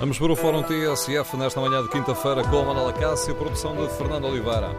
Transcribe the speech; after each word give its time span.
Vamos 0.00 0.18
para 0.18 0.32
o 0.32 0.34
Fórum 0.34 0.62
TSF 0.62 1.36
nesta 1.36 1.60
manhã 1.60 1.82
de 1.82 1.90
quinta-feira 1.90 2.42
com 2.42 2.58
a 2.58 2.64
Manela 2.64 2.90
Cássio, 2.90 3.34
produção 3.34 3.76
de 3.76 3.86
Fernando 3.98 4.28
Oliveira. 4.28 4.74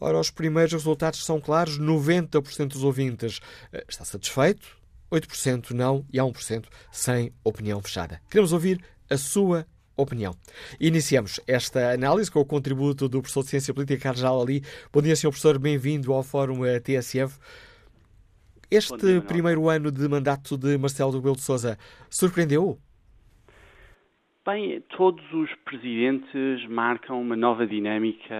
Ora, 0.00 0.18
os 0.18 0.30
primeiros 0.30 0.72
resultados 0.72 1.24
são 1.24 1.40
claros: 1.40 1.78
90% 1.78 2.68
dos 2.68 2.84
ouvintes 2.84 3.40
eh, 3.72 3.84
está 3.88 4.04
satisfeito, 4.04 4.76
8% 5.10 5.70
não 5.70 6.04
e 6.12 6.18
há 6.18 6.22
1% 6.22 6.64
sem 6.90 7.32
opinião 7.44 7.80
fechada. 7.80 8.20
Queremos 8.30 8.52
ouvir 8.52 8.82
a 9.08 9.16
sua 9.16 9.66
opinião. 9.96 10.34
Iniciamos 10.80 11.40
esta 11.46 11.92
análise 11.92 12.30
com 12.30 12.40
o 12.40 12.44
contributo 12.44 13.08
do 13.08 13.20
professor 13.20 13.42
de 13.44 13.50
Ciência 13.50 13.74
Política 13.74 14.02
Carlos 14.02 14.24
Ali. 14.24 14.64
Bom 14.92 15.02
dia, 15.02 15.14
Sr. 15.14 15.28
Professor, 15.28 15.58
bem-vindo 15.58 16.12
ao 16.12 16.22
Fórum 16.22 16.64
eh, 16.64 16.80
TSF. 16.80 17.38
Este 18.70 18.96
dia, 18.96 19.20
primeiro 19.20 19.68
ano 19.68 19.92
de 19.92 20.08
mandato 20.08 20.56
de 20.56 20.78
Marcelo 20.78 21.12
Rebelo 21.12 21.36
de 21.36 21.42
Sousa 21.42 21.78
surpreendeu? 22.08 22.78
Bem, 24.44 24.80
todos 24.96 25.22
os 25.32 25.54
presidentes 25.64 26.66
marcam 26.68 27.20
uma 27.20 27.36
nova 27.36 27.64
dinâmica 27.64 28.34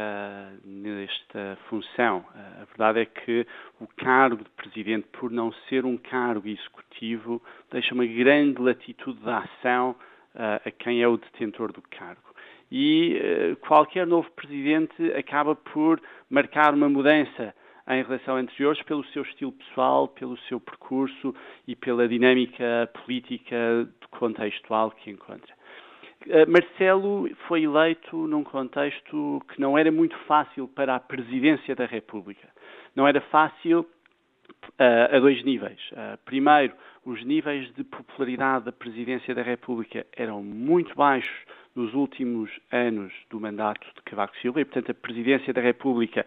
nesta 0.65 1.57
função. 1.69 2.25
A 2.61 2.65
verdade 2.65 3.03
é 3.03 3.05
que 3.05 3.47
o 3.81 3.87
cargo 3.87 4.43
de 4.43 4.51
presidente, 4.51 5.07
por 5.13 5.31
não 5.31 5.53
ser 5.69 5.85
um 5.85 5.97
cargo 5.97 6.49
executivo, 6.49 7.41
deixa 7.71 7.95
uma 7.95 8.05
grande 8.05 8.61
latitude 8.61 9.21
de 9.21 9.31
ação 9.31 9.93
uh, 10.35 10.69
a 10.69 10.71
quem 10.73 11.01
é 11.01 11.07
o 11.07 11.17
detentor 11.17 11.73
do 11.73 11.83
cargo. 11.83 12.35
E 12.69 13.21
uh, 13.53 13.57
qualquer 13.65 14.05
novo 14.05 14.29
presidente 14.33 15.05
acaba 15.13 15.55
por 15.55 16.03
marcar 16.29 16.75
uma 16.75 16.89
mudança 16.89 17.55
em 17.89 18.03
relação 18.03 18.35
a 18.35 18.41
anteriores 18.41 18.83
pelo 18.83 19.05
seu 19.05 19.23
estilo 19.23 19.53
pessoal, 19.53 20.09
pelo 20.09 20.37
seu 20.49 20.59
percurso 20.59 21.33
e 21.65 21.77
pela 21.77 22.09
dinâmica 22.09 22.91
política 22.93 23.89
contextual 24.11 24.91
que 24.91 25.09
encontra. 25.09 25.62
Eh, 26.29 26.47
Marcelo 26.47 27.29
foi 27.49 27.65
eleito 27.65 28.17
num 28.27 28.45
contexto 28.45 29.43
que 29.49 29.61
não 29.61 29.77
era 29.77 29.91
muito 29.91 30.17
fácil 30.27 30.69
para 30.69 30.97
a 30.97 31.01
presidência 31.01 31.75
da 31.75 31.87
República. 31.87 32.49
Não 32.95 33.07
era 33.07 33.21
fácil 33.21 33.81
uh, 33.81 35.17
a 35.17 35.19
dois 35.19 35.43
níveis. 35.45 35.81
Uh, 35.93 36.19
primeiro, 36.25 36.75
os 37.05 37.25
níveis 37.25 37.73
de 37.75 37.83
popularidade 37.85 38.67
da 38.67 38.73
presidência 38.73 39.35
da 39.35 39.43
República 39.43 40.07
eram 40.17 40.43
muito 40.43 40.95
baixos 40.95 41.35
nos 41.75 41.93
últimos 41.95 42.51
anos 42.71 43.13
do 43.31 43.41
mandato 43.41 43.87
de 43.97 44.03
Cavaco 44.03 44.37
Silva 44.39 44.61
e, 44.61 44.65
portanto, 44.65 44.91
a 44.91 44.95
presidência 44.95 45.55
da 45.55 45.61
República, 45.61 46.27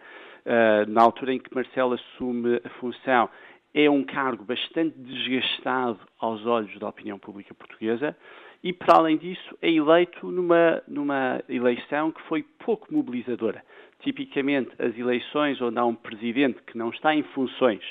na 0.88 1.02
altura 1.02 1.32
em 1.32 1.38
que 1.38 1.54
Marcelo 1.54 1.94
assume 1.94 2.60
a 2.64 2.68
função, 2.80 3.30
é 3.72 3.88
um 3.88 4.02
cargo 4.02 4.42
bastante 4.42 4.98
desgastado 4.98 6.00
aos 6.18 6.44
olhos 6.44 6.76
da 6.80 6.88
opinião 6.88 7.16
pública 7.16 7.54
portuguesa 7.54 8.16
e, 8.62 8.72
para 8.72 8.96
além 8.96 9.16
disso, 9.16 9.56
é 9.62 9.70
eleito 9.70 10.30
numa, 10.30 10.82
numa 10.88 11.42
eleição 11.48 12.10
que 12.10 12.22
foi 12.22 12.42
pouco 12.64 12.92
mobilizadora. 12.92 13.62
Tipicamente, 14.00 14.70
as 14.78 14.96
eleições 14.96 15.60
onde 15.60 15.78
há 15.78 15.84
um 15.84 15.94
presidente 15.94 16.60
que 16.62 16.76
não 16.76 16.90
está 16.90 17.14
em 17.14 17.22
funções, 17.22 17.82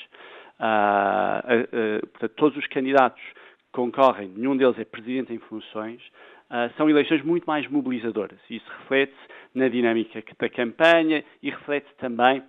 uh, 0.60 2.02
uh, 2.02 2.24
uh, 2.24 2.28
todos 2.30 2.56
os 2.58 2.66
candidatos 2.66 3.22
concorrem, 3.72 4.28
nenhum 4.28 4.56
deles 4.56 4.78
é 4.78 4.84
presidente 4.84 5.32
em 5.32 5.38
funções, 5.38 6.00
são 6.76 6.88
eleições 6.88 7.22
muito 7.22 7.44
mais 7.44 7.68
mobilizadoras. 7.68 8.38
Isso 8.48 8.64
reflete-se 8.78 9.18
na 9.52 9.68
dinâmica 9.68 10.22
da 10.38 10.48
campanha 10.48 11.24
e 11.42 11.50
reflete 11.50 11.88
também 11.98 12.40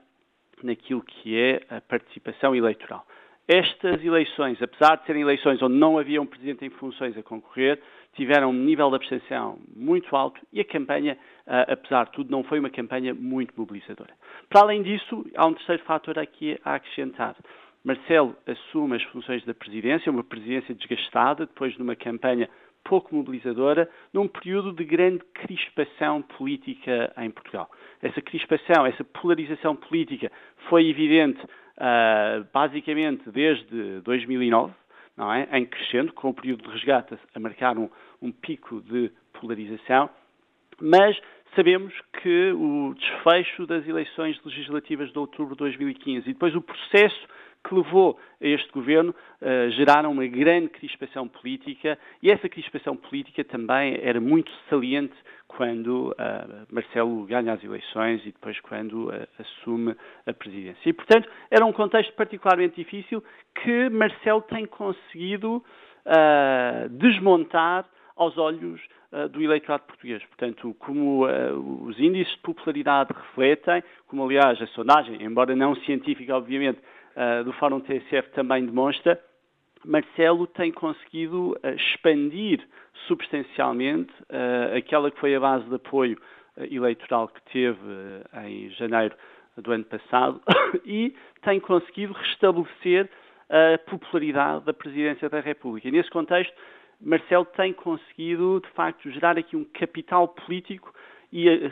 naquilo 0.63 1.01
que 1.01 1.35
é 1.35 1.63
a 1.69 1.81
participação 1.81 2.55
eleitoral. 2.55 3.05
Estas 3.47 4.03
eleições, 4.03 4.61
apesar 4.61 4.97
de 4.97 5.05
serem 5.05 5.21
eleições 5.21 5.61
onde 5.61 5.75
não 5.75 5.97
havia 5.97 6.21
um 6.21 6.25
presidente 6.25 6.65
em 6.65 6.69
funções 6.69 7.17
a 7.17 7.23
concorrer, 7.23 7.81
tiveram 8.17 8.49
um 8.49 8.53
nível 8.53 8.89
de 8.89 8.95
abstenção 8.95 9.59
muito 9.75 10.13
alto 10.15 10.41
e 10.51 10.59
a 10.59 10.65
campanha, 10.65 11.17
uh, 11.45 11.71
apesar 11.71 12.05
de 12.05 12.11
tudo, 12.11 12.31
não 12.31 12.43
foi 12.43 12.59
uma 12.59 12.69
campanha 12.69 13.13
muito 13.13 13.53
mobilizadora. 13.55 14.13
Para 14.49 14.61
além 14.61 14.83
disso, 14.83 15.25
há 15.35 15.45
um 15.45 15.53
terceiro 15.53 15.83
fator 15.83 16.19
aqui 16.19 16.59
a 16.65 16.75
acrescentar. 16.75 17.35
Marcelo 17.83 18.35
assume 18.45 18.97
as 18.97 19.03
funções 19.03 19.45
da 19.45 19.53
presidência, 19.53 20.11
uma 20.11 20.23
presidência 20.23 20.75
desgastada, 20.75 21.45
depois 21.45 21.73
de 21.73 21.81
uma 21.81 21.95
campanha 21.95 22.49
pouco 22.83 23.15
mobilizadora, 23.15 23.89
num 24.13 24.27
período 24.27 24.73
de 24.73 24.83
grande 24.83 25.23
crispação 25.33 26.21
política 26.21 27.13
em 27.17 27.29
Portugal. 27.29 27.69
Essa 28.01 28.21
crispação, 28.21 28.85
essa 28.85 29.03
polarização 29.03 29.75
política 29.75 30.31
foi 30.69 30.89
evidente 30.89 31.39
uh, 31.43 32.45
basicamente 32.53 33.29
desde 33.29 34.01
2009, 34.01 34.73
não 35.17 35.33
é? 35.33 35.47
em 35.57 35.65
crescendo, 35.65 36.13
com 36.13 36.29
o 36.29 36.33
período 36.33 36.63
de 36.63 36.69
resgate 36.69 37.17
a 37.33 37.39
marcar 37.39 37.77
um, 37.77 37.89
um 38.21 38.31
pico 38.31 38.81
de 38.81 39.11
polarização, 39.33 40.09
mas 40.79 41.19
sabemos 41.55 41.93
que 42.21 42.51
o 42.51 42.93
desfecho 42.93 43.65
das 43.65 43.87
eleições 43.87 44.39
legislativas 44.45 45.11
de 45.11 45.17
outubro 45.17 45.55
de 45.55 45.59
2015 45.59 46.29
e 46.29 46.33
depois 46.33 46.55
o 46.55 46.61
processo 46.61 47.27
que 47.67 47.75
levou 47.75 48.17
a 48.41 48.47
este 48.47 48.71
governo 48.71 49.13
uh, 49.41 49.69
geraram 49.71 50.11
uma 50.11 50.25
grande 50.25 50.69
crispação 50.69 51.27
política 51.27 51.97
e 52.21 52.31
essa 52.31 52.47
crispação 52.47 52.95
política 52.95 53.43
também 53.43 53.99
era 54.01 54.21
muito 54.21 54.51
saliente 54.69 55.15
quando 55.47 56.11
uh, 56.11 56.67
Marcelo 56.71 57.25
ganha 57.25 57.53
as 57.53 57.63
eleições 57.63 58.21
e 58.21 58.31
depois 58.31 58.59
quando 58.61 59.09
uh, 59.09 59.27
assume 59.39 59.95
a 60.25 60.33
presidência. 60.33 60.89
E, 60.89 60.93
portanto, 60.93 61.29
era 61.51 61.65
um 61.65 61.73
contexto 61.73 62.13
particularmente 62.13 62.75
difícil 62.75 63.23
que 63.63 63.89
Marcelo 63.89 64.41
tem 64.43 64.65
conseguido 64.65 65.63
desmontar 66.91 67.85
aos 68.15 68.37
olhos 68.37 68.79
do 69.31 69.41
eleitorado 69.41 69.83
português. 69.83 70.23
Portanto, 70.23 70.73
como 70.79 71.25
uh, 71.25 71.83
os 71.83 71.99
índices 71.99 72.33
de 72.33 72.39
popularidade 72.39 73.11
refletem, 73.13 73.83
como 74.07 74.23
aliás 74.23 74.61
a 74.61 74.67
sondagem, 74.67 75.21
embora 75.21 75.53
não 75.53 75.75
científica, 75.75 76.33
obviamente, 76.33 76.79
uh, 77.17 77.43
do 77.43 77.51
Fórum 77.53 77.79
TSF 77.79 78.29
também 78.31 78.65
demonstra, 78.65 79.19
Marcelo 79.83 80.47
tem 80.47 80.71
conseguido 80.71 81.51
uh, 81.63 81.69
expandir 81.75 82.65
substancialmente 83.07 84.13
uh, 84.23 84.77
aquela 84.77 85.09
que 85.11 85.19
foi 85.19 85.35
a 85.35 85.39
base 85.39 85.67
de 85.67 85.75
apoio 85.75 86.17
eleitoral 86.71 87.27
que 87.27 87.41
teve 87.53 87.77
em 88.47 88.71
janeiro 88.71 89.15
do 89.57 89.71
ano 89.71 89.83
passado 89.83 90.41
e 90.83 91.15
tem 91.43 91.59
conseguido 91.59 92.13
restabelecer 92.13 93.07
a 93.47 93.77
popularidade 93.77 94.65
da 94.65 94.73
presidência 94.73 95.29
da 95.29 95.39
República. 95.39 95.87
E 95.87 95.91
nesse 95.91 96.09
contexto, 96.09 96.51
Marcelo 96.99 97.45
tem 97.45 97.73
conseguido, 97.73 98.59
de 98.59 98.69
facto, 98.71 99.09
gerar 99.11 99.37
aqui 99.37 99.55
um 99.55 99.63
capital 99.65 100.29
político 100.29 100.91
e, 101.31 101.47
e, 101.47 101.71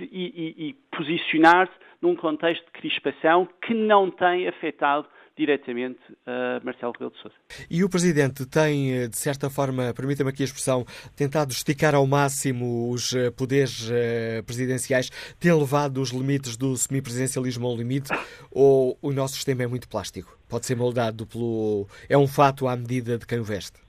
e, 0.00 0.68
e 0.68 0.72
posicionar-se 0.96 1.74
num 2.00 2.16
contexto 2.16 2.64
de 2.66 2.72
crispação 2.72 3.48
que 3.62 3.74
não 3.74 4.10
tem 4.10 4.48
afetado 4.48 5.06
diretamente 5.36 6.00
a 6.26 6.60
Marcelo 6.62 6.92
Rebelo 6.92 7.12
de 7.12 7.22
Sousa. 7.22 7.34
E 7.70 7.82
o 7.82 7.88
Presidente 7.88 8.46
tem, 8.46 8.92
eh, 8.92 9.08
de 9.08 9.16
certa 9.16 9.48
forma, 9.48 9.94
permita-me 9.94 10.28
aqui 10.28 10.42
a 10.42 10.44
expressão, 10.44 10.84
tentado 11.16 11.50
esticar 11.50 11.94
ao 11.94 12.06
máximo 12.06 12.90
os 12.90 13.14
eh, 13.14 13.30
poderes 13.30 13.90
eh, 13.90 14.42
presidenciais, 14.42 15.08
tem 15.40 15.52
levado 15.52 15.98
os 15.98 16.10
limites 16.10 16.58
do 16.58 16.76
semipresidencialismo 16.76 17.66
ao 17.66 17.74
limite, 17.74 18.10
ou 18.50 18.98
o 19.00 19.12
nosso 19.12 19.34
sistema 19.34 19.62
é 19.62 19.66
muito 19.66 19.88
plástico? 19.88 20.36
Pode 20.48 20.66
ser 20.66 20.76
moldado 20.76 21.26
pelo... 21.26 21.86
é 22.08 22.18
um 22.18 22.26
fato 22.26 22.68
à 22.68 22.76
medida 22.76 23.16
de 23.16 23.26
quem 23.26 23.38
o 23.38 23.44
veste? 23.44 23.80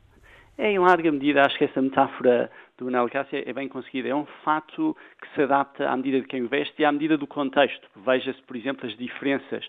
É, 0.58 0.72
em 0.72 0.80
larga 0.80 1.12
medida, 1.12 1.42
acho 1.42 1.58
que 1.58 1.66
essa 1.66 1.82
metáfora 1.82 2.50
do 2.90 3.10
Cássio 3.10 3.44
é 3.46 3.54
bem 3.54 3.68
conseguida. 3.68 4.10
É 4.10 4.16
um 4.16 4.26
fato 4.44 4.96
que 5.22 5.36
se 5.36 5.44
adapta 5.44 5.90
à 5.90 5.96
medida 5.96 6.22
de 6.22 6.28
quem 6.28 6.42
o 6.42 6.48
veste 6.48 6.82
e 6.82 6.86
à 6.86 6.92
medida 6.92 7.18
do 7.18 7.28
contexto. 7.28 7.88
Veja-se, 7.96 8.42
por 8.44 8.56
exemplo, 8.56 8.88
as 8.88 8.98
diferenças 8.98 9.68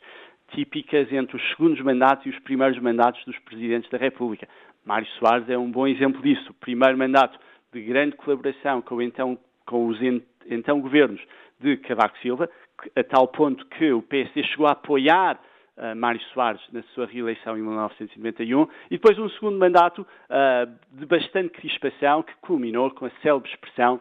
típicas 0.52 1.12
entre 1.12 1.36
os 1.36 1.48
segundos 1.50 1.80
mandatos 1.80 2.24
e 2.26 2.30
os 2.30 2.38
primeiros 2.40 2.78
mandatos 2.78 3.22
dos 3.24 3.38
presidentes 3.40 3.90
da 3.90 3.98
República. 3.98 4.48
Mário 4.84 5.06
Soares 5.18 5.48
é 5.48 5.58
um 5.58 5.70
bom 5.70 5.86
exemplo 5.86 6.22
disso. 6.22 6.50
O 6.50 6.54
primeiro 6.54 6.96
mandato 6.96 7.38
de 7.72 7.82
grande 7.82 8.16
colaboração 8.16 8.80
com, 8.82 9.00
então, 9.00 9.38
com 9.66 9.86
os 9.86 9.98
então 10.46 10.80
governos 10.80 11.20
de 11.60 11.76
Cavaco 11.78 12.18
Silva, 12.18 12.50
a 12.96 13.04
tal 13.04 13.28
ponto 13.28 13.64
que 13.66 13.92
o 13.92 14.02
PSD 14.02 14.42
chegou 14.44 14.66
a 14.66 14.72
apoiar 14.72 15.38
uh, 15.82 15.96
Mário 15.96 16.20
Soares 16.32 16.60
na 16.72 16.82
sua 16.94 17.06
reeleição 17.06 17.58
em 17.58 17.62
1991, 17.62 18.62
e 18.86 18.96
depois 18.96 19.18
um 19.18 19.28
segundo 19.30 19.58
mandato 19.58 20.02
uh, 20.02 20.72
de 20.92 21.04
bastante 21.04 21.50
crispação 21.50 22.22
que 22.22 22.34
culminou 22.40 22.90
com 22.92 23.06
a 23.06 23.10
célebre 23.22 23.50
expressão 23.50 24.00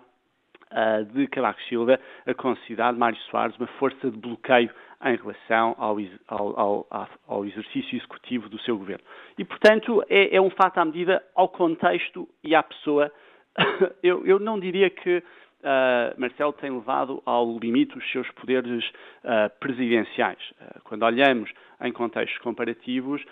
uh, 0.71 1.05
de 1.05 1.27
Cavaco 1.27 1.61
Silva 1.63 1.99
a 2.25 2.33
considerar 2.33 2.93
Mário 2.93 3.19
Soares 3.29 3.57
uma 3.57 3.67
força 3.67 4.11
de 4.11 4.17
bloqueio 4.17 4.69
em 5.03 5.15
relação 5.15 5.75
ao, 5.79 5.97
ao, 6.27 6.59
ao, 6.59 7.09
ao, 7.27 7.45
exercício 7.45 7.97
executivo 7.97 8.47
do 8.47 8.59
seu 8.59 8.77
governo. 8.77 9.03
E, 9.37 9.43
portanto, 9.43 10.03
é, 10.07 10.35
é, 10.35 10.39
um 10.39 10.51
fato 10.51 10.77
à 10.77 10.85
medida 10.85 11.23
ao 11.35 11.49
contexto 11.49 12.29
e 12.43 12.53
à 12.53 12.61
pessoa. 12.61 13.11
eu, 14.03 14.25
eu 14.27 14.39
não 14.39 14.59
diria 14.59 14.91
que 14.91 15.23
uh, 15.61 16.19
Marcelo 16.19 16.53
tem 16.53 16.71
levado 16.71 17.21
ao 17.25 17.57
limite 17.57 17.97
os 17.97 18.11
seus 18.11 18.29
poderes 18.31 18.83
uh, 19.23 19.49
presidenciais. 19.59 20.39
Uh, 20.51 20.81
quando 20.83 21.03
olhamos 21.03 21.51
em 21.83 21.91
contextos 21.91 22.37
comparativos, 22.43 23.23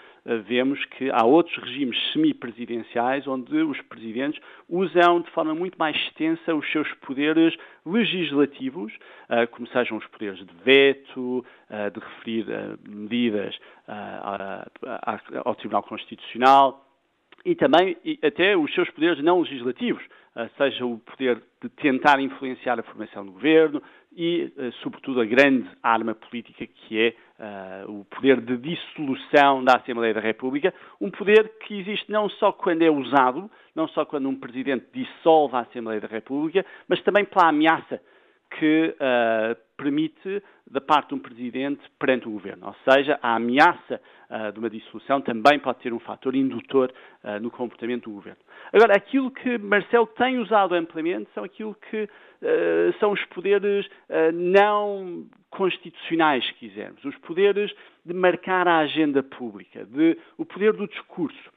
vemos 0.48 0.84
que 0.86 1.12
há 1.12 1.24
outros 1.24 1.56
regimes 1.64 1.96
semipresidenciais 2.12 3.28
onde 3.28 3.56
os 3.58 3.80
presidentes 3.84 4.42
usam 4.68 5.22
de 5.22 5.30
forma 5.30 5.54
muito 5.54 5.78
mais 5.78 5.96
extensa 5.96 6.56
os 6.56 6.68
seus 6.72 6.92
poderes 6.96 7.56
legislativos, 7.86 8.92
como 9.52 9.68
sejam 9.68 9.98
os 9.98 10.08
poderes 10.08 10.40
de 10.40 10.54
veto, 10.64 11.46
de 11.94 12.00
referir 12.00 12.48
medidas 12.88 13.56
ao 15.44 15.54
Tribunal 15.54 15.84
Constitucional 15.84 16.90
e 17.46 17.54
também 17.54 17.98
até 18.24 18.58
os 18.58 18.74
seus 18.74 18.90
poderes 18.90 19.24
não 19.24 19.42
legislativos, 19.42 20.04
seja 20.58 20.86
o 20.86 21.00
poder 21.00 21.42
de 21.62 21.70
tentar 21.70 22.20
influenciar 22.20 22.80
a 22.80 22.84
formação 22.84 23.26
do 23.26 23.32
governo 23.32 23.82
e, 24.16 24.52
eh, 24.58 24.72
sobretudo, 24.82 25.22
a 25.22 25.26
grande 25.26 25.70
arma 25.84 26.16
política 26.16 26.66
que 26.66 27.00
é 27.00 27.14
uh, 27.86 28.00
o 28.00 28.06
poder 28.06 28.42
de 28.42 28.58
dissolução 28.58 29.64
da 29.64 29.78
Assembleia 29.78 30.14
da 30.14 30.20
República, 30.20 30.74
um 31.00 31.12
poder 31.12 31.58
que 31.60 31.80
existe 31.80 32.12
não 32.12 32.30
só 32.30 32.52
quando 32.52 32.82
é 32.82 32.90
usado, 32.90 33.50
não 33.76 33.88
só 33.88 34.06
quando 34.06 34.28
um 34.28 34.36
presidente 34.36 34.86
dissolve 34.94 35.56
a 35.56 35.62
Assembleia 35.62 36.02
da 36.02 36.08
República, 36.08 36.66
mas 36.88 37.02
também 37.02 37.26
pela 37.26 37.50
ameaça 37.50 38.02
que 38.52 38.96
uh, 38.96 39.56
permite 39.78 40.44
da 40.70 40.82
parte 40.82 41.10
de 41.10 41.16
um 41.16 41.20
presidente 41.20 41.82
perante 41.98 42.28
o 42.28 42.32
governo. 42.32 42.68
Ou 42.68 42.76
seja, 42.92 43.20
a 43.22 43.36
ameaça 43.36 44.02
uh, 44.30 44.52
de 44.52 44.60
uma 44.60 44.70
dissolução 44.70 45.22
também 45.22 45.60
pode 45.60 45.80
ter 45.80 45.94
um 45.94 46.00
fator 46.00 46.36
indutor 46.36 46.92
uh, 47.24 47.40
no 47.40 47.52
comportamento 47.52 48.10
do 48.10 48.16
governo. 48.16 48.40
Agora, 48.74 48.96
aquilo 48.96 49.32
que 49.32 49.58
Marcelo 49.58 50.08
tem 50.08 50.40
usado 50.40 50.76
amplamente 50.76 51.30
são 51.34 51.44
aquilo 51.44 51.76
que 51.90 52.08
são 53.02 53.12
os 53.12 53.26
poderes 53.26 53.86
não 54.34 55.28
constitucionais, 55.50 56.46
se 56.46 56.54
quisermos, 56.54 57.04
os 57.04 57.18
poderes 57.18 57.70
de 58.06 58.14
marcar 58.14 58.66
a 58.66 58.78
agenda 58.78 59.22
pública, 59.22 59.84
de, 59.84 60.18
o 60.38 60.46
poder 60.46 60.72
do 60.72 60.88
discurso. 60.88 61.52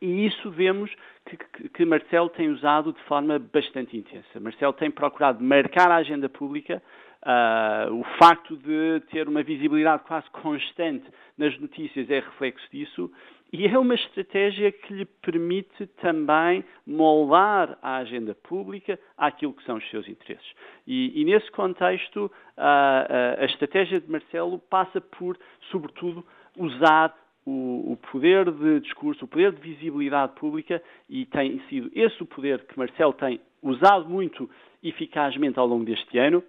E 0.00 0.26
isso 0.26 0.50
vemos 0.50 0.90
que, 1.26 1.36
que, 1.36 1.68
que, 1.68 1.84
Marcelo 1.84 2.28
tem 2.30 2.48
usado 2.48 2.92
de 2.92 3.02
forma 3.02 3.38
bastante 3.38 3.96
intensa. 3.96 4.40
Marcelo 4.40 4.72
tem 4.72 4.90
procurado 4.90 5.42
marcar 5.42 5.90
a 5.90 5.96
agenda 5.96 6.28
pública, 6.28 6.82
uh, 7.22 7.92
o 7.92 8.04
facto 8.18 8.56
de 8.56 9.00
ter 9.10 9.28
uma 9.28 9.42
visibilidade 9.42 10.04
quase 10.04 10.30
constante 10.30 11.06
nas 11.36 11.58
notícias 11.58 12.08
é 12.10 12.20
reflexo 12.20 12.66
disso, 12.70 13.10
e 13.52 13.66
é 13.66 13.78
uma 13.78 13.94
estratégia 13.94 14.70
que 14.70 14.92
lhe 14.92 15.04
permite 15.04 15.86
também 16.02 16.62
moldar 16.86 17.78
a 17.82 17.96
agenda 17.96 18.34
pública 18.34 18.98
àquilo 19.16 19.54
que 19.54 19.64
são 19.64 19.78
os 19.78 19.90
seus 19.90 20.06
interesses. 20.06 20.52
E, 20.86 21.20
e 21.20 21.24
nesse 21.24 21.50
contexto, 21.50 22.26
uh, 22.26 22.28
uh, 22.28 23.42
a 23.42 23.44
estratégia 23.46 24.00
de 24.00 24.10
Marcelo 24.10 24.58
passa 24.58 25.00
por, 25.00 25.38
sobretudo, 25.70 26.24
usar 26.56 27.14
o, 27.48 27.92
o, 27.92 27.96
poder 27.96 28.50
de 28.52 28.80
discurso, 28.80 29.24
o 29.24 29.28
poder 29.28 29.52
de 29.52 29.60
visibilidade 29.60 30.34
pública, 30.34 30.82
e 31.08 31.24
tem 31.24 31.62
sido 31.68 31.90
esse 31.94 32.22
o 32.22 32.26
poder 32.26 32.66
que 32.66 32.78
Marcelo 32.78 33.14
tem 33.14 33.40
usado 33.62 34.06
muito 34.06 34.50
eficazmente 34.82 35.58
ao 35.58 35.66
longo 35.66 35.84
deste 35.84 36.18
ano. 36.18 36.44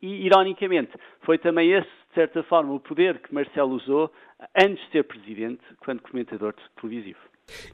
E, 0.00 0.26
ironicamente, 0.26 0.92
foi 1.20 1.36
também 1.38 1.72
esse, 1.72 1.88
de 2.08 2.14
certa 2.14 2.42
forma, 2.42 2.72
o 2.72 2.80
poder 2.80 3.18
que 3.18 3.34
Marcelo 3.34 3.74
usou 3.74 4.10
antes 4.56 4.82
de 4.86 4.92
ser 4.92 5.04
presidente, 5.04 5.62
quando 5.78 6.00
comentador 6.00 6.54
televisivo. 6.80 7.18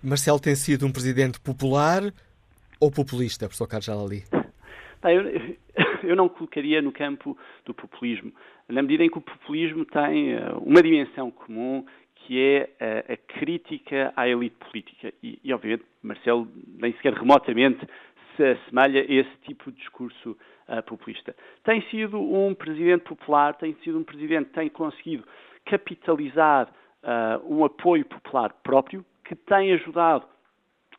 Marcelo 0.03 0.41
tem 0.41 0.56
sido 0.56 0.85
um 0.87 0.93
presidente 0.93 1.41
popular 1.41 2.03
ou 2.81 2.91
populista, 2.91 3.46
professor 3.46 3.69
Carlos 3.69 3.87
Jalali? 3.87 4.25
eu, 5.05 5.56
eu 6.03 6.17
não 6.17 6.29
colocaria 6.29 6.82
no 6.82 6.91
campo 6.91 7.38
do 7.64 7.73
populismo, 7.73 8.32
na 8.69 8.82
medida 8.82 9.05
em 9.05 9.11
que 9.11 9.19
o 9.19 9.23
populismo 9.23 9.85
tem 9.85 10.32
eh, 10.32 10.53
uma 10.61 10.82
dimensão 10.82 11.31
comum 11.31 11.85
que 12.20 12.38
é 12.40 12.70
a, 12.81 13.12
a 13.12 13.17
crítica 13.17 14.12
à 14.17 14.28
elite 14.28 14.56
política. 14.56 15.12
E, 15.22 15.38
e, 15.43 15.52
obviamente, 15.52 15.84
Marcelo 16.02 16.49
nem 16.78 16.93
sequer 16.93 17.14
remotamente 17.14 17.87
se 18.37 18.44
assemelha 18.44 19.02
a 19.02 19.12
esse 19.12 19.37
tipo 19.46 19.70
de 19.70 19.78
discurso 19.78 20.37
uh, 20.69 20.82
populista. 20.84 21.34
Tem 21.64 21.82
sido 21.90 22.20
um 22.20 22.55
presidente 22.55 23.02
popular, 23.02 23.55
tem 23.55 23.75
sido 23.82 23.99
um 23.99 24.05
presidente 24.05 24.49
que 24.49 24.55
tem 24.55 24.69
conseguido 24.69 25.25
capitalizar 25.64 26.69
uh, 27.02 27.55
um 27.55 27.64
apoio 27.64 28.05
popular 28.05 28.52
próprio, 28.62 29.05
que 29.25 29.34
tem 29.34 29.72
ajudado 29.72 30.27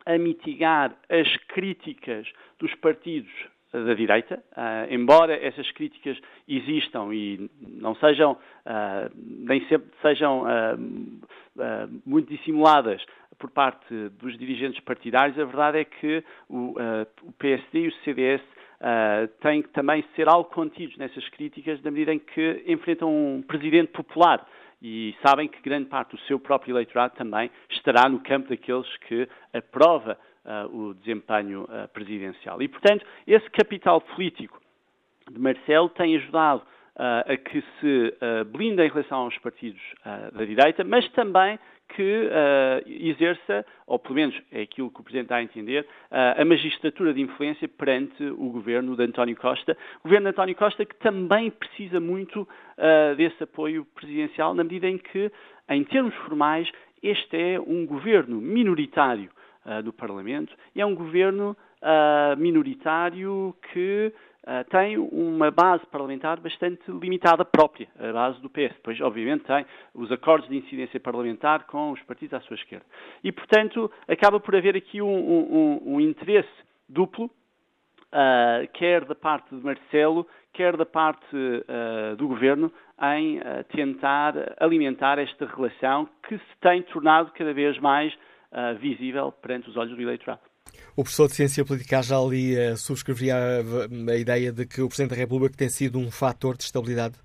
a 0.05 0.17
mitigar 0.17 0.95
as 1.09 1.37
críticas 1.47 2.27
dos 2.59 2.73
partidos 2.75 3.31
da 3.71 3.93
direita, 3.93 4.43
uh, 4.51 4.93
embora 4.93 5.33
essas 5.33 5.69
críticas 5.71 6.17
existam 6.47 7.13
e 7.13 7.49
não 7.61 7.95
sejam, 7.95 8.33
uh, 8.33 9.11
nem 9.15 9.65
sempre 9.67 9.89
sejam 10.01 10.43
uh, 10.43 12.01
muito 12.05 12.29
dissimuladas 12.29 13.01
por 13.39 13.49
parte 13.49 14.09
dos 14.19 14.37
dirigentes 14.37 14.79
partidários, 14.81 15.39
a 15.39 15.45
verdade 15.45 15.79
é 15.79 15.85
que 15.85 16.23
o, 16.47 16.75
o 17.23 17.31
PSD 17.39 17.79
e 17.79 17.87
o 17.87 17.93
CDS 18.03 18.41
têm 19.41 19.63
que 19.63 19.69
também 19.69 20.05
ser 20.15 20.29
algo 20.29 20.49
contidos 20.51 20.95
nessas 20.97 21.27
críticas, 21.29 21.81
na 21.81 21.89
medida 21.89 22.13
em 22.13 22.19
que 22.19 22.63
enfrentam 22.67 23.09
um 23.09 23.41
presidente 23.41 23.91
popular 23.93 24.47
e 24.81 25.15
sabem 25.25 25.47
que 25.47 25.61
grande 25.61 25.87
parte 25.87 26.15
do 26.15 26.21
seu 26.21 26.39
próprio 26.39 26.73
eleitorado 26.73 27.15
também 27.15 27.49
estará 27.69 28.07
no 28.07 28.19
campo 28.19 28.49
daqueles 28.49 28.87
que 29.07 29.27
aprova 29.53 30.13
uh, 30.13 30.30
o 30.71 30.93
desempenho 30.95 31.63
uh, 31.63 31.87
presidencial. 31.89 32.61
E, 32.61 32.67
portanto, 32.67 33.05
esse 33.27 33.49
capital 33.51 34.01
político 34.01 34.59
de 35.29 35.39
Marcelo 35.39 35.89
tem 35.89 36.15
ajudado 36.15 36.61
uh, 36.61 37.31
a 37.31 37.37
que 37.37 37.61
se 37.79 38.13
blinde 38.47 38.81
em 38.81 38.89
relação 38.89 39.19
aos 39.19 39.37
partidos 39.37 39.81
da 40.33 40.43
direita, 40.45 40.83
mas 40.83 41.07
também 41.11 41.59
que 41.93 42.29
exerça, 42.85 43.65
ou 43.85 43.99
pelo 43.99 44.15
menos 44.15 44.41
é 44.49 44.61
aquilo 44.61 44.89
que 44.89 45.01
o 45.01 45.03
Presidente 45.03 45.27
dá 45.27 45.35
a 45.35 45.43
entender, 45.43 45.85
a 46.09 46.45
magistratura 46.45 47.13
de 47.13 47.19
influência 47.19 47.67
perante 47.67 48.23
o 48.23 48.49
governo 48.49 48.95
de 48.95 49.03
António 49.03 49.35
Costa. 49.35 49.77
O 49.99 50.03
governo 50.03 50.27
de 50.27 50.29
António 50.29 50.55
Costa 50.55 50.85
que 50.85 50.95
também 50.95 51.51
precisa 51.51 51.99
muito 51.99 52.47
desse 53.17 53.43
apoio 53.43 53.83
presidencial, 53.93 54.53
na 54.53 54.63
medida 54.63 54.87
em 54.87 54.97
que, 54.97 55.29
em 55.67 55.83
termos 55.83 56.15
formais, 56.15 56.71
este 57.03 57.35
é 57.35 57.59
um 57.59 57.85
governo 57.85 58.39
minoritário 58.39 59.29
uh, 59.65 59.81
do 59.83 59.93
Parlamento 59.93 60.55
e 60.75 60.81
é 60.81 60.85
um 60.85 60.95
governo 60.95 61.55
uh, 61.81 62.37
minoritário 62.37 63.55
que 63.71 64.13
uh, 64.43 64.69
tem 64.69 64.97
uma 64.97 65.51
base 65.51 65.85
parlamentar 65.87 66.39
bastante 66.39 66.89
limitada 66.89 67.45
própria, 67.45 67.87
a 67.99 68.11
base 68.11 68.41
do 68.41 68.49
PS. 68.49 68.75
Depois, 68.75 68.99
obviamente, 69.01 69.43
tem 69.45 69.65
os 69.93 70.11
acordos 70.11 70.49
de 70.49 70.57
incidência 70.57 70.99
parlamentar 70.99 71.65
com 71.65 71.91
os 71.91 72.01
partidos 72.03 72.33
à 72.33 72.41
sua 72.41 72.55
esquerda. 72.55 72.85
E, 73.23 73.31
portanto, 73.31 73.91
acaba 74.07 74.39
por 74.39 74.55
haver 74.55 74.75
aqui 74.75 75.01
um, 75.01 75.07
um, 75.07 75.95
um 75.95 76.01
interesse 76.01 76.49
duplo, 76.87 77.29
quer 78.73 79.05
da 79.05 79.15
parte 79.15 79.55
de 79.55 79.63
Marcelo, 79.63 80.27
quer 80.53 80.75
da 80.75 80.85
parte 80.85 81.35
uh, 81.35 82.15
do 82.17 82.27
Governo, 82.27 82.71
em 83.15 83.39
uh, 83.39 83.63
tentar 83.75 84.33
alimentar 84.59 85.17
esta 85.17 85.45
relação 85.45 86.07
que 86.27 86.37
se 86.37 86.57
tem 86.59 86.81
tornado 86.83 87.31
cada 87.31 87.53
vez 87.53 87.77
mais 87.79 88.13
uh, 88.51 88.77
visível 88.79 89.31
perante 89.31 89.69
os 89.69 89.77
olhos 89.77 89.95
do 89.95 90.01
eleitorado. 90.01 90.41
O 90.95 91.03
professor 91.03 91.27
de 91.27 91.35
Ciência 91.35 91.65
Política 91.65 92.01
já 92.01 92.17
ali 92.17 92.55
subscreveria 92.77 93.35
a, 93.35 94.11
a, 94.11 94.17
ideia 94.17 94.51
de 94.51 94.65
que 94.65 94.81
o 94.81 94.87
Presidente 94.87 95.11
da 95.11 95.15
República 95.15 95.55
tem 95.57 95.69
sido 95.69 95.97
um 95.97 96.11
fator 96.11 96.55
de 96.55 96.63
estabilidade? 96.63 97.15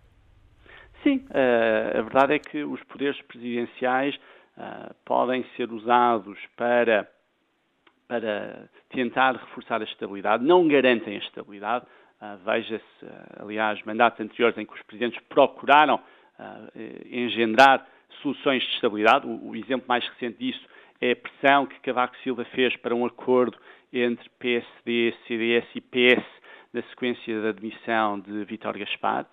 Sim, 1.02 1.24
a 1.30 2.02
verdade 2.02 2.34
é 2.34 2.38
que 2.38 2.64
os 2.64 2.82
poderes 2.84 3.20
presidenciais 3.22 4.16
podem 5.04 5.44
ser 5.56 5.70
usados 5.70 6.38
para 6.56 7.08
para 8.08 8.68
tentar 8.90 9.32
reforçar 9.32 9.80
a 9.80 9.84
estabilidade, 9.84 10.44
não 10.44 10.66
garantem 10.68 11.16
a 11.16 11.18
estabilidade. 11.18 11.84
Uh, 12.20 12.38
Veja-se, 12.44 13.04
uh, 13.04 13.42
aliás, 13.42 13.82
mandatos 13.84 14.20
anteriores 14.20 14.56
em 14.56 14.64
que 14.64 14.72
os 14.72 14.82
presidentes 14.82 15.20
procuraram 15.28 15.96
uh, 15.96 16.78
engendrar 17.10 17.86
soluções 18.22 18.62
de 18.62 18.74
estabilidade. 18.74 19.26
O, 19.26 19.50
o, 19.50 19.56
exemplo 19.56 19.86
mais 19.88 20.06
recente 20.08 20.38
disso 20.38 20.64
é 21.00 21.12
a 21.12 21.16
pressão 21.16 21.66
que 21.66 21.78
Cavaco 21.80 22.16
Silva 22.18 22.44
fez 22.46 22.76
para 22.76 22.94
um 22.94 23.04
acordo 23.04 23.56
entre 23.92 24.28
PSD, 24.38 25.14
CDS 25.26 25.66
e 25.74 25.80
PS 25.80 26.24
na 26.72 26.82
sequência 26.82 27.40
da 27.40 27.48
admissão 27.50 28.20
de 28.20 28.44
Vítor 28.44 28.76
Gaspar, 28.78 29.26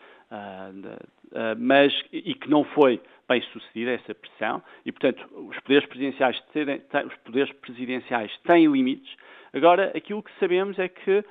mas 1.58 1.94
e 2.12 2.34
que 2.36 2.50
não 2.50 2.64
foi 2.64 3.02
bem 3.28 3.42
sucedida 3.52 3.92
essa 3.92 4.14
pressão 4.16 4.64
e, 4.86 4.92
portanto, 4.92 5.26
os 5.34 5.60
poderes 5.60 5.88
presidenciais, 5.88 6.40
terem, 6.54 6.82
os 7.06 7.16
poderes 7.18 7.52
presidenciais 7.54 8.32
têm 8.46 8.68
limites. 8.68 9.16
Agora, 9.54 9.92
aquilo 9.96 10.24
que 10.24 10.32
sabemos 10.40 10.78
é 10.80 10.88
que 10.88 11.24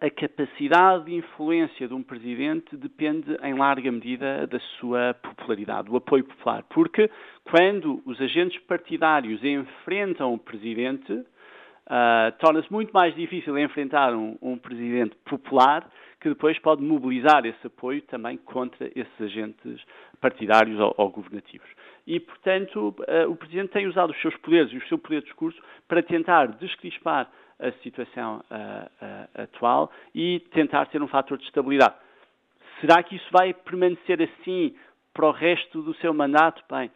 a 0.00 0.10
capacidade 0.10 1.06
de 1.06 1.14
influência 1.14 1.88
de 1.88 1.94
um 1.94 2.02
presidente 2.02 2.76
depende, 2.76 3.36
em 3.42 3.54
larga 3.54 3.90
medida, 3.90 4.46
da 4.46 4.60
sua 4.78 5.14
popularidade, 5.14 5.88
do 5.88 5.96
apoio 5.96 6.24
popular. 6.24 6.62
Porque 6.70 7.10
quando 7.44 8.00
os 8.06 8.20
agentes 8.20 8.60
partidários 8.62 9.42
enfrentam 9.42 10.32
o 10.32 10.38
presidente, 10.38 11.12
uh, 11.12 12.32
torna-se 12.38 12.72
muito 12.72 12.92
mais 12.92 13.14
difícil 13.14 13.58
enfrentar 13.58 14.14
um, 14.14 14.38
um 14.40 14.56
presidente 14.56 15.16
popular 15.24 15.90
que 16.20 16.28
depois 16.28 16.58
pode 16.58 16.82
mobilizar 16.82 17.44
esse 17.46 17.66
apoio 17.66 18.02
também 18.02 18.36
contra 18.36 18.86
esses 18.86 19.20
agentes 19.20 19.80
partidários 20.20 20.78
ou, 20.78 20.94
ou 20.96 21.10
governativos. 21.10 21.68
E, 22.06 22.20
portanto, 22.20 22.94
uh, 23.00 23.30
o 23.30 23.36
Presidente 23.36 23.70
tem 23.70 23.86
usado 23.86 24.10
os 24.10 24.20
seus 24.20 24.36
poderes 24.36 24.72
e 24.72 24.78
o 24.78 24.88
seu 24.88 24.98
poder 24.98 25.20
de 25.20 25.26
discurso 25.26 25.60
para 25.86 26.02
tentar 26.02 26.46
descrispar 26.58 27.28
a 27.60 27.72
situação 27.82 28.42
uh, 28.50 29.04
uh, 29.04 29.42
atual 29.42 29.90
e 30.14 30.40
tentar 30.52 30.86
ser 30.86 31.02
um 31.02 31.08
fator 31.08 31.36
de 31.38 31.44
estabilidade. 31.44 31.94
Será 32.80 33.02
que 33.02 33.16
isso 33.16 33.28
vai 33.32 33.52
permanecer 33.52 34.22
assim 34.22 34.74
para 35.12 35.26
o 35.26 35.32
resto 35.32 35.82
do 35.82 35.94
seu 35.94 36.14
mandato? 36.14 36.62
Bem, 36.70 36.90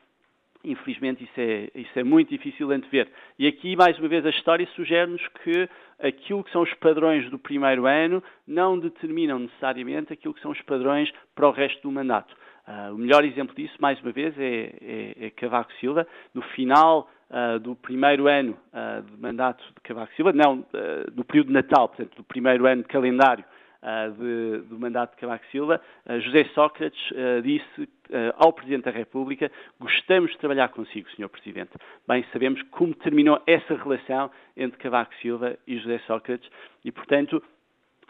infelizmente 0.64 1.24
isso 1.24 1.40
é, 1.40 1.68
isso 1.74 1.98
é 1.98 2.04
muito 2.04 2.28
difícil 2.28 2.68
de 2.68 2.74
antever. 2.74 3.08
E 3.38 3.48
aqui, 3.48 3.74
mais 3.74 3.98
uma 3.98 4.08
vez, 4.08 4.24
a 4.24 4.30
história 4.30 4.66
sugere-nos 4.76 5.26
que 5.42 5.68
aquilo 5.98 6.44
que 6.44 6.52
são 6.52 6.62
os 6.62 6.72
padrões 6.74 7.28
do 7.30 7.38
primeiro 7.38 7.86
ano 7.86 8.22
não 8.46 8.78
determinam 8.78 9.40
necessariamente 9.40 10.12
aquilo 10.12 10.34
que 10.34 10.40
são 10.40 10.52
os 10.52 10.62
padrões 10.62 11.12
para 11.34 11.48
o 11.48 11.52
resto 11.52 11.82
do 11.82 11.90
mandato. 11.90 12.32
Uh, 12.66 12.94
o 12.94 12.98
melhor 12.98 13.24
exemplo 13.24 13.56
disso, 13.56 13.74
mais 13.80 14.00
uma 14.00 14.12
vez, 14.12 14.38
é, 14.38 14.72
é, 14.80 15.26
é 15.26 15.30
Cavaco 15.30 15.72
Silva. 15.80 16.06
No 16.32 16.42
final 16.42 17.10
uh, 17.32 17.58
do 17.58 17.74
primeiro 17.74 18.28
ano 18.28 18.56
uh, 18.72 19.02
de 19.02 19.20
mandato 19.20 19.64
de 19.64 19.80
Cavaco 19.82 20.14
Silva, 20.14 20.32
não, 20.32 20.64
do 21.12 21.24
período 21.24 21.48
de 21.48 21.54
Natal, 21.54 21.88
portanto, 21.88 22.16
do 22.16 22.24
primeiro 22.24 22.66
ano 22.66 22.82
de 22.82 22.88
calendário 22.88 23.44
de, 24.16 24.58
do 24.68 24.78
mandato 24.78 25.10
de 25.12 25.16
Cavaco 25.16 25.44
Silva, 25.50 25.80
José 26.20 26.44
Sócrates 26.54 27.00
disse 27.42 27.88
ao 28.36 28.52
Presidente 28.52 28.84
da 28.84 28.92
República: 28.92 29.50
Gostamos 29.80 30.30
de 30.30 30.38
trabalhar 30.38 30.68
consigo, 30.68 31.10
Sr. 31.10 31.28
Presidente. 31.28 31.70
Bem, 32.06 32.24
sabemos 32.32 32.62
como 32.70 32.94
terminou 32.94 33.42
essa 33.44 33.74
relação 33.74 34.30
entre 34.56 34.78
Cavaco 34.78 35.12
Silva 35.20 35.58
e 35.66 35.78
José 35.78 35.98
Sócrates 36.06 36.48
e, 36.84 36.92
portanto, 36.92 37.42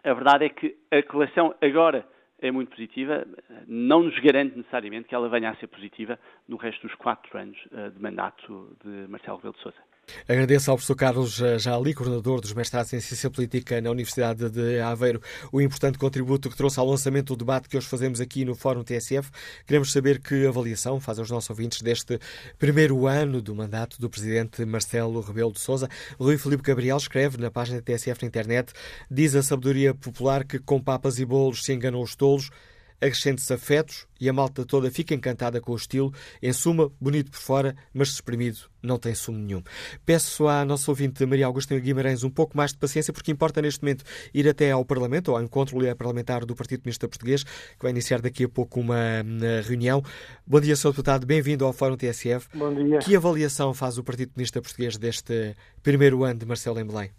a 0.05 0.13
verdade 0.13 0.45
é 0.45 0.49
que 0.51 0.77
a 0.91 1.11
relação 1.11 1.55
agora 1.63 2.05
é 2.43 2.51
muito 2.51 2.71
positiva, 2.71 3.25
não 3.69 4.03
nos 4.03 4.19
garante 4.19 4.57
necessariamente 4.57 5.09
que 5.09 5.15
ela 5.15 5.29
venha 5.29 5.51
a 5.51 5.57
ser 5.57 5.69
positiva 5.69 6.19
no 6.49 6.57
resto 6.57 6.87
dos 6.87 6.97
quatro 6.97 7.39
anos 7.39 7.57
eh, 7.73 7.91
de 7.91 8.03
mandato 8.03 8.77
de 8.85 9.09
Marcelo 9.09 9.37
Rebelo 9.37 9.55
de 9.55 9.61
Sousa. 9.61 9.92
Agradeço 10.29 10.71
ao 10.71 10.77
professor 10.77 10.95
Carlos 10.95 11.41
eh, 11.41 11.59
Jali, 11.59 11.95
coordenador 11.95 12.41
dos 12.41 12.53
mestrados 12.53 12.93
em 12.93 13.01
Ciência 13.01 13.31
Política 13.31 13.81
na 13.81 13.91
Universidade 13.91 14.49
de 14.49 14.81
Aveiro, 14.81 15.21
o 15.51 15.61
importante 15.61 15.99
contributo 15.99 16.49
que 16.49 16.57
trouxe 16.57 16.79
ao 16.79 16.87
lançamento 16.87 17.35
do 17.35 17.39
debate 17.39 17.69
que 17.69 17.77
hoje 17.77 17.87
fazemos 17.87 18.21
aqui 18.21 18.45
no 18.45 18.55
Fórum 18.55 18.83
TSF. 18.83 19.31
Queremos 19.67 19.93
saber 19.93 20.21
que 20.21 20.47
avaliação 20.47 21.01
fazem 21.01 21.25
os 21.25 21.31
nossos 21.31 21.51
ouvintes 21.51 21.83
deste 21.83 22.19
primeiro 22.59 23.07
ano 23.07 23.41
do 23.41 23.55
mandato 23.55 24.01
do 24.01 24.09
presidente 24.09 24.65
Marcelo 24.65 25.21
Rebelo 25.21 25.53
de 25.53 25.61
Sousa. 25.61 25.89
Rui 26.19 26.39
Filipe 26.39 26.63
Gabriel 26.63 26.97
escreve 26.97 27.39
na 27.39 27.51
página 27.51 27.81
da 27.81 27.83
TSF 27.83 28.23
na 28.23 28.29
internet, 28.29 28.73
diz 29.11 29.35
a 29.35 29.43
sabedoria 29.43 29.95
popular 29.95 30.45
que 30.45 30.59
com 30.59 30.81
papas 30.81 31.19
e 31.19 31.25
bolos 31.25 31.65
se 31.65 31.73
enganam 31.73 32.01
os 32.01 32.15
tolos, 32.15 32.51
acrescente-se 33.03 33.53
afetos 33.53 34.07
e 34.21 34.29
a 34.29 34.33
malta 34.33 34.65
toda 34.65 34.89
fica 34.91 35.13
encantada 35.13 35.61
com 35.61 35.73
o 35.73 35.77
estilo. 35.77 36.15
Em 36.41 36.53
suma, 36.53 36.91
bonito 37.01 37.33
por 37.33 37.41
fora, 37.41 37.77
mas 37.93 38.09
exprimido 38.09 38.71
não 38.81 38.97
tem 38.97 39.15
sumo 39.15 39.39
nenhum. 39.39 39.63
Peço 40.07 40.47
à 40.47 40.65
nossa 40.65 40.91
ouvinte 40.91 41.27
Maria 41.27 41.47
Augusta 41.47 41.79
Guimarães 41.79 42.23
um 42.23 42.31
pouco 42.31 42.57
mais 42.57 42.73
de 42.73 42.79
paciência, 42.79 43.13
porque 43.13 43.33
importa 43.33 43.61
neste 43.61 43.83
momento 43.83 44.05
ir 44.33 44.49
até 44.49 44.71
ao 44.71 44.85
Parlamento, 44.85 45.29
ou 45.29 45.37
ao 45.37 45.43
encontro 45.43 45.77
parlamentar 45.97 46.45
do 46.45 46.55
Partido 46.55 46.83
Comunista 46.83 47.09
Português, 47.09 47.43
que 47.43 47.83
vai 47.83 47.91
iniciar 47.91 48.21
daqui 48.21 48.45
a 48.45 48.49
pouco 48.49 48.81
uma 48.81 49.25
reunião. 49.65 50.03
Bom 50.47 50.61
dia, 50.61 50.77
Sr. 50.77 50.91
Deputado, 50.91 51.27
bem-vindo 51.27 51.65
ao 51.65 51.73
Fórum 51.73 51.97
TSF. 51.97 52.47
Bom 52.55 52.73
dia. 52.73 52.99
Que 53.01 53.17
avaliação 53.17 53.75
faz 53.75 53.99
o 53.99 54.05
Partido 54.05 54.33
Comunista 54.35 54.63
Português 54.63 54.97
deste 54.97 55.57
primeiro 55.83 56.23
ano 56.23 56.39
de 56.39 56.47
Marcelo 56.47 56.79
em 56.79 56.85
Belém? 56.85 57.11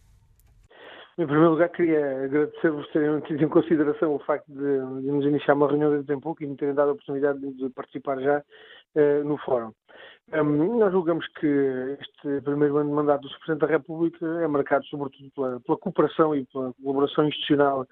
Em 1.16 1.28
primeiro 1.28 1.52
lugar, 1.52 1.70
queria 1.70 2.26
agradecer-vos 2.26 2.88
terem 2.88 3.20
tido 3.22 3.44
em 3.44 3.48
consideração 3.48 4.16
o 4.16 4.20
facto 4.20 4.48
de, 4.48 5.02
de 5.02 5.12
nos 5.12 5.24
iniciar 5.24 5.54
uma 5.54 5.68
reunião 5.68 5.92
dentro 5.92 6.16
de 6.16 6.20
pouco 6.20 6.44
e 6.44 6.48
me 6.48 6.58
terem 6.58 6.74
dado 6.74 6.90
a 6.90 6.94
oportunidade 6.94 7.40
de, 7.40 7.70
participar 7.70 8.20
já 8.20 8.40
uh, 8.40 9.24
no 9.24 9.38
fórum. 9.38 9.72
Um, 10.34 10.80
nós 10.80 10.92
julgamos 10.92 11.28
que 11.40 11.46
este 12.00 12.42
primeiro 12.42 12.78
ano 12.78 12.90
de 12.90 12.96
mandato 12.96 13.22
do 13.22 13.30
Presidente 13.30 13.60
da 13.60 13.68
República 13.68 14.26
é 14.42 14.48
marcado 14.48 14.86
sobretudo 14.86 15.30
pela, 15.36 15.60
pela 15.60 15.78
cooperação 15.78 16.36
e 16.36 16.46
pela 16.46 16.74
colaboração 16.82 17.28
institucional 17.28 17.86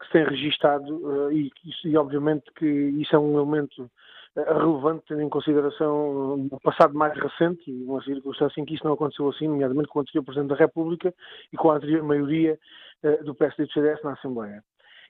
que 0.00 0.06
se 0.06 0.12
tem 0.12 0.24
registado 0.24 0.96
uh, 0.96 1.30
e, 1.30 1.52
e, 1.84 1.96
obviamente 1.96 2.50
que 2.56 2.66
isso 2.66 3.14
é 3.14 3.18
um 3.20 3.38
elemento 3.38 3.88
relevante, 4.36 5.04
tendo 5.06 5.22
em 5.22 5.28
consideração 5.28 6.46
o 6.50 6.60
passado 6.60 6.94
mais 6.94 7.16
recente, 7.18 7.70
uma 7.70 8.02
circunstância 8.02 8.60
em 8.60 8.64
que 8.64 8.74
isso 8.74 8.84
não 8.84 8.94
aconteceu 8.94 9.28
assim, 9.28 9.46
nomeadamente 9.46 9.88
com 9.88 10.00
o 10.00 10.02
anterior 10.02 10.24
Presidente 10.24 10.50
da 10.50 10.56
República 10.56 11.14
e 11.52 11.56
com 11.56 11.70
a 11.70 11.76
anterior 11.76 12.02
maioria 12.02 12.58
eh, 13.02 13.22
do 13.22 13.34
PSD 13.34 13.62
e 13.62 13.66
do 13.66 13.72
CDS 13.72 14.02
na 14.02 14.12
Assembleia. 14.12 14.62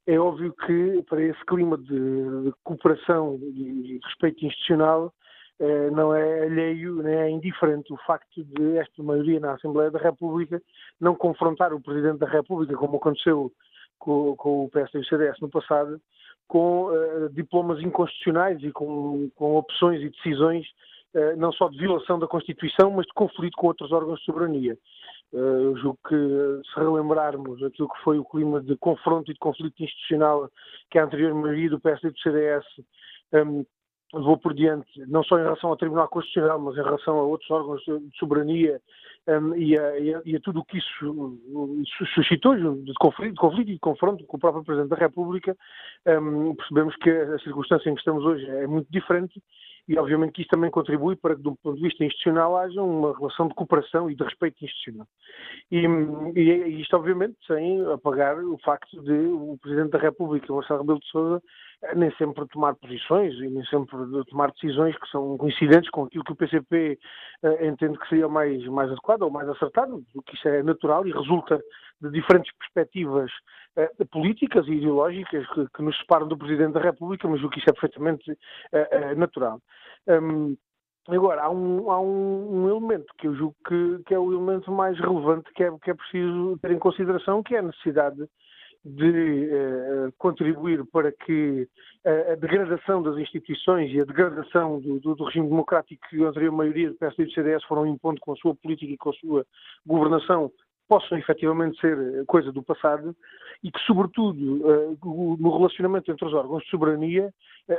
É 0.07 0.19
óbvio 0.19 0.53
que, 0.53 1.03
para 1.09 1.23
esse 1.23 1.43
clima 1.47 1.79
de, 1.79 2.45
de 2.45 2.53
cooperação 2.63 3.39
e 3.41 3.99
respeito 4.05 4.45
institucional, 4.45 5.15
eh, 5.59 5.91
não 5.91 6.15
é 6.15 6.43
alheio, 6.43 7.03
nem 7.03 7.15
é 7.15 7.31
indiferente 7.31 7.93
o 7.93 7.97
facto 8.07 8.45
de 8.45 8.77
esta 8.77 9.03
maioria 9.03 9.41
na 9.41 9.55
Assembleia 9.55 9.91
da 9.91 9.99
República 9.99 10.61
não 11.01 11.15
confrontar 11.15 11.73
o 11.73 11.81
Presidente 11.81 12.19
da 12.19 12.29
República, 12.29 12.77
como 12.77 12.97
aconteceu 12.97 13.51
com, 13.99 14.37
com 14.37 14.65
o 14.65 14.71
PSD 14.71 14.99
e 14.99 15.01
o 15.01 15.05
CDS 15.07 15.41
no 15.41 15.49
passado, 15.49 15.99
com 16.49 16.87
uh, 16.87 17.31
diplomas 17.31 17.81
inconstitucionais 17.81 18.63
e 18.63 18.71
com, 18.71 19.31
com 19.35 19.57
opções 19.57 20.01
e 20.03 20.11
decisões 20.11 20.67
uh, 21.15 21.37
não 21.37 21.53
só 21.53 21.69
de 21.69 21.79
violação 21.79 22.19
da 22.19 22.27
Constituição, 22.27 22.91
mas 22.91 23.07
de 23.07 23.13
conflito 23.15 23.57
com 23.57 23.69
outros 23.69 23.93
órgãos 23.93 24.19
de 24.21 24.25
soberania. 24.25 24.79
Uh, 25.33 25.77
julgo 25.79 25.99
que, 26.09 26.15
se 26.73 26.79
relembrarmos 26.79 27.63
aquilo 27.63 27.89
que 27.89 28.03
foi 28.05 28.19
o 28.19 28.25
clima 28.25 28.61
de 28.61 28.77
confronto 28.77 29.31
e 29.31 29.35
de 29.35 29.41
conflito 29.41 29.83
institucional 29.83 30.49
que 30.91 30.99
a 30.99 31.05
anterior 31.05 31.35
maioria 31.35 31.71
do 31.71 31.81
PSD 31.81 32.09
e 32.09 32.11
do 32.13 32.19
CDS 32.21 32.65
um, 33.33 33.65
levou 34.15 34.39
por 34.39 34.55
diante, 34.55 34.89
não 35.07 35.23
só 35.23 35.39
em 35.39 35.43
relação 35.43 35.71
ao 35.71 35.77
Tribunal 35.77 36.09
Constitucional, 36.09 36.59
mas 36.59 36.77
em 36.77 36.83
relação 36.83 37.19
a 37.19 37.23
outros 37.23 37.51
órgãos 37.51 37.83
de 37.83 38.19
soberania 38.19 38.81
um, 39.27 39.55
e, 39.55 39.79
a, 39.79 39.99
e, 39.99 40.15
a, 40.15 40.23
e, 40.25 40.37
a, 40.37 40.41
tudo 40.41 40.61
o 40.61 40.65
que 40.65 40.79
isso 40.79 41.39
suscitou 42.15 42.55
de 42.57 42.95
conflito, 42.95 43.33
de 43.33 43.41
conflito, 43.41 43.71
e 43.71 43.75
de 43.75 43.81
confronto 43.81 44.25
com 44.25 44.37
o 44.37 44.41
próprio 44.41 44.65
Presidente 44.65 44.91
da 44.91 44.97
República, 44.97 45.57
um, 46.07 46.55
percebemos 46.55 46.95
que 46.97 47.11
a 47.11 47.39
circunstância 47.39 47.89
em 47.89 47.95
que 47.95 48.01
estamos 48.01 48.25
hoje 48.25 48.45
é 48.47 48.67
muito 48.67 48.91
diferente 48.91 49.41
e 49.87 49.99
obviamente 49.99 50.33
que 50.33 50.43
isso 50.43 50.51
também 50.51 50.71
contribui 50.71 51.15
para 51.15 51.37
que, 51.37 51.43
do 51.43 51.55
ponto 51.57 51.77
de 51.77 51.83
vista 51.83 52.05
institucional, 52.05 52.57
haja 52.57 52.83
uma 52.83 53.17
relação 53.17 53.49
de 53.49 53.55
cooperação 53.55 54.11
e 54.11 54.15
de 54.15 54.25
respeito 54.25 54.65
institucional. 54.65 55.07
E, 55.71 55.87
e 56.35 56.81
isto, 56.81 56.97
obviamente, 56.97 57.37
sem 57.47 57.85
apagar 57.93 58.39
o 58.39 58.57
facto 58.59 59.03
de 59.03 59.13
o 59.13 59.59
Presidente 59.61 59.91
da 59.91 59.99
República, 59.99 60.53
Marcelo 60.53 60.81
Rebelo 60.81 61.01
de 61.01 61.09
Sousa, 61.09 61.43
nem 61.95 62.11
sempre 62.17 62.47
tomar 62.49 62.75
posições 62.77 63.35
e 63.35 63.49
nem 63.49 63.65
sempre 63.67 63.97
tomar 64.31 64.51
decisões 64.53 64.97
que 64.99 65.09
são 65.09 65.37
coincidentes 65.37 65.91
com 65.91 66.05
aquilo 66.05 66.25
que 66.25 66.33
o 66.33 66.37
PCP 66.37 66.99
uh, 67.43 67.65
entende 67.65 67.99
que 67.99 68.09
seria 68.09 68.29
mais, 68.29 68.65
mais 68.67 68.91
adequado 68.91 69.23
ou 69.23 69.31
mais 69.31 69.49
acertado, 69.49 70.03
o 70.15 70.23
que 70.23 70.35
isso 70.35 70.49
é 70.49 70.63
natural 70.63 71.07
e 71.07 71.13
resulta 71.13 71.61
de 72.01 72.11
diferentes 72.11 72.53
perspectivas 72.59 73.31
uh, 73.77 74.07
políticas 74.07 74.67
e 74.67 74.73
ideológicas 74.73 75.47
que, 75.49 75.67
que, 75.75 75.83
nos 75.83 75.97
separam 75.99 76.29
do 76.29 76.39
Presidente 76.39 76.75
da 76.75 76.81
República, 76.81 77.29
mas 77.29 77.43
o 77.43 77.49
que 77.49 77.59
isso 77.59 77.71
é 77.71 77.73
perfeitamente 77.73 78.31
uh, 78.31 79.19
natural. 79.19 79.61
Um, 80.09 80.57
Agora, 81.07 81.43
há 81.43 81.51
um, 81.51 81.91
há 81.91 82.01
um, 82.01 82.67
elemento 82.67 83.13
que 83.19 83.27
eu 83.27 83.35
julgo 83.35 83.55
que, 83.69 84.03
que, 84.07 84.15
é 84.15 84.19
o 84.19 84.33
elemento 84.33 84.73
mais 84.73 84.99
relevante 84.99 85.53
que 85.53 85.63
é, 85.63 85.71
que 85.83 85.91
é 85.91 85.95
preciso 85.95 86.59
ter 86.63 86.71
em 86.71 86.79
consideração, 86.79 87.43
que 87.43 87.55
é 87.55 87.59
a 87.59 87.63
necessidade 87.63 88.27
de 88.85 89.49
uh, 89.51 90.13
contribuir 90.19 90.85
para 90.93 91.11
que 91.11 91.67
uh, 92.05 92.33
a 92.33 92.35
degradação 92.35 93.03
das 93.03 93.17
instituições 93.17 93.91
e 93.91 94.01
a 94.01 94.05
degradação 94.05 94.79
do, 94.79 95.01
do, 95.01 95.15
do 95.15 95.25
regime 95.25 95.49
democrático 95.49 96.07
que 96.11 96.23
a 96.23 96.29
anterior 96.29 96.53
maioria 96.53 96.91
do 96.91 96.97
PSD 96.97 97.23
e 97.23 97.27
do 97.27 97.33
CDS 97.33 97.65
foram 97.65 97.87
impondo 97.87 98.21
com 98.21 98.33
a 98.33 98.37
sua 98.37 98.55
política 98.55 98.93
e 98.93 98.99
com 98.99 99.09
a 99.09 99.15
sua 99.15 99.47
governação 99.87 100.53
possam 100.87 101.17
efetivamente 101.17 101.81
ser 101.81 101.97
eh, 101.97 102.25
coisa 102.27 102.53
do 102.53 102.63
passado 102.63 103.17
e 103.63 103.71
que, 103.71 103.81
sobretudo, 103.87 104.39
no 105.03 105.57
relacionamento 105.57 106.13
entre 106.13 106.27
os 106.27 106.35
órgãos 106.35 106.63
de 106.63 106.69
soberania, 106.69 107.33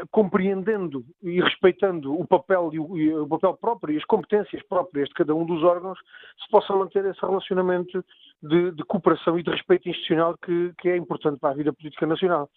compreendendo 0.10 1.06
e 1.22 1.40
respeitando 1.40 2.20
o 2.20 2.26
papel, 2.26 2.72
e 2.74 3.14
o 3.14 3.28
papel 3.28 3.56
próprio 3.56 3.94
e 3.94 3.98
as 3.98 4.06
competências 4.06 4.64
próprias 4.64 5.08
de 5.10 5.14
cada 5.14 5.36
um 5.36 5.46
dos 5.46 5.62
órgãos, 5.62 6.00
se 6.44 6.50
possa 6.50 6.74
manter 6.74 7.06
esse 7.06 7.22
relacionamento 7.22 8.04
de, 8.48 8.72
de 8.72 8.84
cooperação 8.84 9.38
e 9.38 9.44
de 9.44 9.50
respeito 9.50 9.90
institucional 9.90 10.36
que, 10.38 10.74
que, 10.78 10.90
é 10.90 10.98
importante 10.98 11.40
para 11.40 11.52
a 11.52 11.56
vida 11.56 11.74
política 11.74 12.06
nacional. 12.06 12.50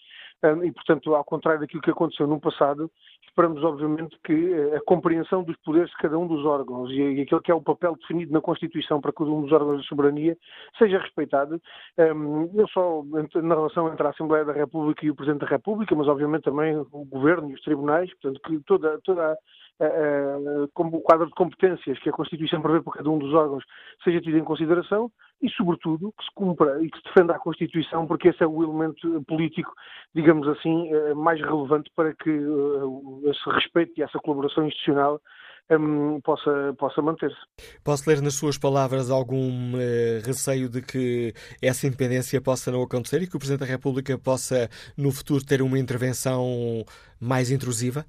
E, 0.62 0.70
portanto, 0.70 1.14
ao 1.16 1.24
contrário 1.24 1.60
daquilo 1.60 1.82
que 1.82 1.90
aconteceu 1.90 2.26
no 2.26 2.40
passado, 2.40 2.88
esperamos, 3.26 3.62
obviamente, 3.64 4.16
que 4.22 4.52
eh, 4.52 4.76
a 4.76 4.80
compreensão 4.82 5.42
dos 5.42 5.56
poderes 5.58 5.90
de 5.90 5.96
cada 5.96 6.16
um 6.16 6.28
dos 6.28 6.44
órgãos 6.44 6.90
e 6.92 7.20
aquele 7.20 7.40
que 7.40 7.50
é 7.50 7.54
o 7.54 7.60
papel 7.60 7.96
definido 7.96 8.32
na 8.32 8.40
Constituição 8.40 9.00
para 9.00 9.12
cada 9.12 9.28
um 9.28 9.42
dos 9.42 9.50
órgãos 9.50 9.82
de 9.82 9.88
soberania 9.88 10.36
seja 10.78 10.98
respeitado, 10.98 11.60
não 12.14 12.68
só 12.68 13.02
na 13.42 13.54
relação 13.54 13.92
entre 13.92 14.06
a 14.06 14.10
Assembleia 14.10 14.44
da 14.44 14.52
República 14.52 15.04
e 15.04 15.10
o 15.10 15.14
Presidente 15.14 15.40
da 15.40 15.48
República, 15.48 15.92
mas, 15.96 16.06
obviamente, 16.06 16.44
também 16.44 16.76
o 16.76 17.04
Governo 17.04 17.50
e 17.50 17.54
os 17.54 17.60
tribunais, 17.62 18.08
portanto, 18.14 18.40
que 18.44 18.60
toda, 18.64 19.00
toda 19.02 19.36
como 20.74 20.96
o 20.96 21.00
quadro 21.00 21.26
de 21.26 21.32
competências 21.32 21.98
que 22.00 22.08
a 22.08 22.12
Constituição 22.12 22.60
prevê 22.60 22.80
para 22.80 22.94
cada 22.94 23.10
um 23.10 23.18
dos 23.18 23.32
órgãos 23.32 23.64
seja 24.02 24.20
tido 24.20 24.36
em 24.36 24.44
consideração 24.44 25.10
e, 25.40 25.48
sobretudo, 25.50 26.12
que 26.18 26.24
se 26.24 26.30
cumpra 26.34 26.82
e 26.82 26.90
que 26.90 26.98
se 26.98 27.04
defenda 27.04 27.34
a 27.34 27.38
Constituição, 27.38 28.06
porque 28.06 28.28
esse 28.28 28.42
é 28.42 28.46
o 28.46 28.62
elemento 28.62 29.22
político, 29.24 29.72
digamos 30.14 30.48
assim, 30.48 30.92
eh, 30.92 31.14
mais 31.14 31.40
relevante 31.40 31.90
para 31.94 32.12
que 32.14 32.30
eh, 32.30 33.30
esse 33.30 33.50
respeito 33.50 33.92
e 33.96 34.02
essa 34.02 34.18
colaboração 34.18 34.66
institucional 34.66 35.20
um, 35.70 36.20
possa, 36.22 36.74
possa 36.78 37.02
manter-se. 37.02 37.36
Posso 37.84 38.08
ler 38.08 38.22
nas 38.22 38.34
suas 38.34 38.58
palavras 38.58 39.10
algum 39.10 39.72
receio 40.24 40.68
de 40.68 40.80
que 40.80 41.34
essa 41.62 41.86
independência 41.86 42.40
possa 42.40 42.72
não 42.72 42.82
acontecer 42.82 43.22
e 43.22 43.26
que 43.26 43.36
o 43.36 43.38
Presidente 43.38 43.60
da 43.60 43.66
República 43.66 44.18
possa, 44.18 44.68
no 44.96 45.12
futuro, 45.12 45.44
ter 45.44 45.60
uma 45.60 45.78
intervenção 45.78 46.84
mais 47.20 47.50
intrusiva? 47.50 48.06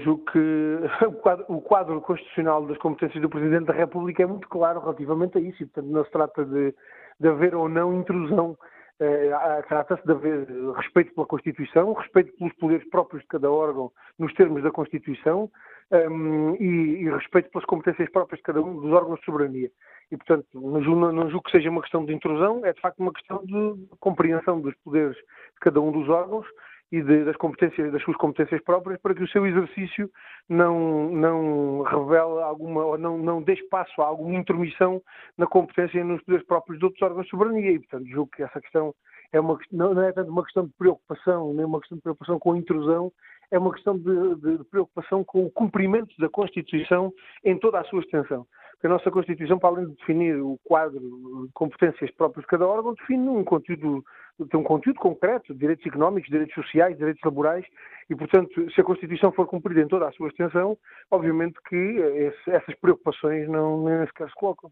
Julgo 0.00 0.24
que 0.30 0.78
o 1.06 1.12
quadro, 1.12 1.44
o 1.48 1.60
quadro, 1.60 2.00
constitucional 2.00 2.66
das 2.66 2.78
competências 2.78 3.22
do 3.22 3.28
Presidente 3.28 3.66
da 3.66 3.72
República 3.72 4.22
é 4.22 4.26
muito 4.26 4.48
claro 4.48 4.80
relativamente 4.80 5.38
a 5.38 5.40
isso, 5.40 5.62
e 5.62 5.66
portanto 5.66 5.90
não 5.90 6.04
se 6.04 6.10
trata 6.10 6.44
de, 6.44 6.74
de 7.18 7.28
haver 7.28 7.54
ou 7.54 7.68
não 7.68 7.94
intrusão. 7.94 8.56
Eh, 9.00 9.62
Trata-se 9.66 10.04
de 10.04 10.12
haver 10.12 10.46
respeito 10.76 11.14
pela 11.14 11.26
Constituição, 11.26 11.94
respeito 11.94 12.36
pelos 12.36 12.52
poderes 12.56 12.86
próprios 12.90 13.22
de 13.22 13.28
cada 13.28 13.50
órgão 13.50 13.90
nos 14.18 14.32
termos 14.34 14.62
da 14.62 14.70
Constituição 14.70 15.50
um, 15.90 15.96
ehm, 15.96 16.56
e, 16.60 17.04
e, 17.04 17.10
respeito 17.10 17.50
pelas 17.50 17.64
competências 17.64 18.10
próprias 18.10 18.40
de 18.40 18.42
cada 18.42 18.60
um 18.60 18.78
dos 18.78 18.92
órgãos 18.92 19.18
de 19.20 19.24
soberania. 19.24 19.70
E, 20.12 20.18
portanto, 20.18 20.46
não 20.52 20.82
julgo, 20.82 21.12
não 21.12 21.30
julgo 21.30 21.44
que 21.44 21.50
seja 21.50 21.70
uma 21.70 21.80
questão 21.80 22.04
de 22.04 22.12
intrusão, 22.12 22.60
é 22.66 22.74
de 22.74 22.80
facto 22.82 22.98
uma 23.00 23.12
questão 23.12 23.42
de 23.42 23.88
compreensão 24.00 24.60
dos 24.60 24.74
poderes 24.84 25.16
de 25.16 25.60
cada 25.60 25.80
um 25.80 25.90
dos 25.90 26.06
órgãos 26.10 26.46
e 26.92 27.00
de, 27.02 27.24
das 27.24 27.36
competências, 27.36 27.92
das 27.92 28.02
suas 28.02 28.16
competências 28.16 28.60
próprias, 28.62 29.00
para 29.00 29.14
que 29.14 29.22
o 29.22 29.28
seu 29.28 29.46
exercício 29.46 30.10
não, 30.48 31.10
não 31.10 31.82
revele 31.82 32.42
alguma, 32.42 32.84
ou 32.84 32.98
não, 32.98 33.16
não 33.16 33.42
dê 33.42 33.54
espaço 33.54 34.02
a 34.02 34.06
alguma 34.06 34.38
intromissão 34.38 35.00
na 35.38 35.46
competência 35.46 36.00
e 36.00 36.04
nos 36.04 36.22
poderes 36.22 36.46
próprios 36.46 36.78
de 36.78 36.84
outros 36.84 37.02
órgãos 37.02 37.24
de 37.24 37.30
soberania. 37.30 37.72
E, 37.72 37.78
portanto, 37.78 38.08
julgo 38.08 38.30
que 38.34 38.42
essa 38.42 38.60
questão 38.60 38.94
é 39.32 39.38
uma, 39.38 39.58
não 39.70 40.02
é 40.02 40.12
tanto 40.12 40.30
uma 40.30 40.44
questão 40.44 40.66
de 40.66 40.72
preocupação, 40.76 41.54
nem 41.54 41.64
uma 41.64 41.78
questão 41.78 41.96
de 41.96 42.02
preocupação 42.02 42.38
com 42.38 42.52
a 42.52 42.58
intrusão, 42.58 43.12
é 43.52 43.58
uma 43.58 43.72
questão 43.72 43.96
de, 43.96 44.34
de 44.36 44.64
preocupação 44.64 45.24
com 45.24 45.44
o 45.44 45.50
cumprimento 45.50 46.14
da 46.18 46.28
Constituição 46.28 47.12
em 47.44 47.58
toda 47.58 47.80
a 47.80 47.84
sua 47.84 48.00
extensão 48.00 48.46
que 48.80 48.86
a 48.86 48.90
nossa 48.90 49.10
Constituição, 49.10 49.58
para 49.58 49.70
além 49.70 49.86
de 49.86 49.96
definir 49.96 50.36
o 50.40 50.58
quadro 50.64 51.00
de 51.00 51.52
competências 51.52 52.10
próprias 52.12 52.44
de 52.44 52.48
cada 52.48 52.66
órgão, 52.66 52.94
define 52.94 53.28
um 53.28 53.44
conteúdo, 53.44 54.02
tem 54.50 54.58
um 54.58 54.64
conteúdo 54.64 54.98
concreto, 54.98 55.52
de 55.52 55.60
direitos 55.60 55.84
económicos, 55.84 56.30
direitos 56.30 56.54
sociais, 56.54 56.96
direitos 56.96 57.22
laborais, 57.22 57.64
e, 58.08 58.16
portanto, 58.16 58.70
se 58.72 58.80
a 58.80 58.84
Constituição 58.84 59.32
for 59.32 59.46
cumprida 59.46 59.82
em 59.82 59.88
toda 59.88 60.08
a 60.08 60.12
sua 60.12 60.28
extensão, 60.28 60.78
obviamente 61.10 61.58
que 61.68 61.76
esse, 61.76 62.50
essas 62.50 62.74
preocupações 62.76 63.48
não 63.48 63.84
nem 63.84 64.06
sequer 64.06 64.28
se 64.28 64.34
colocam. 64.34 64.70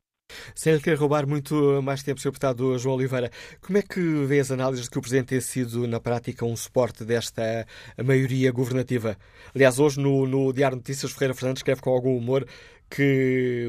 Sem 0.54 0.74
lhe 0.74 0.80
querer 0.80 0.96
roubar 0.96 1.26
muito 1.26 1.80
mais 1.82 2.02
tempo, 2.02 2.20
Sr. 2.20 2.28
Deputado 2.28 2.78
João 2.78 2.96
Oliveira, 2.96 3.30
como 3.60 3.78
é 3.78 3.82
que 3.82 4.00
vê 4.26 4.40
as 4.40 4.50
análises 4.50 4.84
de 4.84 4.90
que 4.90 4.98
o 4.98 5.00
Presidente 5.00 5.28
tem 5.28 5.40
sido, 5.40 5.86
na 5.86 6.00
prática, 6.00 6.44
um 6.44 6.56
suporte 6.56 7.04
desta 7.04 7.66
maioria 8.02 8.52
governativa? 8.52 9.16
Aliás, 9.54 9.78
hoje 9.78 10.00
no, 10.00 10.26
no 10.26 10.52
Diário 10.52 10.76
Notícias, 10.76 11.12
Ferreira 11.12 11.34
Fernandes 11.34 11.60
escreve 11.60 11.80
com 11.80 11.90
algum 11.90 12.16
humor 12.16 12.44
que 12.90 13.68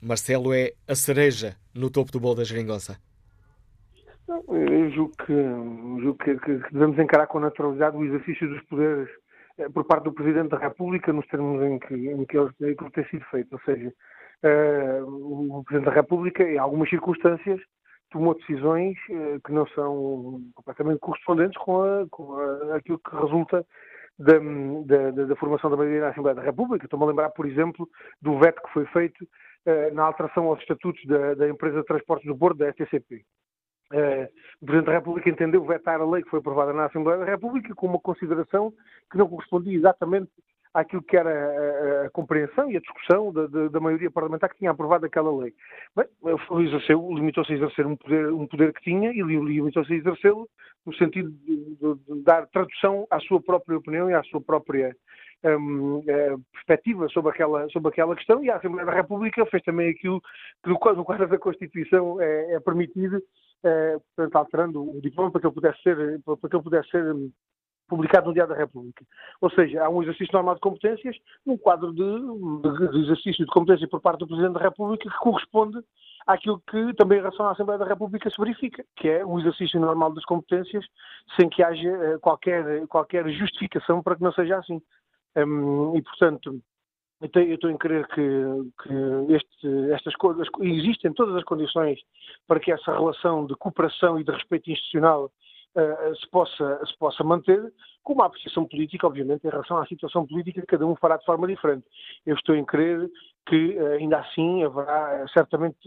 Marcelo 0.00 0.52
é 0.52 0.72
a 0.88 0.94
cereja 0.94 1.56
no 1.74 1.90
topo 1.90 2.12
do 2.12 2.20
bolo 2.20 2.36
da 2.36 2.44
geringonça? 2.44 2.98
Eu 4.28 4.90
julgo 4.90 5.12
que, 5.26 5.32
julgo 6.02 6.18
que, 6.18 6.38
que, 6.38 6.72
devemos 6.72 6.98
encarar 6.98 7.26
com 7.26 7.40
naturalidade 7.40 7.96
o 7.96 8.04
exercício 8.04 8.48
dos 8.48 8.62
poderes 8.64 9.08
eh, 9.58 9.68
por 9.68 9.84
parte 9.84 10.04
do 10.04 10.12
Presidente 10.12 10.50
da 10.50 10.58
República 10.58 11.12
nos 11.12 11.26
termos 11.26 11.62
em 11.62 11.78
que, 11.78 11.94
em 11.94 12.24
que, 12.24 12.38
ele, 12.38 12.74
que 12.74 12.90
tem 12.92 13.04
sido 13.08 13.24
feito. 13.26 13.52
Ou 13.52 13.60
seja, 13.60 13.92
uh, 14.44 15.58
o 15.58 15.64
Presidente 15.64 15.90
da 15.90 15.94
República, 15.94 16.42
em 16.42 16.58
algumas 16.58 16.88
circunstâncias, 16.88 17.60
tomou 18.10 18.34
decisões 18.34 18.96
uh, 19.10 19.40
que 19.44 19.52
não 19.52 19.66
são 19.68 20.40
completamente 20.54 21.00
correspondentes 21.00 21.58
com, 21.62 21.82
a, 21.82 22.06
com 22.10 22.34
a, 22.36 22.76
aquilo 22.76 22.98
que 22.98 23.16
resulta 23.16 23.66
da, 24.18 25.10
da, 25.10 25.24
da, 25.26 25.36
formação 25.36 25.70
da 25.70 25.76
maioria 25.76 26.00
na 26.00 26.08
Assembleia 26.08 26.34
da 26.34 26.42
República. 26.42 26.86
Estou-me 26.86 27.04
a 27.04 27.08
lembrar, 27.08 27.30
por 27.30 27.46
exemplo, 27.46 27.88
do 28.20 28.38
veto 28.38 28.62
que 28.62 28.72
foi 28.72 28.86
feito 28.86 29.22
uh, 29.22 29.94
na 29.94 30.04
alteração 30.04 30.46
aos 30.46 30.60
estatutos 30.60 31.04
da, 31.06 31.34
da, 31.34 31.48
empresa 31.48 31.80
de 31.80 31.86
transportes 31.86 32.26
do 32.26 32.34
Bordo, 32.34 32.58
da 32.58 32.72
STCP. 32.72 33.24
Uh, 33.92 33.94
eh, 33.94 34.30
o 34.60 34.66
Presidente 34.66 34.86
da 34.86 34.92
República 34.92 35.28
entendeu 35.28 35.64
vetar 35.64 36.00
a 36.00 36.06
lei 36.06 36.22
que 36.22 36.30
foi 36.30 36.38
aprovada 36.38 36.72
na 36.72 36.86
Assembleia 36.86 37.18
da 37.18 37.26
República 37.26 37.74
com 37.74 37.86
uma 37.86 37.98
consideração 37.98 38.72
que 39.10 39.18
não 39.18 39.28
correspondia 39.28 39.76
exatamente 39.76 40.30
àquilo 40.74 41.02
que 41.02 41.16
era 41.16 41.30
a, 41.30 42.02
a, 42.02 42.06
a 42.06 42.10
compreensão 42.10 42.70
e 42.70 42.76
a 42.76 42.80
discussão 42.80 43.32
da, 43.32 43.46
da, 43.46 43.68
da, 43.68 43.80
maioria 43.80 44.10
parlamentar 44.10 44.50
que 44.50 44.58
tinha 44.58 44.70
aprovado 44.70 45.06
aquela 45.06 45.34
lei. 45.36 45.52
Bem, 45.94 46.06
limitou-se 47.14 47.52
a 47.52 47.56
exercer 47.56 47.86
um 47.86 47.96
poder, 47.96 48.32
um 48.32 48.46
poder 48.46 48.72
que 48.72 48.82
tinha 48.82 49.10
e 49.10 49.22
limitou-se 49.22 49.92
a 49.92 49.96
exercê-lo 49.96 50.48
no 50.86 50.94
sentido 50.94 51.30
de, 51.30 51.76
de, 51.76 51.94
de, 51.94 52.22
dar 52.22 52.46
tradução 52.48 53.06
à 53.10 53.20
sua 53.20 53.40
própria 53.40 53.78
opinião 53.78 54.10
e 54.10 54.14
à 54.14 54.22
sua 54.24 54.40
própria 54.40 54.96
um, 55.44 56.02
é, 56.06 56.36
perspectiva 56.52 57.08
sobre 57.08 57.32
aquela, 57.32 57.68
sobre 57.70 57.88
aquela 57.90 58.16
questão 58.16 58.42
e 58.44 58.50
a 58.50 58.56
Assembleia 58.56 58.86
da 58.86 58.94
República 58.94 59.44
fez 59.46 59.62
também 59.62 59.90
aquilo 59.90 60.20
que 60.62 60.70
no, 60.70 60.78
quadro 60.78 61.28
da 61.28 61.38
Constituição 61.38 62.20
é, 62.20 62.54
é 62.54 62.60
permitido, 62.60 63.22
é, 63.64 63.98
portanto, 64.14 64.36
alterando 64.36 64.96
o 64.96 65.00
diploma 65.00 65.30
para 65.30 65.40
que 65.40 65.46
ele 65.46 65.54
pudesse 65.54 65.82
ser, 65.82 66.20
para 66.24 66.48
que 66.48 66.56
ele 66.56 66.62
pudesse 66.62 66.90
ser 66.90 67.14
publicado 67.92 68.26
no 68.26 68.32
Diário 68.32 68.54
da 68.54 68.58
República. 68.58 69.04
Ou 69.38 69.50
seja, 69.50 69.84
há 69.84 69.90
um 69.90 70.02
exercício 70.02 70.32
normal 70.32 70.54
de 70.54 70.62
competências 70.62 71.14
num 71.44 71.58
quadro 71.58 71.92
de, 71.92 72.90
de, 72.90 73.02
exercício 73.02 73.44
de 73.44 73.52
competência 73.52 73.86
por 73.86 74.00
parte 74.00 74.20
do 74.20 74.26
Presidente 74.26 74.54
da 74.54 74.60
República 74.60 75.10
que 75.10 75.18
corresponde 75.18 75.78
àquilo 76.26 76.62
que 76.70 76.94
também 76.94 77.18
em 77.18 77.20
relação 77.20 77.44
à 77.46 77.52
Assembleia 77.52 77.78
da 77.78 77.84
República 77.84 78.30
se 78.30 78.40
verifica, 78.40 78.82
que 78.96 79.10
é 79.10 79.22
o 79.22 79.38
exercício 79.38 79.78
normal 79.78 80.14
das 80.14 80.24
competências 80.24 80.86
sem 81.36 81.50
que 81.50 81.62
haja 81.62 81.86
eh, 81.86 82.18
qualquer, 82.18 82.86
qualquer 82.86 83.28
justificação 83.28 84.02
para 84.02 84.16
que 84.16 84.22
não 84.22 84.32
seja 84.32 84.56
assim. 84.56 84.80
Um, 85.36 85.94
e, 85.94 86.02
portanto, 86.02 86.62
eu 87.20 87.54
estou 87.54 87.70
em 87.70 87.76
crer 87.76 88.06
que, 88.08 88.22
que 88.82 89.34
este, 89.34 89.92
estas 89.92 90.16
coisas, 90.16 90.48
existem 90.60 91.12
todas 91.12 91.36
as 91.36 91.44
condições 91.44 92.00
para 92.48 92.58
que 92.58 92.72
essa 92.72 92.90
relação 92.92 93.44
de 93.44 93.54
cooperação 93.56 94.18
e 94.18 94.24
de 94.24 94.32
respeito 94.32 94.70
institucional 94.70 95.30
se, 95.74 96.28
possa, 96.30 96.86
se 96.86 96.96
possa 96.98 97.24
manter, 97.24 97.72
com 98.02 98.14
uma 98.14 98.26
apreciação 98.26 98.66
política, 98.66 99.06
obviamente, 99.06 99.46
em 99.46 99.50
relação 99.50 99.78
à 99.78 99.86
situação 99.86 100.26
política, 100.26 100.64
cada 100.66 100.86
um 100.86 100.96
fará 100.96 101.16
de 101.16 101.24
forma 101.24 101.46
diferente. 101.46 101.84
Eu 102.26 102.34
estou 102.34 102.54
em 102.54 102.64
crer 102.64 103.08
que 103.46 103.76
eh, 103.76 103.96
ainda 103.96 104.18
assim 104.18 104.62
haverá 104.62 105.26
certamente 105.32 105.78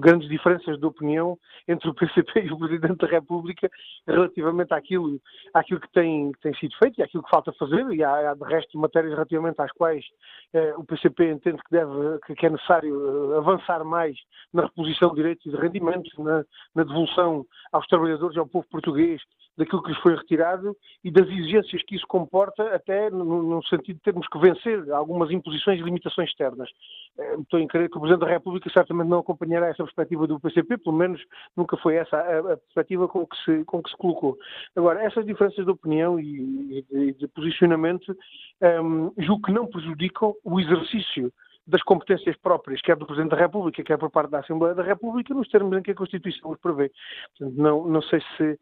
grandes 0.00 0.28
diferenças 0.28 0.78
de 0.78 0.84
opinião 0.84 1.38
entre 1.68 1.88
o 1.88 1.94
PCP 1.94 2.42
e 2.42 2.52
o 2.52 2.58
Presidente 2.58 2.98
da 2.98 3.06
República 3.06 3.70
relativamente 4.06 4.72
àquilo, 4.74 5.20
àquilo 5.54 5.80
que, 5.80 5.90
tem, 5.92 6.32
que 6.32 6.40
tem 6.40 6.54
sido 6.54 6.74
feito 6.78 6.98
e 6.98 7.02
àquilo 7.02 7.22
que 7.22 7.30
falta 7.30 7.52
fazer, 7.52 7.86
e 7.92 8.02
há, 8.02 8.30
há 8.30 8.34
de 8.34 8.44
resto 8.44 8.78
matérias 8.78 9.12
relativamente 9.12 9.60
às 9.60 9.70
quais 9.72 10.04
eh, 10.52 10.74
o 10.76 10.84
PCP 10.84 11.30
entende 11.30 11.58
que, 11.58 11.70
deve, 11.70 12.18
que 12.36 12.46
é 12.46 12.50
necessário 12.50 13.36
avançar 13.36 13.84
mais 13.84 14.16
na 14.52 14.62
reposição 14.62 15.10
de 15.10 15.16
direitos 15.16 15.46
e 15.46 15.50
de 15.50 15.56
rendimentos, 15.56 16.12
na, 16.18 16.44
na 16.74 16.82
devolução 16.82 17.46
aos 17.72 17.86
trabalhadores 17.86 18.36
e 18.36 18.38
ao 18.38 18.48
povo 18.48 18.66
português 18.68 19.20
daquilo 19.60 19.82
que 19.82 19.90
lhes 19.90 20.00
foi 20.00 20.16
retirado 20.16 20.74
e 21.04 21.10
das 21.10 21.28
exigências 21.28 21.82
que 21.82 21.94
isso 21.94 22.06
comporta, 22.06 22.74
até 22.74 23.10
no, 23.10 23.42
no 23.42 23.62
sentido 23.64 23.96
de 23.96 24.02
termos 24.02 24.26
que 24.26 24.38
vencer 24.38 24.90
algumas 24.90 25.30
imposições 25.30 25.78
e 25.78 25.82
limitações 25.82 26.30
externas. 26.30 26.70
Eh, 27.18 27.36
estou 27.40 27.60
em 27.60 27.66
crer 27.66 27.90
que 27.90 27.98
o 27.98 28.00
Presidente 28.00 28.26
da 28.26 28.32
República 28.32 28.70
certamente 28.70 29.08
não 29.08 29.18
acompanhará 29.18 29.68
essa 29.68 29.84
perspectiva 29.84 30.26
do 30.26 30.40
PCP, 30.40 30.78
pelo 30.78 30.96
menos 30.96 31.22
nunca 31.54 31.76
foi 31.76 31.96
essa 31.96 32.16
a, 32.16 32.54
a 32.54 32.56
perspectiva 32.56 33.06
com 33.06 33.26
que, 33.26 33.36
se, 33.44 33.64
com 33.64 33.82
que 33.82 33.90
se 33.90 33.96
colocou. 33.98 34.38
Agora, 34.74 35.04
essas 35.04 35.26
diferenças 35.26 35.64
de 35.64 35.70
opinião 35.70 36.18
e, 36.18 36.78
e 36.78 36.82
de, 36.90 37.12
de, 37.12 37.28
posicionamento 37.28 38.16
um, 38.62 38.66
ehm, 38.66 39.12
julgo 39.18 39.42
que 39.42 39.52
não 39.52 39.66
prejudicam 39.66 40.34
o 40.42 40.58
exercício 40.58 41.30
das 41.66 41.82
competências 41.82 42.36
próprias, 42.38 42.80
quer 42.80 42.96
do 42.96 43.06
Presidente 43.06 43.30
da 43.30 43.36
República, 43.36 43.82
quer 43.82 43.98
por 43.98 44.10
parte 44.10 44.30
da 44.30 44.40
Assembleia 44.40 44.74
da 44.74 44.82
República, 44.82 45.32
nos 45.34 45.48
termos 45.48 45.76
em 45.76 45.82
que 45.82 45.92
a 45.92 45.94
Constituição 45.94 46.50
os 46.50 46.58
prevê. 46.58 46.90
Portanto, 47.38 47.56
não, 47.56 47.86
não 47.86 48.02
sei 48.02 48.20
se, 48.36 48.58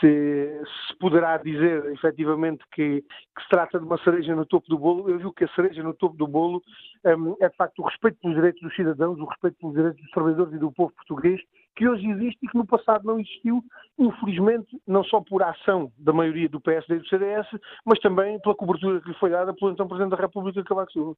se, 0.00 0.60
se, 0.88 0.96
poderá 0.98 1.36
dizer 1.38 1.84
efetivamente 1.92 2.64
que, 2.72 3.02
que, 3.02 3.42
se 3.42 3.48
trata 3.48 3.78
de 3.78 3.84
uma 3.84 3.98
cereja 3.98 4.34
no 4.34 4.46
topo 4.46 4.68
do 4.68 4.78
bolo. 4.78 5.10
Eu 5.10 5.18
digo 5.18 5.32
que 5.32 5.44
a 5.44 5.48
cereja 5.48 5.82
no 5.82 5.94
topo 5.94 6.16
do 6.16 6.26
bolo 6.26 6.62
um, 7.04 7.36
é 7.40 7.48
de 7.48 7.56
facto 7.56 7.80
o 7.80 7.86
respeito 7.86 8.18
pelos 8.20 8.36
direitos 8.36 8.62
dos 8.62 8.74
cidadãos, 8.74 9.18
o 9.18 9.24
respeito 9.24 9.56
pelos 9.58 9.74
direitos 9.74 10.00
dos 10.00 10.10
trabalhadores 10.10 10.54
e 10.54 10.58
do 10.58 10.72
povo 10.72 10.92
português 10.94 11.40
que 11.76 11.86
hoje 11.86 12.08
existe 12.08 12.38
e 12.42 12.48
que 12.48 12.56
no 12.56 12.66
passado 12.66 13.04
não 13.04 13.20
existiu, 13.20 13.62
infelizmente, 13.98 14.80
não 14.86 15.04
só 15.04 15.20
por 15.20 15.42
ação 15.42 15.92
da 15.98 16.12
maioria 16.12 16.48
do 16.48 16.60
PSD 16.60 16.96
e 16.96 16.98
do 16.98 17.08
CDS, 17.08 17.46
mas 17.84 17.98
também 18.00 18.40
pela 18.40 18.54
cobertura 18.54 19.00
que 19.00 19.08
lhe 19.08 19.14
foi 19.18 19.30
dada 19.30 19.52
pelo 19.54 19.72
então 19.72 19.86
Presidente 19.86 20.16
da 20.16 20.22
República, 20.22 20.64
Cavaco 20.64 20.92
Silva. 20.92 21.16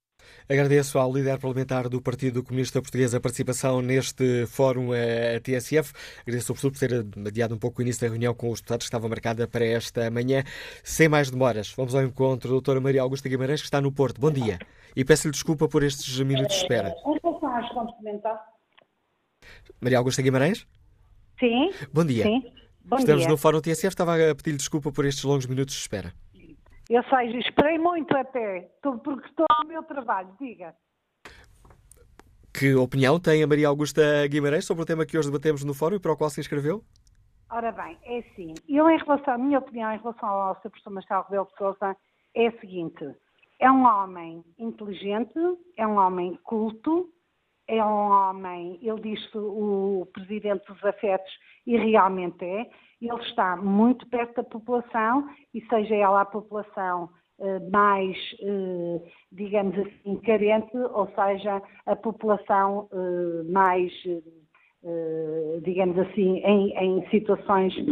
Agradeço 0.50 0.98
ao 0.98 1.12
líder 1.12 1.38
parlamentar 1.38 1.88
do 1.88 2.02
Partido 2.02 2.42
Comunista 2.42 2.82
Português 2.82 3.14
a 3.14 3.20
participação 3.20 3.80
neste 3.80 4.46
fórum 4.46 4.92
eh, 4.92 5.36
a 5.36 5.40
TSF. 5.40 5.92
Agradeço 6.22 6.48
sobretudo 6.48 6.72
por 6.72 6.80
ter 6.80 7.28
adiado 7.28 7.54
um 7.54 7.58
pouco 7.58 7.78
o 7.78 7.82
início 7.82 8.02
da 8.02 8.10
reunião 8.10 8.34
com 8.34 8.50
os 8.50 8.60
deputados 8.60 8.86
que 8.86 8.88
estava 8.88 9.08
marcada 9.08 9.46
para 9.46 9.64
esta 9.64 10.10
manhã. 10.10 10.42
Sem 10.82 11.08
mais 11.08 11.30
demoras, 11.30 11.72
vamos 11.76 11.94
ao 11.94 12.02
encontro 12.02 12.48
da 12.48 12.54
doutora 12.54 12.80
Maria 12.80 13.02
Augusta 13.02 13.28
Guimarães, 13.28 13.60
que 13.60 13.66
está 13.66 13.80
no 13.80 13.92
Porto. 13.92 14.20
Bom 14.20 14.30
dia. 14.30 14.58
E 14.96 15.04
peço-lhe 15.04 15.32
desculpa 15.32 15.68
por 15.68 15.84
estes 15.84 16.18
minutos 16.20 16.56
de 16.56 16.62
espera. 16.62 16.94
Em 17.06 17.18
relação 17.22 17.56
às 17.56 17.68
complementares, 17.70 18.57
Maria 19.80 19.98
Augusta 19.98 20.22
Guimarães? 20.22 20.66
Sim. 21.38 21.70
Bom 21.92 22.04
dia. 22.04 22.24
Sim. 22.24 22.42
Bom 22.84 22.96
Estamos 22.96 23.22
dia. 23.22 23.30
no 23.30 23.36
Fórum 23.36 23.60
TSF. 23.60 23.88
Estava 23.88 24.14
a 24.14 24.34
pedir 24.34 24.56
desculpa 24.56 24.90
por 24.90 25.04
estes 25.04 25.24
longos 25.24 25.46
minutos 25.46 25.74
de 25.74 25.80
espera. 25.80 26.12
Eu 26.88 27.02
sei, 27.04 27.38
esperei 27.38 27.78
muito 27.78 28.16
até, 28.16 28.70
porque 28.82 29.26
estou 29.28 29.46
no 29.62 29.68
meu 29.68 29.82
trabalho. 29.82 30.30
Diga. 30.40 30.74
Que 32.52 32.74
opinião 32.74 33.20
tem 33.20 33.42
a 33.42 33.46
Maria 33.46 33.68
Augusta 33.68 34.26
Guimarães 34.26 34.64
sobre 34.64 34.82
o 34.82 34.86
tema 34.86 35.04
que 35.04 35.16
hoje 35.16 35.28
debatemos 35.28 35.62
no 35.64 35.74
Fórum 35.74 35.96
e 35.96 36.00
para 36.00 36.12
o 36.12 36.16
qual 36.16 36.30
se 36.30 36.40
inscreveu? 36.40 36.82
Ora 37.50 37.72
bem, 37.72 37.96
é 38.04 38.18
assim. 38.18 38.54
Eu, 38.68 38.88
em 38.90 38.98
relação, 38.98 39.34
a 39.34 39.38
minha 39.38 39.58
opinião 39.58 39.92
em 39.92 39.98
relação 39.98 40.28
ao 40.28 40.54
Sr. 40.56 40.70
Professor 40.70 40.90
Marcelo 40.90 41.22
Rebelo 41.24 41.46
de 41.46 41.56
Sousa 41.56 41.96
é 42.34 42.46
a 42.48 42.60
seguinte. 42.60 43.14
É 43.60 43.70
um 43.70 43.84
homem 43.84 44.44
inteligente, 44.58 45.38
é 45.76 45.86
um 45.86 45.98
homem 45.98 46.38
culto, 46.44 47.08
é 47.68 47.84
um 47.84 48.10
homem, 48.10 48.78
ele 48.82 49.00
diz 49.00 49.34
o 49.34 50.06
presidente 50.12 50.66
dos 50.66 50.82
afetos, 50.84 51.30
e 51.66 51.76
realmente 51.76 52.44
é, 52.44 52.66
ele 53.00 53.22
está 53.22 53.56
muito 53.56 54.08
perto 54.08 54.36
da 54.36 54.44
população, 54.44 55.28
e 55.54 55.60
seja 55.66 55.94
ela 55.94 56.22
a 56.22 56.26
população 56.26 57.10
eh, 57.40 57.60
mais, 57.70 58.16
eh, 58.40 59.00
digamos 59.30 59.78
assim, 59.78 60.16
carente, 60.24 60.76
ou 60.76 61.06
seja, 61.14 61.62
a 61.86 61.94
população 61.94 62.88
eh, 62.92 63.42
mais, 63.48 63.92
digamos 65.62 65.98
assim, 65.98 66.38
em, 66.38 66.72
em 66.72 67.08
situações 67.10 67.74
de, 67.74 67.84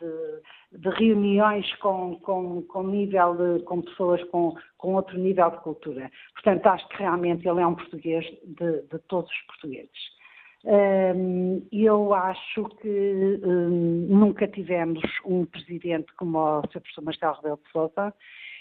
de 0.00 0.42
de 0.78 0.88
reuniões 0.90 1.72
com, 1.76 2.16
com, 2.20 2.62
com 2.62 2.82
nível 2.84 3.34
de, 3.34 3.64
com 3.64 3.82
pessoas 3.82 4.22
com, 4.24 4.54
com 4.78 4.94
outro 4.94 5.18
nível 5.18 5.50
de 5.50 5.58
cultura. 5.58 6.10
Portanto, 6.34 6.66
acho 6.66 6.88
que 6.88 6.98
realmente 6.98 7.46
ele 7.48 7.60
é 7.60 7.66
um 7.66 7.74
português 7.74 8.24
de, 8.44 8.82
de 8.82 8.98
todos 9.08 9.30
os 9.30 9.46
portugueses. 9.46 10.16
Um, 10.64 11.64
eu 11.70 12.12
acho 12.12 12.64
que 12.80 13.40
um, 13.44 14.06
nunca 14.08 14.48
tivemos 14.48 15.00
um 15.24 15.44
presidente 15.44 16.12
como 16.16 16.38
o 16.38 16.62
Sr. 16.62 16.80
Professor 16.80 17.04
Marcelo 17.04 17.36
Rebelo 17.36 17.60
de 17.64 17.70
Sousa. 17.70 18.14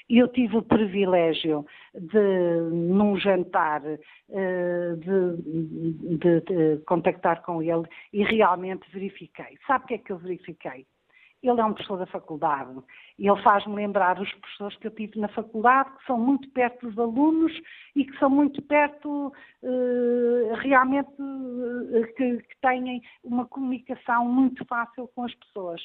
Eu 0.08 0.28
tive 0.28 0.56
o 0.58 0.62
privilégio 0.62 1.66
de, 1.96 2.70
num 2.72 3.18
jantar, 3.18 3.82
uh, 3.82 4.98
de, 4.98 6.18
de, 6.18 6.42
de, 6.42 6.84
contactar 6.86 7.42
com 7.42 7.60
ele 7.64 7.88
e 8.14 8.24
realmente 8.24 8.88
verifiquei. 8.94 9.58
Sabe 9.66 9.86
o 9.86 9.88
que 9.88 9.94
é 9.96 9.98
que 9.98 10.12
eu 10.12 10.20
verifiquei? 10.20 10.86
Ele 11.48 11.62
é 11.62 11.66
um 11.66 11.74
professor 11.74 11.98
da 11.98 12.06
faculdade 12.06 12.82
ele 13.18 13.42
faz-me 13.44 13.76
lembrar 13.76 14.20
os 14.20 14.32
professores 14.34 14.78
que 14.78 14.88
eu 14.88 14.92
tive 14.92 15.20
na 15.20 15.30
faculdade, 15.30 15.90
que 15.98 16.06
são 16.06 16.20
muito 16.20 16.50
perto 16.50 16.88
dos 16.88 17.00
alunos 17.00 17.54
e 17.96 18.04
que 18.04 18.18
são 18.20 18.30
muito 18.30 18.62
perto, 18.62 19.32
uh, 19.64 20.54
realmente, 20.62 21.10
uh, 21.12 22.14
que, 22.16 22.38
que 22.38 22.62
têm 22.62 23.02
uma 23.24 23.46
comunicação 23.46 24.26
muito 24.26 24.66
fácil 24.66 25.10
com 25.16 25.24
as 25.24 25.34
pessoas. 25.36 25.82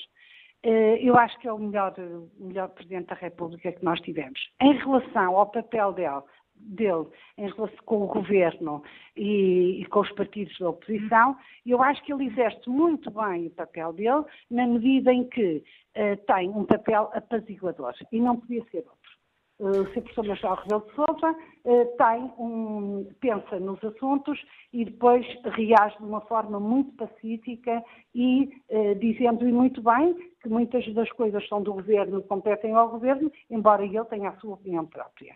Uh, 0.66 0.99
eu 1.01 1.16
acho 1.16 1.38
que 1.38 1.46
é 1.46 1.53
o 1.53 1.59
melhor, 1.59 1.94
o 1.99 2.46
melhor 2.46 2.68
Presidente 2.70 3.07
da 3.07 3.14
República 3.14 3.73
que 3.73 3.85
nós 3.85 4.01
tivemos. 4.01 4.40
Em 4.61 4.77
relação 4.77 5.37
ao 5.37 5.46
papel 5.46 5.92
dele 5.92 6.23
dele 6.62 7.07
em 7.37 7.49
relação 7.49 7.79
com 7.85 8.03
o 8.03 8.07
governo 8.07 8.83
e, 9.16 9.81
e, 9.81 9.87
com 9.87 10.01
os 10.01 10.12
partidos 10.12 10.57
da 10.59 10.70
oposição, 10.70 11.37
eu 11.66 11.83
acho 11.83 12.03
que 12.05 12.12
ele 12.12 12.27
exerce 12.27 12.68
muito 12.68 13.11
bem 13.11 13.46
o 13.46 13.51
papel 13.51 13.92
dele, 13.92 14.25
na 14.51 14.66
medida 14.66 15.12
em 15.12 15.25
que 15.25 15.62
uh, 15.96 16.16
tem 16.27 16.49
um 16.51 16.64
papel 16.64 17.11
apaziguador 17.12 17.94
e 18.12 18.20
não 18.20 18.37
podia 18.37 18.64
ser 18.70 18.79
outro. 18.79 19.11
Uh, 19.59 19.83
o 19.83 19.87
Sr. 19.92 20.01
Professor 20.03 20.27
Marcelo 20.27 20.55
Rebelo 20.55 20.87
de 21.16 21.27
uh, 21.70 21.96
tem 21.99 22.33
um, 22.38 23.07
pensa 23.20 23.61
nos 23.61 23.83
assuntos 23.85 24.40
e 24.73 24.85
depois 24.85 25.27
reage 25.44 25.99
de 25.99 26.05
uma 26.05 26.23
forma 26.23 26.59
muito 26.59 26.92
pacífica 26.92 27.83
e 28.14 28.51
dizendo 28.99 29.46
e 29.46 29.53
muito 29.53 29.83
bem 29.83 30.14
que 30.42 30.49
muitas 30.49 30.87
das 30.94 31.11
coisas 31.12 31.46
são 31.49 31.62
do 31.62 31.75
governo, 31.75 32.23
competem 32.23 32.73
ao 32.73 32.88
governo, 32.88 33.31
embora 33.51 33.85
ele 33.85 34.03
tenha 34.07 34.31
a 34.31 34.37
sua 34.37 34.55
opinião 34.55 34.87
própria. 34.87 35.35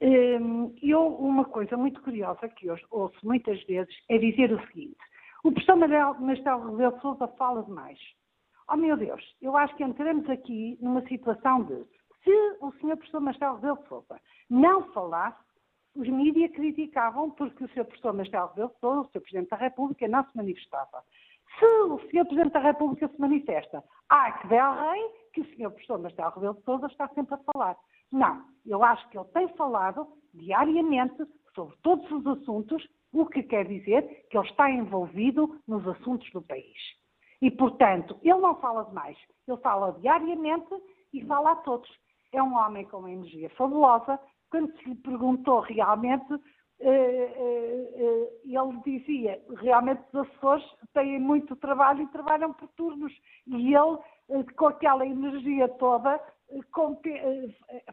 Hum, 0.00 0.74
eu, 0.82 1.06
uma 1.06 1.44
coisa 1.44 1.76
muito 1.76 2.02
curiosa 2.02 2.48
que 2.48 2.66
eu 2.66 2.76
ouço 2.90 3.16
muitas 3.22 3.62
vezes 3.64 3.94
é 4.08 4.18
dizer 4.18 4.52
o 4.52 4.66
seguinte: 4.66 4.98
o 5.44 5.52
professor 5.52 5.76
Marcelo 5.76 6.70
Rebelo 6.70 6.92
de 6.94 7.00
Sousa 7.00 7.28
fala 7.38 7.62
demais. 7.62 7.98
Oh 8.68 8.76
meu 8.76 8.96
Deus, 8.96 9.22
eu 9.42 9.56
acho 9.56 9.74
que 9.76 9.84
entramos 9.84 10.28
aqui 10.28 10.78
numa 10.80 11.06
situação 11.06 11.62
de 11.64 11.84
se 12.24 12.56
o 12.60 12.72
senhor 12.80 12.96
professor 12.96 13.20
Marcelo 13.20 13.56
Rebelo 13.56 13.76
de 13.76 13.88
Sousa 13.88 14.20
não 14.48 14.90
falasse, 14.92 15.38
os 15.94 16.08
mídias 16.08 16.50
criticavam 16.52 17.30
porque 17.30 17.64
o 17.64 17.68
senhor 17.68 17.84
professor 17.84 18.12
Marcelo 18.14 18.48
Rebelo 18.48 18.68
de 18.70 18.80
Sousa, 18.80 19.00
o 19.00 19.10
senhor 19.12 19.22
Presidente 19.22 19.50
da 19.50 19.56
República, 19.56 20.08
não 20.08 20.24
se 20.24 20.36
manifestava. 20.36 21.04
Se 21.58 21.64
o 21.64 22.00
senhor 22.10 22.24
Presidente 22.24 22.52
da 22.52 22.60
República 22.60 23.06
se 23.06 23.20
manifesta, 23.20 23.84
ah, 24.08 24.32
que 24.32 24.46
bel 24.48 24.72
rei, 24.72 25.02
que 25.34 25.40
o 25.42 25.56
senhor 25.56 25.70
professor 25.70 26.00
Marcelo 26.00 26.30
Rebelo 26.30 26.54
de 26.54 26.62
Sousa 26.64 26.86
está 26.86 27.08
sempre 27.08 27.34
a 27.34 27.52
falar. 27.52 27.76
Não, 28.14 28.44
eu 28.64 28.84
acho 28.84 29.08
que 29.08 29.18
ele 29.18 29.26
tem 29.34 29.48
falado 29.56 30.06
diariamente 30.32 31.26
sobre 31.52 31.76
todos 31.82 32.08
os 32.12 32.24
assuntos, 32.24 32.86
o 33.12 33.26
que 33.26 33.42
quer 33.42 33.66
dizer 33.66 34.24
que 34.30 34.38
ele 34.38 34.46
está 34.46 34.70
envolvido 34.70 35.60
nos 35.66 35.84
assuntos 35.88 36.30
do 36.30 36.40
país. 36.40 36.78
E, 37.42 37.50
portanto, 37.50 38.16
ele 38.22 38.38
não 38.38 38.54
fala 38.60 38.84
demais, 38.84 39.18
ele 39.48 39.56
fala 39.58 39.90
diariamente 40.00 40.72
e 41.12 41.24
fala 41.26 41.50
a 41.50 41.56
todos. 41.56 41.90
É 42.32 42.40
um 42.40 42.54
homem 42.54 42.84
com 42.84 42.98
uma 42.98 43.10
energia 43.10 43.50
fabulosa. 43.50 44.18
Quando 44.48 44.72
se 44.78 44.88
lhe 44.88 44.94
perguntou 44.94 45.58
realmente, 45.58 46.34
eh, 46.78 46.88
eh, 46.88 47.90
eh, 47.96 48.32
ele 48.44 48.80
dizia 48.84 49.42
realmente 49.56 50.02
os 50.12 50.20
assessores 50.20 50.64
têm 50.92 51.18
muito 51.18 51.56
trabalho 51.56 52.02
e 52.02 52.12
trabalham 52.12 52.52
por 52.52 52.68
turnos. 52.76 53.12
E 53.48 53.74
ele, 53.74 54.44
com 54.56 54.66
aquela 54.68 55.04
energia 55.04 55.68
toda, 55.68 56.20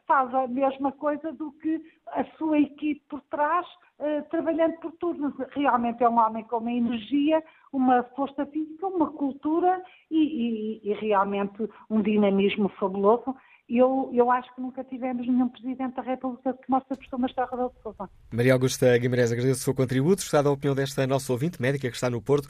faz 0.05 0.33
a 0.33 0.47
mesma 0.47 0.91
coisa 0.91 1.31
do 1.33 1.51
que 1.53 1.81
a 2.07 2.23
sua 2.37 2.59
equipe 2.59 3.01
por 3.09 3.21
trás, 3.29 3.65
eh, 3.99 4.21
trabalhando 4.29 4.75
por 4.79 4.91
turnos. 4.93 5.33
Realmente 5.51 6.03
é 6.03 6.09
um 6.09 6.19
homem 6.19 6.43
com 6.43 6.57
uma 6.57 6.71
energia, 6.71 7.43
uma 7.71 8.03
força 8.15 8.45
física, 8.45 8.87
uma 8.87 9.11
cultura 9.11 9.81
e, 10.09 10.81
e, 10.83 10.89
e 10.89 10.93
realmente 10.93 11.67
um 11.89 12.01
dinamismo 12.01 12.69
fabuloso. 12.79 13.35
eu, 13.69 14.09
eu 14.13 14.29
acho 14.29 14.53
que 14.53 14.61
nunca 14.61 14.83
tivemos 14.83 15.25
nenhum 15.25 15.47
Presidente 15.47 15.95
da 15.95 16.01
República 16.01 16.53
que 16.53 16.69
mostre 16.69 16.93
a 16.93 17.17
Marcelo 17.17 17.47
Rebelo 17.49 17.73
de. 17.83 18.09
Maria 18.31 18.53
Augusta 18.53 18.97
Guimarães, 18.97 19.31
agradeço 19.31 19.61
o 19.61 19.63
seu 19.63 19.75
contributo. 19.75 20.21
Está 20.21 20.41
da 20.41 20.51
opinião 20.51 20.75
desta 20.75 21.07
nossa 21.07 21.31
ouvinte 21.31 21.61
médica 21.61 21.89
que 21.89 21.95
está 21.95 22.09
no 22.09 22.21
Porto. 22.21 22.47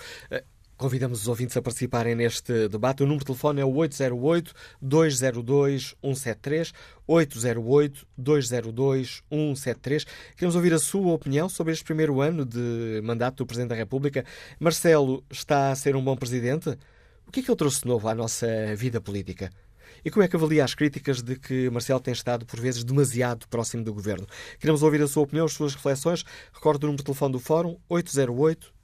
Convidamos 0.81 1.21
os 1.21 1.27
ouvintes 1.27 1.55
a 1.55 1.61
participarem 1.61 2.15
neste 2.15 2.67
debate. 2.67 3.03
O 3.03 3.05
número 3.05 3.19
de 3.19 3.27
telefone 3.27 3.61
é 3.61 3.65
o 3.65 3.71
808-202-173. 4.81 6.73
808-202-173. 7.07 10.07
Queremos 10.35 10.55
ouvir 10.55 10.73
a 10.73 10.79
sua 10.79 11.13
opinião 11.13 11.47
sobre 11.47 11.73
este 11.73 11.85
primeiro 11.85 12.19
ano 12.19 12.43
de 12.43 12.99
mandato 13.03 13.43
do 13.43 13.45
Presidente 13.45 13.69
da 13.69 13.75
República. 13.75 14.25
Marcelo 14.59 15.23
está 15.29 15.69
a 15.69 15.75
ser 15.75 15.95
um 15.95 16.03
bom 16.03 16.17
Presidente? 16.17 16.75
O 17.27 17.31
que 17.31 17.41
é 17.41 17.43
que 17.43 17.51
ele 17.51 17.57
trouxe 17.57 17.81
de 17.81 17.87
novo 17.87 18.07
à 18.07 18.15
nossa 18.15 18.47
vida 18.75 18.99
política? 18.99 19.51
E 20.03 20.09
como 20.09 20.23
é 20.23 20.27
que 20.27 20.35
avalia 20.35 20.63
as 20.63 20.73
críticas 20.73 21.21
de 21.21 21.39
que 21.39 21.69
Marcelo 21.69 21.99
tem 21.99 22.11
estado, 22.11 22.43
por 22.45 22.59
vezes, 22.59 22.83
demasiado 22.83 23.47
próximo 23.47 23.83
do 23.83 23.93
governo? 23.93 24.25
Queremos 24.59 24.81
ouvir 24.81 24.99
a 25.01 25.07
sua 25.07 25.23
opinião, 25.23 25.45
as 25.45 25.53
suas 25.53 25.75
reflexões. 25.75 26.23
Recorde 26.53 26.85
o 26.85 26.87
número 26.87 26.97
de 26.97 27.05
telefone 27.05 27.33
do 27.33 27.39
Fórum 27.39 27.77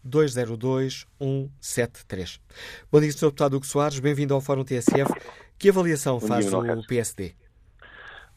808-202-173. 0.06 2.40
Bom 2.92 3.00
dia, 3.00 3.12
Sr. 3.12 3.26
Deputado 3.26 3.58
Hugo 3.58 3.66
Soares. 3.66 4.00
Bem-vindo 4.00 4.36
ao 4.36 4.42
Fórum 4.42 4.64
TSF. 4.64 5.12
Que 5.58 5.70
avaliação 5.70 6.20
faz 6.20 6.54
o 6.54 6.88
PSD? 6.88 7.34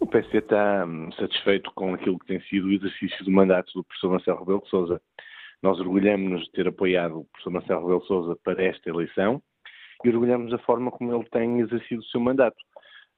O 0.00 0.06
PSD 0.06 0.38
está 0.38 0.86
hum, 0.86 1.12
satisfeito 1.12 1.70
com 1.74 1.92
aquilo 1.92 2.18
que 2.18 2.26
tem 2.26 2.40
sido 2.48 2.68
o 2.68 2.72
exercício 2.72 3.22
do 3.22 3.30
mandato 3.30 3.70
do 3.74 3.84
professor 3.84 4.12
Marcelo 4.12 4.38
Rebelo 4.38 4.62
de 4.62 4.70
Sousa. 4.70 5.02
Nós 5.62 5.78
orgulhamos-nos 5.78 6.44
de 6.44 6.52
ter 6.52 6.66
apoiado 6.66 7.18
o 7.18 7.24
professor 7.26 7.50
Marcelo 7.50 7.82
Rebelo 7.82 8.00
de 8.00 8.06
Sousa 8.06 8.36
para 8.42 8.64
esta 8.64 8.88
eleição 8.88 9.42
e 10.02 10.08
orgulhamos 10.08 10.50
da 10.50 10.58
forma 10.58 10.90
como 10.90 11.14
ele 11.14 11.28
tem 11.30 11.60
exercido 11.60 12.00
o 12.00 12.06
seu 12.06 12.20
mandato. 12.20 12.56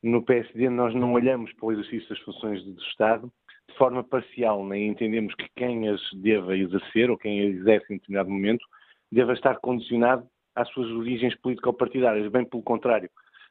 No 0.02 0.22
PSD 0.24 0.68
nós 0.68 0.94
não 0.94 1.12
olhamos 1.12 1.52
para 1.54 1.66
o 1.66 1.72
exercício 1.72 2.08
das 2.08 2.18
funções 2.20 2.64
do 2.64 2.80
Estado 2.82 3.32
de 3.68 3.76
forma 3.76 4.02
parcial, 4.02 4.66
nem 4.66 4.88
entendemos 4.88 5.34
que 5.34 5.48
quem 5.56 5.88
as 5.88 6.00
deva 6.14 6.56
exercer 6.56 7.10
ou 7.10 7.16
quem 7.16 7.40
as 7.40 7.54
exerce 7.54 7.92
em 7.92 7.96
determinado 7.96 8.30
momento 8.30 8.64
deva 9.10 9.32
estar 9.32 9.58
condicionado 9.60 10.26
às 10.54 10.68
suas 10.70 10.90
origens 10.90 11.34
político-partidárias. 11.36 12.30
Bem 12.30 12.44
pelo 12.44 12.62
contrário, 12.62 13.08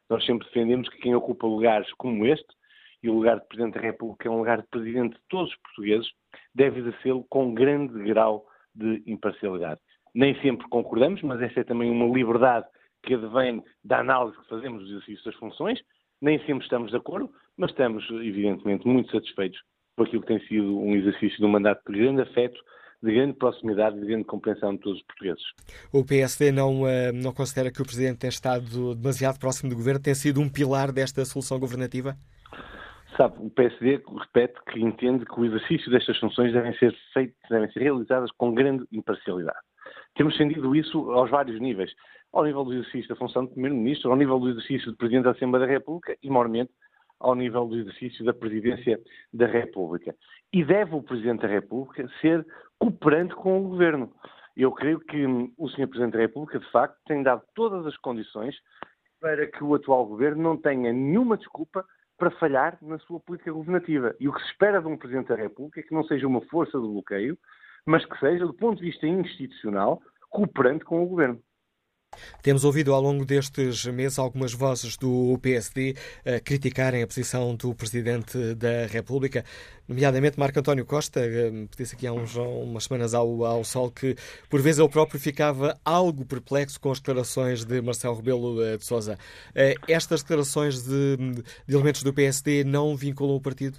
nós 0.10 0.26
sempre 0.26 0.46
defendemos 0.48 0.90
que 0.90 0.98
quem 0.98 1.16
ocupa 1.16 1.48
lugares 1.48 1.92
como 1.94 2.26
este, 2.26 2.48
e 3.02 3.10
o 3.10 3.14
lugar 3.14 3.40
de 3.40 3.48
Presidente 3.48 3.76
da 3.76 3.82
República 3.82 4.28
é 4.28 4.32
um 4.32 4.38
lugar 4.38 4.62
de 4.62 4.68
Presidente 4.68 5.16
de 5.16 5.22
todos 5.30 5.52
os 5.52 5.58
portugueses, 5.60 6.08
deve 6.54 6.82
exercê-lo 6.82 7.26
com 7.30 7.54
grande 7.54 7.98
grau 8.04 8.46
de 8.76 9.02
imparcialidade. 9.08 9.80
Nem 10.14 10.40
sempre 10.42 10.68
concordamos, 10.70 11.22
mas 11.22 11.42
essa 11.42 11.62
é 11.62 11.64
também 11.64 11.90
uma 11.90 12.06
liberdade 12.06 12.68
que 13.04 13.16
advém 13.16 13.64
da 13.84 14.00
análise 14.00 14.38
que 14.38 14.48
fazemos 14.48 14.84
do 14.84 14.90
exercício 14.90 15.26
das 15.26 15.36
funções. 15.36 15.80
Nem 16.22 16.40
sempre 16.46 16.64
estamos 16.64 16.92
de 16.92 16.98
acordo, 16.98 17.32
mas 17.58 17.72
estamos, 17.72 18.08
evidentemente, 18.12 18.88
muito 18.88 19.12
satisfeitos 19.12 19.60
por 19.96 20.08
aquilo 20.08 20.22
que 20.22 20.28
tem 20.28 20.40
sido 20.48 20.80
um 20.80 20.96
exercício 20.96 21.38
de 21.38 21.46
um 21.46 21.50
mandato 21.50 21.82
de 21.92 22.00
grande 22.00 22.22
afeto, 22.22 22.60
de 23.04 23.14
grande 23.14 23.34
proximidade 23.34 23.98
e 23.98 24.02
de 24.02 24.06
grande 24.06 24.26
compreensão 24.26 24.74
de 24.74 24.80
todos 24.80 25.00
os 25.00 25.06
portugueses. 25.06 25.44
O 25.92 26.06
PSD 26.06 26.52
não, 26.52 26.88
eh, 26.88 27.12
não 27.12 27.34
considera 27.34 27.72
que 27.72 27.82
o 27.82 27.86
Presidente 27.86 28.20
tenha 28.20 28.30
estado 28.30 28.96
demasiado 28.96 29.40
próximo 29.40 29.70
do 29.70 29.76
Governo, 29.76 30.00
tem 30.00 30.14
sido 30.14 30.40
um 30.40 30.50
pilar 30.50 30.92
desta 30.92 31.26
solução 31.26 31.60
governativa? 31.60 32.16
Sabe, 33.18 33.36
o 33.40 33.50
PSD 33.50 34.02
repete 34.20 34.60
que 34.72 34.80
entende 34.80 35.26
que 35.26 35.40
o 35.40 35.46
exercício 35.46 35.92
destas 35.92 36.18
funções 36.20 36.54
devem 36.54 36.74
ser 36.78 36.96
feitas, 37.14 37.36
devem 37.50 37.70
ser 37.72 37.80
realizadas 37.82 38.32
com 38.38 38.54
grande 38.54 38.86
imparcialidade. 38.92 39.60
Temos 40.16 40.38
sentido 40.38 40.76
isso 40.76 41.12
aos 41.12 41.30
vários 41.30 41.60
níveis 41.60 41.92
ao 42.34 42.46
nível 42.46 42.64
do 42.64 42.74
exercício 42.74 43.10
da 43.10 43.16
função 43.16 43.46
de 43.46 43.52
Primeiro-Ministro, 43.52 44.12
ao 44.12 44.18
nível 44.18 44.40
do 44.40 44.50
exercício 44.50 44.92
de 44.92 44.98
Presidente 44.98 45.26
da 45.26 45.32
Assembleia 45.32 45.66
da 45.66 45.72
República 45.72 46.18
e, 46.22 46.30
maiormente, 46.30 46.72
ao 47.20 47.36
nível 47.36 47.68
do 47.68 47.78
exercício 47.78 48.26
da 48.26 48.34
Presidência 48.34 49.00
da 49.34 49.46
República. 49.46 50.16
E 50.52 50.64
deve 50.64 50.96
o 50.96 51.04
Presidente 51.04 51.42
da 51.42 51.48
República 51.48 52.10
ser 52.20 52.46
cooperante 52.80 53.36
com 53.36 53.60
o 53.60 53.70
Governo. 53.70 54.12
Eu 54.56 54.72
creio 54.72 55.00
que 55.00 55.26
o 55.58 55.70
Sr. 55.70 55.88
Presidente 55.88 56.14
da 56.14 56.20
República, 56.20 56.60
de 56.60 56.70
facto, 56.72 56.98
tem 57.06 57.24
dado 57.24 57.44
todas 57.54 57.86
as 57.86 57.96
condições 57.98 58.56
para 59.20 59.46
que 59.48 59.64
o 59.64 59.76
atual 59.76 60.06
Governo 60.06 60.42
não 60.42 60.58
tenha 60.58 60.92
nenhuma 60.92 61.38
desculpa 61.38 61.86
para 62.18 62.32
falhar 62.32 62.78
na 62.82 62.98
sua 63.00 63.20
política 63.20 63.52
governativa. 63.52 64.16
E 64.20 64.28
o 64.28 64.34
que 64.34 64.42
se 64.42 64.48
espera 64.48 64.82
de 64.82 64.88
um 64.88 64.98
Presidente 64.98 65.30
da 65.30 65.36
República 65.36 65.80
é 65.80 65.84
que 65.84 65.94
não 65.94 66.04
seja 66.04 66.28
uma 66.28 66.42
força 66.42 66.80
do 66.80 66.92
bloqueio, 66.92 67.38
mas 67.86 68.06
que 68.06 68.18
seja, 68.20 68.46
do 68.46 68.54
ponto 68.54 68.80
de 68.80 68.86
vista 68.86 69.08
institucional, 69.08 70.02
cooperante 70.30 70.86
com 70.86 71.04
o 71.04 71.08
Governo. 71.08 71.40
Temos 72.44 72.66
ouvido 72.66 72.94
ao 72.94 73.02
longo 73.02 73.24
destes 73.24 73.86
meses 73.86 74.20
algumas 74.20 74.54
vozes 74.54 74.98
do 74.98 75.38
PSD 75.42 75.96
a 76.26 76.40
criticarem 76.40 77.04
a 77.04 77.08
posição 77.08 77.56
do 77.56 77.74
Presidente 77.74 78.56
da 78.56 78.86
República, 78.88 79.46
nomeadamente 79.88 80.40
Marco 80.40 80.60
António 80.60 80.86
Costa, 80.86 81.22
disse 81.78 81.96
aqui 81.96 82.08
há 82.08 82.14
uns, 82.14 82.36
umas 82.36 82.86
semanas 82.86 83.14
ao, 83.14 83.46
ao 83.46 83.64
Sol 83.64 83.92
que, 83.92 84.16
por 84.50 84.62
vezes, 84.62 84.80
ele 84.80 84.90
próprio 84.90 85.20
ficava 85.20 85.78
algo 85.86 86.26
perplexo 86.26 86.82
com 86.82 86.92
as 86.92 87.00
declarações 87.00 87.64
de 87.64 87.82
Marcelo 87.82 88.16
Rebelo 88.16 88.62
eh, 88.62 88.78
de 88.78 88.86
Sousa. 88.86 89.18
Eh, 89.56 89.76
estas 89.88 90.22
declarações 90.22 90.84
de, 90.84 91.18
de 91.68 91.76
elementos 91.76 92.04
do 92.04 92.14
PSD 92.14 92.64
não 92.64 92.96
vinculam 92.96 93.36
o 93.36 93.42
partido? 93.42 93.78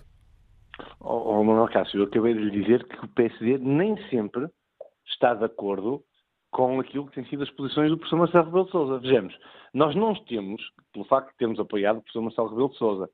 Oh, 1.01 1.39
oh 1.39 1.45
Manuel 1.45 1.69
Cássio, 1.69 2.01
eu 2.01 2.05
acabei 2.05 2.33
de 2.33 2.41
lhe 2.41 2.63
dizer 2.63 2.87
que 2.87 3.05
o 3.05 3.09
PSD 3.09 3.59
nem 3.59 3.97
sempre 4.09 4.47
está 5.07 5.35
de 5.35 5.45
acordo 5.45 6.03
com 6.53 6.79
aquilo 6.79 7.07
que 7.07 7.15
têm 7.15 7.25
sido 7.25 7.43
as 7.43 7.51
posições 7.51 7.91
do 7.91 7.97
professor 7.97 8.19
Marcelo 8.19 8.45
Rebelo 8.45 8.65
de 8.67 8.71
Sousa. 8.71 8.99
Vejamos, 8.99 9.37
nós 9.73 9.97
não 9.97 10.15
temos, 10.15 10.63
pelo 10.93 11.05
facto 11.07 11.31
de 11.31 11.39
termos 11.39 11.59
apoiado 11.59 11.97
o 11.97 12.03
professor 12.03 12.23
Marcelo 12.23 12.49
Rebelo 12.49 12.69
de 12.69 12.77
Sousa, 12.77 13.11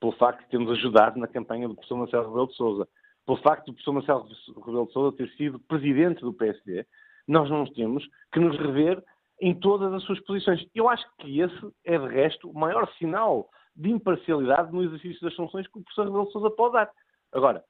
pelo 0.00 0.12
facto 0.12 0.40
de 0.40 0.50
termos 0.50 0.70
ajudado 0.72 1.18
na 1.18 1.28
campanha 1.28 1.68
do 1.68 1.74
professor 1.74 1.96
Marcelo 1.96 2.26
Rebelo 2.28 2.48
de 2.48 2.56
Sousa, 2.56 2.88
pelo 3.24 3.38
facto 3.38 3.66
do 3.66 3.72
professor 3.72 3.92
Marcelo 3.92 4.28
Rebelo 4.66 4.86
de 4.86 4.92
Sousa 4.92 5.16
ter 5.16 5.28
sido 5.36 5.60
presidente 5.60 6.20
do 6.20 6.34
PSD, 6.34 6.84
nós 7.28 7.48
não 7.48 7.64
temos 7.64 8.04
que 8.32 8.40
nos 8.40 8.58
rever 8.58 9.02
em 9.40 9.54
todas 9.54 9.92
as 9.94 10.02
suas 10.02 10.18
posições. 10.24 10.66
Eu 10.74 10.88
acho 10.88 11.06
que 11.20 11.40
esse 11.40 11.72
é, 11.84 11.96
de 11.96 12.08
resto, 12.08 12.50
o 12.50 12.58
maior 12.58 12.90
sinal 12.98 13.48
de 13.76 13.88
imparcialidade 13.88 14.72
no 14.72 14.82
exercício 14.82 15.22
das 15.22 15.34
funções 15.34 15.66
que 15.68 15.78
o 15.78 15.82
professor 15.82 16.06
Rebelo 16.06 16.26
de 16.26 16.32
Sousa 16.32 16.50
pode 16.50 16.72
dar. 16.72 16.90
Agora, 17.32 17.62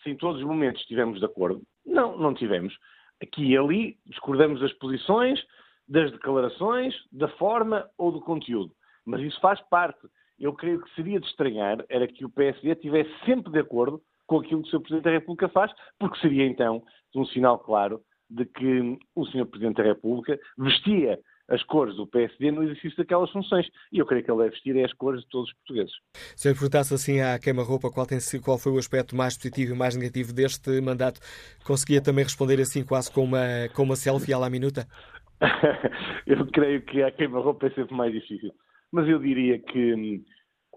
se 0.00 0.10
em 0.10 0.16
todos 0.16 0.40
os 0.40 0.46
momentos 0.46 0.80
estivemos 0.80 1.18
de 1.18 1.26
acordo, 1.26 1.60
não, 1.84 2.16
não 2.16 2.32
tivemos 2.32 2.72
aqui 3.22 3.44
e 3.44 3.56
ali 3.56 3.98
discordamos 4.06 4.60
das 4.60 4.72
posições, 4.74 5.40
das 5.88 6.10
declarações, 6.12 6.94
da 7.12 7.28
forma 7.28 7.88
ou 7.98 8.12
do 8.12 8.20
conteúdo. 8.20 8.72
Mas 9.04 9.20
isso 9.22 9.40
faz 9.40 9.60
parte. 9.68 10.00
Eu 10.38 10.54
creio 10.54 10.80
que 10.80 10.94
seria 10.94 11.20
de 11.20 11.26
estranhar 11.26 11.84
era 11.88 12.06
que 12.06 12.24
o 12.24 12.30
PSD 12.30 12.70
estivesse 12.70 13.10
sempre 13.24 13.52
de 13.52 13.58
acordo 13.58 14.00
com 14.26 14.38
aquilo 14.38 14.62
que 14.62 14.68
o 14.68 14.70
Sr. 14.70 14.80
Presidente 14.80 15.04
da 15.04 15.10
República 15.10 15.48
faz, 15.48 15.72
porque 15.98 16.18
seria 16.20 16.46
então 16.46 16.82
um 17.14 17.26
sinal 17.26 17.58
claro 17.58 18.00
de 18.30 18.46
que 18.46 18.98
o 19.14 19.26
Sr. 19.26 19.44
Presidente 19.46 19.78
da 19.78 19.82
República 19.82 20.38
vestia 20.56 21.18
as 21.50 21.62
cores 21.64 21.96
do 21.96 22.06
PSD 22.06 22.50
no 22.50 22.62
exercício 22.62 22.96
daquelas 22.96 23.30
funções. 23.30 23.66
E 23.92 23.98
eu 23.98 24.06
creio 24.06 24.24
que 24.24 24.30
ele 24.30 24.38
deve 24.38 24.50
vestir 24.50 24.84
as 24.84 24.92
cores 24.94 25.20
de 25.22 25.28
todos 25.28 25.50
os 25.50 25.56
portugueses. 25.56 25.92
Se 26.36 26.48
eu 26.48 26.54
perguntasse 26.54 26.94
assim 26.94 27.20
à 27.20 27.38
queima-roupa 27.38 27.90
qual, 27.90 28.06
qual 28.42 28.58
foi 28.58 28.72
o 28.72 28.78
aspecto 28.78 29.14
mais 29.16 29.36
positivo 29.36 29.74
e 29.74 29.78
mais 29.78 29.96
negativo 29.96 30.32
deste 30.32 30.80
mandato, 30.80 31.20
conseguia 31.64 32.00
também 32.00 32.24
responder 32.24 32.60
assim 32.60 32.84
quase 32.84 33.12
com 33.12 33.24
uma, 33.24 33.68
com 33.74 33.82
uma 33.82 33.96
selfie 33.96 34.32
à 34.32 34.38
la 34.38 34.48
minuta? 34.48 34.86
eu 36.26 36.46
creio 36.46 36.82
que 36.82 37.02
a 37.02 37.10
queima-roupa 37.10 37.66
é 37.66 37.70
sempre 37.70 37.94
mais 37.94 38.12
difícil. 38.12 38.52
Mas 38.92 39.08
eu 39.08 39.18
diria 39.18 39.58
que 39.58 40.22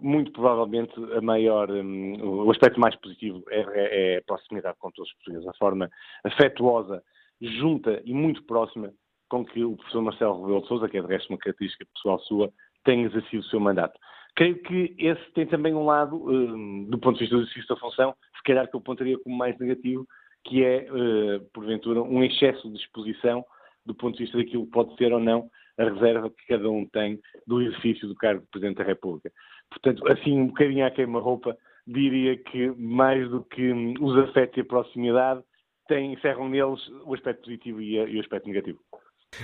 muito 0.01 0.31
provavelmente 0.31 0.93
a 1.15 1.21
maior, 1.21 1.69
um, 1.69 2.45
o 2.45 2.51
aspecto 2.51 2.79
mais 2.79 2.95
positivo 2.95 3.43
é, 3.49 4.15
é, 4.15 4.17
a 4.17 4.21
proximidade 4.23 4.77
com 4.79 4.91
todos 4.91 5.09
os 5.09 5.17
portugueses, 5.17 5.47
a 5.47 5.53
forma 5.53 5.89
afetuosa, 6.23 7.03
junta 7.41 8.01
e 8.05 8.13
muito 8.13 8.43
próxima 8.45 8.91
com 9.33 9.43
que 9.43 9.63
o 9.63 9.75
professor 9.75 10.03
Marcelo 10.03 10.41
Rebelo 10.41 10.61
de 10.61 10.67
Sousa, 10.67 10.87
que 10.87 10.95
é 10.95 11.01
de 11.01 11.07
resto 11.07 11.31
uma 11.31 11.39
característica 11.39 11.87
pessoal 11.95 12.19
sua, 12.19 12.53
tem 12.83 13.01
exercido 13.01 13.41
o 13.41 13.45
seu 13.45 13.59
mandato. 13.59 13.99
Creio 14.35 14.61
que 14.61 14.93
esse 14.99 15.31
tem 15.31 15.47
também 15.47 15.73
um 15.73 15.85
lado, 15.85 16.17
uh, 16.17 16.85
do 16.87 16.99
ponto 16.99 17.15
de 17.15 17.21
vista 17.21 17.35
do 17.35 17.41
exercício 17.41 17.67
da 17.67 17.81
função, 17.81 18.13
se 18.37 18.43
calhar 18.43 18.69
que 18.69 18.75
eu 18.75 18.79
apontaria 18.79 19.17
como 19.17 19.35
mais 19.35 19.57
negativo, 19.57 20.07
que 20.43 20.63
é, 20.63 20.85
uh, 20.87 21.43
porventura, 21.51 22.03
um 22.03 22.23
excesso 22.23 22.69
de 22.69 22.77
exposição 22.77 23.43
do 23.83 23.95
ponto 23.95 24.17
de 24.17 24.25
vista 24.25 24.37
daquilo 24.37 24.65
que 24.65 24.71
pode 24.71 24.95
ser 24.97 25.11
ou 25.11 25.19
não 25.19 25.49
a 25.79 25.85
reserva 25.85 26.29
que 26.29 26.45
cada 26.47 26.69
um 26.69 26.85
tem 26.85 27.19
do 27.47 27.59
exercício 27.59 28.07
do 28.07 28.13
cargo 28.13 28.41
de 28.41 28.47
Presidente 28.51 28.77
da 28.77 28.83
República. 28.83 29.31
Portanto, 29.71 30.07
assim, 30.11 30.39
um 30.39 30.47
bocadinho 30.47 30.85
à 30.85 30.91
queima-roupa, 30.91 31.57
diria 31.87 32.37
que 32.37 32.69
mais 32.77 33.27
do 33.31 33.43
que 33.43 33.95
os 33.99 34.15
afetos 34.15 34.57
e 34.57 34.61
a 34.61 34.65
proximidade, 34.65 35.41
tem, 35.87 36.13
encerram 36.13 36.47
neles 36.47 36.87
o 37.03 37.15
aspecto 37.15 37.45
positivo 37.45 37.81
e, 37.81 37.95
e 37.95 38.17
o 38.17 38.21
aspecto 38.21 38.47
negativo. 38.47 38.79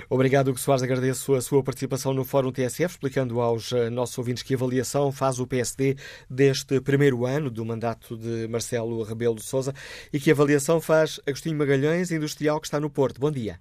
Obrigado, 0.08 0.48
Hugo 0.48 0.58
Soares. 0.58 0.82
Agradeço 0.82 1.34
a 1.34 1.40
sua 1.40 1.62
participação 1.62 2.12
no 2.12 2.24
Fórum 2.24 2.52
TSF, 2.52 2.94
explicando 2.94 3.40
aos 3.40 3.72
eh, 3.72 3.90
nossos 3.90 4.16
ouvintes 4.18 4.42
que 4.42 4.54
avaliação 4.54 5.12
faz 5.12 5.38
o 5.38 5.46
PSD 5.46 5.96
deste 6.28 6.80
primeiro 6.80 7.26
ano 7.26 7.50
do 7.50 7.64
mandato 7.64 8.16
de 8.16 8.48
Marcelo 8.48 9.02
Rebelo 9.02 9.34
de 9.34 9.42
Sousa 9.42 9.72
e 10.12 10.18
que 10.18 10.30
avaliação 10.30 10.80
faz 10.80 11.20
Agostinho 11.26 11.58
Magalhães, 11.58 12.10
industrial 12.10 12.60
que 12.60 12.66
está 12.66 12.80
no 12.80 12.90
Porto. 12.90 13.20
Bom 13.20 13.30
dia. 13.30 13.58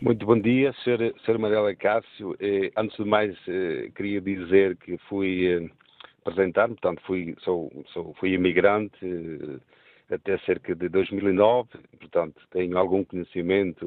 Muito 0.00 0.24
bom 0.24 0.38
dia, 0.38 0.72
Sr. 0.84 1.38
Marela 1.38 1.74
Cássio. 1.74 2.36
Eh, 2.40 2.70
antes 2.76 2.96
de 2.96 3.04
mais, 3.04 3.36
eh, 3.48 3.90
queria 3.96 4.20
dizer 4.20 4.76
que 4.76 4.96
fui 5.08 5.70
apresentar-me, 6.24 6.74
portanto, 6.74 7.02
fui, 7.06 7.34
sou, 7.42 7.72
sou, 7.92 8.14
fui 8.20 8.32
imigrante 8.34 8.98
até 10.10 10.38
cerca 10.38 10.74
de 10.74 10.88
2009, 10.88 11.68
portanto, 12.00 12.40
tenho 12.50 12.78
algum 12.78 13.04
conhecimento, 13.04 13.86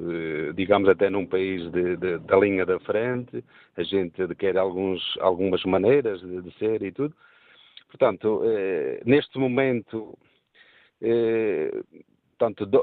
digamos, 0.53 0.87
até 0.87 1.09
num 1.09 1.25
país 1.25 1.69
de, 1.71 1.97
de, 1.97 2.19
da 2.19 2.37
linha 2.37 2.65
da 2.65 2.79
frente, 2.79 3.43
a 3.75 3.83
gente 3.83 4.35
quer 4.35 4.57
alguns, 4.57 5.01
algumas 5.19 5.63
maneiras 5.63 6.21
de, 6.21 6.41
de 6.41 6.51
ser 6.57 6.83
e 6.83 6.91
tudo. 6.91 7.15
Portanto, 7.87 8.41
eh, 8.45 9.01
neste 9.05 9.37
momento, 9.37 10.17
eh, 11.01 11.71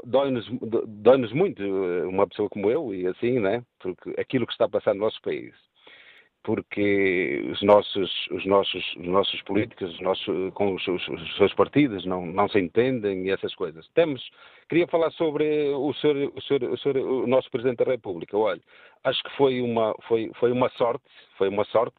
dói-nos 0.05 0.47
dói 0.87 1.17
muito 1.33 1.63
eh, 1.63 2.05
uma 2.05 2.27
pessoa 2.27 2.49
como 2.49 2.69
eu 2.69 2.93
e 2.93 3.07
assim, 3.07 3.39
né? 3.39 3.63
Porque 3.79 4.13
aquilo 4.19 4.45
que 4.45 4.51
está 4.51 4.65
a 4.65 4.69
passar 4.69 4.93
no 4.93 5.01
nosso 5.01 5.21
país 5.21 5.53
porque 6.49 7.45
os 7.51 7.61
nossos, 7.61 8.27
os 8.31 8.43
nossos, 8.43 8.83
os 8.95 9.05
nossos 9.05 9.39
políticos, 9.43 9.93
os 9.93 10.01
nossos, 10.01 10.51
com 10.55 10.73
os, 10.73 10.87
os, 10.87 11.07
os, 11.07 11.37
seus 11.37 11.53
partidos 11.53 12.07
não, 12.07 12.25
não 12.25 12.49
se 12.49 12.59
entendem 12.59 13.27
e 13.27 13.29
essas 13.29 13.53
coisas. 13.53 13.87
Temos, 13.93 14.27
queria 14.67 14.87
falar 14.87 15.11
sobre 15.11 15.69
o, 15.69 15.93
senhor, 15.93 16.33
o, 16.35 16.41
senhor, 16.41 16.63
o, 16.63 16.77
senhor, 16.79 16.97
o 16.97 17.27
nosso 17.27 17.51
Presidente 17.51 17.85
da 17.85 17.91
República. 17.91 18.35
Olha, 18.35 18.59
acho 19.03 19.21
que 19.21 19.29
foi 19.37 19.61
uma, 19.61 19.93
foi, 20.07 20.31
foi 20.39 20.51
uma 20.51 20.69
sorte, 20.69 21.03
foi 21.37 21.49
uma 21.49 21.65
sorte 21.65 21.95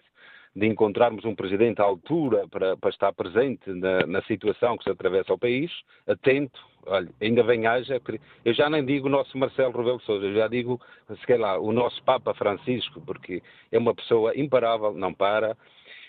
de 0.55 0.67
encontrarmos 0.67 1.25
um 1.25 1.35
presidente 1.35 1.81
à 1.81 1.85
altura 1.85 2.47
para, 2.49 2.77
para 2.77 2.91
estar 2.91 3.13
presente 3.13 3.71
na, 3.71 4.05
na, 4.07 4.23
situação 4.23 4.77
que 4.77 4.85
se 4.85 4.91
atravessa 4.91 5.33
ao 5.33 5.39
país, 5.39 5.71
atento, 6.07 6.61
olha, 6.87 7.09
ainda 7.21 7.43
bem 7.45 7.67
haja, 7.67 8.01
eu 8.45 8.53
já 8.53 8.69
nem 8.69 8.85
digo 8.85 9.07
o 9.07 9.11
nosso 9.11 9.39
Marcelo 9.39 9.77
Rebelo 9.77 10.01
Sousa, 10.01 10.27
eu 10.27 10.35
já 10.35 10.49
digo, 10.49 10.81
sei 11.25 11.39
lá, 11.39 11.59
o 11.59 11.73
nosso 11.73 12.03
Papa 12.03 12.35
Francisco, 12.35 13.01
porque 13.03 13.43
é 13.71 13.79
uma 13.79 13.95
pessoa 13.95 14.37
imparável, 14.37 14.93
não 14.93 15.15
para, 15.15 15.57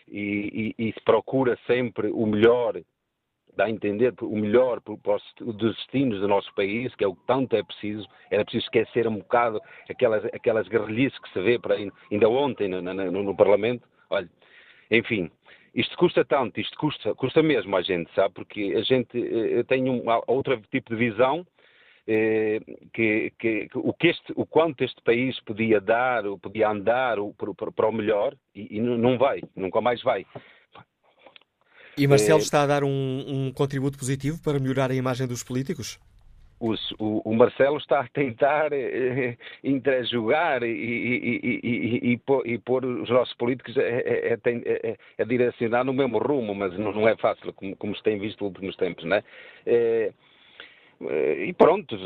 e, 0.07 0.73
e, 0.77 0.87
e 0.87 0.93
procura 1.05 1.57
sempre 1.67 2.09
o 2.11 2.25
melhor 2.25 2.81
dá 3.55 3.65
a 3.65 3.69
entender 3.69 4.13
o 4.21 4.35
melhor 4.35 4.81
para 4.81 5.15
os 5.15 5.55
destinos 5.57 6.19
do 6.19 6.27
nosso 6.27 6.53
país, 6.55 6.93
que 6.95 7.03
é 7.03 7.07
o 7.07 7.15
que 7.15 7.25
tanto 7.25 7.55
é 7.55 7.63
preciso. 7.63 8.07
Era 8.29 8.43
preciso 8.43 8.65
esquecer 8.65 9.07
um 9.07 9.17
bocado 9.17 9.61
aquelas, 9.89 10.23
aquelas 10.25 10.67
guerrilhices 10.67 11.17
que 11.19 11.29
se 11.31 11.41
vê 11.41 11.59
para 11.59 11.75
ainda 11.75 12.29
ontem 12.29 12.67
no, 12.67 12.81
no, 12.81 13.23
no 13.23 13.35
Parlamento. 13.35 13.87
Olha, 14.11 14.29
enfim, 14.91 15.31
isto 15.73 15.97
custa 15.97 16.23
tanto, 16.25 16.59
isto 16.59 16.77
custa, 16.77 17.15
custa 17.15 17.41
mesmo 17.41 17.75
a 17.75 17.81
gente, 17.81 18.13
sabe? 18.13 18.33
Porque 18.33 18.73
a 18.77 18.81
gente 18.81 19.17
eh, 19.17 19.63
tem 19.63 19.89
um 19.89 20.03
outro 20.27 20.61
tipo 20.69 20.89
de 20.89 20.95
visão 20.97 21.47
eh, 22.05 22.59
que, 22.93 23.31
que, 23.39 23.69
o, 23.75 23.93
que 23.93 24.07
este, 24.07 24.33
o 24.35 24.45
quanto 24.45 24.83
este 24.83 25.01
país 25.01 25.39
podia 25.45 25.79
dar, 25.79 26.23
podia 26.41 26.69
andar 26.69 27.15
para, 27.55 27.71
para 27.71 27.87
o 27.87 27.91
melhor 27.93 28.35
e, 28.53 28.77
e, 28.77 28.81
não 28.81 29.17
vai, 29.17 29.41
nunca 29.55 29.79
mais 29.79 30.03
vai. 30.03 30.25
E 31.97 32.05
Marcelo 32.05 32.39
eh, 32.39 32.43
está 32.43 32.63
a 32.63 32.67
dar 32.67 32.83
um, 32.83 33.23
um 33.27 33.53
contributo 33.53 33.97
positivo 33.97 34.41
para 34.43 34.59
melhorar 34.59 34.91
a 34.91 34.95
imagem 34.95 35.25
dos 35.25 35.43
políticos? 35.43 35.99
O, 36.61 37.21
o, 37.25 37.33
Marcelo 37.33 37.77
está 37.77 38.01
a 38.01 38.07
tentar 38.07 38.71
eh, 38.71 39.35
interjogar 39.63 40.61
e, 40.61 40.67
e, 40.67 41.59
e, 42.13 42.21
e, 42.45 42.57
pôr 42.59 42.85
os 42.85 43.09
nossos 43.09 43.33
políticos 43.33 43.75
a, 45.17 45.23
direcionar 45.25 45.83
no 45.83 45.91
mesmo 45.91 46.19
rumo, 46.19 46.53
mas 46.53 46.77
não, 46.77 47.07
é 47.07 47.17
fácil, 47.17 47.51
como, 47.53 47.75
como, 47.75 47.95
se 47.95 48.03
tem 48.03 48.19
visto 48.19 48.43
nos 48.43 48.53
últimos 48.53 48.75
tempos, 48.75 49.03
né? 49.05 49.23
É, 49.65 50.11
e 51.47 51.51
pronto, 51.53 51.97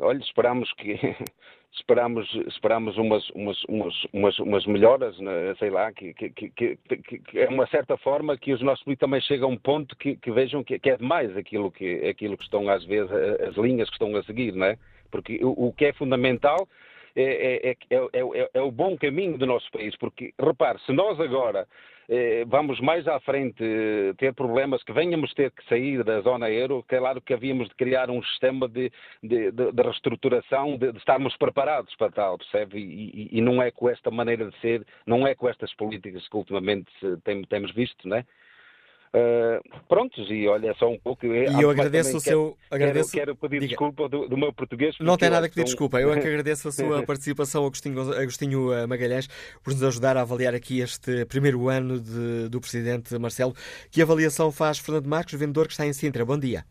olha, 0.00 0.18
esperamos 0.18 0.72
que 0.74 0.98
esperamos, 1.72 2.28
esperamos 2.46 2.96
umas, 2.98 3.28
umas, 3.30 3.62
umas, 3.64 4.04
umas, 4.12 4.38
umas 4.38 4.66
melhoras, 4.66 5.18
né, 5.18 5.54
sei 5.58 5.70
lá, 5.70 5.92
que, 5.92 6.12
que, 6.14 6.30
que, 6.30 6.76
que, 6.76 7.38
é 7.38 7.48
uma 7.48 7.66
certa 7.68 7.96
forma 7.96 8.36
que 8.36 8.52
os 8.52 8.60
nossos 8.60 8.84
políticos 8.84 9.06
também 9.06 9.20
chegam 9.20 9.50
a 9.50 9.52
um 9.52 9.56
ponto 9.56 9.96
que, 9.96 10.16
que 10.16 10.30
vejam 10.30 10.64
que, 10.64 10.78
que, 10.78 10.90
é 10.90 10.96
demais 10.96 11.36
aquilo 11.36 11.70
que, 11.70 12.08
aquilo 12.08 12.36
que 12.36 12.44
estão, 12.44 12.68
às 12.68 12.84
vezes, 12.84 13.10
as 13.12 13.56
linhas 13.56 13.88
que 13.88 13.94
estão 13.94 14.14
a 14.16 14.22
seguir, 14.24 14.52
não 14.52 14.66
é? 14.66 14.78
Porque 15.10 15.44
o, 15.44 15.68
o 15.68 15.72
que 15.72 15.86
é 15.86 15.92
fundamental 15.92 16.68
é, 17.14 17.70
é, 17.70 17.76
é, 17.90 18.50
é, 18.54 18.60
o 18.60 18.70
bom 18.70 18.96
caminho 18.96 19.36
do 19.36 19.46
nosso 19.46 19.70
país, 19.70 19.96
porque, 19.96 20.32
repare, 20.38 20.78
se 20.86 20.92
nós 20.92 21.18
agora 21.20 21.60
eh, 21.60 21.99
vamos 22.48 22.80
mais 22.80 23.06
à 23.06 23.20
frente 23.20 23.62
eh, 23.62 24.12
ter 24.18 24.34
problemas 24.34 24.82
que 24.82 24.92
venhamos 24.92 25.32
ter 25.34 25.52
que 25.52 25.64
sair 25.68 26.02
da 26.02 26.20
zona 26.22 26.50
euro, 26.50 26.84
claro 26.88 27.20
que 27.20 27.32
havíamos 27.32 27.68
de 27.68 27.74
criar 27.76 28.10
um 28.10 28.20
sistema 28.24 28.66
de, 28.68 28.90
de, 29.22 29.52
de, 29.52 29.82
reestruturação, 29.82 30.76
de, 30.76 30.90
de, 30.90 30.98
estarmos 30.98 31.36
preparados 31.36 31.94
para 31.94 32.10
tal, 32.10 32.36
percebe? 32.36 32.78
E, 32.78 33.28
e, 33.32 33.38
e, 33.38 33.40
não 33.40 33.62
é 33.62 33.70
com 33.70 33.88
esta 33.88 34.10
maneira 34.10 34.50
de 34.50 34.58
ser, 34.58 34.84
não 35.06 35.24
é 35.24 35.36
com 35.36 35.48
estas 35.48 35.72
políticas 35.74 36.26
que 36.26 36.36
ultimamente 36.36 36.90
tem, 37.22 37.42
temos 37.42 37.72
visto, 37.72 38.08
né? 38.08 38.24
Uh, 39.12 39.60
prontos, 39.88 40.30
e 40.30 40.46
olha, 40.46 40.72
só 40.78 40.88
um 40.88 40.98
pouco. 40.98 41.26
E 41.26 41.60
eu 41.60 41.68
agradeço 41.68 42.16
o 42.16 42.20
seu. 42.20 42.56
Quero, 42.68 42.82
agradeço... 42.82 43.10
quero 43.10 43.34
pedir 43.34 43.58
Diga. 43.58 43.68
desculpa 43.70 44.08
do, 44.08 44.28
do, 44.28 44.36
meu 44.36 44.52
português. 44.52 44.94
Não 45.00 45.16
tem 45.16 45.28
nada 45.28 45.48
que 45.48 45.54
pedir 45.56 45.64
desculpa. 45.64 46.00
Eu 46.00 46.12
é 46.12 46.20
que 46.20 46.26
agradeço 46.28 46.68
a 46.68 46.72
sua 46.72 47.02
participação, 47.02 47.66
Agostinho, 47.66 48.00
Agostinho 48.12 48.72
eh, 48.72 48.86
Magalhães, 48.86 49.26
por 49.64 49.72
nos 49.72 49.82
ajudar 49.82 50.16
a 50.16 50.20
avaliar 50.20 50.54
aqui 50.54 50.78
este 50.78 51.24
primeiro 51.24 51.68
ano 51.68 51.98
de, 51.98 52.48
do 52.48 52.60
Presidente 52.60 53.18
Marcelo. 53.18 53.52
Que 53.90 54.00
avaliação 54.00 54.52
faz 54.52 54.78
Fernando 54.78 55.06
Marcos, 55.06 55.34
vendedor 55.34 55.66
que 55.66 55.72
está 55.72 55.84
em 55.84 55.92
Sintra? 55.92 56.24
Bom 56.24 56.38
dia. 56.38 56.64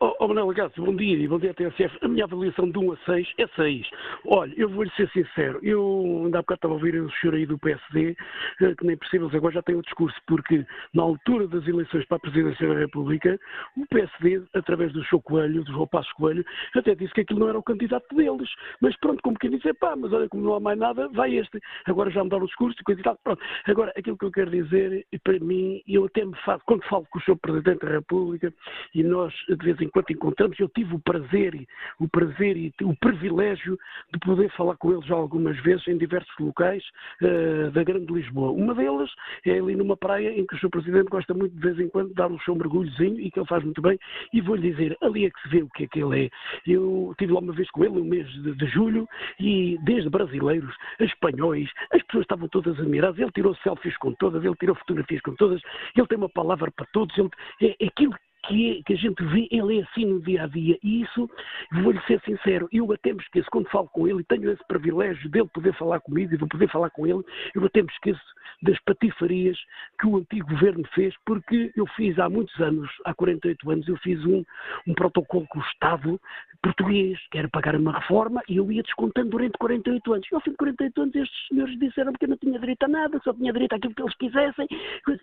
Oh, 0.00 0.14
oh 0.20 0.28
Manuel 0.28 0.54
bom 0.76 0.96
dia 0.96 1.16
e 1.16 1.28
bom 1.28 1.38
dia 1.38 1.50
à 1.50 1.54
TSF. 1.54 1.98
A 2.02 2.08
minha 2.08 2.24
avaliação 2.24 2.70
de 2.70 2.78
1 2.78 2.92
a 2.92 2.96
6 3.06 3.32
é 3.38 3.46
6. 3.48 3.90
Olha, 4.26 4.52
eu 4.56 4.68
vou-lhe 4.68 4.90
ser 4.92 5.08
sincero, 5.10 5.58
eu 5.62 6.22
ainda 6.24 6.38
há 6.38 6.42
bocado 6.42 6.58
estava 6.58 6.74
a 6.74 6.76
ouvir 6.76 6.94
o 7.00 7.10
senhor 7.12 7.34
aí 7.34 7.46
do 7.46 7.58
PSD, 7.58 8.16
eh, 8.60 8.74
que 8.74 8.86
nem 8.86 8.96
percebo, 8.96 9.30
agora 9.34 9.54
já 9.54 9.62
tem 9.62 9.74
o 9.74 9.82
discurso, 9.82 10.16
porque 10.26 10.64
na 10.92 11.02
altura 11.02 11.46
das 11.48 11.66
eleições 11.66 12.06
para 12.06 12.16
a 12.16 12.20
presidência 12.20 12.68
da 12.68 12.74
República, 12.74 13.38
o 13.76 13.86
PSD, 13.86 14.42
através 14.54 14.92
do 14.92 15.04
Show 15.04 15.20
Coelho, 15.20 15.64
do 15.64 15.72
João 15.72 15.86
Passos 15.86 16.12
Coelho, 16.12 16.44
até 16.74 16.94
disse 16.94 17.12
que 17.12 17.20
aquilo 17.22 17.40
não 17.40 17.48
era 17.48 17.58
o 17.58 17.62
candidato 17.62 18.14
deles. 18.14 18.48
Mas 18.80 18.96
pronto, 18.96 19.22
como 19.22 19.38
quem 19.38 19.50
disse, 19.50 19.72
pá, 19.74 19.94
mas 19.96 20.12
olha, 20.12 20.28
como 20.28 20.42
não 20.42 20.54
há 20.54 20.60
mais 20.60 20.78
nada, 20.78 21.08
vai 21.08 21.34
este. 21.34 21.60
Agora 21.86 22.10
já 22.10 22.22
mudaram 22.22 22.44
o 22.44 22.46
discurso 22.46 22.76
e 22.80 22.84
coisa 22.84 23.00
e 23.00 23.04
tal. 23.04 23.18
Pronto. 23.22 23.42
Agora, 23.66 23.92
aquilo 23.96 24.16
que 24.16 24.24
eu 24.24 24.32
quero 24.32 24.50
dizer, 24.50 25.06
para 25.22 25.38
mim, 25.40 25.82
eu 25.86 26.04
até 26.04 26.24
me 26.24 26.36
faço, 26.44 26.62
quando 26.66 26.82
falo 26.84 27.06
com 27.10 27.18
o 27.18 27.22
senhor 27.22 27.36
Presidente 27.38 27.84
da 27.84 27.92
República, 27.92 28.52
e 28.94 29.02
nós, 29.02 29.32
de 29.48 29.73
vez 29.74 29.80
em 29.80 29.90
quando, 29.90 30.10
encontramos, 30.10 30.58
eu 30.58 30.68
tive 30.68 30.94
o 30.94 30.98
prazer, 30.98 31.66
o 31.98 32.08
prazer 32.08 32.56
e 32.56 32.72
o 32.82 32.96
privilégio 32.96 33.78
de 34.12 34.18
poder 34.20 34.50
falar 34.52 34.76
com 34.76 34.92
eles 34.92 35.10
algumas 35.10 35.56
vezes 35.62 35.86
em 35.88 35.98
diversos 35.98 36.32
locais 36.38 36.82
uh, 37.22 37.70
da 37.72 37.82
Grande 37.82 38.12
Lisboa. 38.12 38.52
Uma 38.52 38.74
delas 38.74 39.10
é 39.44 39.58
ali 39.58 39.74
numa 39.76 39.96
praia 39.96 40.30
em 40.30 40.46
que 40.46 40.54
o 40.54 40.58
Sr. 40.58 40.70
Presidente 40.70 41.08
gosta 41.08 41.34
muito 41.34 41.54
de 41.54 41.60
vez 41.60 41.78
em 41.78 41.88
quando 41.88 42.08
de 42.08 42.14
dar 42.14 42.30
um 42.30 42.38
seu 42.40 42.54
mergulhozinho 42.54 43.20
e 43.20 43.30
que 43.30 43.38
ele 43.38 43.46
faz 43.46 43.62
muito 43.64 43.82
bem. 43.82 43.98
E 44.32 44.40
vou-lhe 44.40 44.70
dizer, 44.70 44.96
ali 45.00 45.26
é 45.26 45.30
que 45.30 45.42
se 45.42 45.48
vê 45.48 45.62
o 45.62 45.68
que 45.70 45.84
é 45.84 45.86
que 45.86 46.02
ele 46.02 46.26
é. 46.26 46.30
Eu 46.66 47.10
estive 47.12 47.32
lá 47.32 47.40
uma 47.40 47.52
vez 47.52 47.70
com 47.70 47.84
ele 47.84 47.94
no 47.94 48.04
mês 48.04 48.28
de, 48.42 48.54
de 48.54 48.66
julho 48.66 49.08
e 49.40 49.78
desde 49.82 50.08
brasileiros, 50.08 50.74
espanhóis, 51.00 51.68
as 51.92 52.02
pessoas 52.04 52.24
estavam 52.24 52.48
todas 52.48 52.78
admiradas. 52.78 53.18
Ele 53.18 53.32
tirou 53.32 53.54
selfies 53.56 53.96
com 53.98 54.12
todas, 54.14 54.44
ele 54.44 54.54
tirou 54.56 54.74
fotografias 54.76 55.20
com 55.22 55.34
todas, 55.34 55.60
ele 55.96 56.06
tem 56.06 56.18
uma 56.18 56.28
palavra 56.28 56.70
para 56.70 56.86
todos, 56.92 57.16
ele, 57.18 57.30
é, 57.62 57.84
é 57.84 57.86
aquilo 57.86 58.14
que, 58.46 58.82
que, 58.84 58.92
a 58.92 58.96
gente 58.96 59.22
vê, 59.24 59.48
ele 59.50 59.80
é 59.80 59.82
assim 59.82 60.04
no 60.04 60.20
dia 60.22 60.44
a 60.44 60.46
dia. 60.46 60.78
E 60.82 61.02
isso, 61.02 61.28
vou-lhe 61.72 62.00
ser 62.02 62.20
sincero, 62.22 62.68
eu 62.72 62.90
até 62.92 63.12
me 63.12 63.20
esqueço, 63.20 63.48
quando 63.50 63.68
falo 63.70 63.88
com 63.88 64.06
ele, 64.06 64.20
e 64.20 64.24
tenho 64.24 64.50
esse 64.50 64.64
privilégio 64.66 65.28
dele 65.30 65.48
poder 65.52 65.74
falar 65.74 66.00
comigo 66.00 66.34
e 66.34 66.38
de 66.38 66.46
poder 66.46 66.68
falar 66.70 66.90
com 66.90 67.06
ele, 67.06 67.22
eu 67.54 67.64
até 67.64 67.82
me 67.82 67.88
esqueço 67.88 68.22
das 68.62 68.78
patifarias 68.80 69.58
que 70.00 70.06
o 70.06 70.16
antigo 70.16 70.48
governo 70.48 70.84
fez, 70.94 71.14
porque 71.26 71.72
eu 71.76 71.86
fiz 71.88 72.18
há 72.18 72.28
muitos 72.28 72.58
anos, 72.60 72.90
há 73.04 73.14
48 73.14 73.70
anos, 73.70 73.88
eu 73.88 73.96
fiz 73.98 74.24
um, 74.24 74.44
um 74.86 74.94
protocolo 74.94 75.46
com 75.48 75.58
o 75.58 75.62
Estado 75.62 76.20
português, 76.64 77.18
que 77.30 77.38
era 77.38 77.48
pagar 77.50 77.76
uma 77.76 77.92
reforma, 77.92 78.42
e 78.48 78.56
eu 78.56 78.72
ia 78.72 78.82
descontando 78.82 79.28
durante 79.28 79.58
48 79.58 80.12
anos. 80.14 80.26
E 80.30 80.34
ao 80.34 80.40
fim 80.40 80.50
de 80.52 80.56
48 80.56 81.02
anos 81.02 81.14
estes 81.14 81.48
senhores 81.48 81.78
disseram 81.78 82.12
que 82.14 82.24
eu 82.24 82.30
não 82.30 82.36
tinha 82.38 82.58
direito 82.58 82.82
a 82.84 82.88
nada, 82.88 83.20
só 83.22 83.34
tinha 83.34 83.52
direito 83.52 83.74
àquilo 83.74 83.94
que 83.94 84.02
eles 84.02 84.16
quisessem. 84.16 84.66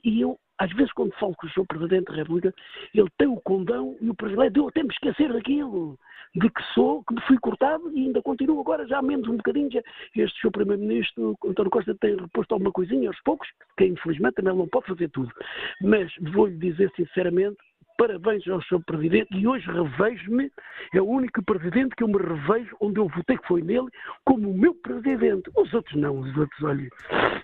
E 0.03 0.21
eu, 0.21 0.37
às 0.61 0.71
vezes, 0.73 0.93
quando 0.93 1.11
falo 1.13 1.35
com 1.35 1.47
o 1.47 1.49
Sr. 1.49 1.65
Presidente 1.65 2.11
da 2.11 2.17
República, 2.17 2.53
ele 2.93 3.09
tem 3.17 3.27
o 3.27 3.41
condão 3.41 3.97
e 3.99 4.11
o 4.11 4.13
privilégio 4.13 4.53
de 4.53 4.59
eu 4.59 4.67
até 4.67 4.83
me 4.83 4.89
esquecer 4.89 5.33
daquilo, 5.33 5.97
de 6.35 6.47
que 6.51 6.61
sou, 6.75 7.03
que 7.03 7.15
me 7.15 7.21
fui 7.21 7.35
cortado 7.39 7.91
e 7.97 8.05
ainda 8.05 8.21
continuo 8.21 8.61
agora, 8.61 8.85
já 8.85 9.01
menos 9.01 9.27
um 9.27 9.37
bocadinho. 9.37 9.69
Este 10.15 10.39
Sr. 10.39 10.51
Primeiro-Ministro, 10.51 11.35
António 11.43 11.71
Costa, 11.71 11.95
tem 11.99 12.15
reposto 12.15 12.53
alguma 12.53 12.71
coisinha 12.71 13.09
aos 13.09 13.19
poucos, 13.23 13.49
que 13.75 13.85
infelizmente 13.85 14.35
também 14.35 14.55
não 14.55 14.67
pode 14.67 14.85
fazer 14.85 15.09
tudo. 15.09 15.31
Mas 15.81 16.13
vou-lhe 16.31 16.55
dizer 16.57 16.91
sinceramente, 16.95 17.57
parabéns 18.01 18.47
ao 18.47 18.59
seu 18.63 18.79
presidente 18.81 19.27
e 19.31 19.47
hoje 19.47 19.67
revejo-me, 19.67 20.51
é 20.91 20.99
o 20.99 21.05
único 21.05 21.43
presidente 21.43 21.95
que 21.95 22.03
eu 22.03 22.07
me 22.07 22.17
revejo 22.17 22.75
onde 22.81 22.99
eu 22.99 23.07
votei 23.07 23.37
que 23.37 23.47
foi 23.47 23.61
nele, 23.61 23.85
como 24.25 24.49
o 24.49 24.57
meu 24.57 24.73
presidente. 24.73 25.51
Os 25.55 25.71
outros 25.71 25.95
não, 25.95 26.17
os 26.17 26.35
outros, 26.35 26.63
olha. 26.63 26.89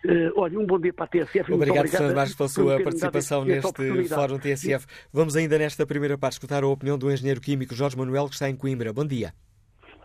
Uh, 0.03 0.31
olha, 0.35 0.59
um 0.59 0.65
bom 0.65 0.79
dia 0.79 0.91
para 0.91 1.05
a 1.05 1.09
TSF. 1.09 1.53
Obrigado, 1.53 1.87
Sr. 1.87 2.15
Marcos, 2.15 2.35
pela 2.35 2.49
sua 2.49 2.81
participação 2.81 3.45
neste 3.45 4.09
Fórum 4.09 4.39
TSF. 4.39 4.87
Vamos 5.13 5.35
ainda 5.35 5.59
nesta 5.59 5.85
primeira 5.85 6.17
parte 6.17 6.33
escutar 6.33 6.63
a 6.63 6.67
opinião 6.67 6.97
do 6.97 7.11
engenheiro 7.11 7.39
químico 7.39 7.75
Jorge 7.75 7.95
Manuel, 7.95 8.25
que 8.25 8.33
está 8.33 8.49
em 8.49 8.57
Coimbra. 8.57 8.91
Bom 8.91 9.05
dia. 9.05 9.33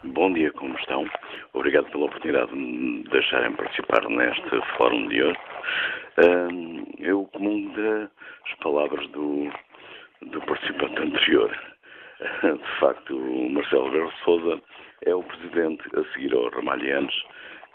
Bom 0.04 0.30
dia, 0.34 0.52
como 0.52 0.76
estão? 0.76 1.06
Obrigado 1.54 1.90
pela 1.90 2.04
oportunidade 2.04 2.50
de 2.50 2.56
me 2.58 3.04
deixarem 3.04 3.52
participar 3.56 4.06
neste 4.06 4.76
fórum 4.76 5.08
de 5.08 5.22
hoje. 5.22 5.38
eu 6.98 7.24
comungo 7.32 7.74
das 7.74 8.10
palavras 8.60 9.08
do, 9.12 9.50
do 10.26 10.40
participante 10.42 11.00
anterior. 11.00 11.58
De 12.42 12.80
facto, 12.80 13.16
o 13.16 13.50
Marcelo 13.50 13.86
Rebelo 13.86 14.12
Souza 14.24 14.62
é 15.04 15.14
o 15.14 15.22
presidente, 15.22 15.82
a 15.96 16.04
seguir 16.12 16.34
ao 16.34 16.50
Ramalhianos, 16.50 17.14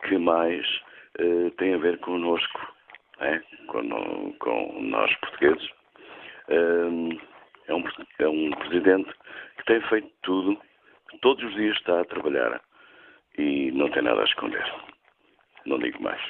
que 0.03 0.17
mais 0.17 0.65
uh, 1.19 1.51
tem 1.57 1.73
a 1.73 1.77
ver 1.77 1.97
connosco, 1.99 2.73
é? 3.19 3.39
com, 3.67 4.33
com 4.39 4.81
nós 4.81 5.13
portugueses. 5.17 5.69
Uh, 6.49 7.19
é, 7.67 7.73
um, 7.73 7.83
é 8.19 8.27
um 8.27 8.51
presidente 8.51 9.13
que 9.57 9.65
tem 9.65 9.81
feito 9.81 10.09
tudo, 10.21 10.57
todos 11.21 11.43
os 11.43 11.53
dias 11.55 11.75
está 11.75 12.01
a 12.01 12.05
trabalhar 12.05 12.61
e 13.37 13.71
não 13.71 13.89
tem 13.91 14.03
nada 14.03 14.21
a 14.21 14.25
esconder. 14.25 14.63
Não 15.65 15.77
digo 15.79 16.01
mais. 16.01 16.21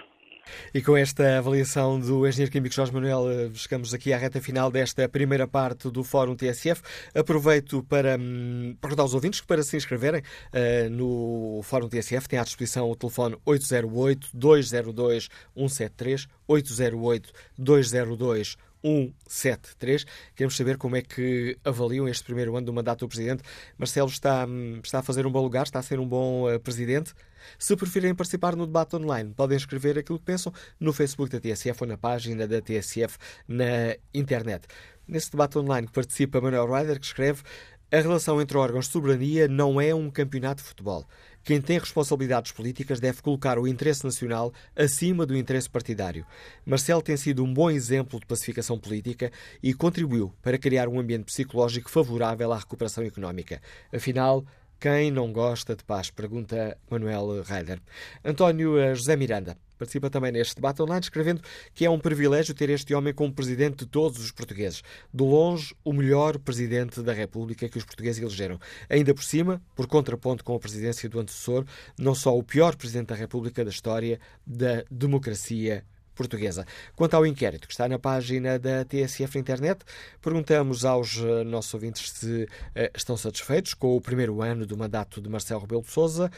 E 0.73 0.81
com 0.81 0.97
esta 0.97 1.37
avaliação 1.37 1.99
do 1.99 2.27
engenheiro 2.27 2.51
químico 2.51 2.73
Jorge 2.73 2.91
Manuel, 2.93 3.29
eh, 3.29 3.51
chegamos 3.53 3.93
aqui 3.93 4.11
à 4.13 4.17
reta 4.17 4.41
final 4.41 4.71
desta 4.71 5.07
primeira 5.09 5.47
parte 5.47 5.89
do 5.89 6.03
Fórum 6.03 6.35
TSF. 6.35 6.81
Aproveito 7.13 7.83
para 7.83 8.17
hum, 8.17 8.75
perguntar 8.79 9.03
aos 9.03 9.13
ouvintes 9.13 9.41
que 9.41 9.47
para 9.47 9.61
se 9.63 9.75
inscreverem 9.77 10.21
uh, 10.21 10.89
no 10.89 11.61
Fórum 11.63 11.87
TSF 11.87 12.27
têm 12.27 12.39
à 12.39 12.43
disposição 12.43 12.89
o 12.89 12.95
telefone 12.95 13.37
808-202-173, 13.45 16.27
808-202 16.47 18.57
173. 18.83 20.05
Queremos 20.35 20.55
saber 20.55 20.77
como 20.77 20.95
é 20.95 21.01
que 21.01 21.57
avaliam 21.63 22.07
este 22.07 22.23
primeiro 22.23 22.55
ano 22.55 22.65
do 22.65 22.73
mandato 22.73 22.99
do 22.99 23.09
Presidente. 23.09 23.43
Marcelo 23.77 24.09
está, 24.09 24.45
hum, 24.45 24.79
está 24.83 24.99
a 24.99 25.03
fazer 25.03 25.25
um 25.25 25.31
bom 25.31 25.41
lugar, 25.41 25.63
está 25.63 25.79
a 25.79 25.83
ser 25.83 25.99
um 25.99 26.07
bom 26.07 26.53
uh, 26.53 26.59
Presidente. 26.59 27.13
Se 27.57 27.75
preferirem 27.75 28.15
participar 28.15 28.55
no 28.55 28.65
debate 28.65 28.95
online, 28.95 29.33
podem 29.33 29.57
escrever 29.57 29.97
aquilo 29.97 30.19
que 30.19 30.25
pensam 30.25 30.53
no 30.79 30.93
Facebook 30.93 31.31
da 31.31 31.39
TSF 31.39 31.83
ou 31.83 31.87
na 31.87 31.97
página 31.97 32.47
da 32.47 32.61
TSF 32.61 33.17
na 33.47 33.95
internet. 34.13 34.67
Nesse 35.07 35.31
debate 35.31 35.57
online 35.57 35.87
participa 35.87 36.41
Manuel 36.41 36.71
Ryder, 36.71 36.99
que 36.99 37.05
escreve 37.05 37.43
a 37.89 38.01
relação 38.01 38.41
entre 38.41 38.57
órgãos 38.57 38.87
de 38.87 38.91
soberania 38.91 39.47
não 39.47 39.79
é 39.79 39.95
um 39.95 40.09
campeonato 40.09 40.61
de 40.61 40.67
futebol. 40.67 41.07
Quem 41.41 41.61
tem 41.61 41.79
responsabilidades 41.79 42.51
políticas 42.51 42.99
deve 42.99 43.21
colocar 43.21 43.57
o 43.57 43.65
interesse 43.65 44.03
nacional 44.03 44.51
acima 44.75 45.25
do 45.25 45.37
interesse 45.37 45.69
partidário. 45.69 46.25
Marcelo 46.65 47.01
tem 47.01 47.15
sido 47.15 47.45
um 47.45 47.53
bom 47.53 47.71
exemplo 47.71 48.19
de 48.19 48.25
pacificação 48.25 48.77
política 48.77 49.31
e 49.63 49.73
contribuiu 49.73 50.33
para 50.41 50.57
criar 50.57 50.89
um 50.89 50.99
ambiente 50.99 51.23
psicológico 51.23 51.89
favorável 51.89 52.51
à 52.51 52.57
recuperação 52.57 53.05
económica. 53.05 53.61
Afinal, 53.93 54.45
quem 54.79 55.11
não 55.11 55.31
gosta 55.31 55.75
de 55.75 55.83
paz? 55.83 56.09
Pergunta 56.09 56.77
Manuel 56.89 57.41
Reider. 57.43 57.81
António 58.23 58.77
eh, 58.77 58.93
José 58.93 59.15
Miranda 59.15 59.57
participa 59.77 60.09
também 60.09 60.31
neste 60.31 60.55
debate 60.55 60.81
online, 60.81 61.01
escrevendo 61.01 61.41
que 61.73 61.85
é 61.85 61.89
um 61.89 61.99
privilégio 61.99 62.53
ter 62.53 62.69
este 62.69 62.93
homem 62.93 63.13
como 63.13 63.31
presidente 63.31 63.77
de 63.77 63.85
todos 63.85 64.19
os 64.19 64.31
portugueses. 64.31 64.81
De 65.13 65.23
longe, 65.23 65.75
o 65.83 65.93
melhor 65.93 66.37
presidente 66.39 67.01
da 67.01 67.13
República 67.13 67.69
que 67.69 67.77
os 67.77 67.83
portugueses 67.83 68.21
elegeram. 68.21 68.59
Ainda 68.89 69.13
por 69.13 69.23
cima, 69.23 69.61
por 69.75 69.87
contraponto 69.87 70.43
com 70.43 70.55
a 70.55 70.59
presidência 70.59 71.07
do 71.07 71.19
antecessor, 71.19 71.65
não 71.97 72.15
só 72.15 72.37
o 72.37 72.43
pior 72.43 72.75
presidente 72.75 73.07
da 73.07 73.15
República 73.15 73.63
da 73.63 73.69
história 73.69 74.19
da 74.45 74.83
democracia 74.89 75.83
portuguesa. 76.17 76.65
Quanto 76.95 77.13
ao 77.13 77.25
inquérito 77.25 77.67
que 77.67 77.73
está 77.73 77.87
na 77.87 77.99
página 77.99 78.57
da 78.57 78.83
TSF 78.83 79.37
internet, 79.37 79.85
perguntamos 80.21 80.83
aos 80.83 81.17
eh, 81.17 81.43
nossos 81.43 81.73
ouvintes 81.73 82.11
se 82.11 82.43
uh, 82.43 82.47
estão 82.95 83.15
satisfeitos 83.15 83.73
com 83.73 83.95
o 83.95 84.01
primeiro 84.01 84.41
ano 84.41 84.65
do 84.65 84.75
mandato 84.75 85.21
de 85.21 85.29
Marcelo 85.29 85.61
Rebelo 85.61 85.83
de 85.83 85.91
Sousa. 85.91 86.31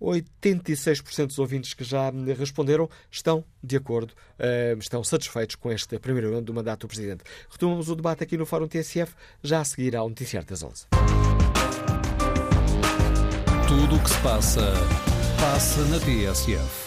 86% 0.00 1.28
dos 1.28 1.38
ouvintes 1.38 1.72
que 1.72 1.84
já 1.84 2.10
responderam 2.36 2.90
estão 3.10 3.44
de 3.62 3.76
acordo, 3.76 4.10
uh, 4.10 4.78
estão 4.78 5.02
satisfeitos 5.02 5.56
com 5.56 5.72
este 5.72 5.98
primeiro 5.98 6.28
ano 6.28 6.42
do 6.42 6.52
mandato 6.52 6.80
do 6.80 6.88
Presidente. 6.88 7.24
Retomamos 7.48 7.88
o 7.88 7.96
debate 7.96 8.22
aqui 8.22 8.36
no 8.36 8.44
Fórum 8.44 8.68
TSF, 8.68 9.14
já 9.42 9.60
a 9.60 9.64
seguir 9.64 9.96
ao 9.96 10.08
Noticiário 10.08 10.48
das 10.48 10.62
11. 10.62 10.86
Tudo 13.66 13.96
o 13.96 14.02
que 14.02 14.10
se 14.10 14.20
passa, 14.20 14.72
passa 15.40 15.82
na 15.86 15.98
TSF. 15.98 16.83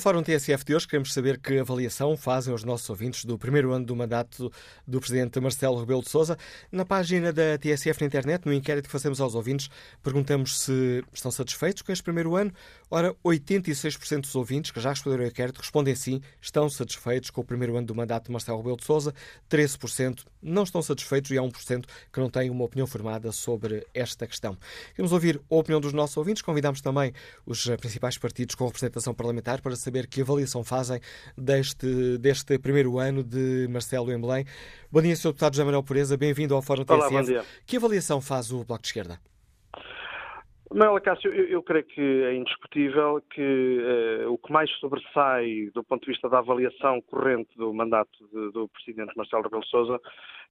Fórum 0.00 0.22
TSF 0.22 0.64
de 0.64 0.74
hoje, 0.74 0.88
queremos 0.88 1.12
saber 1.12 1.38
que 1.38 1.58
avaliação 1.58 2.16
fazem 2.16 2.54
os 2.54 2.64
nossos 2.64 2.88
ouvintes 2.88 3.22
do 3.22 3.36
primeiro 3.36 3.70
ano 3.70 3.84
do 3.84 3.94
mandato 3.94 4.50
do 4.86 4.98
Presidente 4.98 5.38
Marcelo 5.38 5.78
Rebelo 5.78 6.00
de 6.00 6.08
Sousa. 6.08 6.38
Na 6.72 6.86
página 6.86 7.30
da 7.34 7.58
TSF 7.58 8.00
na 8.00 8.06
internet, 8.06 8.46
no 8.46 8.52
inquérito 8.54 8.86
que 8.86 8.92
fazemos 8.92 9.20
aos 9.20 9.34
ouvintes, 9.34 9.68
perguntamos 10.02 10.58
se 10.60 11.04
estão 11.12 11.30
satisfeitos 11.30 11.82
com 11.82 11.92
este 11.92 12.02
primeiro 12.02 12.34
ano. 12.34 12.50
Ora, 12.90 13.14
86% 13.22 14.22
dos 14.22 14.34
ouvintes 14.34 14.70
que 14.70 14.80
já 14.80 14.88
responderam 14.88 15.24
ao 15.24 15.28
inquérito 15.28 15.58
respondem 15.58 15.94
sim, 15.94 16.22
estão 16.40 16.70
satisfeitos 16.70 17.28
com 17.28 17.42
o 17.42 17.44
primeiro 17.44 17.76
ano 17.76 17.86
do 17.86 17.94
mandato 17.94 18.24
de 18.24 18.32
Marcelo 18.32 18.56
Rebelo 18.56 18.78
de 18.78 18.86
Sousa. 18.86 19.12
13% 19.50 20.24
não 20.42 20.62
estão 20.62 20.80
satisfeitos 20.80 21.30
e 21.30 21.36
há 21.36 21.42
1% 21.42 21.84
que 22.10 22.20
não 22.20 22.30
têm 22.30 22.48
uma 22.48 22.64
opinião 22.64 22.86
formada 22.86 23.30
sobre 23.32 23.86
esta 23.92 24.26
questão. 24.26 24.56
Queremos 24.94 25.12
ouvir 25.12 25.38
a 25.50 25.54
opinião 25.54 25.78
dos 25.78 25.92
nossos 25.92 26.16
ouvintes. 26.16 26.42
Convidamos 26.42 26.80
também 26.80 27.12
os 27.44 27.66
principais 27.78 28.16
partidos 28.16 28.54
com 28.54 28.64
representação 28.64 29.12
parlamentar 29.12 29.60
para 29.60 29.76
saber 29.76 29.89
que 30.08 30.22
avaliação 30.22 30.64
fazem 30.64 31.00
deste, 31.36 32.18
deste 32.18 32.58
primeiro 32.58 32.98
ano 32.98 33.22
de 33.22 33.66
Marcelo 33.68 34.12
em 34.12 34.20
Belém. 34.20 34.44
Bom 34.90 35.02
dia, 35.02 35.16
Sr. 35.16 35.28
Deputado 35.28 35.54
José 35.54 35.64
Manuel 35.64 35.82
Pureza, 35.82 36.16
bem-vindo 36.16 36.54
ao 36.54 36.62
Fórum 36.62 36.84
Olá, 36.88 37.08
TSF. 37.08 37.64
Que 37.66 37.76
avaliação 37.76 38.20
faz 38.20 38.52
o 38.52 38.64
Bloco 38.64 38.82
de 38.82 38.88
Esquerda? 38.88 39.18
Manuel 40.72 41.00
Cássio, 41.02 41.34
eu, 41.34 41.46
eu, 41.46 41.62
creio 41.64 41.84
que 41.84 42.00
é 42.00 42.34
indiscutível 42.34 43.20
que 43.34 44.22
uh, 44.22 44.32
o 44.32 44.38
que 44.38 44.52
mais 44.52 44.70
sobressai 44.78 45.68
do 45.74 45.82
ponto 45.82 46.02
de 46.02 46.12
vista 46.12 46.28
da 46.28 46.38
avaliação 46.38 47.00
corrente 47.02 47.50
do 47.56 47.74
mandato 47.74 48.16
de, 48.32 48.52
do 48.52 48.68
Presidente 48.68 49.16
Marcelo 49.16 49.42
Rebelo 49.42 49.66
Sousa 49.66 50.00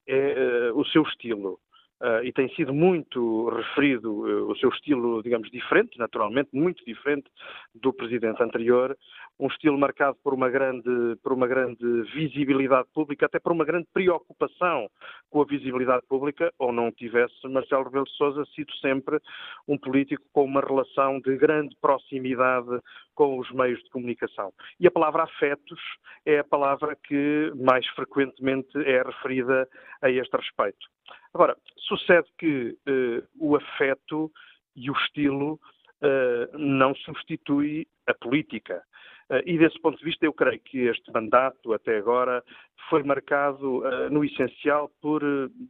é 0.06 0.72
uh, 0.72 0.78
o 0.78 0.86
seu 0.88 1.04
estilo. 1.04 1.58
Uh, 2.02 2.24
e 2.24 2.32
tem 2.32 2.48
sido 2.56 2.74
muito 2.74 3.50
referido 3.50 4.10
uh, 4.10 4.50
o 4.50 4.56
seu 4.56 4.70
estilo, 4.70 5.22
digamos, 5.22 5.52
diferente, 5.52 6.00
naturalmente, 6.00 6.50
muito 6.54 6.84
diferente 6.86 7.30
do 7.76 7.92
presidente 7.92 8.42
anterior, 8.42 8.98
um 9.38 9.48
estilo 9.48 9.78
marcado 9.78 10.18
por 10.24 10.34
uma 10.34 10.50
grande, 10.50 11.18
por 11.22 11.34
uma 11.34 11.46
grande 11.46 12.02
visibilidade 12.14 12.88
pública, 12.94 13.26
até 13.26 13.38
por 13.38 13.52
uma 13.52 13.66
grande 13.66 13.86
preocupação 13.94 14.90
com 15.30 15.42
a 15.42 15.46
visibilidade 15.46 16.06
pública, 16.08 16.54
ou 16.58 16.72
não 16.72 16.90
tivesse 16.90 17.36
Marcelo 17.50 17.84
Rebelo 17.84 18.06
de 18.06 18.16
Sousa 18.16 18.46
sido 18.56 18.74
sempre 18.78 19.20
um 19.68 19.78
político 19.78 20.24
com 20.32 20.46
uma 20.46 20.62
relação 20.62 21.20
de 21.20 21.36
grande 21.36 21.76
proximidade 21.82 22.80
com 23.14 23.38
os 23.38 23.52
meios 23.52 23.84
de 23.84 23.90
comunicação. 23.90 24.54
E 24.80 24.88
a 24.88 24.92
palavra 24.92 25.24
afetos 25.24 25.80
é 26.26 26.40
a 26.40 26.44
palavra 26.46 26.98
que 27.04 27.52
mais 27.58 27.86
frequentemente 27.88 28.78
é 28.86 29.04
referida 29.04 29.68
a 30.02 30.10
este 30.10 30.36
respeito. 30.38 30.88
Agora, 31.34 31.56
sucede 31.78 32.28
que 32.38 32.78
uh, 32.88 33.28
o 33.40 33.56
afeto 33.56 34.32
e 34.76 34.90
o 34.90 34.94
estilo 34.94 35.54
uh, 35.54 36.58
não 36.58 36.96
substitui 36.96 37.88
a 38.08 38.14
política. 38.14 38.82
Uh, 39.30 39.42
e 39.46 39.58
desse 39.60 39.80
ponto 39.80 40.00
de 40.00 40.06
vista, 40.06 40.26
eu 40.26 40.34
creio 40.34 40.60
que 40.60 40.80
este 40.88 41.12
mandato, 41.12 41.72
até 41.72 41.98
agora, 41.98 42.44
foi 42.90 43.04
marcado, 43.04 43.84
no 44.10 44.26
essencial, 44.26 44.90
por 45.00 45.22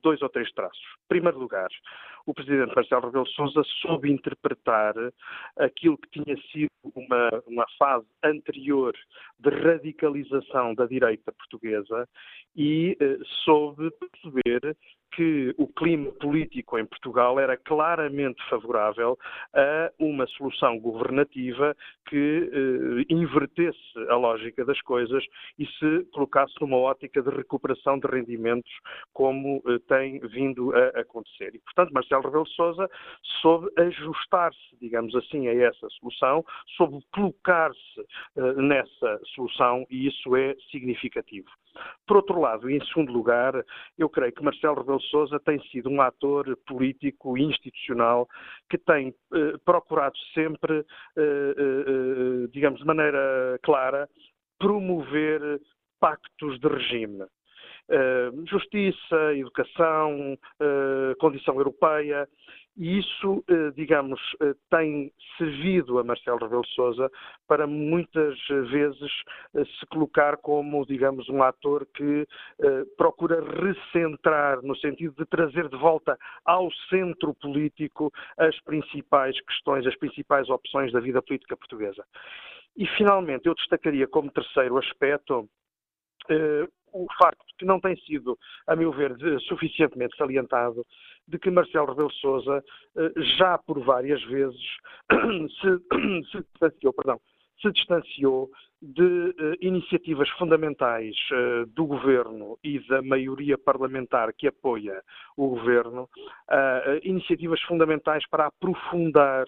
dois 0.01 0.21
ou 0.21 0.29
três 0.29 0.49
traços. 0.53 0.81
Em 1.03 1.07
primeiro 1.09 1.37
lugar, 1.37 1.67
o 2.25 2.33
Presidente 2.33 2.73
Marcelo 2.73 3.07
Rebelo 3.07 3.27
Sousa 3.27 3.61
soube 3.81 4.09
interpretar 4.09 4.93
aquilo 5.57 5.97
que 5.97 6.23
tinha 6.23 6.37
sido 6.49 6.69
uma, 6.95 7.43
uma 7.45 7.65
fase 7.77 8.07
anterior 8.23 8.95
de 9.37 9.49
radicalização 9.49 10.73
da 10.73 10.85
direita 10.85 11.33
portuguesa 11.33 12.07
e 12.55 12.97
soube 13.43 13.91
perceber 13.91 14.77
que 15.11 15.53
o 15.57 15.67
clima 15.67 16.11
político 16.13 16.77
em 16.77 16.85
Portugal 16.85 17.39
era 17.39 17.57
claramente 17.57 18.41
favorável 18.49 19.17
a 19.53 19.91
uma 19.99 20.27
solução 20.27 20.79
governativa 20.79 21.75
que 22.07 22.49
eh, 22.51 23.13
invertesse 23.13 23.79
a 24.09 24.15
lógica 24.15 24.65
das 24.65 24.79
coisas 24.81 25.23
e 25.57 25.65
se 25.65 26.03
colocasse 26.11 26.53
numa 26.61 26.77
ótica 26.77 27.21
de 27.21 27.29
recuperação 27.29 27.99
de 27.99 28.07
rendimentos, 28.07 28.71
como 29.13 29.61
eh, 29.67 29.79
tem 29.87 30.19
vindo 30.19 30.73
a 30.75 31.01
acontecer. 31.01 31.53
E, 31.53 31.59
portanto, 31.59 31.91
Marcelo 31.93 32.23
Rebelo 32.23 32.43
de 32.45 32.55
Sousa 32.55 32.89
soube 33.41 33.69
ajustar-se, 33.77 34.77
digamos 34.79 35.15
assim, 35.15 35.47
a 35.47 35.53
essa 35.53 35.87
solução, 35.99 36.43
soube 36.77 36.99
colocar-se 37.13 37.99
eh, 38.37 38.53
nessa 38.53 39.19
solução 39.35 39.85
e 39.89 40.07
isso 40.07 40.35
é 40.35 40.55
significativo. 40.71 41.49
Por 42.07 42.17
outro 42.17 42.39
lado, 42.39 42.69
e 42.69 42.77
em 42.77 42.85
segundo 42.85 43.11
lugar, 43.11 43.53
eu 43.97 44.09
creio 44.09 44.33
que 44.33 44.43
Marcelo 44.43 44.79
Rebelo 44.79 44.98
Sousa 45.01 45.39
tem 45.39 45.59
sido 45.69 45.89
um 45.89 46.01
ator 46.01 46.57
político 46.67 47.37
e 47.37 47.43
institucional 47.43 48.27
que 48.69 48.77
tem 48.77 49.13
eh, 49.33 49.53
procurado 49.65 50.17
sempre, 50.33 50.79
eh, 50.79 50.83
eh, 51.17 51.55
eh 51.57 52.47
digamos, 52.51 52.79
de 52.79 52.85
maneira 52.85 53.59
clara, 53.63 54.09
promover 54.57 55.41
pactos 55.99 56.59
de 56.59 56.67
regime. 56.67 57.23
Uh, 57.89 58.45
justiça, 58.45 59.33
educação, 59.33 60.37
condição 61.19 61.55
europeia, 61.55 62.29
e 62.79 62.99
isso, 62.99 63.43
eh, 63.49 63.71
digamos, 63.75 64.21
eh, 64.41 64.53
tem 64.69 65.11
servido 65.37 65.99
a 65.99 66.03
Marcelo 66.03 66.37
Rebelo 66.37 66.65
Sousa 66.67 67.11
para 67.45 67.67
muitas 67.67 68.39
vezes 68.47 69.11
eh, 69.53 69.65
se 69.65 69.85
colocar 69.87 70.37
como, 70.37 70.85
digamos, 70.85 71.27
um 71.27 71.43
ator 71.43 71.85
que 71.93 72.25
procura 72.97 73.41
recentrar, 73.41 74.61
no 74.61 74.77
sentido 74.77 75.13
de 75.17 75.25
trazer 75.25 75.67
de 75.67 75.75
volta 75.75 76.17
ao 76.45 76.71
centro 76.89 77.33
político 77.33 78.13
as 78.37 78.57
principais 78.61 79.39
questões, 79.41 79.85
as 79.85 79.97
principais 79.97 80.49
opções 80.49 80.93
da 80.93 81.01
vida 81.01 81.21
política 81.21 81.57
portuguesa. 81.57 82.05
E, 82.77 82.87
finalmente, 82.95 83.45
eu 83.47 83.55
destacaria 83.55 84.07
como 84.07 84.31
terceiro 84.31 84.77
aspecto 84.77 85.49
o 86.93 87.07
facto 87.17 87.43
que 87.57 87.65
não 87.65 87.79
tem 87.79 87.95
sido, 87.97 88.37
a 88.67 88.75
meu 88.75 88.91
ver, 88.91 89.15
suficientemente 89.41 90.15
salientado, 90.17 90.85
de 91.29 91.37
que 91.37 91.51
Marcelo 91.51 91.87
Rebelo 91.87 92.11
Sousa 92.13 92.63
eh, 92.97 93.13
já 93.37 93.57
por 93.57 93.79
várias 93.79 94.21
vezes 94.25 94.59
se, 95.61 96.29
se 96.31 96.43
distanciou, 96.43 96.93
perdão, 96.93 97.21
se 97.61 97.71
distanciou 97.71 98.49
de 98.81 99.03
uh, 99.03 99.55
iniciativas 99.59 100.29
fundamentais 100.31 101.15
uh, 101.31 101.65
do 101.67 101.85
governo 101.85 102.57
e 102.63 102.79
da 102.87 103.01
maioria 103.01 103.57
parlamentar 103.57 104.31
que 104.33 104.47
apoia 104.47 105.03
o 105.35 105.49
governo, 105.49 106.03
uh, 106.03 106.99
iniciativas 107.03 107.61
fundamentais 107.63 108.25
para 108.29 108.45
aprofundar 108.45 109.45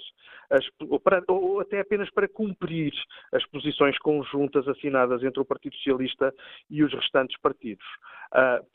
as, 0.49 0.65
ou, 0.89 0.99
para, 0.99 1.23
ou, 1.29 1.61
até 1.61 1.79
apenas 1.79 2.09
para 2.11 2.27
cumprir 2.27 2.91
as 3.32 3.45
posições 3.47 3.97
conjuntas 3.99 4.67
assinadas 4.67 5.23
entre 5.23 5.39
o 5.39 5.45
Partido 5.45 5.75
Socialista 5.77 6.34
e 6.69 6.84
os 6.84 6.93
restantes 6.93 7.39
partidos. 7.39 7.86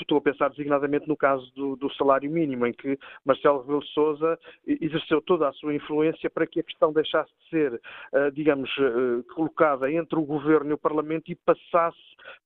estou 0.00 0.16
a 0.16 0.22
pensar 0.22 0.48
designadamente 0.48 1.06
no 1.06 1.16
caso 1.16 1.52
do, 1.54 1.76
do, 1.76 1.92
salário 1.94 2.30
mínimo, 2.30 2.66
em 2.66 2.72
que 2.72 2.98
Marcelo 3.26 3.60
Rebelo 3.60 3.84
Sousa 3.88 4.38
exerceu 4.66 5.20
toda 5.20 5.48
a 5.48 5.52
sua 5.52 5.74
influência 5.74 6.30
para 6.30 6.46
que 6.46 6.60
a 6.60 6.62
questão 6.62 6.94
deixasse 6.94 7.30
de 7.42 7.50
ser, 7.50 7.80
digamos, 8.32 8.70
colocada 9.34 9.92
entre 9.92 10.18
o 10.18 10.22
governo 10.22 10.45
Governo 10.46 10.70
e 10.70 10.74
o 10.74 10.78
Parlamento 10.78 11.28
e 11.28 11.34
passasse 11.34 11.98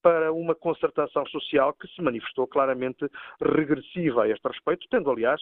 para 0.02 0.32
uma 0.32 0.54
concertação 0.54 1.26
social 1.26 1.74
que 1.74 1.86
se 1.88 2.00
manifestou 2.00 2.46
claramente 2.46 3.06
regressiva 3.42 4.24
a 4.24 4.28
este 4.28 4.48
respeito, 4.48 4.86
tendo, 4.90 5.10
aliás, 5.10 5.40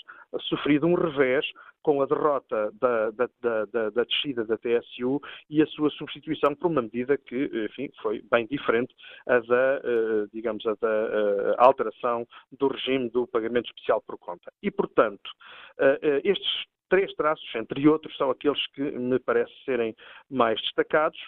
sofrido 0.49 0.87
um 0.89 0.95
revés 0.95 1.47
com 1.83 2.03
a 2.03 2.07
derrota 2.07 2.73
da, 2.81 3.11
da, 3.13 3.29
da, 3.41 3.91
da, 3.91 4.05
descida 4.05 4.45
da 4.45 4.59
TSU 4.59 5.21
e 5.49 5.63
a 5.63 5.67
sua 5.67 5.89
substituição 5.91 6.53
por 6.57 6.69
uma 6.69 6.83
medida 6.83 7.17
que, 7.17 7.49
enfim, 7.71 7.89
foi 8.03 8.25
bem 8.29 8.47
diferente 8.47 8.93
a 9.29 9.39
da, 9.39 9.81
eh, 9.85 10.27
digamos, 10.33 10.67
a 10.67 10.75
da 10.81 10.89
eh, 10.89 11.55
alteração 11.59 12.27
do 12.59 12.67
regime 12.67 13.09
do 13.11 13.27
pagamento 13.29 13.67
especial 13.67 14.03
por 14.03 14.19
conta. 14.19 14.53
E, 14.61 14.71
portanto, 14.71 15.31
eh, 15.79 16.21
estes 16.25 16.67
três 16.89 17.15
traços, 17.15 17.49
entre 17.55 17.87
outros, 17.87 18.17
são 18.17 18.31
aqueles 18.31 18.67
que 18.73 18.83
me 18.83 19.19
parece 19.21 19.53
serem 19.65 19.95
mais 20.29 20.61
destacados 20.63 21.19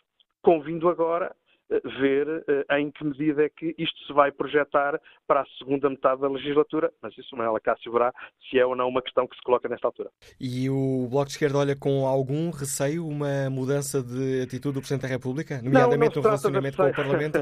convindo 0.43 0.89
agora 0.89 1.35
eh, 1.71 1.81
ver 2.01 2.45
eh, 2.49 2.79
em 2.79 2.91
que 2.91 3.05
medida 3.05 3.45
é 3.45 3.49
que 3.49 3.75
isto 3.79 4.05
se 4.07 4.13
vai 4.13 4.33
projetar 4.33 5.01
para 5.27 5.43
a 5.43 5.47
segunda 5.59 5.89
metade 5.89 6.21
da 6.21 6.29
legislatura, 6.29 6.93
mas 7.01 7.17
isso 7.17 7.37
Manuela 7.37 7.61
Cássio 7.61 7.93
verá 7.93 8.13
se 8.49 8.59
é 8.59 8.67
ou 8.67 8.75
não 8.75 8.89
uma 8.89 9.01
questão 9.01 9.27
que 9.27 9.37
se 9.37 9.43
coloca 9.43 9.69
nesta 9.69 9.87
altura. 9.87 10.11
E 10.41 10.69
o 10.69 11.07
Bloco 11.09 11.27
de 11.27 11.33
Esquerda 11.33 11.59
olha 11.59 11.77
com 11.77 12.07
algum 12.07 12.51
receio 12.51 13.07
uma 13.07 13.49
mudança 13.49 14.03
de 14.03 14.43
atitude 14.43 14.75
do 14.75 14.81
Presidente 14.81 15.03
da 15.03 15.09
República, 15.09 15.63
nomeadamente 15.63 16.17
no 16.17 16.23
relacionamento 16.23 16.77
com 16.77 16.89
o 16.89 16.95
Parlamento? 16.95 17.39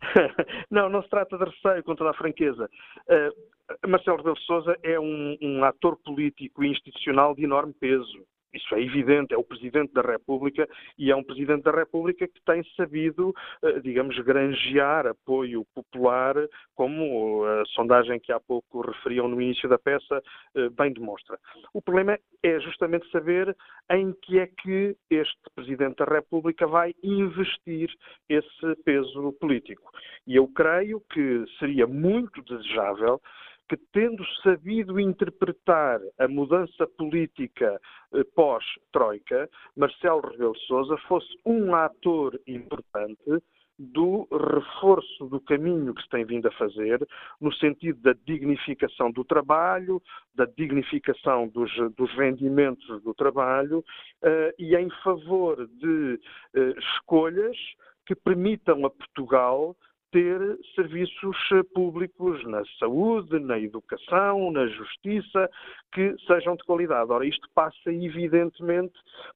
não, 0.70 0.88
não 0.88 1.02
se 1.02 1.10
trata 1.10 1.36
de 1.36 1.44
receio, 1.44 1.84
com 1.84 1.94
toda 1.94 2.10
a 2.10 2.14
franqueza. 2.14 2.70
Uh, 3.06 3.88
Marcelo 3.88 4.16
Rebelo 4.16 4.36
de 4.36 4.44
Sousa 4.46 4.76
é 4.82 4.98
um, 4.98 5.36
um 5.42 5.64
ator 5.64 5.98
político 5.98 6.64
e 6.64 6.68
institucional 6.68 7.34
de 7.34 7.44
enorme 7.44 7.74
peso 7.74 8.24
isso 8.52 8.74
é 8.74 8.82
evidente, 8.82 9.34
é 9.34 9.36
o 9.36 9.44
Presidente 9.44 9.92
da 9.92 10.02
República 10.02 10.68
e 10.98 11.10
é 11.10 11.16
um 11.16 11.22
Presidente 11.22 11.62
da 11.62 11.70
República 11.70 12.26
que 12.26 12.40
tem 12.44 12.62
sabido, 12.76 13.34
eh, 13.62 13.80
digamos, 13.80 14.18
granjear 14.20 15.06
apoio 15.06 15.66
popular, 15.74 16.34
como 16.74 17.44
a 17.44 17.64
sondagem 17.66 18.18
que 18.20 18.32
há 18.32 18.40
pouco 18.40 18.80
referiam 18.80 19.28
no 19.28 19.40
início 19.40 19.68
da 19.68 19.78
peça 19.78 20.22
eh, 20.54 20.68
bem 20.70 20.92
demonstra. 20.92 21.38
O 21.74 21.82
problema 21.82 22.18
é 22.42 22.60
justamente 22.60 23.10
saber 23.10 23.54
em 23.90 24.12
que 24.22 24.38
é 24.38 24.46
que 24.46 24.96
este 25.10 25.38
Presidente 25.54 25.96
da 25.96 26.04
República 26.04 26.66
vai 26.66 26.94
investir 27.02 27.90
esse 28.28 28.76
peso 28.84 29.32
político. 29.40 29.90
E 30.26 30.36
eu 30.36 30.46
creio 30.48 31.02
que 31.12 31.44
seria 31.58 31.86
muito 31.86 32.42
desejável 32.42 33.20
que, 33.68 33.76
tendo 33.92 34.24
sabido 34.42 34.98
interpretar 34.98 36.00
a 36.18 36.26
mudança 36.26 36.86
política 36.96 37.80
eh, 38.14 38.24
pós-Troika, 38.34 39.48
Marcelo 39.76 40.20
Rebelo 40.20 40.54
de 40.54 40.66
Sousa 40.66 40.96
fosse 41.08 41.28
um 41.44 41.74
ator 41.74 42.40
importante 42.46 43.42
do 43.78 44.26
reforço 44.32 45.26
do 45.26 45.40
caminho 45.40 45.94
que 45.94 46.02
se 46.02 46.08
tem 46.08 46.24
vindo 46.24 46.48
a 46.48 46.52
fazer, 46.52 47.06
no 47.40 47.52
sentido 47.52 48.00
da 48.00 48.12
dignificação 48.26 49.10
do 49.12 49.24
trabalho, 49.24 50.02
da 50.34 50.46
dignificação 50.46 51.46
dos, 51.48 51.70
dos 51.96 52.12
rendimentos 52.14 53.02
do 53.02 53.14
trabalho 53.14 53.78
uh, 53.78 54.52
e 54.58 54.74
em 54.74 54.90
favor 55.04 55.68
de 55.68 56.20
uh, 56.56 56.78
escolhas 56.78 57.56
que 58.04 58.16
permitam 58.16 58.84
a 58.84 58.90
Portugal 58.90 59.76
ter 60.10 60.40
serviços 60.74 61.36
eh, 61.52 61.62
públicos 61.74 62.44
na 62.46 62.62
saúde, 62.78 63.38
na 63.38 63.58
educação, 63.58 64.50
na 64.50 64.66
justiça, 64.66 65.50
que 65.92 66.16
sejam 66.26 66.56
de 66.56 66.64
qualidade. 66.64 67.10
Ora, 67.10 67.26
isto 67.26 67.48
passa 67.54 67.92
evidentemente 67.92 68.94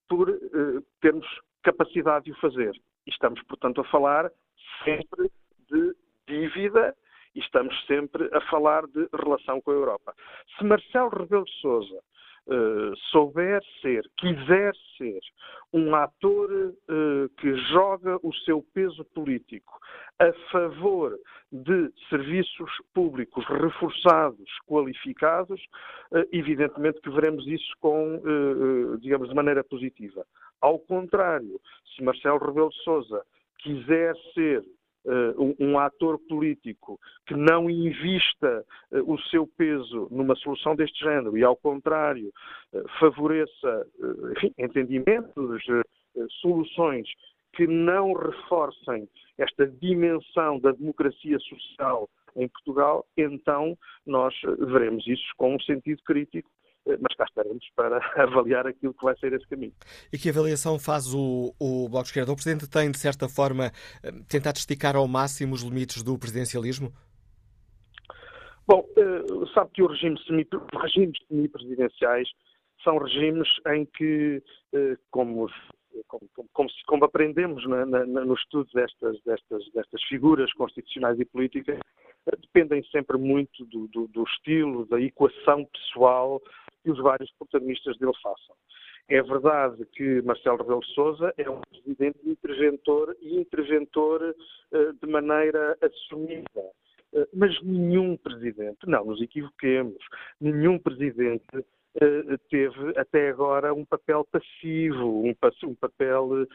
por 0.08 0.28
uh, 0.28 0.82
termos 1.00 1.26
capacidade 1.62 2.26
de 2.26 2.32
o 2.32 2.36
fazer. 2.36 2.72
Estamos, 3.06 3.42
portanto, 3.42 3.80
a 3.80 3.84
falar 3.84 4.30
sempre 4.84 5.30
de 5.70 5.94
dívida 6.26 6.94
e 7.34 7.40
estamos 7.40 7.74
sempre 7.86 8.28
a 8.32 8.40
falar 8.42 8.86
de 8.86 9.08
relação 9.14 9.60
com 9.60 9.70
a 9.70 9.74
Europa. 9.74 10.14
Se 10.56 10.64
Marcelo 10.64 11.08
Rebelo 11.08 11.44
de 11.44 11.60
Sousa 11.60 12.02
uh, 12.46 12.96
souber 13.10 13.62
ser, 13.80 14.08
quiser 14.16 14.74
ser, 14.96 15.20
um 15.72 15.94
ator 15.94 16.50
uh, 16.50 17.28
que 17.38 17.56
joga 17.70 18.18
o 18.22 18.32
seu 18.44 18.62
peso 18.74 19.04
político 19.14 19.78
a 20.18 20.32
favor 20.50 21.18
de 21.50 21.90
serviços 22.08 22.70
públicos 22.94 23.44
reforçados, 23.46 24.48
qualificados, 24.66 25.60
uh, 26.12 26.26
evidentemente 26.32 27.00
que 27.00 27.10
veremos 27.10 27.46
isso 27.46 27.72
com, 27.80 28.20
digamos, 29.00 29.28
de 29.28 29.34
maneira 29.34 29.64
positiva. 29.64 30.24
Ao 30.60 30.78
contrário, 30.78 31.60
se 31.94 32.02
Marcelo 32.02 32.38
Rebelo 32.38 32.70
de 32.70 32.82
Sousa 32.82 33.24
quiser 33.58 34.14
ser 34.34 34.64
um, 35.38 35.54
um, 35.58 35.78
ator 35.78 36.18
político 36.28 36.98
que 37.26 37.34
não 37.34 37.68
invista 37.68 38.64
uh, 38.92 39.12
o 39.12 39.18
seu 39.22 39.46
peso 39.46 40.08
numa 40.10 40.36
solução 40.36 40.76
deste 40.76 41.02
género 41.02 41.36
e, 41.36 41.42
ao 41.42 41.56
contrário, 41.56 42.32
uh, 42.72 42.88
favoreça 43.00 43.86
enfim, 44.36 44.54
entendimentos, 44.58 45.62
soluções 46.40 47.08
que 47.54 47.66
não 47.66 48.12
reforcem 48.12 49.08
esta 49.38 49.66
dimensão 49.66 50.58
da 50.58 50.72
democracia 50.72 51.38
social 51.40 52.08
em 52.36 52.48
Portugal, 52.48 53.04
então 53.16 53.76
nós 54.06 54.34
veremos 54.58 55.06
isso 55.06 55.24
com 55.36 55.54
um 55.54 55.60
sentido 55.60 56.02
crítico 56.02 56.50
eh, 56.50 56.61
mas 56.86 57.16
cá 57.16 57.24
estaremos 57.24 57.64
para 57.74 57.98
avaliar 58.22 58.66
aquilo 58.66 58.94
que 58.94 59.04
vai 59.04 59.16
ser 59.18 59.32
esse 59.32 59.46
caminho. 59.46 59.72
E 60.12 60.18
que 60.18 60.28
avaliação 60.28 60.78
faz 60.78 61.14
o, 61.14 61.54
o 61.58 61.88
Bloco 61.88 62.04
de 62.04 62.08
Esquerda? 62.08 62.32
O 62.32 62.36
Presidente 62.36 62.68
tem, 62.68 62.90
de 62.90 62.98
certa 62.98 63.28
forma, 63.28 63.72
eh, 64.02 64.12
tentado 64.28 64.56
esticar 64.56 64.96
ao 64.96 65.06
máximo 65.06 65.54
os 65.54 65.62
limites 65.62 66.02
do 66.02 66.18
presidencialismo? 66.18 66.92
Bom, 68.66 68.86
uh, 68.96 69.46
sabe 69.48 69.70
que 69.74 69.82
regime 69.82 70.18
semi, 70.24 70.46
os 70.52 70.82
regimes 70.82 71.18
semipresidenciais 71.28 72.28
são 72.84 72.98
regimes 72.98 73.48
em 73.68 73.86
que, 73.86 74.42
como, 75.10 75.48
como, 76.06 76.28
como, 76.52 76.68
como, 76.86 77.04
aprendemos 77.04 77.66
na, 77.68 77.86
na, 77.86 78.04
no 78.04 78.34
estudo 78.34 78.68
destas, 78.74 79.16
destas, 79.24 79.62
destas 79.72 80.02
figuras 80.04 80.52
constitucionais 80.54 81.18
e 81.20 81.24
políticas, 81.24 81.78
dependem 82.38 82.82
sempre 82.84 83.18
muito 83.18 83.64
do, 83.66 83.88
do, 83.88 84.06
do 84.08 84.22
estilo, 84.24 84.86
da 84.86 85.00
equação 85.00 85.64
pessoal 85.66 86.40
que 86.82 86.90
os 86.90 86.98
vários 86.98 87.30
protagonistas 87.32 87.96
dele 87.98 88.12
façam. 88.22 88.54
É 89.08 89.20
verdade 89.22 89.84
que 89.92 90.22
Marcelo 90.22 90.58
Rebelo 90.58 90.84
Sousa 90.86 91.34
é 91.36 91.48
um 91.50 91.60
presidente 91.60 92.18
interventor 92.24 93.16
e 93.20 93.36
interventor 93.36 94.22
uh, 94.22 94.92
de 94.92 95.10
maneira 95.10 95.76
assumida. 95.82 96.60
Uh, 97.12 97.28
mas 97.34 97.60
nenhum 97.62 98.16
presidente, 98.16 98.78
não 98.86 99.04
nos 99.04 99.20
equivoquemos, 99.20 99.98
nenhum 100.40 100.78
presidente 100.78 101.44
teve 102.48 102.98
até 102.98 103.28
agora 103.28 103.74
um 103.74 103.84
papel 103.84 104.26
passivo, 104.32 105.26
um, 105.26 105.34
papel, 105.74 106.46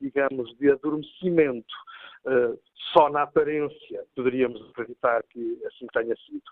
digamos, 0.00 0.56
de 0.58 0.70
adormecimento. 0.70 1.74
Só 2.92 3.08
na 3.08 3.22
aparência 3.22 4.04
poderíamos 4.14 4.60
acreditar 4.70 5.22
que 5.24 5.60
assim 5.66 5.86
tenha 5.92 6.16
sido. 6.16 6.42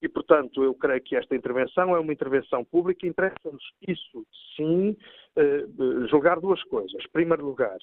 E, 0.00 0.08
portanto, 0.08 0.62
eu 0.62 0.74
creio 0.74 1.02
que 1.02 1.16
esta 1.16 1.34
intervenção 1.34 1.94
é 1.94 1.98
uma 1.98 2.12
intervenção 2.12 2.64
pública. 2.64 3.06
Interessa-nos 3.06 3.62
isso, 3.86 4.26
sim, 4.56 4.96
julgar 6.08 6.40
duas 6.40 6.62
coisas. 6.64 7.04
Em 7.04 7.10
primeiro 7.10 7.44
lugar, 7.44 7.76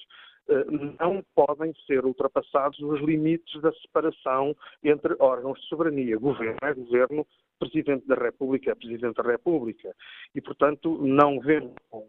não 0.98 1.22
podem 1.34 1.74
ser 1.86 2.04
ultrapassados 2.04 2.78
os 2.78 3.00
limites 3.00 3.60
da 3.60 3.72
separação 3.74 4.56
entre 4.82 5.14
órgãos 5.18 5.60
de 5.60 5.66
soberania. 5.66 6.16
Governo 6.18 6.58
é 6.62 6.74
governo, 6.74 7.26
Presidente 7.58 8.06
da 8.06 8.14
República 8.14 8.70
é 8.70 8.74
Presidente 8.74 9.16
da 9.16 9.30
República. 9.30 9.94
E, 10.34 10.40
portanto, 10.40 10.98
não 10.98 11.40
vemos 11.40 11.74
com 11.90 12.06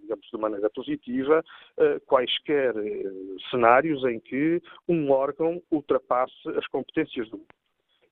digamos, 0.00 0.26
de 0.32 0.38
maneira 0.38 0.70
positiva, 0.70 1.44
eh, 1.78 2.00
quaisquer 2.06 2.74
eh, 2.76 3.02
cenários 3.50 4.04
em 4.04 4.20
que 4.20 4.62
um 4.88 5.10
órgão 5.10 5.62
ultrapasse 5.70 6.48
as 6.56 6.66
competências 6.68 7.28
do 7.30 7.38
outro. 7.38 7.56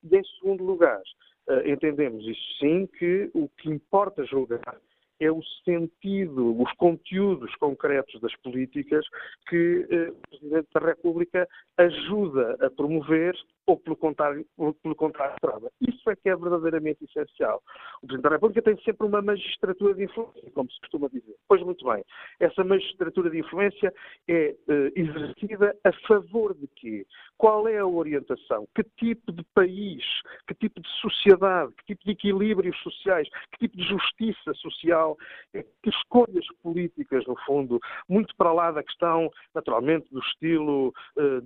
E, 0.03 0.17
em 0.17 0.25
segundo 0.39 0.65
lugar, 0.65 1.03
eh, 1.49 1.71
entendemos 1.71 2.27
isso 2.27 2.59
sim 2.59 2.87
que 2.87 3.31
o 3.35 3.49
que 3.49 3.69
importa 3.69 4.25
julgar 4.25 4.79
é 5.21 5.31
o 5.31 5.43
sentido, 5.64 6.61
os 6.61 6.73
conteúdos 6.75 7.55
concretos 7.57 8.21
das 8.21 8.35
políticas 8.37 9.07
que 9.49 9.87
eh, 9.91 10.11
o 10.11 10.29
Presidente 10.29 10.69
da 10.75 10.81
República 10.81 11.49
ajuda 11.79 12.57
a 12.61 12.71
promover 12.71 13.35
ou, 13.67 13.77
pelo 13.77 13.97
contrário, 13.97 14.47
ou, 14.57 14.73
pelo 14.75 14.95
contrário, 14.95 15.35
trava. 15.41 15.71
Isso 15.81 16.09
é 16.09 16.14
que 16.14 16.29
é 16.29 16.37
verdadeiramente 16.37 17.05
essencial. 17.05 17.61
O 17.97 18.07
Presidente 18.07 18.23
da 18.23 18.31
República 18.31 18.62
tem 18.62 18.81
sempre 18.83 19.07
uma 19.07 19.21
magistratura 19.21 19.95
de 19.95 20.05
influência, 20.05 20.51
como 20.55 20.71
se 20.71 20.81
costuma 20.81 21.09
dizer. 21.09 21.35
Pois 21.49 21.62
muito 21.62 21.85
bem, 21.85 22.05
essa 22.39 22.62
magistratura 22.62 23.29
de 23.29 23.41
influência 23.41 23.93
é 24.29 24.55
eh, 24.69 24.93
exercida 24.95 25.77
a 25.85 25.93
favor 26.07 26.55
de 26.55 26.69
quê? 26.77 27.05
Qual 27.37 27.67
é 27.67 27.79
a 27.79 27.87
orientação? 27.87 28.69
Que 28.75 28.85
tipo 28.97 29.33
de 29.33 29.43
país, 29.55 30.05
que 30.47 30.55
tipo 30.55 30.81
de 30.81 30.89
sociedade, 31.01 31.73
que 31.79 31.95
tipo 31.95 32.05
de 32.05 32.12
equilíbrios 32.12 32.79
sociais, 32.83 33.29
que 33.53 33.67
tipo 33.67 33.77
de 33.77 33.83
justiça 33.83 34.55
social, 34.55 35.06
eh, 35.55 35.65
que 35.83 35.91
escolhas 35.91 36.47
políticas, 36.63 37.25
no 37.27 37.37
fundo, 37.45 37.79
muito 38.09 38.35
para 38.37 38.53
lá 38.53 38.71
da 38.73 38.83
questão, 38.83 39.31
naturalmente, 39.55 40.09
do 40.11 40.21
estilo 40.21 40.93
uh, 41.17 41.41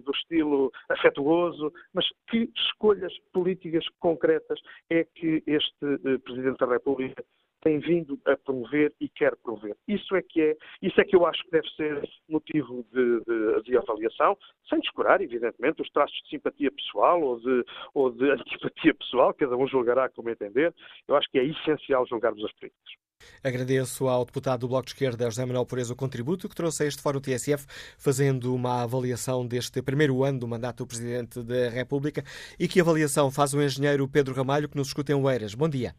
do 0.00 0.10
estilo 0.12 0.72
afetuoso, 0.88 1.72
mas 1.94 2.06
que 2.28 2.50
escolhas 2.56 3.12
políticas 3.32 3.86
concretas 3.98 4.58
é 4.90 5.04
que 5.04 5.42
este 5.46 5.84
uh, 5.84 6.18
Presidente 6.20 6.58
da 6.58 6.66
República 6.66 7.24
tem 7.62 7.78
vindo 7.78 8.18
a 8.26 8.36
promover 8.36 8.92
e 9.00 9.08
quer 9.08 9.36
promover. 9.36 9.76
Isso 9.86 10.14
é 10.16 10.22
que 10.22 10.40
é, 10.40 10.56
isso 10.82 11.00
é 11.00 11.04
que 11.04 11.14
eu 11.14 11.26
acho 11.26 11.42
que 11.44 11.50
deve 11.50 11.68
ser 11.70 12.08
motivo 12.28 12.84
de, 12.92 13.20
de, 13.20 13.62
de 13.64 13.76
avaliação, 13.76 14.36
sem 14.68 14.80
descurar, 14.80 15.20
evidentemente, 15.20 15.82
os 15.82 15.90
traços 15.90 16.16
de 16.24 16.30
simpatia 16.30 16.70
pessoal 16.70 17.20
ou 17.22 17.40
de, 17.40 17.64
ou 17.94 18.10
de 18.10 18.30
antipatia 18.30 18.94
pessoal, 18.94 19.34
cada 19.34 19.56
um 19.56 19.66
julgará 19.66 20.08
como 20.08 20.30
entender. 20.30 20.74
Eu 21.06 21.16
acho 21.16 21.30
que 21.30 21.38
é 21.38 21.44
essencial 21.44 22.06
julgarmos 22.06 22.44
as 22.44 22.52
políticas. 22.52 23.00
Agradeço 23.44 24.08
ao 24.08 24.24
deputado 24.24 24.60
do 24.60 24.68
Bloco 24.68 24.86
de 24.86 24.92
Esquerda, 24.92 25.26
José 25.26 25.44
Manuel 25.44 25.66
Pureza, 25.66 25.92
o 25.92 25.96
contributo 25.96 26.48
que 26.48 26.54
trouxe 26.54 26.84
a 26.84 26.86
este 26.86 27.02
Fórum 27.02 27.20
TSF, 27.20 27.66
fazendo 27.98 28.54
uma 28.54 28.82
avaliação 28.82 29.46
deste 29.46 29.82
primeiro 29.82 30.24
ano 30.24 30.38
do 30.40 30.48
mandato 30.48 30.78
do 30.78 30.86
Presidente 30.86 31.42
da 31.42 31.68
República. 31.68 32.24
E 32.58 32.66
que 32.66 32.80
avaliação 32.80 33.30
faz 33.30 33.52
o 33.52 33.62
engenheiro 33.62 34.08
Pedro 34.08 34.34
Ramalho, 34.34 34.68
que 34.68 34.76
nos 34.76 34.88
escuta 34.88 35.12
em 35.12 35.14
Oeiras? 35.14 35.54
Bom 35.54 35.68
dia. 35.68 35.94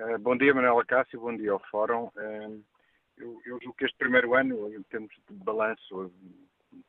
Uh, 0.00 0.18
bom 0.18 0.34
dia, 0.34 0.54
Manuela 0.54 0.82
Cássio, 0.86 1.20
bom 1.20 1.36
dia 1.36 1.52
ao 1.52 1.58
Fórum. 1.70 2.04
Uh, 2.16 2.64
eu, 3.18 3.38
eu 3.44 3.58
julgo 3.60 3.74
que 3.76 3.84
este 3.84 3.98
primeiro 3.98 4.34
ano, 4.34 4.72
em 4.74 4.82
termos 4.84 5.10
de 5.28 5.36
balanço 5.44 6.10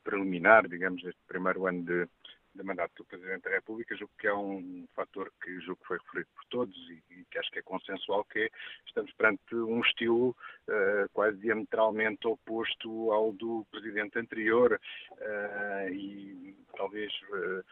preliminar, 0.02 0.66
digamos, 0.70 1.04
este 1.04 1.20
primeiro 1.28 1.68
ano 1.68 1.84
de, 1.84 2.08
de 2.54 2.64
mandato 2.64 2.92
do 2.98 3.06
Presidente 3.06 3.44
da 3.44 3.52
República, 3.52 3.96
julgo 3.96 4.14
que 4.20 4.28
é 4.28 4.34
um 4.34 4.88
fator 4.96 5.32
que 5.42 5.60
julgo 5.62 5.82
que 5.82 5.88
foi 5.88 5.98
referido 5.98 6.30
por 6.36 6.46
todos 6.46 6.76
e, 6.90 7.04
e 7.14 7.26
que 7.26 7.40
acho 7.40 7.52
que 7.52 7.60
é 7.60 7.62
consensual, 7.62 8.26
que 8.26 8.40
é, 8.40 8.50
estamos 8.86 9.12
perante 9.14 9.56
um 9.56 9.80
estilo 9.82 10.30
uh, 10.30 11.10
quase 11.14 11.38
diametralmente 11.38 12.28
oposto 12.28 13.12
ao 13.12 13.32
do 13.32 13.66
Presidente 13.72 14.20
anterior 14.20 14.80
uh, 15.12 15.90
e 15.90 16.56
talvez 16.76 17.12
uh, 17.30 17.64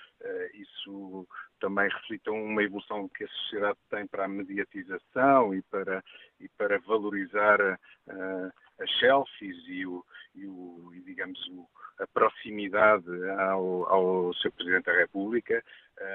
isso 0.54 1.28
também 1.60 1.90
reflita 1.90 2.32
uma 2.32 2.64
evolução 2.64 3.10
que 3.10 3.26
a 3.26 3.28
sociedade 3.28 3.78
tem 3.90 4.08
para 4.08 4.26
a 4.26 4.30
mediatização 4.30 5.54
e 5.54 5.62
para, 5.64 6.04
e 6.40 6.48
para 6.50 6.80
valorizar 6.80 7.60
as 8.80 9.00
selfies 9.00 9.58
e, 9.68 9.86
o, 9.86 10.04
e, 10.36 10.46
o, 10.46 10.92
e 10.94 11.02
digamos, 11.02 11.40
o, 11.50 11.68
a 12.00 12.08
proximidade 12.08 13.06
ao, 13.40 13.94
ao 13.94 14.34
Sr. 14.36 14.52
Presidente 14.52 14.86
da 14.86 14.98
República. 14.98 15.64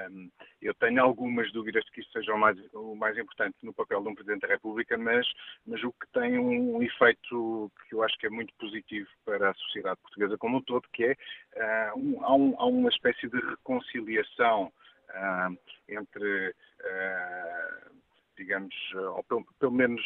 Um, 0.09 0.31
eu 0.61 0.73
tenho 0.75 1.01
algumas 1.01 1.51
dúvidas 1.51 1.85
de 1.85 1.91
que 1.91 2.01
isso 2.01 2.11
seja 2.11 2.33
o 2.33 2.39
mais, 2.39 2.57
o 2.73 2.95
mais 2.95 3.15
importante 3.17 3.55
no 3.61 3.73
papel 3.73 4.01
de 4.01 4.09
um 4.09 4.15
Presidente 4.15 4.41
da 4.41 4.47
República, 4.47 4.97
mas, 4.97 5.27
mas 5.65 5.83
o 5.83 5.91
que 5.91 6.07
tem 6.11 6.39
um 6.39 6.81
efeito 6.81 7.71
que 7.87 7.93
eu 7.93 8.03
acho 8.03 8.17
que 8.17 8.25
é 8.25 8.29
muito 8.29 8.51
positivo 8.55 9.07
para 9.23 9.51
a 9.51 9.53
sociedade 9.53 10.01
portuguesa 10.01 10.37
como 10.39 10.57
um 10.57 10.61
todo, 10.61 10.87
que 10.91 11.05
é 11.05 11.93
uh, 11.93 11.99
um, 11.99 12.25
há, 12.25 12.35
um, 12.35 12.55
há, 12.57 12.65
uma 12.65 12.89
espécie 12.89 13.27
de 13.29 13.39
reconciliação 13.39 14.73
uh, 15.09 15.57
entre 15.87 16.49
uh, 16.49 17.95
digamos, 18.35 18.75
ou 18.93 19.23
pelo, 19.23 19.45
pelo 19.59 19.71
menos 19.71 20.03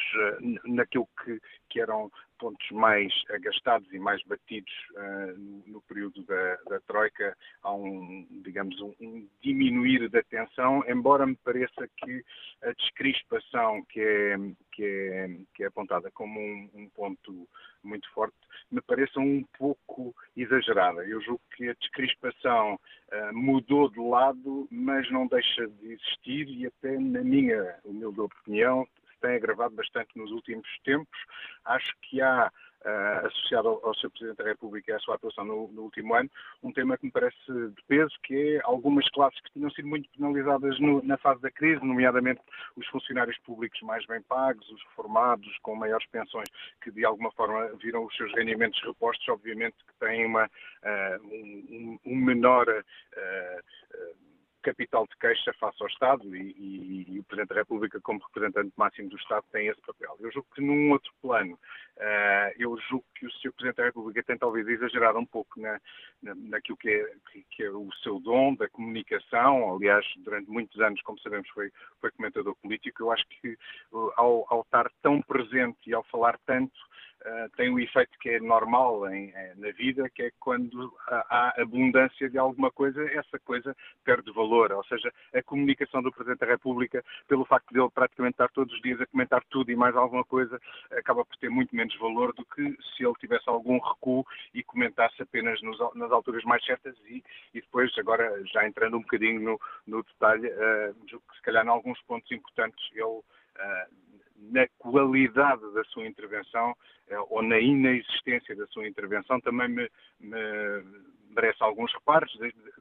naquilo 0.66 1.08
que, 1.24 1.40
que 1.68 1.82
eram 1.82 2.12
pontos 2.40 2.72
mais 2.72 3.14
agastados 3.30 3.92
e 3.94 4.00
mais 4.00 4.24
batidos 4.24 4.74
uh, 4.92 5.38
no, 5.68 5.82
período 5.82 6.24
da, 6.24 6.56
da, 6.70 6.80
Troika, 6.82 7.38
há 7.62 7.74
um, 7.74 8.26
digamos, 8.44 8.80
um, 8.82 8.94
um, 9.02 9.28
diminuir 9.42 10.10
da 10.10 10.24
tensão, 10.24 10.84
embora 10.88 11.28
me 11.28 11.36
pareça 11.36 11.88
que 11.98 12.24
a 12.64 12.72
descrispação 12.72 13.84
que 13.90 14.02
é, 14.02 14.38
que 14.72 14.84
é, 14.84 15.30
que 15.54 15.64
é 15.64 15.68
apontada 15.68 16.10
como 16.12 16.40
um, 16.40 16.70
um 16.74 16.90
ponto 16.90 17.48
muito 17.84 18.10
forte, 18.14 18.36
me 18.72 18.82
pareça 18.82 19.20
um 19.20 19.44
pouco 19.58 20.16
exagerada. 20.36 21.06
Eu 21.06 21.22
julgo 21.22 21.42
que 21.56 21.70
a 21.70 21.74
descrispação 21.74 22.76
uh, 22.76 23.34
mudou 23.34 23.90
de 23.90 24.00
lado, 24.00 24.68
mas 24.72 25.10
não 25.12 25.28
deixa 25.28 25.68
de 25.68 25.94
existir 25.94 26.48
e 26.50 26.66
até, 26.68 26.98
na 26.98 27.22
minha 27.22 27.76
humilde 27.84 28.22
opinião, 28.22 28.88
tem 29.20 29.36
agravado 29.36 29.76
bastante 29.76 30.18
nos 30.18 30.32
últimos 30.32 30.68
tempos. 30.84 31.18
Acho 31.66 31.94
que 32.02 32.22
há, 32.22 32.52
uh, 32.86 33.28
associado 33.28 33.70
ao, 33.70 33.86
ao 33.86 33.96
Sr. 33.96 34.10
Presidente 34.10 34.38
da 34.38 34.44
República 34.46 34.92
e 34.92 34.96
à 34.96 35.00
sua 35.00 35.16
atuação 35.16 35.46
no, 35.46 35.68
no, 35.70 35.84
último 35.84 36.14
ano, 36.16 36.30
um 36.64 36.72
tema 36.72 36.98
que 36.98 37.06
me 37.06 37.12
parece 37.12 37.38
de 37.48 37.84
peso, 37.88 38.14
que 38.24 38.56
é 38.56 38.62
algumas 38.64 39.10
classes 39.10 39.40
que 39.42 39.52
tinham 39.54 39.70
sido 39.72 39.88
muito 39.88 40.10
penalizadas 40.18 40.80
no, 40.80 41.04
na 41.04 41.18
fase 41.18 41.42
da 41.42 41.52
crise, 41.52 41.84
nomeadamente 41.84 42.42
os 42.76 42.88
funcionários 42.88 43.38
públicos 43.40 43.80
mais 43.82 44.06
bem 44.06 44.22
pagos, 44.24 44.70
os 44.70 44.84
reformados 44.90 45.58
com 45.62 45.76
maiores 45.76 46.08
pensões, 46.08 46.50
que 46.82 46.92
de 46.92 47.06
alguma 47.06 47.32
forma 47.32 47.68
viram 47.78 48.06
os 48.06 48.16
seus 48.16 48.34
rendimentos 48.34 48.82
repostos, 48.84 49.28
obviamente 49.30 49.76
que 49.88 49.94
têm 50.00 50.26
uma, 50.26 50.46
uh, 50.46 51.24
um, 51.26 52.00
um, 52.06 52.16
menor. 52.16 52.68
Uh, 52.68 54.29
capital 54.62 55.06
de 55.08 55.18
queixa 55.18 55.54
face 55.54 55.78
ao 55.82 55.88
Estado 55.88 56.36
e, 56.36 56.52
e, 56.52 57.06
e, 57.14 57.20
o 57.20 57.24
Presidente 57.24 57.50
da 57.50 57.56
República, 57.56 58.00
como 58.02 58.20
representante 58.20 58.72
máximo 58.76 59.10
do 59.10 59.18
Estado, 59.18 59.46
tem 59.52 59.68
esse 59.68 59.82
papel. 59.82 60.16
Eu 60.20 60.32
julgo 60.32 60.48
que 60.54 60.62
num 60.62 60.92
outro 60.92 61.12
plano, 61.22 61.54
uh, 61.54 62.54
eu 62.58 62.78
julgo 62.90 63.06
que 63.16 63.26
o 63.26 63.32
Sr. 63.32 63.52
Presidente 63.54 63.78
da 63.78 63.86
República 63.86 64.24
tem 64.24 64.38
talvez 64.38 64.68
exagerado 64.68 65.20
um 65.20 65.26
pouco 65.26 65.60
na, 65.60 65.80
na, 66.22 66.36
naquilo 66.36 66.78
que 66.78 66.90
é, 66.90 67.14
que, 67.32 67.46
que 67.52 67.64
é, 67.64 67.70
o 67.72 67.90
seu 68.04 68.20
dom 68.20 68.56
da 68.56 68.70
comunicação. 68.70 69.76
Aliás, 69.76 70.06
durante 70.18 70.50
muitos 70.50 70.80
anos, 70.82 71.02
como 71.02 71.20
sabemos, 71.20 71.50
foi, 71.50 71.72
foi 72.00 72.12
comentador 72.12 72.56
político. 72.62 73.04
Eu 73.04 73.12
acho 73.12 73.26
que 73.28 73.58
uh, 73.92 74.12
ao, 74.16 74.46
ao 74.50 74.62
estar 74.62 74.90
tão 75.02 75.22
presente 75.22 75.80
e 75.88 75.94
ao 75.94 76.04
falar 76.04 76.38
tanto, 76.46 76.80
Uh, 77.26 77.50
tem 77.58 77.70
um 77.70 77.78
efeito 77.78 78.18
que 78.20 78.30
é 78.30 78.40
normal 78.40 79.10
em, 79.12 79.30
eh, 79.36 79.54
na 79.58 79.72
vida, 79.72 80.10
que 80.10 80.24
é 80.24 80.32
quando 80.40 80.94
há 81.08 81.54
abundância 81.62 82.30
de 82.30 82.38
alguma 82.38 82.72
coisa, 82.72 83.04
essa 83.12 83.38
coisa 83.40 83.76
perde 84.06 84.32
valor. 84.32 84.72
Ou 84.72 84.84
seja, 84.86 85.12
a 85.34 85.44
comunicação 85.44 86.02
do 86.02 86.14
Presidente 86.14 86.40
da 86.40 86.46
República, 86.46 87.04
pelo 87.28 87.44
facto 87.44 87.74
de 87.74 87.80
ele 87.80 87.90
praticamente 87.90 88.36
estar 88.36 88.50
todos 88.50 88.74
os 88.74 88.82
dias 88.82 89.02
a 89.02 89.06
comentar 89.06 89.44
tudo 89.50 89.70
e 89.70 89.76
mais 89.76 89.98
alguma 89.98 90.24
coisa, 90.24 90.60
acaba 90.92 91.26
por 91.26 91.36
ter 91.38 91.50
muito 91.50 91.76
menos 91.76 91.94
valor 91.98 92.34
do 92.34 92.46
que 92.46 92.78
se 92.96 93.04
ele 93.04 93.16
tivesse 93.20 93.50
algum 93.50 93.80
recuo 93.80 94.26
e 94.54 94.64
comentasse 94.64 95.22
apenas 95.22 95.62
nos, 95.62 95.78
nas 95.96 96.12
alturas 96.12 96.44
mais 96.46 96.64
certas 96.64 96.96
e, 97.06 97.22
e, 97.54 97.60
depois, 97.60 97.92
agora 97.98 98.42
já 98.46 98.66
entrando 98.66 98.96
um 98.96 99.02
bocadinho 99.02 99.42
no, 99.42 99.60
no 99.86 100.04
detalhe, 100.04 100.48
uh, 100.48 100.96
se 101.36 101.42
calhar 101.42 101.66
em 101.66 101.70
alguns 101.70 102.02
pontos 102.04 102.32
importantes 102.32 102.90
ele 102.94 103.04
uh, 103.04 104.09
na 104.52 104.68
qualidade 104.78 105.62
da 105.74 105.84
sua 105.86 106.08
intervenção 106.08 106.76
eh, 107.08 107.20
ou 107.30 107.42
na 107.42 107.60
inexistência 107.60 108.56
da 108.56 108.66
sua 108.68 108.88
intervenção 108.88 109.40
também 109.42 109.68
me, 109.68 109.90
me, 110.20 110.84
merece 111.30 111.64
alguns 111.64 111.94
reparos. 111.94 112.32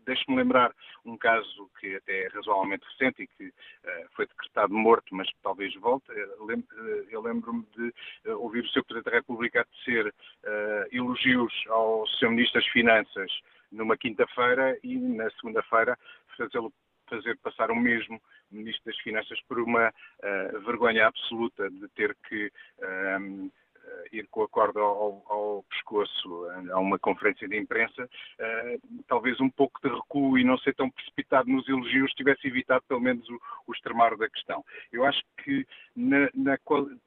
Deixe-me 0.04 0.36
lembrar 0.36 0.74
um 1.04 1.16
caso 1.16 1.70
que 1.78 1.96
até 1.96 2.24
é 2.24 2.28
razoavelmente 2.28 2.84
recente 2.86 3.22
e 3.22 3.26
que 3.26 3.48
uh, 3.48 4.08
foi 4.14 4.26
decretado 4.26 4.72
morto, 4.72 5.14
mas 5.14 5.28
talvez 5.42 5.74
volte. 5.76 6.06
Eu 7.10 7.20
lembro-me 7.20 7.64
de 7.76 7.92
ouvir 8.32 8.64
o 8.64 8.68
Sr. 8.68 8.84
Presidente 8.84 9.04
da 9.04 9.18
República 9.18 9.66
tecer 9.66 10.06
uh, 10.06 10.14
elogios 10.90 11.52
ao 11.68 12.06
Sr. 12.06 12.30
Ministro 12.30 12.60
das 12.60 12.70
Finanças 12.70 13.30
numa 13.70 13.96
quinta-feira 13.96 14.78
e 14.82 14.96
na 14.96 15.30
segunda-feira 15.32 15.98
fazê-lo 16.36 16.72
fazer 17.08 17.36
passar 17.38 17.70
o 17.70 17.76
mesmo 17.76 18.20
Ministro 18.50 18.84
das 18.86 18.98
Finanças 19.00 19.40
por 19.48 19.60
uma 19.60 19.88
uh, 19.88 20.60
vergonha 20.60 21.06
absoluta 21.06 21.70
de 21.70 21.88
ter 21.88 22.16
que 22.28 22.50
uh, 22.78 23.50
ir 24.12 24.26
com 24.28 24.42
a 24.42 24.48
corda 24.48 24.80
ao, 24.80 25.22
ao, 25.26 25.64
pescoço 25.68 26.46
a 26.72 26.78
uma 26.78 26.98
conferência 26.98 27.48
de 27.48 27.56
imprensa, 27.58 28.04
uh, 28.04 29.02
talvez 29.06 29.40
um 29.40 29.50
pouco 29.50 29.80
de 29.82 29.88
recuo 29.94 30.38
e 30.38 30.44
não 30.44 30.58
ser 30.58 30.74
tão 30.74 30.90
precipitado 30.90 31.48
nos 31.48 31.68
elogios 31.68 32.12
tivesse 32.12 32.46
evitado 32.46 32.84
pelo 32.88 33.00
menos 33.00 33.28
o, 33.28 33.40
o 33.66 33.72
extremar 33.72 34.16
da 34.16 34.28
questão. 34.28 34.64
Eu 34.92 35.04
acho 35.04 35.22
que, 35.42 35.66
na, 35.94 36.28
na, 36.34 36.58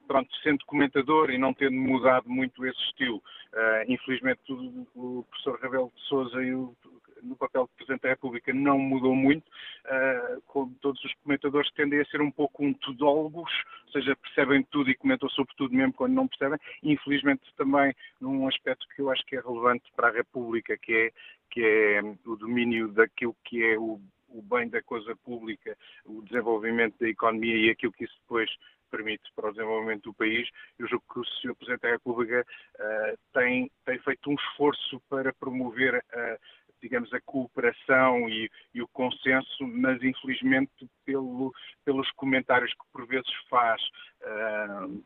pronto, 0.08 0.30
sendo 0.44 0.66
comentador 0.66 1.30
e 1.32 1.38
não 1.38 1.54
tendo 1.54 1.76
mudado 1.76 2.30
muito 2.30 2.66
esse 2.66 2.82
estilo, 2.84 3.18
uh, 3.18 3.84
infelizmente 3.88 4.42
o, 4.52 4.88
o 4.96 5.24
professor 5.24 5.60
Rebelo 5.60 5.92
de 5.96 6.02
Sousa 6.04 6.42
e 6.44 6.54
o 6.54 6.76
no 7.22 7.36
papel 7.36 7.64
de 7.66 7.76
Presidente 7.76 8.02
da 8.02 8.10
República 8.10 8.54
não 8.54 8.78
mudou 8.78 9.16
muito, 9.16 9.46
uh, 9.46 10.72
todos 10.82 11.04
os 11.04 11.14
comentadores 11.24 11.72
tendem 11.72 12.00
a 12.00 12.06
ser 12.06 12.22
um 12.22 12.32
pouco 12.32 12.64
um 12.64 12.74
tudólogos, 12.74 13.52
ou 13.86 13.92
seja, 13.92 14.16
percebem 14.16 14.64
tudo 14.72 14.90
e 14.90 14.96
comentam 14.96 15.30
sobre 15.30 15.54
tudo 15.56 15.76
mesmo 15.76 15.94
quando 15.94 16.14
não 16.14 16.28
percebem. 16.28 16.60
Infelizmente 16.84 17.42
também 17.56 17.94
num 18.20 18.48
aspecto 18.48 18.88
que 18.96 19.02
eu 19.02 19.10
acho 19.10 19.26
que 19.26 19.36
é 19.36 19.42
relevante 19.42 19.92
para 19.96 20.10
a 20.10 20.12
República, 20.12 20.78
que 20.78 20.94
é, 20.94 21.12
que 21.50 21.62
é 21.64 22.02
o 22.26 22.36
domínio 22.36 22.88
daquilo 22.90 23.36
que 23.44 23.64
é 23.64 23.78
o 23.78 24.00
o 24.34 24.42
bem 24.42 24.70
da 24.70 24.82
coisa 24.82 25.16
pública, 25.26 25.78
o 26.06 26.22
desenvolvimento 26.24 26.98
da 27.00 27.10
economia 27.10 27.56
e 27.56 27.70
aquilo 27.70 27.92
que 27.92 28.06
isso 28.06 28.18
depois 28.22 28.50
permite 28.90 29.24
para 29.36 29.50
o 29.50 29.52
desenvolvimento 29.54 30.04
do 30.04 30.14
país. 30.14 30.50
Eu 30.78 30.88
julgo 30.88 31.06
que 31.12 31.20
o 31.20 31.26
Sr. 31.26 31.56
Presidente 31.56 31.82
da 31.82 31.92
República 31.92 32.46
uh, 32.76 33.18
tem, 33.34 33.72
tem 33.86 34.00
feito 34.00 34.30
um 34.30 34.36
esforço 34.36 35.02
para 35.10 35.34
promover 35.34 35.96
uh, 35.96 36.40
digamos, 36.82 37.14
a 37.14 37.22
cooperação 37.22 38.28
e, 38.30 38.50
e, 38.74 38.82
o 38.82 38.88
consenso, 38.88 39.68
mas 39.68 40.02
infelizmente 40.04 40.72
pelo, 41.06 41.54
pelos 41.86 42.10
comentários 42.12 42.74
que 42.74 42.84
por 42.92 43.06
vezes 43.08 43.32
faz 43.50 43.82
uh, 44.22 45.04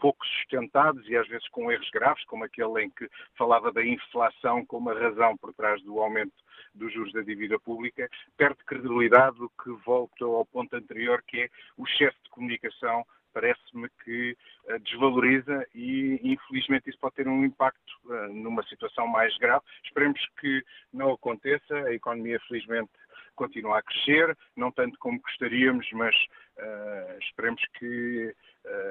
pouco 0.00 0.26
sustentados 0.26 1.06
e 1.08 1.16
às 1.16 1.28
vezes 1.28 1.46
com 1.48 1.70
erros 1.70 1.90
graves, 1.90 2.24
como 2.24 2.44
aquele 2.44 2.82
em 2.82 2.90
que 2.90 3.08
falava 3.36 3.70
da 3.70 3.84
inflação 3.84 4.64
como 4.64 4.90
a 4.90 4.98
razão 4.98 5.36
por 5.36 5.52
trás 5.54 5.80
do 5.82 6.00
aumento 6.00 6.34
dos 6.74 6.92
juros 6.92 7.12
da 7.12 7.20
dívida 7.20 7.58
pública, 7.58 8.08
perde 8.36 8.64
credibilidade, 8.64 9.42
o 9.42 9.50
que 9.62 9.70
volta 9.84 10.24
ao 10.24 10.46
ponto 10.46 10.74
anterior, 10.74 11.22
que 11.26 11.42
é 11.42 11.48
o 11.76 11.86
chefe 11.86 12.16
de 12.24 12.30
comunicação 12.30 13.04
parece-me 13.32 13.88
que 14.04 14.36
uh, 14.64 14.78
desvaloriza 14.80 15.66
e, 15.74 16.20
infelizmente, 16.22 16.88
isso 16.88 16.98
pode 16.98 17.14
ter 17.14 17.28
um 17.28 17.44
impacto 17.44 17.92
uh, 18.04 18.32
numa 18.32 18.62
situação 18.64 19.06
mais 19.06 19.36
grave. 19.38 19.64
Esperemos 19.84 20.20
que 20.38 20.62
não 20.92 21.12
aconteça. 21.12 21.74
A 21.74 21.94
economia, 21.94 22.40
felizmente, 22.48 22.90
continua 23.34 23.78
a 23.78 23.82
crescer, 23.82 24.36
não 24.56 24.70
tanto 24.70 24.98
como 24.98 25.20
gostaríamos, 25.20 25.88
mas 25.92 26.14
uh, 26.58 27.18
esperemos 27.20 27.62
que 27.78 28.34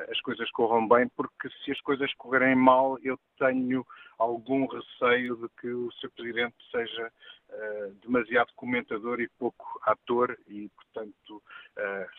as 0.10 0.20
coisas 0.22 0.50
corram 0.50 0.88
bem, 0.88 1.08
porque 1.10 1.48
se 1.64 1.72
as 1.72 1.80
coisas 1.82 2.12
correrem 2.16 2.56
mal, 2.56 2.98
eu 3.04 3.20
tenho 3.38 3.86
algum 4.18 4.66
receio 4.66 5.36
de 5.36 5.48
que 5.62 5.68
o 5.68 5.92
Sr. 5.92 6.10
Presidente 6.10 6.56
seja 6.72 7.12
demasiado 8.02 8.52
comentador 8.56 9.22
e 9.22 9.30
pouco 9.38 9.80
ator 9.84 10.36
e, 10.48 10.70
portanto, 10.70 11.44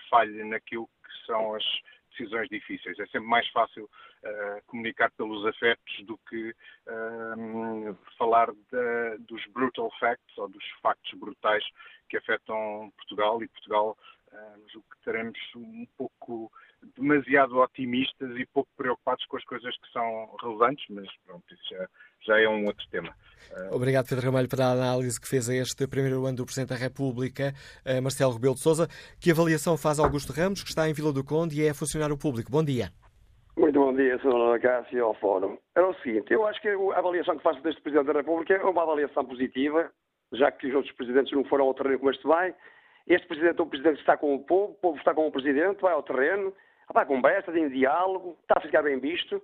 falhe 0.08 0.44
naquilo 0.44 0.86
que 0.86 1.26
são 1.26 1.54
as 1.56 1.64
decisões 2.10 2.48
difíceis. 2.48 2.98
É 2.98 3.06
sempre 3.06 3.28
mais 3.28 3.48
fácil 3.50 3.84
uh, 3.84 4.62
comunicar 4.66 5.10
pelos 5.12 5.44
afetos 5.46 6.04
do 6.04 6.18
que 6.28 6.50
uh, 6.50 7.98
falar 8.18 8.50
de, 8.52 9.18
dos 9.20 9.44
brutal 9.46 9.90
facts 9.98 10.38
ou 10.38 10.48
dos 10.48 10.64
factos 10.82 11.12
brutais 11.18 11.64
que 12.08 12.16
afetam 12.16 12.92
Portugal 12.96 13.42
e 13.42 13.48
Portugal 13.48 13.96
uh, 14.32 14.68
julgo 14.68 14.86
que 14.90 15.04
teremos 15.04 15.38
um 15.56 15.86
pouco 15.96 16.52
demasiado 16.96 17.58
otimistas 17.58 18.30
e 18.36 18.46
pouco 18.46 18.70
preocupados 18.76 19.24
com 19.26 19.36
as 19.36 19.44
coisas 19.44 19.74
que 19.76 19.92
são 19.92 20.36
relevantes, 20.42 20.84
mas 20.90 21.06
pronto, 21.26 21.44
isso 21.52 21.62
já, 21.74 21.88
já 22.26 22.40
é 22.40 22.48
um 22.48 22.66
outro 22.66 22.86
tema. 22.90 23.14
Obrigado, 23.70 24.08
Pedro 24.08 24.26
Ramalho, 24.26 24.48
pela 24.48 24.72
análise 24.72 25.20
que 25.20 25.28
fez 25.28 25.48
a 25.48 25.54
este 25.54 25.86
primeiro 25.86 26.24
ano 26.26 26.38
do 26.38 26.44
Presidente 26.44 26.70
da 26.70 26.76
República, 26.76 27.52
Marcelo 28.02 28.34
Rebelo 28.34 28.54
de 28.54 28.60
Sousa. 28.60 28.88
Que 29.20 29.30
avaliação 29.30 29.76
faz 29.76 29.98
Augusto 29.98 30.32
Ramos, 30.32 30.62
que 30.62 30.68
está 30.68 30.88
em 30.88 30.92
Vila 30.92 31.12
do 31.12 31.24
Conde 31.24 31.60
e 31.60 31.66
é 31.66 31.74
funcionário 31.74 32.16
público? 32.16 32.50
Bom 32.50 32.64
dia. 32.64 32.90
Muito 33.56 33.78
bom 33.78 33.94
dia, 33.94 34.18
Sr. 34.18 34.60
Cássio 34.62 34.96
e 34.96 35.00
ao 35.00 35.14
Fórum. 35.14 35.58
É 35.74 35.82
o 35.82 35.92
seguinte, 35.94 36.32
eu 36.32 36.46
acho 36.46 36.60
que 36.62 36.68
a 36.68 36.98
avaliação 36.98 37.36
que 37.36 37.42
faço 37.42 37.60
deste 37.62 37.82
Presidente 37.82 38.06
da 38.06 38.20
República 38.20 38.54
é 38.54 38.64
uma 38.64 38.82
avaliação 38.82 39.24
positiva, 39.24 39.90
já 40.32 40.50
que 40.52 40.68
os 40.68 40.74
outros 40.74 40.94
Presidentes 40.94 41.32
não 41.32 41.44
foram 41.44 41.66
ao 41.66 41.74
terreno 41.74 41.98
como 41.98 42.10
este 42.10 42.26
vai. 42.26 42.54
Este 43.06 43.26
Presidente 43.26 43.60
é 43.60 43.62
um 43.62 43.68
Presidente 43.68 43.94
que 43.96 44.00
está 44.00 44.16
com 44.16 44.34
o 44.34 44.38
povo, 44.38 44.72
o 44.72 44.76
povo 44.76 44.98
está 44.98 45.12
com 45.12 45.26
o 45.26 45.32
Presidente, 45.32 45.80
vai 45.82 45.92
ao 45.92 46.02
terreno, 46.02 46.54
Há 46.94 47.04
conversa, 47.04 47.52
tem 47.52 47.68
diálogo, 47.68 48.36
está 48.42 48.58
a 48.58 48.60
ficar 48.60 48.82
bem 48.82 48.98
visto. 48.98 49.40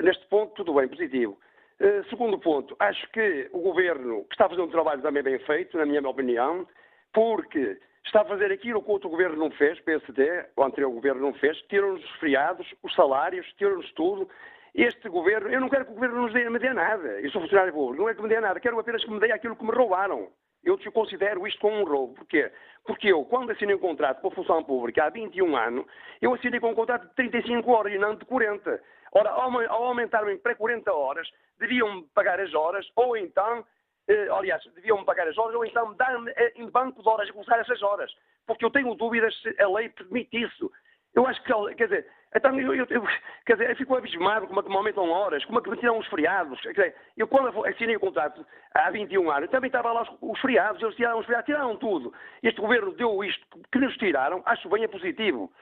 Neste 0.00 0.26
ponto, 0.26 0.52
tudo 0.54 0.74
bem, 0.74 0.88
positivo. 0.88 1.38
Uh, 1.80 2.04
segundo 2.08 2.38
ponto, 2.38 2.76
acho 2.78 3.08
que 3.10 3.48
o 3.52 3.60
Governo 3.60 4.26
está 4.30 4.46
a 4.46 4.48
fazer 4.48 4.62
um 4.62 4.68
trabalho 4.68 5.02
também 5.02 5.22
bem 5.22 5.38
feito, 5.40 5.76
na 5.76 5.86
minha 5.86 6.00
opinião, 6.08 6.66
porque 7.12 7.78
está 8.04 8.22
a 8.22 8.24
fazer 8.24 8.50
aquilo 8.52 8.82
que 8.82 8.90
outro 8.90 9.08
Governo 9.08 9.36
não 9.36 9.50
fez, 9.52 9.80
PSD, 9.80 10.46
o 10.56 10.64
anterior 10.64 10.90
Governo 10.90 11.22
não 11.22 11.34
fez, 11.34 11.56
tirou-nos 11.62 12.04
os 12.04 12.10
feriados, 12.16 12.66
os 12.82 12.94
salários, 12.94 13.46
tirou-nos 13.54 13.90
tudo. 13.92 14.28
Este 14.74 15.08
Governo, 15.08 15.50
eu 15.50 15.60
não 15.60 15.68
quero 15.68 15.84
que 15.84 15.92
o 15.92 15.94
Governo 15.94 16.22
nos 16.22 16.32
dê, 16.32 16.48
me 16.48 16.58
dê 16.58 16.72
nada, 16.72 17.20
eu 17.20 17.30
sou 17.30 17.42
funcionário 17.42 17.72
público, 17.72 18.02
não 18.02 18.08
é 18.08 18.14
que 18.14 18.22
me 18.22 18.28
dê 18.28 18.40
nada, 18.40 18.60
quero 18.60 18.78
apenas 18.78 19.04
que 19.04 19.10
me 19.10 19.20
dê 19.20 19.30
aquilo 19.32 19.56
que 19.56 19.64
me 19.64 19.72
roubaram. 19.72 20.28
Eu 20.64 20.78
considero 20.92 21.46
isto 21.46 21.60
como 21.60 21.80
um 21.80 21.84
roubo. 21.84 22.14
Porquê? 22.14 22.50
Porque 22.84 23.08
eu, 23.12 23.24
quando 23.24 23.50
assinei 23.50 23.74
um 23.74 23.78
contrato 23.78 24.20
para 24.20 24.30
a 24.30 24.34
função 24.34 24.62
pública 24.64 25.04
há 25.04 25.10
21 25.10 25.56
anos, 25.56 25.86
eu 26.20 26.34
assinei 26.34 26.60
com 26.60 26.70
um 26.70 26.74
contrato 26.74 27.08
de 27.08 27.14
35 27.14 27.70
horas 27.70 27.92
e 27.92 27.98
não 27.98 28.14
de 28.14 28.24
40. 28.24 28.80
Ora, 29.12 29.30
ao 29.30 29.84
aumentarem 29.84 30.38
para 30.38 30.54
40 30.54 30.92
horas, 30.92 31.28
deviam 31.58 32.02
pagar 32.14 32.40
as 32.40 32.54
horas, 32.54 32.86
ou 32.96 33.16
então, 33.16 33.64
eh, 34.08 34.28
aliás, 34.30 34.64
deviam 34.74 35.04
pagar 35.04 35.28
as 35.28 35.36
horas, 35.36 35.54
ou 35.54 35.64
então 35.64 35.94
dar-me 35.94 36.30
eh, 36.30 36.52
em 36.56 36.68
banco 36.70 37.02
de 37.02 37.08
horas 37.08 37.28
a 37.28 37.32
começar 37.32 37.58
essas 37.58 37.82
horas. 37.82 38.10
Porque 38.46 38.64
eu 38.64 38.70
tenho 38.70 38.94
dúvidas 38.94 39.34
se 39.42 39.54
a 39.60 39.68
lei 39.68 39.88
permite 39.90 40.42
isso. 40.42 40.70
Eu 41.14 41.26
acho 41.26 41.42
que, 41.42 41.74
quer 41.74 41.84
dizer, 41.84 42.06
então, 42.34 42.58
eu, 42.58 42.74
eu, 42.74 42.86
eu, 42.88 43.02
quer 43.44 43.54
dizer, 43.54 43.70
eu 43.70 43.76
fico 43.76 43.94
abismado 43.94 44.46
como 44.46 44.60
é 44.60 44.62
que 44.62 44.68
me 44.68 44.76
aumentam 44.76 45.10
horas, 45.10 45.44
como 45.44 45.58
é 45.58 45.62
que 45.62 45.70
me 45.70 45.76
tiram 45.76 45.98
os 45.98 46.06
feriados. 46.06 46.60
Quer 46.60 46.72
dizer, 46.72 46.96
eu 47.16 47.28
quando 47.28 47.66
assinei 47.66 47.96
o 47.96 48.00
contrato 48.00 48.44
há 48.74 48.90
21 48.90 49.30
anos, 49.30 49.50
também 49.50 49.68
estava 49.68 49.92
lá 49.92 50.02
os, 50.02 50.10
os 50.20 50.40
feriados, 50.40 50.82
eles 50.82 50.96
tiraram 50.96 51.18
os 51.18 51.26
feriados, 51.26 51.46
tiraram 51.46 51.76
tudo. 51.76 52.12
Este 52.42 52.60
governo 52.60 52.92
deu 52.92 53.22
isto 53.22 53.46
que 53.70 53.78
nos 53.78 53.94
tiraram, 53.96 54.42
acho 54.46 54.68
bem, 54.70 54.84
é 54.84 54.88
positivo. 54.88 55.52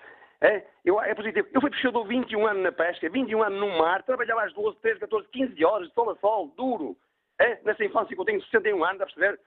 É, 0.40 0.64
eu, 0.84 1.00
é 1.00 1.14
positivo. 1.14 1.48
Eu 1.52 1.60
fui 1.60 1.70
pescador 1.70 2.06
21 2.06 2.46
anos 2.46 2.62
na 2.62 2.72
pesca, 2.72 3.10
21 3.10 3.42
anos 3.42 3.60
no 3.60 3.78
mar, 3.78 4.02
trabalhava 4.04 4.44
às 4.44 4.52
12, 4.54 4.78
13, 4.80 5.00
14, 5.00 5.28
15 5.28 5.64
horas, 5.64 5.88
de 5.88 5.94
sol 5.94 6.10
a 6.10 6.16
sol, 6.16 6.48
duro. 6.56 6.96
É, 7.38 7.58
nessa 7.64 7.84
infância 7.84 8.14
que 8.14 8.20
eu 8.20 8.24
tenho 8.24 8.42
61 8.42 8.84
anos, 8.84 9.02
a 9.02 9.06
perceber? 9.06 9.40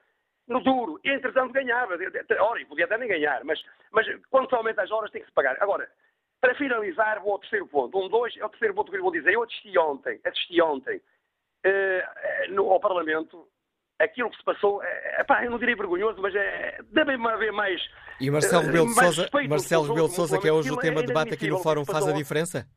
No 0.47 0.59
duro. 0.59 0.99
E, 1.03 1.09
entretanto, 1.09 1.53
ganhava. 1.53 1.93
Ora, 2.39 2.65
podia 2.65 2.85
até 2.85 2.97
nem 2.97 3.07
ganhar, 3.07 3.43
mas, 3.45 3.63
mas 3.91 4.05
quando 4.29 4.49
se 4.49 4.55
aumenta 4.55 4.83
as 4.83 4.91
horas 4.91 5.09
tem 5.09 5.21
que 5.21 5.27
se 5.27 5.33
pagar. 5.33 5.55
Agora, 5.61 5.89
para 6.43 6.55
finalizar, 6.55 7.21
vou 7.21 7.31
ao 7.31 7.39
terceiro 7.39 7.65
ponto. 7.65 7.97
Um, 7.97 8.09
dois, 8.09 8.35
é 8.35 8.45
o 8.45 8.49
terceiro 8.49 8.73
ponto 8.73 8.91
que 8.91 8.97
eu 8.97 9.01
vou 9.01 9.13
dizer. 9.13 9.33
Eu 9.33 9.43
assisti 9.43 9.77
ontem, 9.79 10.19
assisti 10.25 10.61
ontem 10.61 10.97
uh, 10.97 12.53
no, 12.53 12.69
ao 12.69 12.81
Parlamento 12.81 13.47
aquilo 13.97 14.29
que 14.29 14.35
se 14.35 14.43
passou, 14.43 14.83
é, 14.83 15.23
pá, 15.23 15.45
eu 15.45 15.51
não 15.51 15.57
direi 15.57 15.73
vergonhoso, 15.73 16.21
mas 16.21 16.35
é, 16.35 16.79
deve-me 16.91 17.29
haver 17.29 17.53
mais. 17.53 17.81
E 18.19 18.29
Marcelo 18.29 18.63
Rebelo 18.63 18.87
de 18.87 18.93
Souza, 18.93 19.29
Marcelo 19.47 19.83
Rebelo 19.83 20.09
de 20.09 20.15
Souza, 20.15 20.37
que 20.37 20.47
é 20.49 20.51
hoje 20.51 20.69
o 20.69 20.75
tema 20.75 20.99
de 20.99 21.07
debate 21.07 21.33
aqui 21.33 21.47
no 21.47 21.59
Fórum, 21.59 21.85
faz 21.85 22.05
a 22.05 22.11
diferença? 22.11 22.67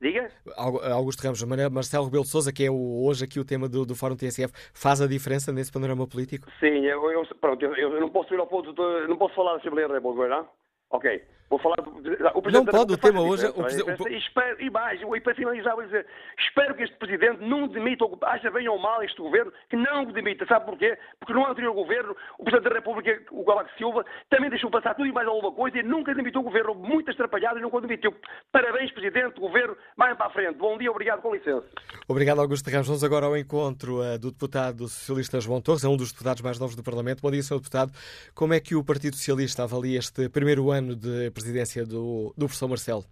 Diga? 0.00 0.30
Augusto 0.56 1.22
Ramos, 1.22 1.42
Marcelo 1.70 2.06
Rebelo 2.06 2.24
de 2.24 2.30
Souza, 2.30 2.50
que 2.50 2.64
é 2.64 2.70
hoje 2.70 3.24
aqui 3.26 3.38
o 3.38 3.44
tema 3.44 3.68
do, 3.68 3.84
do 3.84 3.94
Fórum 3.94 4.16
TSF, 4.16 4.50
faz 4.72 5.02
a 5.02 5.06
diferença 5.06 5.52
nesse 5.52 5.70
panorama 5.70 6.06
político? 6.06 6.50
Sim, 6.58 6.86
eu, 6.86 7.10
eu 7.10 7.26
pronto, 7.38 7.62
eu, 7.62 7.74
eu, 7.74 8.00
não 8.00 8.08
posso 8.08 8.32
ir 8.32 8.40
ao 8.40 8.46
ponto 8.46 8.72
de, 8.72 9.08
não 9.08 9.18
posso 9.18 9.34
falar 9.34 9.52
da 9.52 9.58
Assembleia 9.58 9.88
da 9.88 9.94
República, 9.94 10.28
não? 10.28 10.48
Ok. 10.88 11.22
Vou 11.50 11.58
falar 11.58 11.74
o 11.80 12.50
Não 12.52 12.64
pode, 12.64 12.94
o 12.94 12.96
tema 12.96 13.22
hoje... 13.22 13.44
O 13.48 13.64
presidente, 13.64 14.08
e, 14.08 14.18
espero, 14.18 14.62
e 14.62 14.70
mais, 14.70 15.00
e 15.02 15.20
para 15.20 15.34
finalizar 15.34 15.74
vou 15.74 15.84
dizer, 15.84 16.06
espero 16.38 16.76
que 16.76 16.84
este 16.84 16.96
Presidente 16.96 17.44
não 17.44 17.66
demita, 17.66 18.04
acha 18.22 18.48
bem 18.52 18.68
ou 18.68 18.78
mal 18.78 19.02
este 19.02 19.20
Governo, 19.20 19.52
que 19.68 19.74
não 19.74 20.04
o 20.04 20.12
demita. 20.12 20.46
Sabe 20.46 20.66
porquê? 20.66 20.96
Porque 21.18 21.32
no 21.32 21.44
anterior 21.44 21.74
Governo, 21.74 22.14
o 22.38 22.44
Presidente 22.44 22.70
da 22.70 22.76
República, 22.76 23.20
o 23.32 23.44
Cavaco 23.44 23.70
Silva, 23.76 24.04
também 24.28 24.48
deixou 24.48 24.70
passar 24.70 24.94
tudo 24.94 25.08
e 25.08 25.12
mais 25.12 25.26
alguma 25.26 25.50
coisa 25.50 25.78
e 25.78 25.82
nunca 25.82 26.14
demitiu 26.14 26.40
o 26.40 26.44
Governo. 26.44 26.72
Muitas 26.74 27.16
atrapalhadas 27.16 27.58
e 27.58 27.62
nunca 27.62 27.78
o 27.78 27.80
demitiu. 27.80 28.14
Parabéns, 28.52 28.92
Presidente, 28.92 29.40
Governo, 29.40 29.76
mais 29.96 30.16
para 30.16 30.26
a 30.26 30.30
frente. 30.30 30.56
Bom 30.56 30.78
dia, 30.78 30.90
obrigado, 30.90 31.20
com 31.20 31.34
licença. 31.34 31.64
Obrigado, 32.06 32.40
Augusto 32.40 32.70
Ramos. 32.70 32.86
Vamos 32.86 33.02
agora 33.02 33.26
ao 33.26 33.36
encontro 33.36 34.00
uh, 34.00 34.16
do 34.20 34.30
deputado 34.30 34.86
socialista 34.86 35.40
João 35.40 35.60
Torres, 35.60 35.82
é 35.82 35.88
um 35.88 35.96
dos 35.96 36.12
deputados 36.12 36.42
mais 36.42 36.60
novos 36.60 36.76
do 36.76 36.82
Parlamento. 36.84 37.22
Bom 37.22 37.30
dia, 37.32 37.42
Sr. 37.42 37.56
Deputado. 37.56 37.92
Como 38.36 38.54
é 38.54 38.60
que 38.60 38.76
o 38.76 38.84
Partido 38.84 39.16
Socialista 39.16 39.64
avalia 39.64 39.98
este 39.98 40.28
primeiro 40.28 40.70
ano 40.70 40.94
de 40.94 41.30
presidência 41.40 41.86
do, 41.86 42.34
do 42.36 42.46
professor 42.46 42.68
Marcelo? 42.68 43.04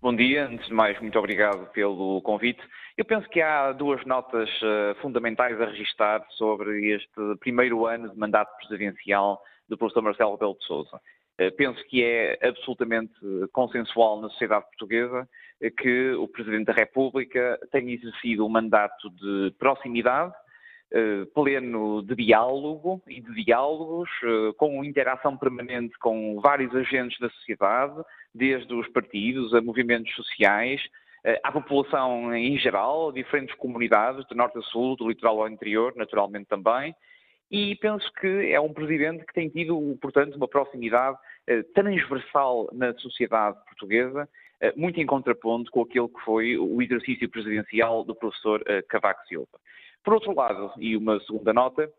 Bom 0.00 0.14
dia, 0.14 0.46
antes 0.46 0.66
de 0.66 0.74
mais, 0.74 1.00
muito 1.00 1.18
obrigado 1.18 1.66
pelo 1.72 2.20
convite. 2.20 2.60
Eu 2.96 3.04
penso 3.04 3.28
que 3.30 3.40
há 3.40 3.72
duas 3.72 4.04
notas 4.04 4.48
uh, 4.62 4.94
fundamentais 5.00 5.58
a 5.60 5.66
registrar 5.66 6.24
sobre 6.30 6.94
este 6.94 7.36
primeiro 7.40 7.86
ano 7.86 8.10
de 8.10 8.18
mandato 8.18 8.54
presidencial 8.58 9.40
do 9.68 9.76
professor 9.76 10.02
Marcelo 10.02 10.32
Rebelo 10.32 10.56
de 10.58 10.66
Sousa. 10.66 11.00
Uh, 11.40 11.50
penso 11.56 11.82
que 11.88 12.04
é 12.04 12.38
absolutamente 12.46 13.14
consensual 13.52 14.20
na 14.20 14.28
sociedade 14.28 14.66
portuguesa 14.66 15.22
uh, 15.62 15.70
que 15.76 16.12
o 16.12 16.28
Presidente 16.28 16.66
da 16.66 16.72
República 16.74 17.58
tem 17.72 17.90
exercido 17.90 18.44
um 18.44 18.50
mandato 18.50 19.10
de 19.10 19.54
proximidade, 19.58 20.32
eh, 20.32 20.45
pleno 21.34 22.02
de 22.02 22.14
diálogo 22.14 23.02
e 23.08 23.20
de 23.20 23.44
diálogos, 23.44 24.08
eh, 24.22 24.52
com 24.56 24.84
interação 24.84 25.36
permanente 25.36 25.98
com 25.98 26.40
vários 26.40 26.74
agentes 26.74 27.18
da 27.18 27.28
sociedade, 27.30 28.00
desde 28.34 28.72
os 28.72 28.88
partidos 28.88 29.52
a 29.52 29.60
movimentos 29.60 30.14
sociais, 30.14 30.80
eh, 31.24 31.40
à 31.42 31.50
população 31.50 32.34
em 32.34 32.56
geral, 32.56 33.10
diferentes 33.10 33.54
comunidades, 33.56 34.24
do 34.26 34.34
norte 34.34 34.58
a 34.58 34.62
sul, 34.62 34.96
do 34.96 35.08
litoral 35.08 35.42
ao 35.42 35.48
interior, 35.48 35.92
naturalmente 35.96 36.46
também. 36.46 36.94
E 37.50 37.76
penso 37.76 38.10
que 38.20 38.52
é 38.52 38.60
um 38.60 38.72
presidente 38.72 39.24
que 39.24 39.34
tem 39.34 39.48
tido, 39.48 39.96
portanto, 40.00 40.34
uma 40.34 40.48
proximidade 40.48 41.16
transversal 41.74 42.68
na 42.72 42.92
sociedade 42.94 43.56
portuguesa, 43.66 44.28
muito 44.74 45.00
em 45.00 45.06
contraponto 45.06 45.70
com 45.70 45.82
aquele 45.82 46.08
que 46.08 46.20
foi 46.24 46.58
o 46.58 46.82
exercício 46.82 47.28
presidencial 47.30 48.02
do 48.02 48.16
professor 48.16 48.64
Cavaco 48.88 49.24
Silva. 49.28 49.60
Por 50.06 50.14
outro 50.14 50.32
lado, 50.36 50.72
e 50.78 50.96
uma 50.96 51.18
segunda 51.18 51.52
nota, 51.52 51.90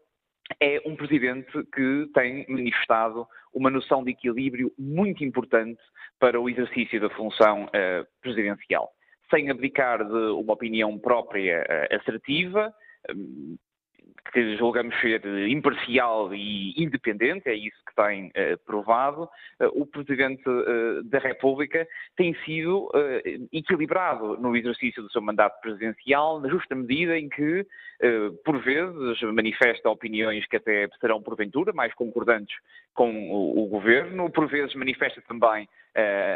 é 0.61 0.81
um 0.85 0.95
presidente 0.95 1.51
que 1.75 2.09
tem 2.13 2.45
manifestado 2.47 3.27
uma 3.53 3.69
noção 3.69 4.01
de 4.01 4.11
equilíbrio 4.11 4.71
muito 4.79 5.25
importante 5.25 5.81
para 6.17 6.39
o 6.39 6.49
exercício 6.49 7.01
da 7.01 7.09
função 7.09 7.65
uh, 7.65 8.07
presidencial, 8.21 8.89
sem 9.29 9.49
abdicar 9.49 10.05
de 10.05 10.31
uma 10.31 10.53
opinião 10.53 10.97
própria 10.97 11.65
uh, 11.69 11.95
assertiva, 11.97 12.73
um, 13.13 13.57
que 14.31 14.57
julgamos 14.57 14.95
ser 15.01 15.25
imparcial 15.47 16.33
e 16.33 16.73
independente, 16.77 17.49
é 17.49 17.55
isso 17.55 17.77
que 17.85 17.95
tem 17.95 18.27
uh, 18.27 18.57
provado, 18.65 19.23
uh, 19.23 19.81
o 19.81 19.85
Presidente 19.85 20.47
uh, 20.47 21.03
da 21.03 21.19
República 21.19 21.87
tem 22.15 22.33
sido 22.45 22.89
equilibrado 23.51 24.37
no 24.37 24.55
exercício 24.55 25.01
do 25.01 25.11
seu 25.11 25.21
mandato 25.21 25.59
presidencial, 25.61 26.39
na 26.39 26.49
justa 26.49 26.75
medida 26.75 27.17
em 27.17 27.29
que, 27.29 27.65
por 28.43 28.59
vezes, 28.59 29.21
manifesta 29.33 29.89
opiniões 29.89 30.45
que 30.47 30.57
até 30.57 30.87
serão, 30.99 31.21
porventura, 31.21 31.73
mais 31.73 31.93
concordantes 31.93 32.55
com 32.93 33.11
o, 33.31 33.63
o 33.63 33.67
Governo, 33.67 34.29
por 34.29 34.47
vezes 34.47 34.73
manifesta 34.75 35.21
também 35.27 35.67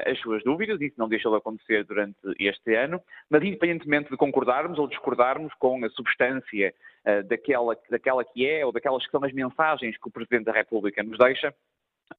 as 0.06 0.20
suas 0.20 0.44
dúvidas, 0.44 0.82
isso 0.82 0.96
não 0.98 1.08
deixou 1.08 1.32
de 1.32 1.38
acontecer 1.38 1.84
durante 1.84 2.18
este 2.40 2.76
ano, 2.76 3.02
mas 3.30 3.44
independentemente 3.44 4.10
de 4.10 4.18
concordarmos 4.18 4.80
ou 4.80 4.88
discordarmos 4.88 5.54
com 5.56 5.84
a 5.86 5.90
substância 5.90 6.74
uh, 7.06 7.24
daquela, 7.28 7.78
daquela 7.90 8.24
que 8.26 8.48
é 8.48 8.66
ou 8.66 8.72
daquelas 8.72 9.06
que 9.06 9.12
são 9.12 9.24
as 9.24 9.32
mensagens 9.32 9.98
que 9.98 10.08
o 10.08 10.12
Presidente 10.12 10.46
da 10.46 10.52
República 10.52 11.04
nos 11.04 11.18
deixa, 11.18 11.54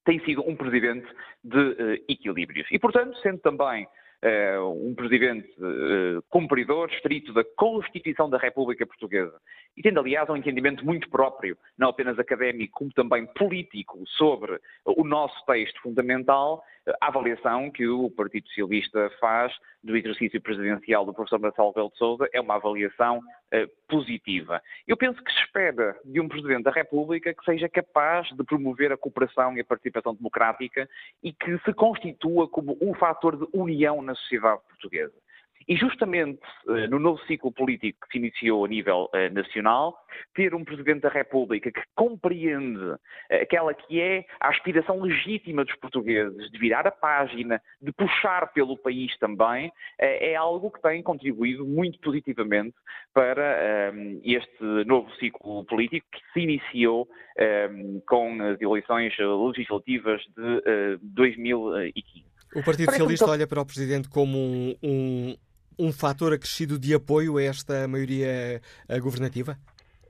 tem 0.05 0.21
sido 0.25 0.49
um 0.49 0.57
presidente 0.57 1.07
de 1.45 1.59
uh, 1.59 2.05
equilíbrios. 2.09 2.67
E, 2.71 2.79
portanto, 2.79 3.17
sendo 3.19 3.39
também 3.39 3.87
uh, 4.23 4.89
um 4.89 4.95
presidente 4.95 5.49
uh, 5.59 6.23
cumpridor, 6.29 6.89
estrito 6.91 7.33
da 7.33 7.45
Constituição 7.57 8.31
da 8.31 8.39
República 8.39 8.87
Portuguesa, 8.87 9.39
e 9.77 9.83
tendo, 9.83 10.01
aliás, 10.01 10.29
um 10.29 10.37
entendimento 10.37 10.85
muito 10.85 11.09
próprio, 11.11 11.57
não 11.77 11.89
apenas 11.89 12.19
académico, 12.19 12.79
como 12.79 12.93
também 12.93 13.27
político, 13.27 14.03
sobre 14.07 14.59
o 14.85 15.05
nosso 15.05 15.45
texto 15.47 15.81
fundamental, 15.83 16.63
a 17.01 17.07
avaliação 17.07 17.71
que 17.71 17.87
o 17.87 18.11
Partido 18.11 18.49
Socialista 18.49 19.11
faz 19.21 19.53
do 19.83 19.97
exercício 19.97 20.41
presidencial 20.41 21.05
do 21.05 21.15
professor 21.15 21.39
Marcelo 21.39 21.69
Rebelo 21.69 21.91
de 21.91 21.99
Sousa 21.99 22.29
é 22.33 22.41
uma 22.41 22.55
avaliação 22.55 23.19
uh, 23.19 23.69
positiva. 23.89 24.63
Eu 24.87 24.97
penso 24.97 25.23
que 25.23 25.33
se 25.33 25.39
espera 25.41 25.97
de 26.05 26.21
um 26.21 26.29
Presidente 26.29 26.65
da 26.65 26.71
República 26.71 27.33
que 27.35 27.45
seja 27.45 27.69
capaz 27.69 28.29
de 28.29 28.45
promover 28.45 28.93
a 28.93 28.97
cooperação 28.97 29.57
e 29.57 29.61
a 29.61 29.65
participação 29.65 30.15
democrática 30.15 30.89
e 31.23 31.33
que 31.33 31.59
se 31.59 31.73
constitua 31.73 32.49
como 32.49 32.77
um 32.81 32.95
fator 32.95 33.37
de 33.37 33.47
união 33.53 34.03
na 34.03 34.15
sociedade 34.15 34.61
portuguesa. 34.69 35.15
E 35.69 35.77
justamente 35.77 36.41
eh, 36.69 36.87
no 36.89 36.99
novo 36.99 37.21
ciclo 37.27 37.53
político 37.53 37.99
que 38.07 38.13
se 38.13 38.19
iniciou 38.19 38.65
a 38.65 38.69
nível 38.69 39.09
eh, 39.15 39.29
nacional, 39.31 39.97
ter 40.35 40.55
um 40.55 40.65
Presidente 40.65 41.03
da 41.03 41.09
República 41.09 41.71
que 41.71 41.83
compreende 41.95 42.97
eh, 43.31 43.43
aquela 43.43 43.73
que 43.75 44.01
é 44.01 44.25
a 44.41 44.49
aspiração 44.49 45.01
legítima 45.01 45.65
dos 45.65 45.77
portugueses 45.77 46.51
de 46.51 46.59
virar 46.59 46.87
a 46.87 46.91
página, 46.91 47.61
de 47.81 47.93
puxar 47.93 48.53
pelo 48.53 48.77
país 48.77 49.17
também, 49.19 49.73
é 49.99 50.35
algo 50.35 50.71
que 50.71 50.81
tem 50.81 51.03
contribuído 51.03 51.65
muito 51.65 51.99
positivamente 52.01 52.75
para 53.13 53.93
este 54.25 54.65
novo 54.87 55.11
ciclo 55.17 55.65
político 55.65 56.07
que 56.11 56.21
se 56.33 56.41
iniciou 56.41 57.09
com 58.07 58.43
as 58.43 58.61
eleições 58.61 59.15
legislativas 59.19 60.23
de 60.37 60.99
2015. 61.03 62.33
O 62.55 62.63
Partido 62.63 62.91
Socialista 62.91 63.31
olha 63.31 63.47
para 63.47 63.61
o 63.63 63.67
Presidente 63.67 64.09
como 64.09 64.39
um, 64.39 64.77
um 64.83 65.37
um 65.79 65.93
fator 65.93 66.33
acrescido 66.33 66.79
de 66.79 66.95
apoio 66.95 67.37
a 67.37 67.43
esta 67.43 67.87
maioria 67.89 68.61
eh, 68.89 69.01
governativa? 69.01 69.57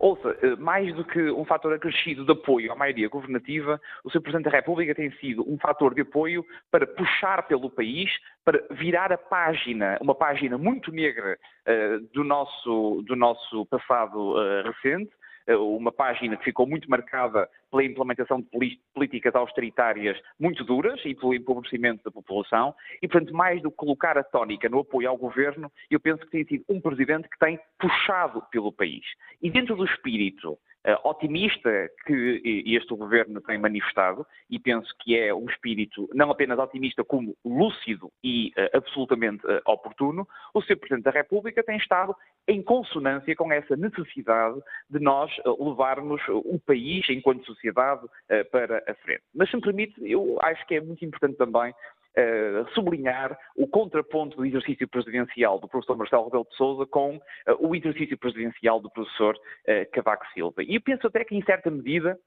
Ouça, 0.02 0.36
eh, 0.42 0.56
mais 0.56 0.92
do 0.96 1.04
que 1.04 1.30
um 1.30 1.44
fator 1.44 1.72
acrescido 1.72 2.24
de 2.24 2.32
apoio 2.32 2.72
à 2.72 2.74
maioria 2.74 3.08
governativa, 3.08 3.80
o 4.02 4.10
Sr. 4.10 4.20
Presidente 4.20 4.50
da 4.50 4.50
República 4.50 4.96
tem 4.96 5.12
sido 5.18 5.48
um 5.48 5.56
fator 5.56 5.94
de 5.94 6.00
apoio 6.00 6.44
para 6.72 6.84
puxar 6.88 7.46
pelo 7.46 7.70
país, 7.70 8.10
para 8.44 8.60
virar 8.72 9.12
a 9.12 9.16
página, 9.16 9.96
uma 10.00 10.16
página 10.16 10.58
muito 10.58 10.90
negra 10.90 11.38
uh, 11.68 12.00
do, 12.12 12.24
nosso, 12.24 13.04
do 13.06 13.14
nosso 13.14 13.64
passado 13.66 14.32
uh, 14.32 14.64
recente, 14.64 15.12
uma 15.48 15.92
página 15.92 16.36
que 16.36 16.44
ficou 16.44 16.66
muito 16.66 16.88
marcada 16.90 17.48
pela 17.70 17.84
implementação 17.84 18.40
de 18.40 18.78
políticas 18.94 19.34
austeritárias 19.34 20.20
muito 20.38 20.62
duras 20.64 21.00
e 21.04 21.14
pelo 21.14 21.34
empobrecimento 21.34 22.04
da 22.04 22.10
população, 22.10 22.74
e, 23.00 23.08
portanto, 23.08 23.34
mais 23.34 23.62
do 23.62 23.70
que 23.70 23.76
colocar 23.76 24.18
a 24.18 24.22
tónica 24.22 24.68
no 24.68 24.80
apoio 24.80 25.08
ao 25.08 25.16
governo, 25.16 25.70
eu 25.90 25.98
penso 25.98 26.24
que 26.24 26.30
tem 26.30 26.44
sido 26.44 26.64
um 26.68 26.80
presidente 26.80 27.28
que 27.28 27.38
tem 27.38 27.58
puxado 27.78 28.42
pelo 28.50 28.72
país. 28.72 29.04
E 29.40 29.50
dentro 29.50 29.74
do 29.74 29.84
espírito 29.84 30.58
uh, 30.86 31.08
otimista 31.08 31.90
que 32.06 32.64
este 32.66 32.94
governo 32.94 33.40
tem 33.40 33.58
manifestado, 33.58 34.26
e 34.50 34.58
penso 34.58 34.94
que 35.00 35.18
é 35.18 35.34
um 35.34 35.46
espírito 35.46 36.08
não 36.14 36.30
apenas 36.30 36.58
otimista, 36.58 37.04
como 37.04 37.36
lúcido 37.44 38.10
e 38.22 38.52
uh, 38.56 38.76
absolutamente 38.76 39.46
uh, 39.46 39.60
oportuno, 39.66 40.26
o 40.54 40.62
Sr. 40.62 40.76
Presidente 40.76 41.04
da 41.04 41.10
República 41.10 41.62
tem 41.62 41.76
estado 41.76 42.14
em 42.48 42.62
consonância 42.62 43.34
com 43.36 43.52
essa 43.52 43.76
necessidade 43.76 44.60
de 44.90 44.98
nós 44.98 45.30
levarmos 45.60 46.20
o 46.28 46.58
país, 46.58 47.08
enquanto 47.08 47.46
sociedade, 47.46 48.02
para 48.50 48.82
a 48.88 48.94
frente. 48.94 49.22
Mas, 49.32 49.48
se 49.48 49.56
me 49.56 49.62
permite, 49.62 49.94
eu 50.04 50.38
acho 50.42 50.66
que 50.66 50.74
é 50.74 50.80
muito 50.80 51.04
importante 51.04 51.36
também 51.36 51.72
Uh, 52.14 52.68
sublinhar 52.74 53.38
o 53.56 53.66
contraponto 53.66 54.36
do 54.36 54.44
exercício 54.44 54.86
presidencial 54.86 55.58
do 55.58 55.66
professor 55.66 55.96
Marcelo 55.96 56.24
Rebelo 56.24 56.46
de 56.50 56.54
Sousa 56.56 56.84
com 56.84 57.16
uh, 57.16 57.20
o 57.58 57.74
exercício 57.74 58.18
presidencial 58.18 58.80
do 58.80 58.90
professor 58.90 59.34
uh, 59.34 59.90
Cavaco 59.92 60.26
Silva. 60.34 60.62
E 60.62 60.74
eu 60.74 60.80
penso 60.82 61.06
até 61.06 61.24
que, 61.24 61.34
em 61.34 61.42
certa 61.42 61.70
medida, 61.70 62.18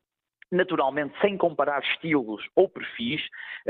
naturalmente, 0.51 1.13
sem 1.21 1.37
comparar 1.37 1.83
estilos 1.83 2.43
ou 2.55 2.67
perfis, 2.67 3.21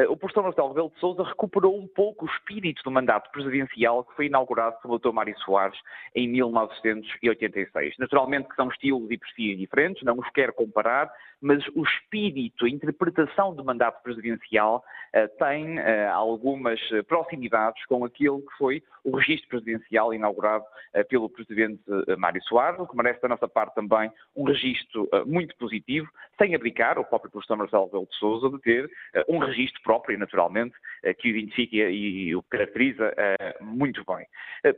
o 0.10 0.18
professor 0.18 0.44
Marcelo 0.44 0.70
Rebelo 0.70 0.92
de 0.94 1.00
Sousa 1.00 1.24
recuperou 1.24 1.78
um 1.78 1.88
pouco 1.88 2.26
o 2.26 2.30
espírito 2.30 2.84
do 2.84 2.92
mandato 2.92 3.32
presidencial 3.32 4.04
que 4.04 4.16
foi 4.16 4.26
inaugurado 4.28 4.78
pelo 4.82 5.00
Dr. 5.00 5.12
Mário 5.12 5.38
Soares 5.40 5.78
em 6.14 6.28
1986. 6.28 7.96
Naturalmente 7.98 8.50
que 8.50 8.56
são 8.56 8.68
estilos 8.70 9.10
e 9.10 9.18
perfis 9.18 9.58
diferentes, 9.58 10.04
não 10.04 10.20
os 10.20 10.30
quero 10.32 10.54
comparar, 10.54 11.10
mas 11.46 11.64
o 11.76 11.84
espírito, 11.84 12.66
a 12.66 12.70
interpretação 12.70 13.54
do 13.54 13.64
mandato 13.64 14.02
presidencial 14.02 14.84
uh, 15.14 15.38
tem 15.38 15.78
uh, 15.78 16.12
algumas 16.12 16.80
proximidades 17.08 17.86
com 17.86 18.04
aquilo 18.04 18.42
que 18.42 18.58
foi 18.58 18.84
o 19.04 19.16
registro 19.16 19.50
presidencial 19.50 20.12
inaugurado 20.12 20.66
pelo 21.10 21.30
presidente 21.30 21.80
Mário 22.18 22.42
Soares, 22.46 22.90
que 22.90 22.98
merece 22.98 23.22
da 23.22 23.28
nossa 23.28 23.48
parte 23.48 23.76
também 23.76 24.10
um 24.36 24.44
registro 24.46 25.08
muito 25.28 25.56
positivo, 25.58 26.08
sem 26.42 26.56
abdicar, 26.56 26.98
o 26.98 27.06
próprio 27.06 27.30
professor 27.30 27.56
Marcelo 27.56 27.86
Rebelo 27.86 28.08
de 28.10 28.16
Sousa, 28.18 28.50
de 28.50 28.60
ter 28.62 28.90
um 29.28 29.38
registro 29.38 29.80
próprio, 29.84 30.18
naturalmente, 30.18 30.74
que 31.20 31.28
o 31.28 31.36
identifica 31.38 31.76
e 31.76 32.36
o 32.36 32.42
caracteriza 32.44 33.14
muito 33.62 34.04
bem. 34.06 34.26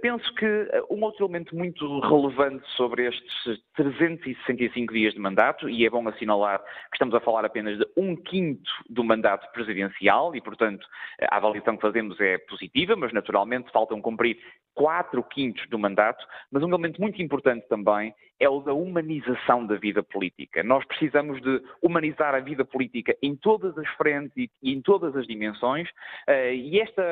Penso 0.02 0.34
que 0.36 0.68
um 0.90 1.02
outro 1.04 1.24
elemento 1.26 1.56
muito 1.56 2.00
relevante 2.02 2.68
sobre 2.76 3.08
estes 3.08 3.64
365 3.78 4.94
dias 4.94 5.14
de 5.14 5.20
mandato, 5.20 5.70
e 5.70 5.86
é 5.86 5.90
bom 5.90 6.06
assinalar 6.10 6.57
que 6.60 6.96
estamos 6.96 7.14
a 7.16 7.20
falar 7.20 7.46
apenas 7.46 7.78
de 7.78 7.88
um 7.96 8.16
quinto 8.16 8.70
do 8.90 9.04
mandato 9.04 9.52
presidencial, 9.52 10.36
e, 10.36 10.42
portanto, 10.42 10.86
a 11.30 11.38
avaliação 11.38 11.76
que 11.76 11.82
fazemos 11.82 12.20
é 12.20 12.38
positiva, 12.38 12.96
mas 12.96 13.14
naturalmente 13.14 13.72
faltam 13.72 14.02
cumprir 14.02 14.38
quatro 14.74 15.24
quintos 15.24 15.68
do 15.70 15.80
mandato, 15.80 16.24
mas 16.52 16.62
um 16.62 16.70
elemento 16.70 17.02
muito 17.02 17.20
importante 17.22 17.68
também 17.68 18.14
é 18.40 18.48
o 18.48 18.62
da 18.62 18.74
humanização 18.74 19.66
da 19.66 19.76
vida 19.76 20.04
política. 20.04 20.62
Nós 20.64 20.86
precisamos 20.86 21.42
de 21.42 21.62
humanizar 21.82 22.36
a 22.36 22.40
vida 22.40 22.64
política 22.64 23.18
em 23.22 23.36
todas 23.36 23.76
as 23.78 23.88
frentes 23.96 24.50
e 24.62 24.72
em 24.72 24.82
todas 24.82 25.16
as 25.16 25.26
dimensões, 25.26 25.90
eh, 26.28 26.54
e 26.54 26.80
esta 26.80 27.04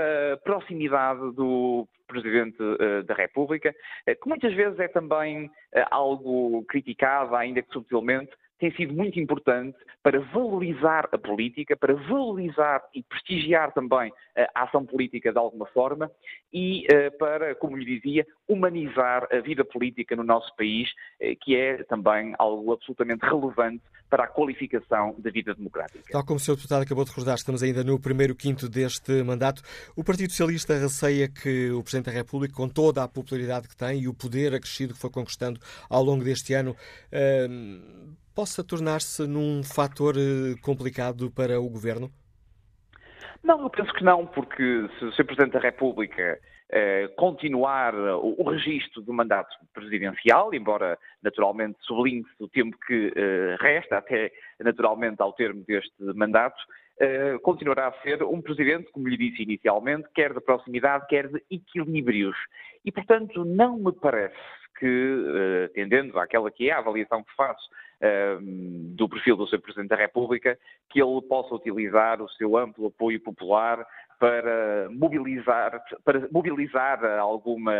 proximidade 0.43 1.33
do 1.33 1.87
Presidente 2.07 2.57
eh, 2.61 3.01
da 3.01 3.15
República, 3.15 3.73
eh, 4.05 4.13
que 4.13 4.29
muitas 4.29 4.53
vezes 4.53 4.79
é 4.79 4.87
também 4.87 5.49
algo 5.89 6.63
criticado, 6.65 7.35
ainda 7.35 7.63
que 7.63 7.73
subtilmente, 7.73 8.31
tem 8.59 8.71
sido 8.71 8.93
muito 8.93 9.19
importante 9.19 9.77
para 10.01 10.19
valorizar 10.19 11.09
a 11.11 11.17
política, 11.17 11.75
para 11.75 11.93
valorizar 11.93 12.83
e 12.93 13.03
prestigiar 13.03 13.73
também 13.73 14.11
a 14.53 14.63
ação 14.63 14.85
política 14.85 15.31
de 15.31 15.37
alguma 15.37 15.65
forma 15.67 16.11
e 16.53 16.85
uh, 16.85 17.17
para, 17.17 17.55
como 17.55 17.77
lhe 17.77 17.99
dizia, 17.99 18.25
humanizar 18.47 19.27
a 19.31 19.39
vida 19.39 19.65
política 19.65 20.15
no 20.15 20.23
nosso 20.23 20.55
país, 20.55 20.89
uh, 21.21 21.35
que 21.41 21.55
é 21.55 21.83
também 21.83 22.33
algo 22.37 22.73
absolutamente 22.73 23.25
relevante 23.25 23.81
para 24.09 24.25
a 24.25 24.27
qualificação 24.27 25.15
da 25.17 25.31
vida 25.31 25.53
democrática. 25.53 26.03
Tal 26.11 26.23
como 26.23 26.37
o 26.37 26.39
Sr. 26.39 26.55
Deputado 26.55 26.83
acabou 26.83 27.03
de 27.03 27.09
recordar, 27.09 27.35
estamos 27.35 27.63
ainda 27.63 27.83
no 27.83 27.99
primeiro 27.99 28.35
quinto 28.35 28.69
deste 28.69 29.23
mandato. 29.23 29.61
O 29.95 30.03
Partido 30.03 30.29
Socialista 30.29 30.77
receia 30.77 31.27
que 31.27 31.71
o 31.71 31.81
Presidente 31.81 32.05
da 32.05 32.11
República, 32.11 32.53
com 32.53 32.69
toda 32.69 33.03
a 33.03 33.07
popularidade 33.07 33.67
que 33.67 33.75
tem 33.75 34.01
e 34.01 34.07
o 34.07 34.13
poder 34.13 34.53
acrescido 34.53 34.93
que 34.93 34.99
foi 34.99 35.09
conquistando 35.09 35.59
ao 35.89 36.03
longo 36.03 36.23
deste 36.23 36.53
ano, 36.53 36.71
uh, 36.71 38.15
possa 38.35 38.63
tornar-se 38.63 39.25
num 39.25 39.63
fator 39.63 40.15
eh, 40.17 40.55
complicado 40.61 41.31
para 41.31 41.59
o 41.59 41.69
governo? 41.69 42.11
Não, 43.45 43.61
eu 43.61 43.69
penso 43.69 43.93
que 43.93 44.03
não, 44.03 44.25
porque 44.25 44.89
se 44.97 45.05
o 45.05 45.11
Sr. 45.11 45.23
Presidente 45.23 45.53
da 45.53 45.59
República 45.59 46.39
eh, 46.71 47.07
continuar 47.15 47.93
o, 47.93 48.41
o 48.41 48.49
registro 48.49 49.03
do 49.03 49.13
mandato 49.13 49.55
presidencial, 49.71 50.51
embora 50.51 50.97
naturalmente 51.21 51.77
sublinhe-se 51.81 52.43
o 52.43 52.49
tempo 52.49 52.75
que 52.87 53.13
eh, 53.15 53.55
resta, 53.59 53.99
até 53.99 54.31
naturalmente 54.59 55.21
ao 55.21 55.31
termo 55.31 55.63
deste 55.63 55.93
mandato, 56.15 56.59
eh, 56.99 57.37
continuará 57.43 57.89
a 57.89 58.01
ser 58.01 58.23
um 58.23 58.41
presidente, 58.41 58.91
como 58.91 59.07
lhe 59.07 59.15
disse 59.15 59.43
inicialmente, 59.43 60.07
quer 60.15 60.33
de 60.33 60.41
proximidade, 60.41 61.05
quer 61.05 61.27
de 61.27 61.39
equilíbrios. 61.51 62.35
E, 62.83 62.91
portanto, 62.91 63.45
não 63.45 63.77
me 63.77 63.93
parece 63.93 64.35
que, 64.79 64.87
uh, 64.87 65.73
tendendo 65.73 66.19
àquela 66.19 66.51
que 66.51 66.69
é 66.69 66.73
a 66.73 66.79
avaliação 66.79 67.23
que 67.23 67.33
faço 67.35 67.63
do 68.95 69.09
perfil 69.09 69.35
do 69.35 69.47
Sr. 69.47 69.59
Presidente 69.59 69.89
da 69.89 69.95
República, 69.95 70.57
que 70.89 71.01
ele 71.01 71.21
possa 71.23 71.53
utilizar 71.55 72.21
o 72.21 72.29
seu 72.29 72.57
amplo 72.57 72.87
apoio 72.87 73.19
popular 73.21 73.85
para 74.19 74.89
mobilizar, 74.91 75.83
para 76.03 76.27
mobilizar 76.31 77.03
alguma 77.19 77.73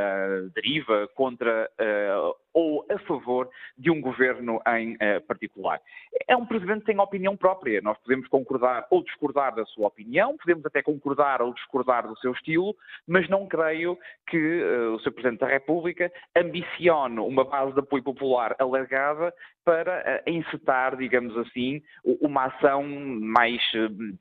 deriva 0.53 1.07
contra 1.15 1.69
uh, 1.80 2.36
ou 2.56 2.86
a 2.89 2.97
favor 2.99 3.49
de 3.78 3.91
um 3.91 3.99
governo 3.99 4.62
em 4.78 4.93
uh, 4.93 5.22
particular. 5.28 5.82
É 6.26 6.38
um 6.38 6.45
presidente 6.45 6.80
que 6.80 6.86
tem 6.86 6.99
opinião 6.99 7.36
própria. 7.36 7.82
Nós 7.82 7.97
podemos 7.97 8.30
concordar 8.30 8.88
ou 8.89 9.03
discordar 9.03 9.53
da 9.53 9.66
sua 9.66 9.88
opinião, 9.88 10.38
podemos 10.38 10.66
até 10.66 10.82
concordar 10.82 11.41
ou 11.41 11.53
discordar 11.53 12.08
do 12.08 12.18
seu 12.20 12.32
estilo, 12.32 12.74
mas 13.06 13.28
não 13.28 13.45
creio 13.45 13.99
que 14.28 14.38
uh, 14.38 14.93
o 14.93 14.99
Sr. 15.01 15.12
Presidente 15.12 15.41
da 15.41 15.47
República 15.47 16.10
ambicione 16.34 17.20
uma 17.20 17.43
base 17.43 17.74
de 17.74 17.80
apoio 17.82 18.01
popular 18.01 18.56
alargada 18.58 19.34
para 19.66 20.22
uh, 20.26 20.30
encetar, 20.30 20.95
digamos 20.95 21.38
assim, 21.38 21.82
uma 22.06 22.45
ação 22.45 22.84
mais 22.88 23.62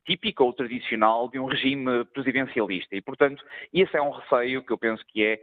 típica 0.05 0.43
ou 0.43 0.53
tradicional 0.53 1.29
de 1.29 1.39
um 1.39 1.47
regime 1.47 2.05
presidencialista. 2.07 2.97
E, 2.97 3.01
portanto, 3.01 3.45
esse 3.73 3.97
é 3.97 4.03
um 4.03 4.11
receio 4.11 4.65
que 4.65 4.73
eu 4.73 4.79
penso 4.79 5.05
que 5.07 5.25
é 5.25 5.41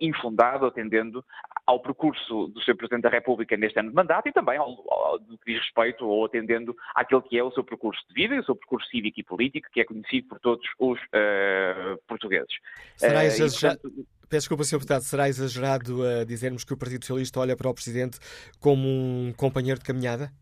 infundado, 0.00 0.66
atendendo 0.66 1.24
ao 1.68 1.78
percurso 1.80 2.48
do 2.48 2.62
Sr. 2.62 2.76
Presidente 2.76 3.02
da 3.02 3.10
República 3.10 3.54
neste 3.54 3.78
ano 3.78 3.90
de 3.90 3.94
mandato 3.94 4.26
e 4.26 4.32
também 4.32 4.56
ao, 4.56 4.70
ao, 4.90 5.18
do 5.18 5.36
que 5.36 5.52
diz 5.52 5.62
respeito 5.62 6.06
ou 6.06 6.24
atendendo 6.24 6.74
àquele 6.94 7.20
que 7.20 7.38
é 7.38 7.44
o 7.44 7.52
seu 7.52 7.62
percurso 7.62 8.00
de 8.08 8.14
vida 8.14 8.34
e 8.34 8.38
o 8.38 8.44
seu 8.44 8.56
percurso 8.56 8.88
cívico 8.88 9.20
e 9.20 9.22
político, 9.22 9.68
que 9.70 9.82
é 9.82 9.84
conhecido 9.84 10.28
por 10.28 10.40
todos 10.40 10.66
os 10.78 10.98
uh, 10.98 11.98
portugueses. 12.08 12.54
Será 12.96 13.20
uh, 13.20 13.22
exagerado... 13.24 13.80
Portanto... 13.80 14.06
Peço 14.30 14.40
desculpa, 14.40 14.64
Sr. 14.64 14.76
Deputado, 14.76 15.02
será 15.02 15.28
exagerado 15.28 16.00
uh, 16.00 16.24
dizermos 16.24 16.64
que 16.64 16.72
o 16.72 16.76
Partido 16.76 17.04
Socialista 17.04 17.38
olha 17.38 17.54
para 17.54 17.68
o 17.68 17.74
Presidente 17.74 18.18
como 18.58 18.88
um 18.88 19.34
companheiro 19.36 19.78
de 19.78 19.84
caminhada? 19.84 20.32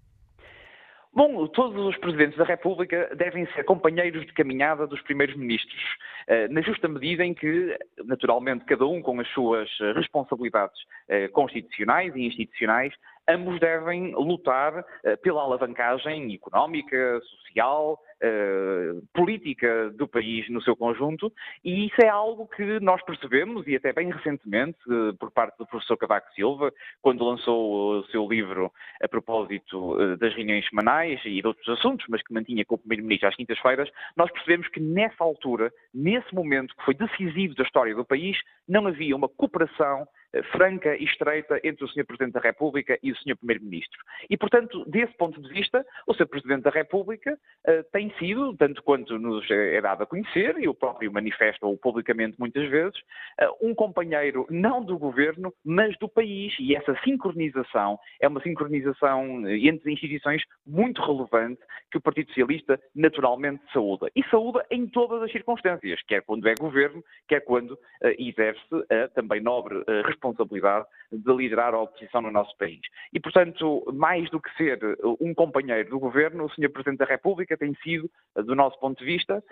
Bom, 1.17 1.47
todos 1.47 1.83
os 1.83 1.97
presidentes 1.97 2.37
da 2.37 2.45
República 2.45 3.09
devem 3.17 3.47
ser 3.55 3.65
companheiros 3.65 4.27
de 4.27 4.35
caminhada 4.35 4.87
dos 4.87 5.01
primeiros 5.01 5.35
ministros, 5.35 5.83
eh, 6.27 6.47
na 6.49 6.61
justa 6.61 6.87
medida 6.89 7.25
em 7.25 7.33
que, 7.33 7.75
naturalmente, 8.05 8.67
cada 8.67 8.85
um 8.85 9.01
com 9.01 9.19
as 9.19 9.29
suas 9.29 9.67
responsabilidades 9.95 10.79
eh, 11.09 11.29
constitucionais 11.29 12.15
e 12.15 12.27
institucionais, 12.27 12.93
ambos 13.27 13.59
devem 13.61 14.13
lutar 14.13 14.85
eh, 15.05 15.17
pela 15.17 15.41
alavancagem 15.41 16.35
económica, 16.35 17.19
social, 17.23 17.99
Uh, 18.23 19.07
política 19.13 19.91
do 19.91 20.09
país 20.09 20.49
no 20.49 20.63
seu 20.63 20.75
conjunto, 20.75 21.31
e 21.63 21.87
isso 21.87 22.01
é 22.01 22.09
algo 22.09 22.49
que 22.49 22.81
nós 22.81 23.05
percebemos, 23.05 23.67
e 23.67 23.77
até 23.77 23.93
bem 23.93 24.11
recentemente, 24.11 24.79
uh, 24.89 25.15
por 25.19 25.31
parte 25.31 25.59
do 25.59 25.67
professor 25.67 25.99
Cavaco 25.99 26.33
Silva, 26.33 26.73
quando 27.03 27.23
lançou 27.23 27.99
o 27.99 28.05
seu 28.07 28.27
livro 28.27 28.73
a 29.03 29.07
propósito 29.07 29.97
uh, 29.97 30.17
das 30.17 30.35
reuniões 30.35 30.67
semanais 30.67 31.21
e 31.27 31.43
de 31.43 31.47
outros 31.47 31.69
assuntos, 31.69 32.07
mas 32.09 32.23
que 32.23 32.33
mantinha 32.33 32.65
com 32.65 32.77
o 32.77 32.79
Primeiro-Ministro 32.79 33.29
às 33.29 33.37
quintas-feiras, 33.37 33.91
nós 34.17 34.31
percebemos 34.33 34.69
que 34.69 34.81
nessa 34.81 35.23
altura, 35.23 35.71
nesse 35.93 36.35
momento 36.35 36.75
que 36.75 36.85
foi 36.85 36.95
decisivo 36.95 37.55
da 37.55 37.65
história 37.65 37.95
do 37.95 38.05
país, 38.05 38.39
não 38.67 38.87
havia 38.87 39.15
uma 39.15 39.29
cooperação 39.29 40.09
eh, 40.26 40.26
franca 40.53 40.97
e 40.97 41.05
estreita 41.05 41.61
entre 41.65 41.85
o 41.85 41.89
Sr. 41.89 42.05
Presidente 42.05 42.35
da 42.35 42.41
República 42.41 42.99
e 43.03 43.13
o 43.13 43.17
Sr. 43.17 43.37
Primeiro-Ministro. 43.37 43.99
E, 44.29 44.37
portanto, 44.37 44.85
desse 44.87 45.15
ponto 45.17 45.41
de 45.41 45.49
vista, 45.49 45.85
o 46.07 46.15
Sr. 46.15 46.27
Presidente 46.27 46.63
da 46.63 46.71
República 46.71 47.33
uh, 47.35 47.85
tem 47.93 48.13
sido, 48.19 48.55
tanto 48.57 48.83
quanto 48.83 49.19
nos 49.19 49.49
é 49.51 49.81
dado 49.81 50.03
a 50.03 50.07
conhecer, 50.07 50.57
e 50.59 50.69
o 50.69 50.75
próprio 50.75 51.13
manifesta-o 51.13 51.77
publicamente 51.79 52.39
muitas 52.39 52.69
vezes, 52.69 52.99
uh, 53.41 53.67
um 53.69 53.75
companheiro 53.75 54.47
não 54.51 54.85
do 54.85 54.99
governo, 54.99 55.53
mas 55.65 55.97
do 55.99 56.09
país. 56.09 56.55
E 56.59 56.75
essa 56.75 56.97
sincronização 57.05 57.99
é 58.21 58.29
uma 58.29 58.43
sincronização 58.43 59.49
entre 59.49 59.93
instituições 59.93 60.43
muito 60.67 61.01
relevante 61.03 61.61
que 61.91 61.99
o 61.99 62.01
Partido 62.01 62.29
Socialista 62.29 62.81
naturalmente 62.95 63.63
saúda. 63.73 64.11
E 64.15 64.23
saúda 64.25 64.65
em 64.71 64.87
todas 64.87 65.23
as 65.23 65.33
circunstâncias, 65.33 66.01
quer 66.03 66.23
quando 66.23 66.49
é 66.49 66.55
governo, 66.55 67.03
quer 67.29 67.41
quando 67.41 67.73
uh, 67.73 67.79
exerce 68.19 68.61
a 68.91 69.09
também 69.09 69.41
nobre 69.41 69.83
responsabilidade 70.05 70.26
responsabilidade 70.27 70.87
de 71.13 71.33
liderar 71.33 71.75
a 71.75 71.81
oposição 71.81 72.21
no 72.21 72.31
nosso 72.31 72.57
país. 72.57 72.81
E, 73.13 73.21
portanto, 73.21 73.85
mais 73.95 74.29
do 74.31 74.41
que 74.41 74.55
ser 74.57 74.79
um 75.21 75.35
companheiro 75.35 75.91
do 75.91 75.99
governo, 75.99 76.45
o 76.45 76.51
Sr. 76.51 76.71
Presidente 76.71 76.99
da 76.99 77.05
República 77.05 77.57
tem 77.57 77.75
sido, 77.83 78.11
do 78.35 78.55
nosso 78.55 78.79
ponto 78.81 78.99
de 78.99 79.05
vista, 79.05 79.43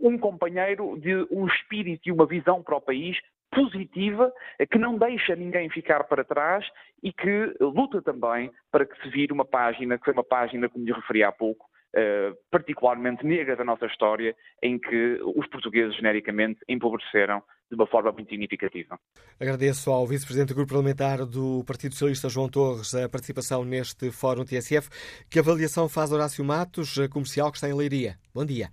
um 0.00 0.18
companheiro 0.18 0.98
de 0.98 1.26
um 1.30 1.46
espírito 1.46 2.08
e 2.08 2.12
uma 2.12 2.26
visão 2.26 2.62
para 2.62 2.76
o 2.76 2.80
país 2.80 3.16
positiva, 3.50 4.32
que 4.70 4.78
não 4.78 4.98
deixa 4.98 5.34
ninguém 5.34 5.68
ficar 5.70 6.04
para 6.04 6.24
trás 6.24 6.66
e 7.02 7.12
que 7.12 7.54
luta 7.60 8.02
também 8.02 8.50
para 8.70 8.84
que 8.84 9.00
se 9.02 9.08
vire 9.08 9.32
uma 9.32 9.44
página, 9.44 9.98
que 9.98 10.04
foi 10.04 10.12
uma 10.12 10.24
página, 10.24 10.68
como 10.68 10.84
lhe 10.84 10.92
referi 10.92 11.22
há 11.22 11.32
pouco, 11.32 11.66
Uh, 11.96 12.36
particularmente 12.50 13.24
negra 13.24 13.56
da 13.56 13.64
nossa 13.64 13.86
história, 13.86 14.36
em 14.62 14.78
que 14.78 15.18
os 15.22 15.46
portugueses 15.46 15.96
genericamente 15.96 16.60
empobreceram 16.68 17.42
de 17.70 17.74
uma 17.74 17.86
forma 17.86 18.12
muito 18.12 18.28
significativa. 18.28 18.98
Agradeço 19.40 19.90
ao 19.90 20.06
Vice-Presidente 20.06 20.50
do 20.50 20.54
Grupo 20.54 20.70
Parlamentar 20.70 21.24
do 21.26 21.64
Partido 21.66 21.92
Socialista, 21.92 22.28
João 22.28 22.48
Torres, 22.48 22.94
a 22.94 23.08
participação 23.08 23.64
neste 23.64 24.10
Fórum 24.10 24.44
TSF. 24.44 24.88
Que 25.30 25.38
avaliação 25.38 25.88
faz 25.88 26.12
Horácio 26.12 26.44
Matos, 26.44 26.96
comercial 27.10 27.50
que 27.50 27.58
está 27.58 27.68
em 27.68 27.74
Leiria? 27.74 28.16
Bom 28.34 28.44
dia. 28.44 28.68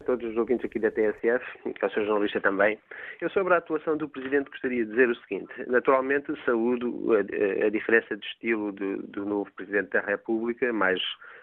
A 0.00 0.04
todos 0.04 0.30
os 0.30 0.36
ouvintes 0.36 0.64
aqui 0.64 0.78
da 0.78 0.90
TSF, 0.90 1.44
que 1.62 1.84
ao 1.84 1.90
seu 1.90 2.04
jornalista 2.04 2.40
também. 2.40 2.78
Eu 3.20 3.30
sobre 3.30 3.52
a 3.54 3.58
atuação 3.58 3.96
do 3.96 4.08
Presidente 4.08 4.50
gostaria 4.50 4.84
de 4.84 4.90
dizer 4.90 5.10
o 5.10 5.14
seguinte. 5.16 5.52
Naturalmente 5.66 6.32
saúdo 6.44 7.10
a, 7.14 7.66
a 7.66 7.70
diferença 7.70 8.16
de 8.16 8.26
estilo 8.26 8.72
do, 8.72 9.02
do 9.02 9.26
novo 9.26 9.52
Presidente 9.52 9.90
da 9.90 10.00
República, 10.00 10.72
mais 10.72 11.00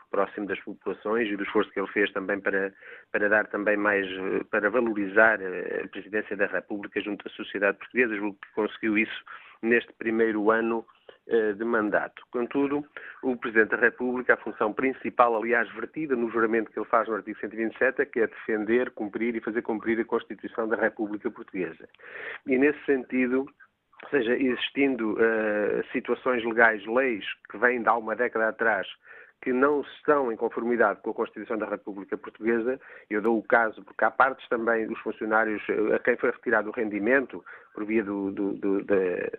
próximo 0.10 0.48
das 0.48 0.60
populações 0.62 1.30
e 1.30 1.36
do 1.36 1.44
esforço 1.44 1.72
que 1.72 1.80
ele 1.80 1.92
fez 1.92 2.12
também 2.12 2.40
para, 2.40 2.74
para 3.12 3.30
dar 3.30 3.48
também 3.48 3.78
mais, 3.78 4.08
para 4.50 4.70
valorizar 4.70 5.40
a 5.84 5.88
presidência 5.90 6.36
da 6.36 6.48
República 6.48 7.02
junto 7.02 7.28
à 7.28 7.32
sociedade 7.32 7.78
portuguesa, 7.78 8.16
julgo 8.16 8.38
que 8.42 8.54
conseguiu 8.54 8.98
isso 8.98 9.24
neste 9.62 9.92
primeiro 9.94 10.52
ano 10.52 10.86
eh, 11.30 11.52
de 11.52 11.66
mandato. 11.66 12.24
Contudo, 12.32 12.86
o 13.22 13.36
Presidente 13.36 13.72
da 13.72 13.78
República, 13.78 14.36
a 14.36 14.38
função 14.38 14.72
principal, 14.72 15.36
aliás, 15.36 15.70
vertida 15.74 16.16
no 16.16 16.30
juramento 16.30 16.72
que 16.72 16.80
ele 16.80 16.88
faz 16.88 17.06
no 17.10 17.16
artigo 17.16 17.38
127, 17.40 18.02
é 18.02 18.06
que 18.06 18.22
é 18.22 18.28
defender, 18.28 18.92
cumprir 18.92 19.36
e 19.36 19.42
fazer 19.42 19.62
cumprir 19.62 20.00
a 20.00 20.06
Constituição 20.06 20.70
da 20.70 20.78
República 20.78 21.30
Portuguesa. 21.30 21.90
E, 22.46 22.58
nesse 22.58 22.82
sentido, 22.86 23.40
ou 24.04 24.10
seja, 24.10 24.38
existindo 24.38 25.16
uh, 25.16 25.84
situações 25.92 26.46
legais, 26.46 26.86
leis 26.86 27.26
que 27.52 27.58
vêm 27.58 27.82
de 27.82 27.90
há 27.90 27.96
uma 27.96 28.16
década 28.16 28.48
atrás, 28.48 28.88
que 29.42 29.54
não 29.54 29.82
estão 29.82 30.32
em 30.32 30.36
conformidade 30.36 31.00
com 31.02 31.12
a 31.12 31.14
Constituição 31.14 31.58
da 31.58 31.70
República 31.70 32.18
Portuguesa. 32.18 32.80
Eu 33.10 33.22
dou 33.22 33.38
o 33.38 33.44
caso, 33.44 33.84
porque 33.84 34.04
há 34.04 34.12
partes 34.12 34.48
também 34.50 34.88
dos 34.88 35.00
funcionários 35.00 35.62
eh, 35.70 35.96
a 35.96 36.00
quem 36.00 36.18
foi 36.18 36.32
retirado 36.32 36.70
o 36.70 36.74
rendimento 36.74 37.44
por 37.74 37.86
via 37.86 38.04
do, 38.04 38.32
do, 38.32 38.54
do, 38.54 38.84
da, 38.84 38.96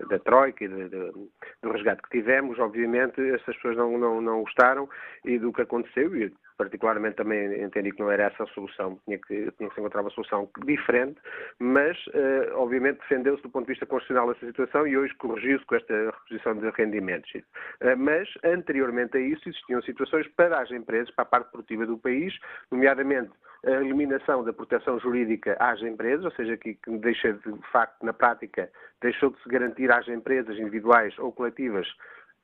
da, 0.09 0.18
Troika 0.20 0.64
e 0.64 0.68
do, 0.68 1.28
resgate 1.64 2.03
que 2.03 2.11
tivemos. 2.11 2.59
Obviamente, 2.59 3.20
essas 3.30 3.57
pessoas 3.57 3.76
não, 3.76 3.99
não, 3.99 4.20
não 4.20 4.42
gostaram 4.42 4.88
e 5.24 5.38
do 5.38 5.53
que 5.53 5.62
aconteceu. 5.62 6.14
E 6.16 6.32
particularmente 6.59 7.17
também 7.17 7.63
entendi 7.63 7.93
que 7.93 8.01
não 8.01 8.11
era 8.11 8.25
essa 8.25 8.43
a 8.43 8.47
solução, 8.49 8.99
tinha 9.05 9.17
que, 9.17 9.51
tinha 9.53 9.69
que 9.69 9.75
se 9.75 9.81
encontrar 9.81 10.03
uma 10.03 10.11
solução 10.11 10.51
diferente, 10.67 11.19
mas 11.59 11.97
uh, 12.09 12.57
obviamente 12.57 12.99
defendeu-se 12.99 13.43
do 13.43 13.49
ponto 13.49 13.67
de 13.67 13.73
vista 13.73 13.87
constitucional 13.87 14.33
essa 14.33 14.45
situação 14.45 14.87
e 14.87 14.99
hoje 14.99 15.15
corrigiu-se 15.15 15.65
com 15.65 15.77
esta 15.77 15.95
reposição 16.11 16.57
de 16.57 16.69
rendimentos. 16.71 17.33
Uh, 17.35 17.97
mas 17.97 18.29
anteriormente 18.45 19.17
a 19.17 19.21
isso 19.21 19.49
existiam 19.49 19.81
situações 19.83 20.27
para 20.37 20.61
as 20.61 20.71
empresas, 20.73 21.11
para 21.15 21.23
a 21.23 21.27
parte 21.27 21.51
produtiva 21.53 21.87
do 21.87 21.97
país, 21.97 22.35
nomeadamente 22.71 23.31
a 23.65 23.71
eliminação 23.71 24.45
da 24.45 24.53
proteção 24.53 24.99
jurídica 24.99 25.57
às 25.61 25.81
empresas, 25.83 26.25
ou 26.25 26.31
seja, 26.33 26.57
que, 26.57 26.75
que 26.75 26.99
deixa 26.99 27.33
de, 27.33 27.53
de 27.53 27.71
facto 27.71 28.05
na 28.05 28.13
prática 28.13 28.69
deixou 29.01 29.31
de 29.31 29.41
se 29.43 29.49
garantir 29.49 29.91
às 29.93 30.07
empresas 30.09 30.57
individuais 30.59 31.17
ou 31.19 31.33
coletivas 31.33 31.87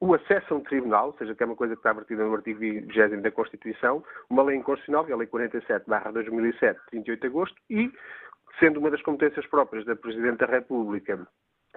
o 0.05 0.15
acesso 0.15 0.53
a 0.53 0.57
um 0.59 0.61
tribunal, 0.61 1.07
ou 1.07 1.15
seja, 1.15 1.35
que 1.35 1.43
é 1.43 1.47
uma 1.47 1.57
coisa 1.57 1.75
que 1.75 1.81
está 1.81 1.93
vertida 1.93 2.25
no 2.25 2.35
artigo 2.35 2.61
20 2.61 3.23
da 3.23 3.31
Constituição, 3.31 4.05
uma 4.29 4.43
lei 4.43 4.57
inconstitucional, 4.57 5.05
que 5.05 5.13
é 5.13 5.15
a 5.15 5.17
Lei 5.17 5.27
47-2007, 5.27 6.77
28 6.93 7.21
de 7.21 7.27
agosto, 7.27 7.57
e, 7.71 7.91
sendo 8.59 8.81
uma 8.81 8.91
das 8.91 9.01
competências 9.03 9.47
próprias 9.47 9.87
da 9.87 9.97
Presidente 9.97 10.39
da 10.39 10.47
República, 10.47 11.27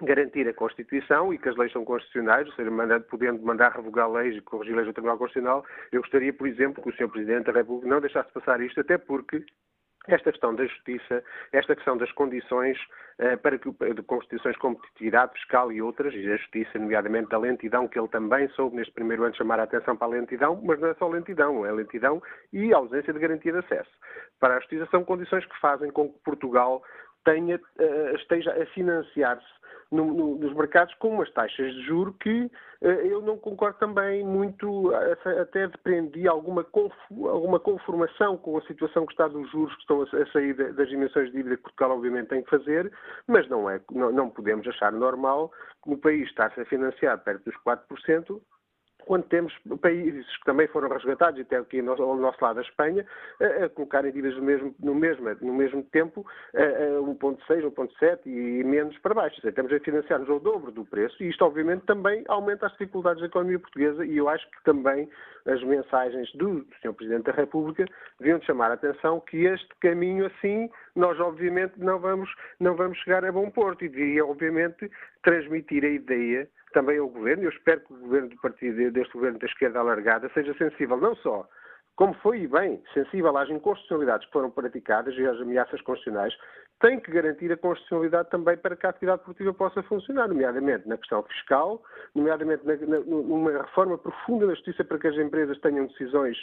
garantir 0.02 0.48
a 0.48 0.54
Constituição 0.54 1.34
e 1.34 1.38
que 1.38 1.48
as 1.48 1.56
leis 1.56 1.72
são 1.72 1.86
constitucionais, 1.86 2.48
ou 2.48 2.54
seja, 2.54 2.70
mandando, 2.70 3.06
podendo 3.06 3.42
mandar 3.44 3.72
revogar 3.72 4.12
leis 4.12 4.36
e 4.36 4.42
corrigir 4.42 4.76
leis 4.76 4.88
do 4.88 4.94
Tribunal 4.94 5.18
Constitucional, 5.18 5.66
eu 5.92 6.02
gostaria, 6.02 6.34
por 6.34 6.48
exemplo, 6.48 6.84
que 6.84 6.90
o 6.90 6.94
Sr. 6.94 7.10
Presidente 7.10 7.46
da 7.46 7.54
República 7.54 7.88
não 7.88 8.02
deixasse 8.02 8.32
passar 8.34 8.62
isto, 8.62 8.80
até 8.82 8.98
porque 8.98 9.44
esta 10.08 10.32
questão 10.32 10.56
da 10.56 10.66
justiça, 10.66 11.24
esta 11.52 11.76
questão 11.76 11.98
das 11.98 12.12
condições 12.14 12.78
eh, 13.20 13.36
para 13.36 13.58
que, 13.58 13.70
de 13.70 14.02
constituições 14.04 14.56
de 14.56 14.62
competitividade 14.62 15.34
fiscal 15.34 15.72
e 15.72 15.82
outras, 15.82 16.14
e 16.14 16.32
a 16.32 16.38
justiça, 16.38 16.78
nomeadamente 16.80 17.30
da 17.30 17.38
lentidão, 17.38 17.88
que 17.88 18.00
ele 18.00 18.08
também 18.08 18.48
soube 18.50 18.76
neste 18.76 18.94
primeiro 18.94 19.24
ano 19.24 19.36
chamar 19.36 19.60
a 19.60 19.64
atenção 19.64 19.96
para 19.98 20.08
a 20.08 20.12
lentidão, 20.12 20.60
mas 20.64 20.80
não 20.80 20.90
é 20.90 20.94
só 20.94 21.08
lentidão, 21.08 21.66
é 21.66 21.72
lentidão 21.72 22.22
e 22.54 22.74
ausência 22.74 23.12
de 23.12 23.20
garantia 23.20 23.52
de 23.52 23.60
acesso. 23.60 23.92
Para 24.40 24.56
a 24.56 24.60
justiça 24.60 24.88
são 24.92 25.04
condições 25.04 25.46
que 25.46 25.60
fazem 25.60 25.92
com 25.92 26.10
que 26.10 26.20
Portugal 26.20 26.84
tenha, 27.28 27.60
eh, 27.78 28.14
esteja 28.16 28.52
a 28.52 28.66
financiar-se 28.68 29.58
no, 29.92 30.14
no, 30.14 30.36
nos 30.36 30.54
mercados 30.54 30.94
com 30.96 31.10
umas 31.10 31.30
taxas 31.32 31.74
de 31.74 31.82
juro 31.84 32.14
que 32.14 32.50
uh, 32.82 32.88
eu 32.88 33.22
não 33.22 33.38
concordo 33.38 33.78
também 33.80 34.24
muito, 34.24 34.94
até 35.42 35.68
deprendi 35.68 36.28
alguma, 36.28 36.66
alguma 37.12 37.60
conformação 37.60 38.38
com 38.38 38.58
a 38.58 38.62
situação 38.64 39.06
que 39.06 39.14
está 39.14 39.28
dos 39.28 39.50
juros 39.52 39.74
que 39.76 39.82
estão 39.82 40.02
a, 40.02 40.32
sair 40.32 40.54
das 40.74 40.90
dimensões 40.90 41.28
de 41.28 41.38
dívida 41.38 41.58
que 41.58 41.64
Portugal 41.64 41.92
obviamente 41.92 42.28
tem 42.28 42.44
que 42.44 42.50
fazer, 42.50 42.92
mas 43.28 43.48
não, 43.50 43.70
é, 43.70 43.80
não, 43.92 44.12
não 44.12 44.30
podemos 44.30 44.68
achar 44.68 44.92
normal 44.92 45.52
que 45.84 45.90
no 45.90 45.98
país 45.98 46.28
está-se 46.30 46.60
a 46.60 46.66
financiar 46.66 47.18
perto 47.24 47.46
dos 47.46 47.56
4%, 47.66 48.42
quando 49.08 49.24
temos 49.24 49.54
países 49.82 50.26
que 50.38 50.46
também 50.46 50.68
foram 50.68 50.90
resgatados, 50.90 51.40
até 51.40 51.58
aqui 51.58 51.80
ao 51.80 52.18
nosso 52.18 52.44
lado 52.44 52.60
a 52.60 52.62
Espanha, 52.62 53.06
a, 53.42 53.70
colocarem 53.70 54.12
dívidas 54.12 54.38
no 54.38 54.44
mesmo, 54.44 54.76
no 54.80 54.94
mesmo, 54.94 55.36
no 55.42 55.54
mesmo 55.54 55.84
tempo 55.84 56.26
a, 56.54 56.62
a 56.62 57.02
1.6, 57.02 57.64
1.7 57.64 58.20
e 58.26 58.64
menos 58.64 58.98
para 59.00 59.16
baixo. 59.16 59.38
Seja, 59.38 59.50
estamos 59.50 59.72
a 59.72 59.80
financiar-nos 59.80 60.30
ao 60.30 60.40
dobro 60.40 60.72
do 60.72 60.86
preço 60.86 61.24
e 61.24 61.30
isto 61.30 61.44
obviamente 61.44 61.86
também 61.86 62.24
aumenta 62.28 62.66
as 62.66 62.72
dificuldades 62.74 63.22
da 63.22 63.28
economia 63.28 63.60
portuguesa 63.60 64.06
e 64.06 64.18
eu 64.18 64.28
acho 64.28 64.46
que 64.52 64.64
também 64.64 65.10
as 65.46 65.64
mensagens 65.64 66.30
do 66.34 66.66
Sr. 66.82 66.94
Presidente 66.94 67.24
da 67.24 67.32
República 67.32 67.86
deviam 68.20 68.42
chamar 68.42 68.72
a 68.72 68.74
atenção 68.74 69.22
que 69.22 69.46
este 69.46 69.70
caminho 69.80 70.26
assim 70.26 70.70
nós 70.98 71.20
obviamente 71.20 71.74
não 71.78 72.00
vamos, 72.00 72.30
não 72.60 72.76
vamos 72.76 72.98
chegar 73.00 73.24
a 73.24 73.32
bom 73.32 73.50
porto 73.52 73.86
e 73.86 73.90
devia 73.90 74.26
obviamente 74.26 74.92
transmitir 75.22 75.86
a 75.86 75.90
ideia 75.90 76.50
também 76.74 76.98
ao 76.98 77.08
Governo, 77.08 77.44
eu 77.44 77.50
espero 77.50 77.82
que 77.82 77.94
o 77.94 77.98
Governo 77.98 78.30
do 78.30 78.38
partido, 78.38 78.92
deste 78.92 79.14
Governo 79.14 79.40
da 79.40 79.46
esquerda 79.46 79.80
alargada, 79.80 80.30
seja 80.34 80.54
sensível 80.56 80.98
não 80.98 81.16
só, 81.16 81.48
como 81.96 82.14
foi 82.16 82.42
e 82.42 82.48
bem, 82.48 82.82
sensível 82.94 83.36
às 83.38 83.50
inconstitucionalidades 83.50 84.28
que 84.28 84.34
foram 84.34 84.52
praticadas 84.52 85.16
e 85.16 85.26
às 85.26 85.40
ameaças 85.40 85.82
constitucionais, 85.82 86.36
tem 86.80 87.00
que 87.00 87.12
garantir 87.12 87.52
a 87.52 87.58
constitucionalidade 87.58 88.30
também 88.30 88.58
para 88.58 88.76
que 88.76 88.86
a 88.86 88.90
atividade 88.90 89.24
produtiva 89.24 89.54
possa 89.54 89.82
funcionar, 89.84 90.28
nomeadamente 90.28 90.88
na 90.88 90.98
questão 90.98 91.24
fiscal, 91.24 91.82
nomeadamente 92.14 92.66
na, 92.66 92.76
na, 92.76 93.00
numa 93.00 93.52
reforma 93.52 93.98
profunda 93.98 94.46
da 94.46 94.54
justiça 94.54 94.84
para 94.84 95.00
que 95.00 95.08
as 95.08 95.16
empresas 95.16 95.60
tenham 95.60 95.88
decisões 95.88 96.38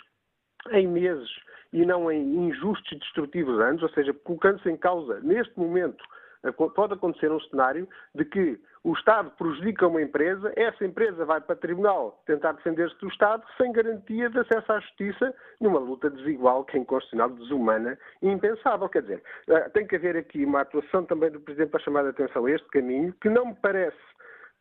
em 0.71 0.87
meses 0.87 1.31
e 1.73 1.85
não 1.85 2.11
em 2.11 2.49
injustos 2.49 2.93
e 2.93 2.99
destrutivos 2.99 3.61
anos, 3.61 3.83
ou 3.83 3.89
seja, 3.91 4.13
colocando-se 4.13 4.71
em 4.71 4.77
causa, 4.77 5.21
neste 5.21 5.59
momento, 5.59 6.05
pode 6.53 6.95
acontecer 6.95 7.33
um 7.33 7.41
cenário 7.41 7.89
de 8.15 8.25
que 8.25 8.61
o 8.85 8.93
Estado 8.93 9.31
prejudica 9.31 9.87
uma 9.89 10.03
empresa, 10.03 10.53
essa 10.57 10.85
empresa 10.85 11.25
vai 11.25 11.41
para 11.41 11.55
o 11.55 11.59
tribunal 11.59 12.23
tentar 12.27 12.53
defender-se 12.53 12.97
do 12.99 13.09
Estado 13.09 13.43
sem 13.57 13.73
garantia 13.73 14.29
de 14.29 14.39
acesso 14.39 14.73
à 14.73 14.79
justiça 14.79 15.35
numa 15.59 15.79
luta 15.79 16.11
desigual, 16.11 16.65
que 16.65 16.77
é 16.77 16.81
inconstitucional, 16.81 17.31
desumana 17.31 17.99
e 18.21 18.29
impensável. 18.29 18.89
Quer 18.89 19.03
dizer, 19.03 19.23
eh, 19.49 19.69
tem 19.71 19.87
que 19.87 19.97
haver 19.97 20.17
aqui 20.17 20.45
uma 20.45 20.61
atuação 20.61 21.05
também 21.07 21.31
do 21.31 21.41
Presidente 21.41 21.71
para 21.71 21.81
chamar 21.81 22.05
a 22.05 22.11
atenção 22.11 22.45
a 22.45 22.51
este 22.51 22.69
caminho, 22.69 23.15
que 23.23 23.31
não 23.31 23.47
me 23.47 23.55
parece 23.55 23.97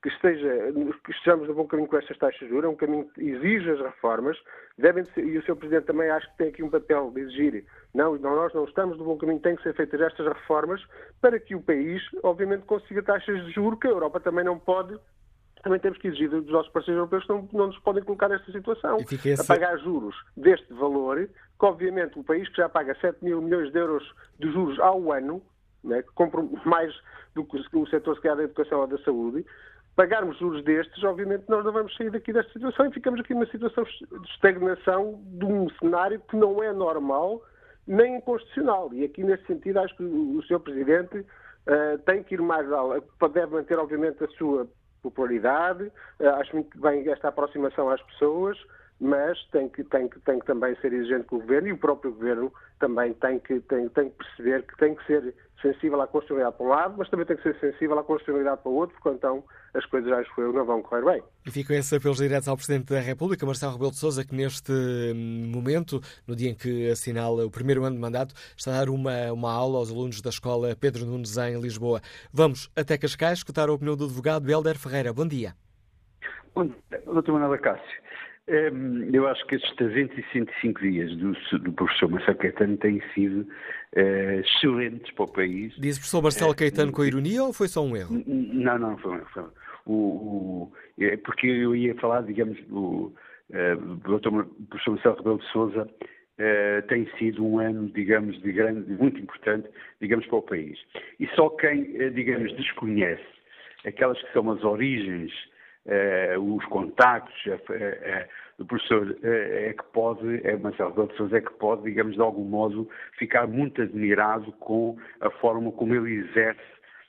que, 0.04 0.10
esteja, 0.10 0.74
que 1.06 1.12
estejamos 1.12 1.47
no 1.47 1.56
bom 1.56 1.66
caminho 1.66 1.88
com 1.88 1.97
estas 1.97 2.18
taxas 2.18 2.41
de 2.41 2.49
juros, 2.49 2.66
é 2.66 2.68
um 2.68 2.76
caminho 2.76 3.06
que 3.06 3.22
exige 3.22 3.72
as 3.72 3.80
reformas, 3.80 4.38
devem 4.78 5.06
ser, 5.06 5.26
e 5.26 5.38
o 5.38 5.43
Sr. 5.43 5.56
Presidente 5.56 5.86
também 5.86 6.10
acho 6.10 6.30
que 6.32 6.38
tem 6.38 6.49
aqui 6.49 6.62
um 6.62 6.70
papel 6.70 7.10
de 7.12 7.22
exigir, 7.22 7.66
não, 7.95 8.18
nós 8.18 8.54
não 8.54 8.66
estamos 8.66 8.97
no 8.97 9.06
bom 9.06 9.18
caminho, 9.18 9.39
têm 9.39 9.56
que 9.56 9.64
ser 9.64 9.74
feitas 9.74 10.01
estas 10.01 10.28
reformas 10.28 10.86
para 11.22 11.39
que 11.39 11.56
o 11.56 11.62
país, 11.62 12.01
obviamente, 12.22 12.66
consiga 12.66 13.01
taxas 13.01 13.45
de 13.45 13.51
juros 13.54 13.80
que 13.80 13.88
a 13.88 13.91
Europa 13.91 14.20
também 14.20 14.43
não 14.43 14.60
pode 14.60 14.99
também 15.64 15.80
temos 15.80 15.97
que 15.97 16.10
exigir 16.10 16.30
dos 16.30 16.45
nossos 16.51 16.70
parceiros 16.74 16.99
europeus 16.99 17.24
que 17.24 17.30
não, 17.30 17.49
não 17.54 17.68
nos 17.68 17.80
podem 17.80 18.04
colocar 18.04 18.28
nesta 18.28 18.51
situação. 18.51 18.97
Esse... 18.97 19.41
A 19.41 19.45
pagar 19.45 19.78
juros 19.78 20.14
deste 20.36 20.74
valor, 20.74 21.26
que 21.26 21.66
obviamente 21.66 22.20
o 22.20 22.24
país 22.24 22.49
que 22.49 22.58
já 22.58 22.68
paga 22.68 22.93
7 22.99 23.24
mil 23.24 23.41
milhões 23.41 23.72
de 23.72 23.80
euros 23.80 24.04
de 24.38 24.51
juros 24.51 24.78
ao 24.82 25.14
ano, 25.14 25.41
né, 25.82 26.01
que 26.01 26.12
compra 26.16 26.43
mais 26.66 26.93
do 27.34 27.45
que 27.45 27.78
o 27.78 27.88
setor 27.88 28.16
se 28.18 28.22
da 28.22 28.43
educação 28.43 28.82
ou 28.82 28.88
da 28.88 28.97
saúde, 28.99 29.45
pagarmos 29.96 30.38
juros 30.39 30.64
destes, 30.64 31.04
obviamente 31.04 31.46
nós 31.48 31.64
não 31.64 31.72
vamos 31.72 31.96
sair 31.96 32.10
daqui 32.10 32.34
desta 32.34 32.52
situação 32.52 32.88
e 32.88 32.94
ficamos 32.94 33.20
aqui 33.20 33.34
numa 33.34 33.46
situação 33.48 33.84
de 33.84 34.30
estagnação 34.30 35.22
de 35.26 35.46
um 35.46 35.70
cenário 35.80 36.20
que 36.30 36.36
não 36.36 36.64
é 36.64 36.72
normal 36.74 37.41
nem 37.86 38.18
inconstitucional. 38.18 38.94
E 38.94 39.04
aqui, 39.04 39.24
nesse 39.24 39.46
sentido, 39.46 39.80
acho 39.80 39.96
que 39.96 40.04
o 40.04 40.41
Sr. 40.44 40.60
Presidente 40.60 41.20
uh, 41.20 41.98
tem 42.06 42.24
que 42.24 42.36
ir 42.36 42.41
mais 42.41 42.72
além, 42.72 43.02
deve 43.34 43.54
manter, 43.54 43.78
obviamente, 43.78 44.24
a 44.24 44.28
sua 44.30 44.68
popularidade, 45.02 45.91
uh, 46.20 46.30
acho 46.39 46.56
muito 46.56 46.80
bem 46.80 47.10
esta 47.12 47.28
aproximação 47.28 47.89
às 47.89 48.02
pessoas, 48.04 48.58
mas 49.00 49.38
tem 49.52 49.68
que, 49.70 49.84
tem, 49.84 50.08
que, 50.08 50.20
tem 50.22 50.39
que 50.39 50.46
também 50.46 50.76
ser 50.78 50.94
exigente 50.94 51.26
com 51.26 51.38
o 51.38 51.39
Governo 51.39 51.68
e 51.68 51.74
o 51.74 51.78
próprio 51.78 52.14
Governo 52.14 52.54
também 52.80 53.14
tem 53.14 53.39
que, 53.39 53.60
tem, 53.62 53.89
tem 53.89 54.10
que 54.10 54.18
perceber 54.18 54.64
que 54.64 54.78
tem 54.78 54.96
que 54.96 55.06
ser 55.06 55.34
sensível 55.62 56.02
à 56.02 56.08
constitucionalidade 56.08 56.58
para 56.58 56.66
um 56.66 56.70
lado, 56.70 56.96
mas 56.98 57.10
também 57.10 57.26
tem 57.26 57.38
que 57.38 57.44
ser 57.44 57.58
sensível 57.60 57.98
à 57.98 58.04
constitucionalidade 58.04 58.62
para 58.62 58.70
o 58.70 58.76
outro, 58.76 58.96
porque 58.96 59.18
então 59.18 59.44
as 59.74 59.86
coisas, 59.86 60.12
acho 60.12 60.30
eu, 60.39 60.52
não 60.52 60.66
vão 60.66 60.82
correr 60.84 61.04
bem. 61.04 61.24
E 61.46 61.52
ficam 61.52 61.76
esses 61.76 61.91
apelos 61.94 62.18
diretos 62.18 62.48
ao 62.48 62.56
Presidente 62.56 62.94
da 62.94 63.00
República, 63.00 63.46
Marcelo 63.46 63.72
Rebelo 63.72 63.91
de 63.91 63.98
Sousa, 63.98 64.26
que 64.26 64.36
neste 64.36 64.72
hum, 64.72 65.52
momento, 65.54 66.00
no 66.28 66.36
dia 66.36 66.52
em 66.52 66.56
que 66.56 66.89
assinala 66.91 67.46
o 67.46 67.50
primeiro 67.50 67.84
ano 67.84 67.96
de 67.96 68.02
mandato, 68.02 68.36
está 68.56 68.72
a 68.72 68.80
dar 68.80 68.89
uma, 68.89 69.32
uma 69.32 69.52
aula 69.52 69.80
aos 69.80 69.89
alunos 69.89 70.22
da 70.22 70.30
Escola 70.30 70.76
Pedro 70.76 71.06
Nunes 71.06 71.38
em 71.38 71.60
Lisboa. 71.60 72.02
Vamos 72.32 72.70
até 72.76 72.98
Cascais 72.98 73.39
escutar 73.39 73.70
a 73.70 73.74
opinião 73.74 73.96
do 73.96 74.06
advogado 74.06 74.50
Helder 74.50 74.78
Ferreira. 74.78 75.14
Bom 75.14 75.28
dia. 75.28 75.54
Bom 76.54 76.68
dia, 76.68 77.02
doutor 77.06 77.34
Manuel 77.39 77.60
Cássio. 77.60 78.04
Hum, 78.50 79.10
eu 79.14 79.26
acho 79.28 79.46
que 79.48 79.56
estes 79.56 79.74
365 79.76 80.82
dias 80.82 81.16
do, 81.16 81.32
do 81.60 81.72
professor 81.72 82.10
Marcelo 82.10 82.38
Caetano 82.38 82.76
têm 82.76 83.02
sido 83.14 83.48
uh, 83.96 84.39
excelentes 84.41 85.13
para 85.13 85.24
o 85.24 85.32
país. 85.32 85.74
Diz 85.78 85.96
o 85.96 86.00
professor 86.01 86.22
Marcelo 86.22 86.51
eh, 86.51 86.55
Caetano 86.55 86.92
com 86.92 87.05
ironia 87.05 87.42
ou 87.42 87.54
foi 87.54 87.70
só 87.70 87.82
um 87.82 87.96
erro? 87.96 88.22
Não, 88.28 88.78
não, 88.78 88.97
foi 88.97 89.13
um 89.13 89.16
erro. 89.16 89.54
O, 89.86 89.93
o, 89.93 90.74
é 91.00 91.16
porque 91.16 91.47
eu 91.47 91.74
ia 91.74 91.96
falar, 91.96 92.24
digamos, 92.24 92.59
do, 92.66 93.13
o 93.50 94.20
Dr. 94.20 94.43
professor 94.70 94.92
Marcelo 94.92 95.16
Rebelo 95.16 95.39
de 95.39 95.51
Sousa 95.51 95.89
tem 96.89 97.08
sido 97.17 97.46
um 97.46 97.59
ano, 97.59 97.89
digamos, 97.93 98.42
de 98.42 98.51
grande, 98.51 98.92
muito 98.92 99.20
importante, 99.20 99.70
digamos, 100.01 100.26
para 100.26 100.38
o 100.38 100.42
país. 100.42 100.78
E 101.20 101.28
só 101.36 101.50
quem, 101.50 101.84
digamos, 102.13 102.54
desconhece 102.58 103.24
aquelas 103.86 104.22
que 104.22 104.34
são 104.34 104.50
as 104.51 104.63
origens, 104.63 105.32
os 106.39 106.66
contactos, 106.66 107.36
o 108.59 108.66
professor 108.66 109.17
é 109.24 109.74
que 109.74 109.84
pode, 109.92 110.47
é 110.47 110.55
Marcelo 110.58 110.89
Rebelo 110.89 111.08
de 111.09 111.17
Sousa, 111.17 111.38
é 111.38 111.42
que 111.42 111.54
pode, 111.54 111.84
digamos, 111.84 112.16
de 112.16 112.21
algum 112.21 112.46
modo, 112.46 112.89
ficar 113.17 113.47
muito 113.47 113.82
admirado 113.82 114.51
com 114.54 114.97
a 115.21 115.30
forma 115.30 115.71
como 115.71 115.96
ele 115.96 116.25
exerce, 116.25 116.62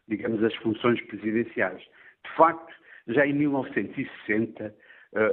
digamos, 0.08 0.42
as 0.42 0.54
funções 0.56 1.00
presidenciais. 1.02 1.80
De 1.80 2.36
facto, 2.36 2.72
já 3.08 3.26
em 3.26 3.34
1960, 3.34 4.64
uh, 4.64 4.72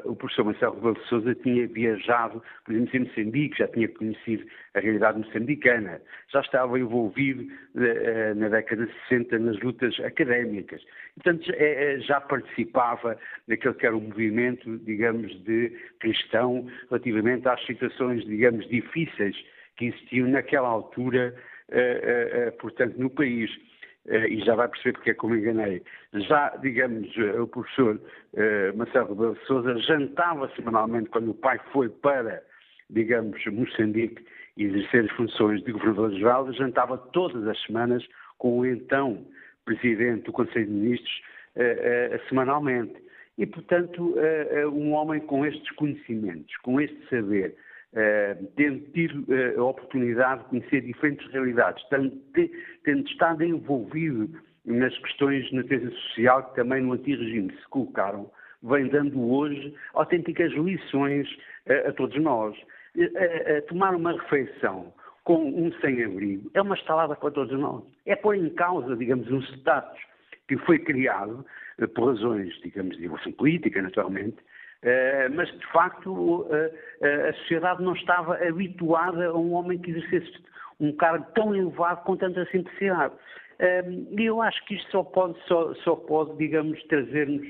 o 0.05 0.15
professor 0.15 0.45
Marcelo 0.45 0.75
Rebelo 0.75 0.93
de 0.95 1.07
Sousa 1.07 1.35
tinha 1.35 1.67
viajado, 1.67 2.41
por 2.65 2.73
exemplo, 2.73 2.95
em 2.95 2.99
Moçambique, 2.99 3.57
já 3.57 3.67
tinha 3.67 3.87
conhecido 3.87 4.45
a 4.75 4.79
realidade 4.79 5.19
moçambicana, 5.19 6.01
já 6.31 6.41
estava 6.41 6.79
envolvido 6.79 7.43
uh, 7.43 8.35
na 8.35 8.49
década 8.49 8.85
de 8.85 8.93
60 9.09 9.39
nas 9.39 9.59
lutas 9.59 9.99
académicas. 10.01 10.81
Portanto, 11.15 11.51
já 12.05 12.21
participava 12.21 13.17
naquele 13.47 13.73
que 13.73 13.85
era 13.85 13.97
o 13.97 14.01
movimento, 14.01 14.77
digamos, 14.79 15.31
de 15.43 15.69
cristão 15.99 16.67
relativamente 16.89 17.47
às 17.47 17.65
situações, 17.65 18.23
digamos, 18.25 18.67
difíceis 18.69 19.35
que 19.77 19.85
existiam 19.85 20.27
naquela 20.27 20.67
altura, 20.67 21.35
portanto, 22.59 22.95
no 22.97 23.09
país. 23.09 23.49
Eh, 24.07 24.27
e 24.29 24.41
já 24.43 24.55
vai 24.55 24.67
perceber 24.67 24.93
porque 24.93 25.11
é 25.11 25.13
que 25.13 25.23
eu 25.23 25.29
me 25.29 25.37
enganei. 25.37 25.83
Já, 26.13 26.49
digamos, 26.57 27.07
eh, 27.17 27.39
o 27.39 27.47
professor 27.47 27.95
uh, 28.33 28.77
Marcelo 28.77 29.09
Rebelo 29.09 29.35
de 29.35 29.45
Sousa 29.45 29.77
jantava 29.79 30.49
semanalmente 30.55 31.09
quando 31.09 31.31
o 31.31 31.35
pai 31.35 31.59
foi 31.71 31.87
para, 31.89 32.41
digamos, 32.89 33.45
Moçambique 33.45 34.25
exercer 34.57 35.05
as 35.05 35.11
funções 35.11 35.63
de 35.63 35.71
governador-geral, 35.71 36.51
jantava 36.53 36.97
todas 36.97 37.47
as 37.47 37.61
semanas 37.63 38.03
com 38.39 38.59
o 38.59 38.65
então 38.65 39.25
presidente 39.65 40.23
do 40.23 40.31
Conselho 40.31 40.65
de 40.65 40.71
Ministros 40.71 41.21
semanalmente. 42.27 42.95
E, 43.37 43.45
portanto, 43.45 44.15
um 44.73 44.91
homem 44.93 45.21
com 45.21 45.45
estes 45.45 45.69
conhecimentos, 45.71 46.55
com 46.57 46.81
este 46.81 46.97
saber, 47.09 47.55
eh, 47.55 47.70
tendo 48.55 48.79
tido 48.91 49.33
eh, 49.33 49.55
a 49.57 49.63
oportunidade 49.63 50.43
de 50.43 50.49
conhecer 50.49 50.81
diferentes 50.81 51.29
realidades, 51.31 51.83
tendo, 51.89 53.07
estado 53.07 53.43
envolvido 53.43 54.29
nas 54.65 54.97
questões 54.99 55.51
na 55.51 55.61
defesa 55.61 55.91
social 55.91 56.43
que 56.49 56.55
também 56.55 56.81
no 56.81 56.93
antigo 56.93 57.21
regime 57.21 57.51
se 57.51 57.67
colocaram, 57.69 58.31
vem 58.63 58.87
dando 58.87 59.19
hoje 59.21 59.75
autênticas 59.93 60.53
lições 60.53 61.27
uh, 61.67 61.89
a 61.89 61.93
todos 61.93 62.21
nós. 62.21 62.57
Uh, 62.95 63.61
tomar 63.67 63.95
uma 63.95 64.13
refeição 64.13 64.93
com 65.23 65.49
um 65.49 65.71
sem-abrigo 65.81 66.49
é 66.53 66.61
uma 66.61 66.75
estalada 66.75 67.15
para 67.15 67.31
todos 67.31 67.57
nós. 67.59 67.83
É 68.05 68.15
pôr 68.15 68.35
em 68.35 68.49
causa, 68.51 68.95
digamos, 68.95 69.29
um 69.31 69.41
status 69.41 69.99
que 70.47 70.57
foi 70.57 70.79
criado 70.79 71.45
por 71.95 72.09
razões, 72.09 72.53
digamos, 72.61 72.97
de 72.97 73.05
evolução 73.05 73.31
política, 73.33 73.81
naturalmente, 73.81 74.37
mas, 75.35 75.47
de 75.51 75.67
facto, 75.67 76.11
uh, 76.11 76.43
uh, 76.43 77.29
a 77.29 77.33
sociedade 77.33 77.83
não 77.83 77.93
estava 77.93 78.35
habituada 78.47 79.27
a 79.27 79.37
um 79.37 79.53
homem 79.53 79.77
que 79.77 79.91
exercesse 79.91 80.31
um 80.79 80.91
cargo 80.93 81.25
tão 81.35 81.55
elevado 81.55 82.03
com 82.03 82.17
tanta 82.17 82.43
simplicidade. 82.45 83.13
E 84.17 84.25
eu 84.25 84.41
acho 84.41 84.65
que 84.65 84.73
isto 84.73 84.89
só 84.89 85.03
pode, 85.03 85.37
só, 85.47 85.75
só 85.75 85.95
pode 85.95 86.35
digamos, 86.37 86.81
trazer-nos 86.85 87.47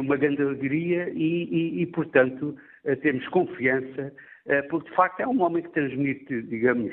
uma 0.00 0.16
grande 0.16 0.40
alegria 0.40 1.10
e, 1.10 1.44
e, 1.44 1.82
e 1.82 1.86
portanto, 1.88 2.56
termos 3.02 3.28
confiança 3.28 4.10
porque 4.68 4.90
de 4.90 4.96
facto 4.96 5.20
é 5.20 5.26
um 5.26 5.40
homem 5.42 5.62
que 5.62 5.70
transmite, 5.70 6.42
digamos, 6.42 6.92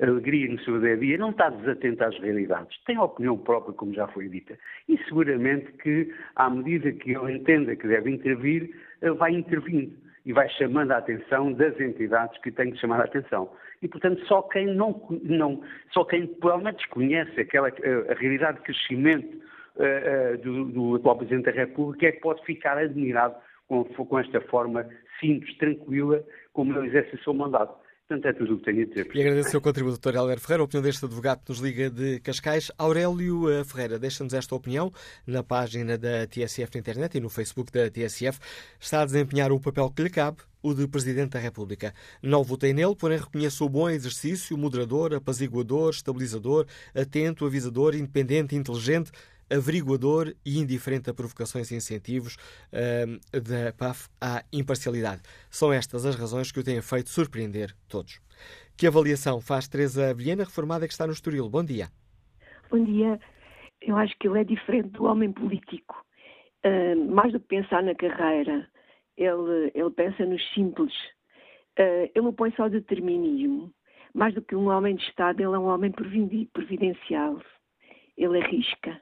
alegria 0.00 0.52
no 0.52 0.60
seu 0.60 0.78
dia 0.80 0.92
a 0.92 0.96
dia, 0.96 1.18
não 1.18 1.30
está 1.30 1.48
desatento 1.48 2.04
às 2.04 2.18
realidades, 2.18 2.78
tem 2.84 2.98
opinião 2.98 3.38
própria, 3.38 3.72
como 3.74 3.94
já 3.94 4.06
foi 4.08 4.28
dita, 4.28 4.58
e 4.88 4.98
seguramente 5.04 5.72
que, 5.82 6.12
à 6.34 6.50
medida 6.50 6.92
que 6.92 7.12
ele 7.12 7.32
entenda 7.32 7.74
que 7.74 7.88
deve 7.88 8.10
intervir, 8.10 8.70
vai 9.18 9.32
intervindo 9.32 9.96
e 10.26 10.32
vai 10.32 10.48
chamando 10.50 10.90
a 10.90 10.98
atenção 10.98 11.52
das 11.52 11.78
entidades 11.80 12.36
que 12.42 12.50
têm 12.50 12.72
que 12.72 12.78
chamar 12.78 13.00
a 13.00 13.04
atenção. 13.04 13.48
E, 13.80 13.86
portanto, 13.86 14.20
só 14.26 14.42
quem 14.42 14.66
não, 14.66 15.00
não 15.22 15.62
só 15.92 16.04
quem 16.04 16.26
provavelmente 16.26 16.78
desconhece 16.78 17.40
aquela, 17.40 17.68
a, 17.68 18.12
a 18.12 18.14
realidade 18.16 18.58
de 18.58 18.64
crescimento 18.64 19.36
uh, 19.76 20.34
uh, 20.34 20.38
do, 20.38 20.64
do, 20.64 20.94
atual 20.96 21.18
Presidente 21.18 21.44
da 21.44 21.52
República 21.52 22.08
é 22.08 22.12
que 22.12 22.20
pode 22.20 22.44
ficar 22.44 22.76
admirado 22.76 23.36
com, 23.68 23.84
com 23.84 24.18
esta 24.18 24.40
forma 24.42 24.84
simples, 25.20 25.56
tranquila, 25.58 26.22
como 26.52 26.76
ele 26.76 26.88
exerce 26.88 27.16
o 27.16 27.22
seu 27.22 27.34
mandato. 27.34 27.86
Portanto, 28.08 28.26
é 28.26 28.32
tudo 28.34 28.54
o 28.54 28.58
que 28.58 28.64
tenho 28.64 28.82
a 28.82 28.86
dizer. 28.86 29.08
E 29.12 29.20
agradeço 29.20 29.48
ao 29.48 29.50
seu 29.50 29.60
contributo, 29.60 29.98
Dr. 29.98 30.16
Helder 30.16 30.38
Ferreira, 30.38 30.62
a 30.62 30.64
opinião 30.64 30.82
deste 30.82 31.04
advogado 31.04 31.42
que 31.42 31.50
nos 31.50 31.58
liga 31.58 31.90
de 31.90 32.20
Cascais. 32.20 32.70
Aurélio 32.78 33.50
eh, 33.50 33.64
Ferreira, 33.64 33.98
deixa-nos 33.98 34.32
esta 34.32 34.54
opinião 34.54 34.92
na 35.26 35.42
página 35.42 35.98
da 35.98 36.24
TSF 36.24 36.70
na 36.72 36.80
internet 36.80 37.16
e 37.16 37.20
no 37.20 37.28
Facebook 37.28 37.72
da 37.72 37.90
TSF. 37.90 38.38
Está 38.78 39.02
a 39.02 39.04
desempenhar 39.04 39.50
o 39.50 39.58
papel 39.58 39.90
que 39.90 40.04
lhe 40.04 40.10
cabe, 40.10 40.36
o 40.62 40.72
de 40.72 40.86
Presidente 40.86 41.30
da 41.30 41.40
República. 41.40 41.92
Não 42.22 42.44
votei 42.44 42.72
nele, 42.72 42.94
porém 42.94 43.18
reconheço 43.18 43.64
o 43.64 43.68
bom 43.68 43.90
exercício, 43.90 44.56
moderador, 44.56 45.12
apaziguador, 45.12 45.90
estabilizador, 45.90 46.64
atento, 46.94 47.44
avisador, 47.44 47.96
independente, 47.96 48.54
inteligente, 48.54 49.10
averiguador 49.50 50.34
e 50.44 50.58
indiferente 50.58 51.10
a 51.10 51.14
provocações 51.14 51.70
e 51.70 51.76
incentivos 51.76 52.36
uh, 52.72 53.40
da 53.40 53.72
PAF 53.72 54.08
à 54.20 54.44
imparcialidade. 54.52 55.22
São 55.50 55.72
estas 55.72 56.04
as 56.04 56.16
razões 56.16 56.50
que 56.50 56.60
o 56.60 56.64
têm 56.64 56.82
feito 56.82 57.10
surpreender 57.10 57.74
todos. 57.88 58.20
Que 58.76 58.86
avaliação 58.86 59.40
faz 59.40 59.68
Teresa 59.68 60.12
Vilhena, 60.12 60.44
reformada 60.44 60.86
que 60.86 60.92
está 60.92 61.06
no 61.06 61.12
Estoril? 61.12 61.48
Bom 61.48 61.64
dia. 61.64 61.88
Bom 62.70 62.84
dia. 62.84 63.18
Eu 63.80 63.96
acho 63.96 64.14
que 64.18 64.28
ele 64.28 64.40
é 64.40 64.44
diferente 64.44 64.90
do 64.90 65.04
homem 65.04 65.32
político. 65.32 66.04
Uh, 66.64 67.14
mais 67.14 67.32
do 67.32 67.40
que 67.40 67.46
pensar 67.46 67.82
na 67.82 67.94
carreira, 67.94 68.68
ele, 69.16 69.70
ele 69.74 69.90
pensa 69.90 70.26
nos 70.26 70.42
simples. 70.52 70.92
Uh, 71.78 72.10
ele 72.14 72.24
não 72.24 72.32
põe 72.32 72.52
só 72.52 72.68
determinismo. 72.68 73.72
Mais 74.12 74.34
do 74.34 74.42
que 74.42 74.56
um 74.56 74.68
homem 74.68 74.96
de 74.96 75.04
Estado, 75.04 75.40
ele 75.40 75.54
é 75.54 75.58
um 75.58 75.66
homem 75.66 75.92
providencial. 75.92 77.40
Ele 78.16 78.42
arrisca. 78.42 79.00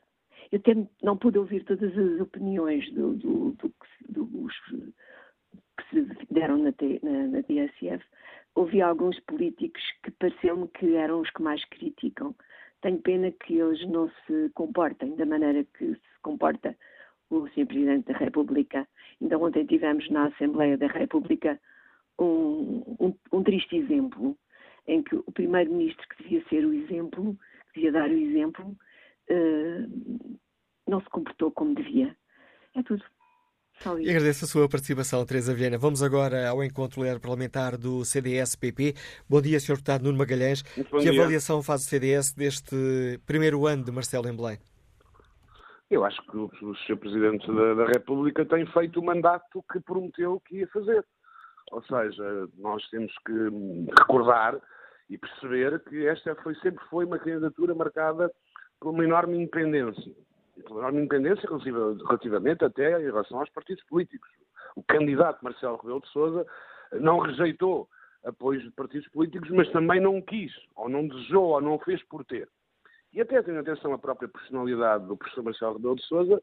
Até 0.55 0.75
não 1.03 1.17
pude 1.17 1.39
ouvir 1.39 1.65
todas 1.65 1.97
as 1.99 2.21
opiniões 2.21 2.89
do, 2.93 3.15
do, 3.15 3.57
do, 4.09 4.25
dos 4.25 4.53
que 5.77 5.85
se 5.91 6.27
deram 6.31 6.59
na, 6.59 6.73
na, 7.03 7.27
na 7.29 7.41
DSF. 7.41 8.05
Ouvi 8.55 8.81
alguns 8.81 9.19
políticos 9.21 9.83
que 10.05 10.13
pareceu-me 10.13 10.69
que 10.69 10.95
eram 10.95 11.21
os 11.21 11.31
que 11.31 11.43
mais 11.43 11.65
criticam. 11.65 12.35
Tenho 12.83 13.01
pena 13.01 13.33
que 13.33 13.59
eles 13.59 13.85
não 13.89 14.09
se 14.27 14.51
comportem 14.55 15.17
da 15.17 15.27
maneira 15.27 15.65
que 15.77 15.95
se 15.95 16.21
comporta 16.23 16.77
o 17.31 17.49
Sr. 17.49 17.67
Presidente 17.67 18.13
da 18.13 18.19
República. 18.19 18.87
Ainda 19.21 19.39
ontem 19.39 19.67
tivemos 19.67 20.09
na 20.11 20.27
Assembleia 20.27 20.77
da 20.77 20.87
República 20.87 21.59
um, 22.19 22.85
um, 23.01 23.15
um 23.33 23.43
triste 23.43 23.77
exemplo, 23.77 24.37
em 24.87 25.03
que 25.03 25.17
o 25.17 25.33
Primeiro-Ministro, 25.33 26.07
que 26.11 26.23
devia 26.23 26.45
ser 26.49 26.65
o 26.65 26.73
exemplo, 26.73 27.37
devia 27.75 27.91
dar 27.91 28.09
o 28.09 28.13
exemplo, 28.13 28.77
uh, 29.31 30.39
não 30.87 31.01
se 31.01 31.09
comportou 31.09 31.51
como 31.51 31.75
devia. 31.75 32.15
É 32.75 32.83
tudo. 32.83 33.05
E 34.01 34.09
agradeço 34.09 34.45
a 34.45 34.49
sua 34.49 34.69
participação, 34.69 35.27
Teresa 35.27 35.53
Viana. 35.53 35.77
Vamos 35.77 36.03
agora 36.03 36.49
ao 36.49 36.63
encontro 36.63 37.03
parlamentar 37.21 37.77
do 37.77 38.05
CDS-PP. 38.05 38.95
Bom 39.29 39.43
dia, 39.43 39.59
Sr. 39.59 39.75
Deputado 39.75 40.05
Nuno 40.05 40.17
Magalhães. 40.17 40.63
que 40.63 40.99
dia. 41.01 41.11
avaliação 41.11 41.63
faz 41.63 41.83
o 41.83 41.85
CDS 41.85 42.33
deste 42.33 43.21
primeiro 43.27 43.67
ano 43.67 43.85
de 43.85 43.91
Marcelo 43.91 44.29
em 44.29 44.37
Belém? 44.37 44.59
Eu 45.91 46.05
acho 46.05 46.23
que 46.23 46.37
o, 46.37 46.51
o 46.63 46.77
Sr. 46.77 46.97
Presidente 46.97 47.47
da, 47.53 47.75
da, 47.75 47.87
República 47.87 48.45
tem 48.47 48.65
feito 48.67 49.01
o 49.01 49.05
mandato 49.05 49.63
que 49.71 49.81
prometeu 49.81 50.41
que 50.47 50.59
ia 50.59 50.69
fazer. 50.69 51.05
Ou 51.73 51.83
seja, 51.83 52.49
nós 52.57 52.89
temos 52.91 53.13
que 53.27 53.33
recordar 53.99 54.59
e 55.11 55.19
perceber 55.19 55.83
que 55.85 56.07
esta 56.07 56.35
foi, 56.37 56.55
sempre 56.57 56.83
foi 56.89 57.05
uma 57.05 57.19
candidatura 57.19 57.75
marcada 57.75 58.31
por 58.81 58.91
uma 58.91 59.05
enorme 59.05 59.37
independência 59.37 60.15
enorme 60.57 61.01
independência 61.01 61.49
relativamente 61.49 62.65
até 62.65 63.01
em 63.01 63.05
relação 63.05 63.41
aos 63.41 63.51
partidos 63.51 63.85
políticos. 63.85 64.29
O 64.77 64.83
candidato 64.83 65.43
Marcelo 65.43 65.77
Rebelo 65.77 66.01
de 66.01 66.09
Sousa 66.09 66.47
não 66.93 67.19
rejeitou 67.19 67.89
apoios 68.25 68.63
de 68.63 68.71
partidos 68.71 69.09
políticos, 69.09 69.51
mas 69.51 69.71
também 69.71 70.01
não 70.01 70.21
quis, 70.21 70.53
ou 70.77 70.89
não 70.89 71.07
desejou, 71.07 71.51
ou 71.51 71.61
não 71.61 71.79
fez 71.79 72.03
por 72.05 72.25
ter. 72.25 72.49
E 73.13 73.21
até 73.21 73.43
tendo 73.43 73.61
atenção 73.61 73.93
à 73.93 73.99
própria 73.99 74.29
personalidade 74.29 75.07
do 75.07 75.17
professor 75.17 75.45
Marcelo 75.45 75.75
Rebelo 75.75 75.97
de 75.97 76.05
Sousa, 76.05 76.43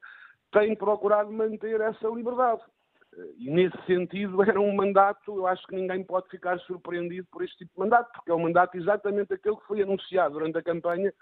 tem 0.51 0.75
procurado 0.75 1.31
manter 1.31 1.81
essa 1.81 2.07
liberdade. 2.07 2.61
E 3.37 3.49
nesse 3.49 3.77
sentido 3.85 4.41
era 4.41 4.59
um 4.59 4.73
mandato, 4.73 5.35
eu 5.35 5.47
acho 5.47 5.65
que 5.67 5.75
ninguém 5.75 6.03
pode 6.03 6.29
ficar 6.29 6.57
surpreendido 6.59 7.27
por 7.29 7.43
este 7.43 7.57
tipo 7.57 7.73
de 7.73 7.79
mandato, 7.79 8.09
porque 8.13 8.31
é 8.31 8.33
um 8.33 8.43
mandato 8.43 8.77
exatamente 8.77 9.33
aquele 9.33 9.57
que 9.57 9.67
foi 9.67 9.81
anunciado 9.81 10.35
durante 10.35 10.57
a 10.57 10.63
campanha 10.63 11.13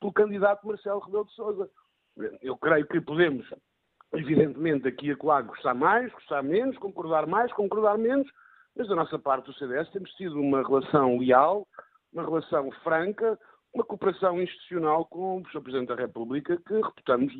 pelo 0.00 0.12
candidato 0.12 0.66
Marcelo 0.66 1.00
Rebelo 1.00 1.26
de 1.26 1.34
Sousa 1.34 1.70
eu 2.42 2.56
creio 2.56 2.86
que 2.86 3.00
podemos 3.00 3.46
evidentemente, 4.18 4.86
aqui 4.88 5.08
e 5.08 5.12
acolá 5.12 5.42
gostar 5.42 5.74
mais, 5.74 6.12
gostar 6.12 6.42
menos, 6.42 6.76
concordar 6.78 7.26
mais, 7.26 7.52
concordar 7.52 7.98
menos, 7.98 8.30
mas 8.76 8.88
da 8.88 8.94
nossa 8.94 9.18
parte 9.18 9.46
do 9.46 9.54
CDS 9.54 9.90
temos 9.90 10.10
tido 10.12 10.40
uma 10.40 10.62
relação 10.62 11.18
leal, 11.18 11.66
uma 12.12 12.24
relação 12.24 12.70
franca, 12.82 13.38
uma 13.72 13.84
cooperação 13.84 14.40
institucional 14.40 15.04
com 15.06 15.38
o 15.38 15.50
Sr. 15.50 15.60
Presidente 15.60 15.88
da 15.88 15.96
República 15.96 16.56
que 16.56 16.74
reputamos 16.74 17.32
de, 17.32 17.38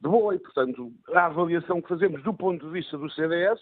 de 0.00 0.08
boa 0.08 0.34
e, 0.34 0.38
portanto, 0.38 0.92
a 1.12 1.26
avaliação 1.26 1.82
que 1.82 1.88
fazemos 1.88 2.22
do 2.22 2.32
ponto 2.32 2.64
de 2.64 2.72
vista 2.72 2.96
do 2.96 3.10
CDS 3.10 3.60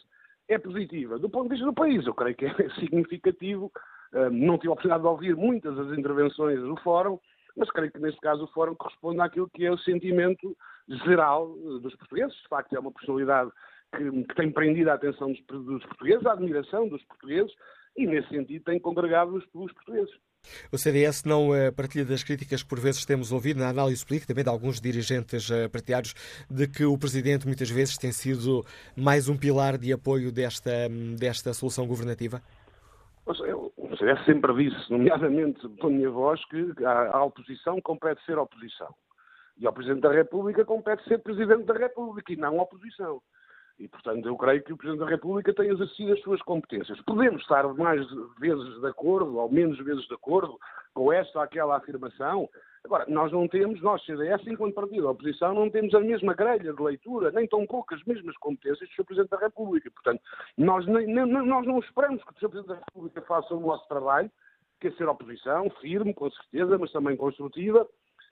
é 0.48 0.58
positiva. 0.58 1.18
Do 1.18 1.30
ponto 1.30 1.44
de 1.44 1.50
vista 1.50 1.64
do 1.64 1.72
país, 1.72 2.06
eu 2.06 2.14
creio 2.14 2.36
que 2.36 2.44
é 2.44 2.68
significativo. 2.78 3.72
Não 4.30 4.58
tive 4.58 4.68
a 4.68 4.72
oportunidade 4.72 5.02
de 5.02 5.08
ouvir 5.08 5.34
muitas 5.34 5.74
das 5.74 5.98
intervenções 5.98 6.60
do 6.60 6.76
Fórum, 6.82 7.18
mas 7.56 7.70
creio 7.70 7.92
que 7.92 7.98
neste 7.98 8.20
caso 8.20 8.44
o 8.44 8.48
Fórum 8.48 8.74
corresponde 8.74 9.20
àquilo 9.20 9.48
que 9.48 9.64
é 9.64 9.70
o 9.70 9.78
sentimento 9.78 10.56
geral 11.04 11.54
dos 11.80 11.94
portugueses. 11.96 12.34
De 12.34 12.48
facto, 12.48 12.74
é 12.74 12.78
uma 12.78 12.92
personalidade 12.92 13.50
que, 13.96 14.24
que 14.24 14.34
tem 14.34 14.50
prendido 14.50 14.90
a 14.90 14.94
atenção 14.94 15.32
dos, 15.32 15.64
dos, 15.64 15.84
portugueses, 15.86 16.26
a 16.26 16.32
admiração 16.32 16.88
dos 16.88 17.02
portugueses, 17.04 17.52
e 17.96 18.06
nesse 18.06 18.28
sentido 18.28 18.64
tem 18.64 18.80
congregado 18.80 19.34
os, 19.34 19.44
os 19.54 19.72
portugueses. 19.72 20.12
O 20.70 20.76
CDS 20.76 21.24
não 21.24 21.50
uh, 21.50 21.72
partilha 21.74 22.04
das 22.04 22.22
críticas 22.22 22.62
que 22.62 22.68
por 22.68 22.78
vezes 22.78 23.06
temos 23.06 23.32
ouvido 23.32 23.60
na 23.60 23.68
análise 23.68 24.04
política, 24.04 24.34
também 24.34 24.44
de 24.44 24.50
alguns 24.50 24.80
dirigentes 24.80 25.48
uh, 25.48 25.70
partidários, 25.70 26.14
de 26.50 26.68
que 26.68 26.84
o 26.84 26.98
Presidente 26.98 27.46
muitas 27.46 27.70
vezes 27.70 27.96
tem 27.96 28.12
sido 28.12 28.64
mais 28.94 29.28
um 29.28 29.36
pilar 29.36 29.78
de 29.78 29.92
apoio 29.92 30.30
desta, 30.30 30.88
desta 31.18 31.54
solução 31.54 31.86
governativa? 31.86 32.42
CDS 34.04 34.24
sempre 34.26 34.52
disse, 34.54 34.92
nomeadamente 34.92 35.66
com 35.80 35.86
a 35.86 35.90
minha 35.90 36.10
voz, 36.10 36.44
que 36.46 36.74
a, 36.84 37.16
a 37.16 37.24
oposição 37.24 37.80
compete 37.80 38.22
ser 38.24 38.38
oposição. 38.38 38.94
E 39.56 39.66
ao 39.66 39.72
Presidente 39.72 40.02
da 40.02 40.12
República 40.12 40.64
compete 40.64 41.02
ser 41.04 41.18
Presidente 41.20 41.64
da 41.64 41.74
República 41.74 42.32
e 42.32 42.36
não 42.36 42.58
oposição. 42.58 43.22
E, 43.78 43.88
portanto, 43.88 44.26
eu 44.26 44.36
creio 44.36 44.62
que 44.62 44.72
o 44.72 44.76
Presidente 44.76 45.04
da 45.04 45.10
República 45.10 45.54
tem 45.54 45.70
exercido 45.70 46.12
as 46.12 46.20
suas 46.20 46.42
competências. 46.42 47.00
Podemos 47.02 47.40
estar 47.42 47.66
mais 47.74 48.06
vezes 48.38 48.80
de 48.80 48.86
acordo 48.86 49.36
ou 49.36 49.50
menos 49.50 49.78
vezes 49.78 50.06
de 50.06 50.14
acordo 50.14 50.58
com 50.94 51.12
esta 51.12 51.38
ou 51.38 51.44
aquela 51.44 51.76
afirmação. 51.76 52.48
Agora, 52.84 53.06
nós 53.08 53.32
não 53.32 53.48
temos, 53.48 53.80
nós, 53.82 54.04
CDS, 54.04 54.46
enquanto 54.46 54.74
partido 54.74 55.02
da 55.02 55.10
oposição, 55.10 55.54
não 55.54 55.70
temos 55.70 55.94
a 55.94 56.00
mesma 56.00 56.34
grelha 56.34 56.72
de 56.72 56.82
leitura, 56.82 57.30
nem 57.32 57.48
tão 57.48 57.66
poucas 57.66 58.02
mesmas 58.04 58.36
competências 58.36 58.88
do 58.88 58.94
Sr. 58.94 59.04
Presidente 59.04 59.30
da 59.30 59.38
República. 59.38 59.90
Portanto, 59.90 60.22
nós, 60.56 60.86
nem, 60.86 61.06
nem, 61.06 61.26
nós 61.26 61.66
não 61.66 61.78
esperamos 61.78 62.22
que 62.22 62.30
o 62.30 62.34
Sr. 62.34 62.48
Presidente 62.50 62.68
da 62.68 62.84
República 62.86 63.22
faça 63.22 63.54
o 63.54 63.60
nosso 63.60 63.88
trabalho, 63.88 64.30
que 64.80 64.88
é 64.88 64.90
ser 64.92 65.08
oposição, 65.08 65.70
firme, 65.80 66.12
com 66.12 66.30
certeza, 66.30 66.78
mas 66.78 66.92
também 66.92 67.16
construtiva, 67.16 67.88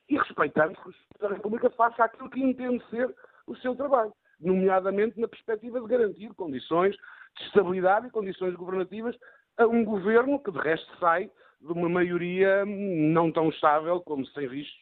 e 0.08 0.18
respeitamos 0.18 0.78
que 0.78 0.88
o 0.88 0.92
Sr. 0.92 0.98
Presidente 0.98 1.30
da 1.30 1.36
República 1.36 1.70
faça 1.70 2.04
aquilo 2.04 2.30
que 2.30 2.40
entende 2.40 2.84
ser 2.90 3.14
o 3.46 3.56
seu 3.56 3.74
trabalho 3.74 4.12
nomeadamente 4.42 5.18
na 5.20 5.28
perspectiva 5.28 5.80
de 5.80 5.86
garantir 5.86 6.28
condições 6.34 6.96
de 7.38 7.44
estabilidade 7.46 8.08
e 8.08 8.10
condições 8.10 8.54
governativas 8.54 9.16
a 9.56 9.66
um 9.66 9.84
governo 9.84 10.38
que, 10.42 10.50
de 10.50 10.58
resto, 10.58 10.90
sai 10.98 11.30
de 11.62 11.72
uma 11.72 11.88
maioria 11.88 12.64
não 12.66 13.30
tão 13.30 13.48
estável 13.48 14.00
como 14.00 14.26
se 14.26 14.34
tem 14.34 14.48
visto 14.48 14.76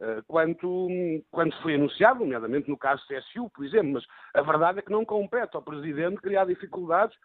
uh, 0.00 0.22
quanto, 0.26 0.88
quando 1.30 1.54
foi 1.62 1.74
anunciado, 1.74 2.20
nomeadamente 2.20 2.68
no 2.70 2.78
caso 2.78 3.02
do 3.02 3.14
CSU, 3.14 3.50
por 3.50 3.64
exemplo. 3.64 3.92
Mas 3.92 4.04
a 4.34 4.42
verdade 4.42 4.78
é 4.78 4.82
que 4.82 4.90
não 4.90 5.04
compete 5.04 5.54
ao 5.54 5.62
Presidente 5.62 6.16
criar 6.22 6.46
dificuldades, 6.46 7.16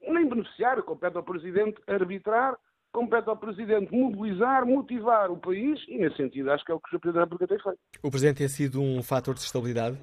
nem 0.00 0.28
beneficiar, 0.28 0.82
compete 0.82 1.16
ao 1.16 1.22
Presidente 1.22 1.80
arbitrar, 1.86 2.56
compete 2.92 3.28
ao 3.28 3.36
Presidente 3.36 3.94
mobilizar, 3.94 4.64
motivar 4.64 5.30
o 5.30 5.36
país 5.36 5.78
e, 5.86 5.98
nesse 5.98 6.16
sentido, 6.16 6.50
acho 6.50 6.64
que 6.64 6.72
é 6.72 6.74
o 6.74 6.80
que 6.80 6.96
o 6.96 7.00
Presidente 7.00 7.14
da 7.14 7.24
República 7.24 7.46
tem 7.46 7.62
feito. 7.62 7.78
O 8.02 8.10
Presidente 8.10 8.38
tem 8.38 8.48
sido 8.48 8.80
um 8.80 9.02
fator 9.02 9.34
de 9.34 9.40
estabilidade? 9.40 9.98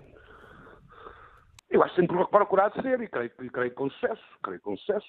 Eu 1.72 1.82
acho 1.82 1.96
sempre 1.96 2.16
procurado 2.28 2.80
ser 2.84 3.02
e 3.02 3.08
creio, 3.08 3.32
creio 3.52 3.74
com 3.74 3.90
sucesso. 3.90 4.22
Creio 4.44 4.62
com 4.62 4.78
sucesso. 4.78 5.08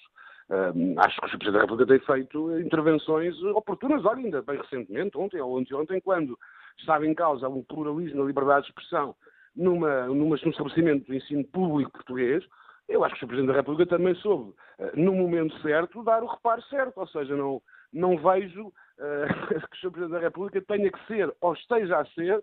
Um, 0.51 1.01
acho 1.01 1.19
que 1.21 1.27
o 1.27 1.29
Sr. 1.31 1.39
Presidente 1.39 1.53
da 1.55 1.61
República 1.61 1.99
tem 1.99 2.07
feito 2.07 2.59
intervenções 2.59 3.43
oportunas, 3.45 4.05
olha, 4.05 4.19
ainda 4.19 4.43
bem 4.43 4.59
recentemente, 4.59 5.17
ontem 5.17 5.41
ou 5.41 5.59
anteontem, 5.59 6.01
quando 6.01 6.39
estava 6.79 7.07
em 7.07 7.15
causa 7.15 7.49
um 7.49 7.63
pluralismo 7.63 8.21
na 8.21 8.27
liberdade 8.27 8.67
de 8.67 8.73
expressão 8.73 9.15
numa, 9.57 10.07
numa, 10.07 10.37
num 10.37 10.51
estabelecimento 10.51 11.11
de 11.11 11.17
ensino 11.17 11.45
público 11.45 11.93
português, 11.93 12.45
eu 12.89 13.03
acho 13.05 13.15
que 13.15 13.25
o 13.25 13.27
Sr. 13.27 13.29
Presidente 13.29 13.53
da 13.53 13.59
República 13.59 13.97
também 13.97 14.15
soube, 14.17 14.51
uh, 14.51 14.91
no 14.95 15.15
momento 15.15 15.59
certo, 15.63 16.03
dar 16.03 16.23
o 16.23 16.27
reparo 16.27 16.63
certo. 16.65 16.99
Ou 16.99 17.07
seja, 17.09 17.35
não, 17.35 17.63
não 17.93 18.19
vejo 18.19 18.67
uh, 18.67 19.49
que 19.71 19.77
o 19.77 19.81
Sr. 19.81 19.91
Presidente 19.91 20.13
da 20.13 20.19
República 20.19 20.61
tenha 20.63 20.91
que 20.91 21.07
ser, 21.07 21.35
ou 21.41 21.55
esteja 21.55 21.99
a 21.99 22.05
ser, 22.07 22.43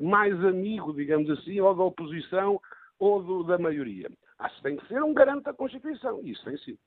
mais 0.00 0.32
amigo, 0.44 0.94
digamos 0.94 1.28
assim, 1.30 1.60
ou 1.60 1.74
da 1.74 1.82
oposição 1.82 2.58
ou 2.98 3.22
do, 3.22 3.44
da 3.44 3.58
maioria. 3.58 4.08
Acho 4.38 4.56
que 4.56 4.62
tem 4.62 4.76
que 4.76 4.86
ser 4.86 5.02
um 5.02 5.12
garante 5.12 5.44
da 5.44 5.52
Constituição, 5.52 6.20
e 6.22 6.30
isso 6.30 6.44
tem 6.44 6.56
sido. 6.58 6.78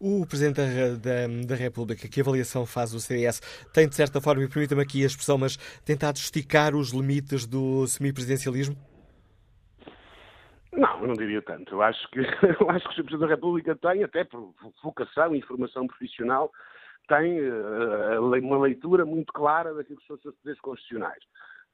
O 0.00 0.26
Presidente 0.26 0.56
da, 0.56 0.96
da, 0.96 1.46
da, 1.46 1.54
República, 1.54 2.08
que 2.08 2.20
avaliação 2.20 2.66
faz 2.66 2.92
o 2.94 3.00
CDS, 3.00 3.40
tem 3.72 3.88
de 3.88 3.94
certa 3.94 4.20
forma, 4.20 4.42
e 4.42 4.48
permita-me 4.48 4.82
aqui 4.82 5.02
a 5.02 5.06
expressão, 5.06 5.38
mas 5.38 5.56
tentado 5.84 6.16
esticar 6.16 6.74
os 6.74 6.92
limites 6.92 7.46
do 7.46 7.86
semipresidencialismo? 7.86 8.76
Não, 10.72 11.06
não 11.06 11.14
diria 11.14 11.40
tanto. 11.40 11.74
Eu 11.74 11.82
acho 11.82 12.08
que, 12.10 12.20
eu 12.60 12.70
acho 12.70 12.88
que 12.90 13.00
o 13.00 13.04
Presidente 13.04 13.20
da 13.20 13.26
República 13.26 13.76
tem, 13.76 14.04
até 14.04 14.24
por 14.24 14.54
vocação 14.82 15.34
e 15.34 15.38
informação 15.38 15.86
profissional, 15.86 16.52
tem 17.08 17.40
uh, 17.40 18.20
uma 18.20 18.58
leitura 18.58 19.06
muito 19.06 19.32
clara 19.32 19.72
daquilo 19.72 19.98
que 20.00 20.06
são 20.06 20.16
os 20.16 20.22
seus 20.22 20.34
poderes 20.36 20.60
constitucionais. 20.60 21.22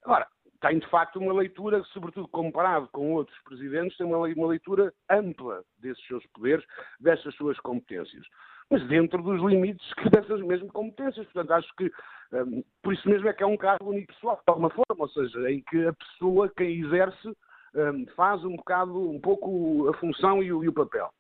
Agora, 0.04 0.26
tem 0.62 0.78
de 0.78 0.86
facto 0.88 1.18
uma 1.18 1.32
leitura, 1.32 1.82
sobretudo 1.92 2.28
comparado 2.28 2.88
com 2.92 3.14
outros 3.14 3.36
presidentes, 3.42 3.98
tem 3.98 4.06
uma, 4.06 4.46
leitura 4.46 4.94
ampla 5.10 5.62
desses 5.78 6.06
seus 6.06 6.24
poderes, 6.28 6.64
dessas 7.00 7.34
suas 7.34 7.58
competências. 7.58 8.24
Mas 8.70 8.86
dentro 8.86 9.20
dos 9.20 9.42
limites 9.42 9.84
dessas 10.10 10.40
mesmas 10.40 10.70
competências. 10.70 11.26
Portanto, 11.26 11.50
acho 11.52 11.74
que 11.76 11.90
um, 12.32 12.62
por 12.80 12.94
isso 12.94 13.08
mesmo 13.08 13.28
é 13.28 13.32
que 13.32 13.42
é 13.42 13.46
um 13.46 13.56
cargo 13.56 13.90
unipessoal, 13.90 14.36
de 14.36 14.42
alguma 14.46 14.70
forma, 14.70 15.04
ou 15.04 15.08
seja, 15.08 15.50
em 15.50 15.60
que 15.62 15.84
a 15.84 15.92
pessoa, 15.92 16.50
quem 16.56 16.80
exerce, 16.80 17.36
um, 17.74 18.06
faz 18.14 18.44
um 18.44 18.54
bocado, 18.54 19.10
um 19.10 19.20
pouco 19.20 19.88
a 19.88 19.94
função 19.94 20.42
e 20.42 20.52
o, 20.52 20.62
e 20.62 20.68
o 20.68 20.72
papel. 20.72 21.10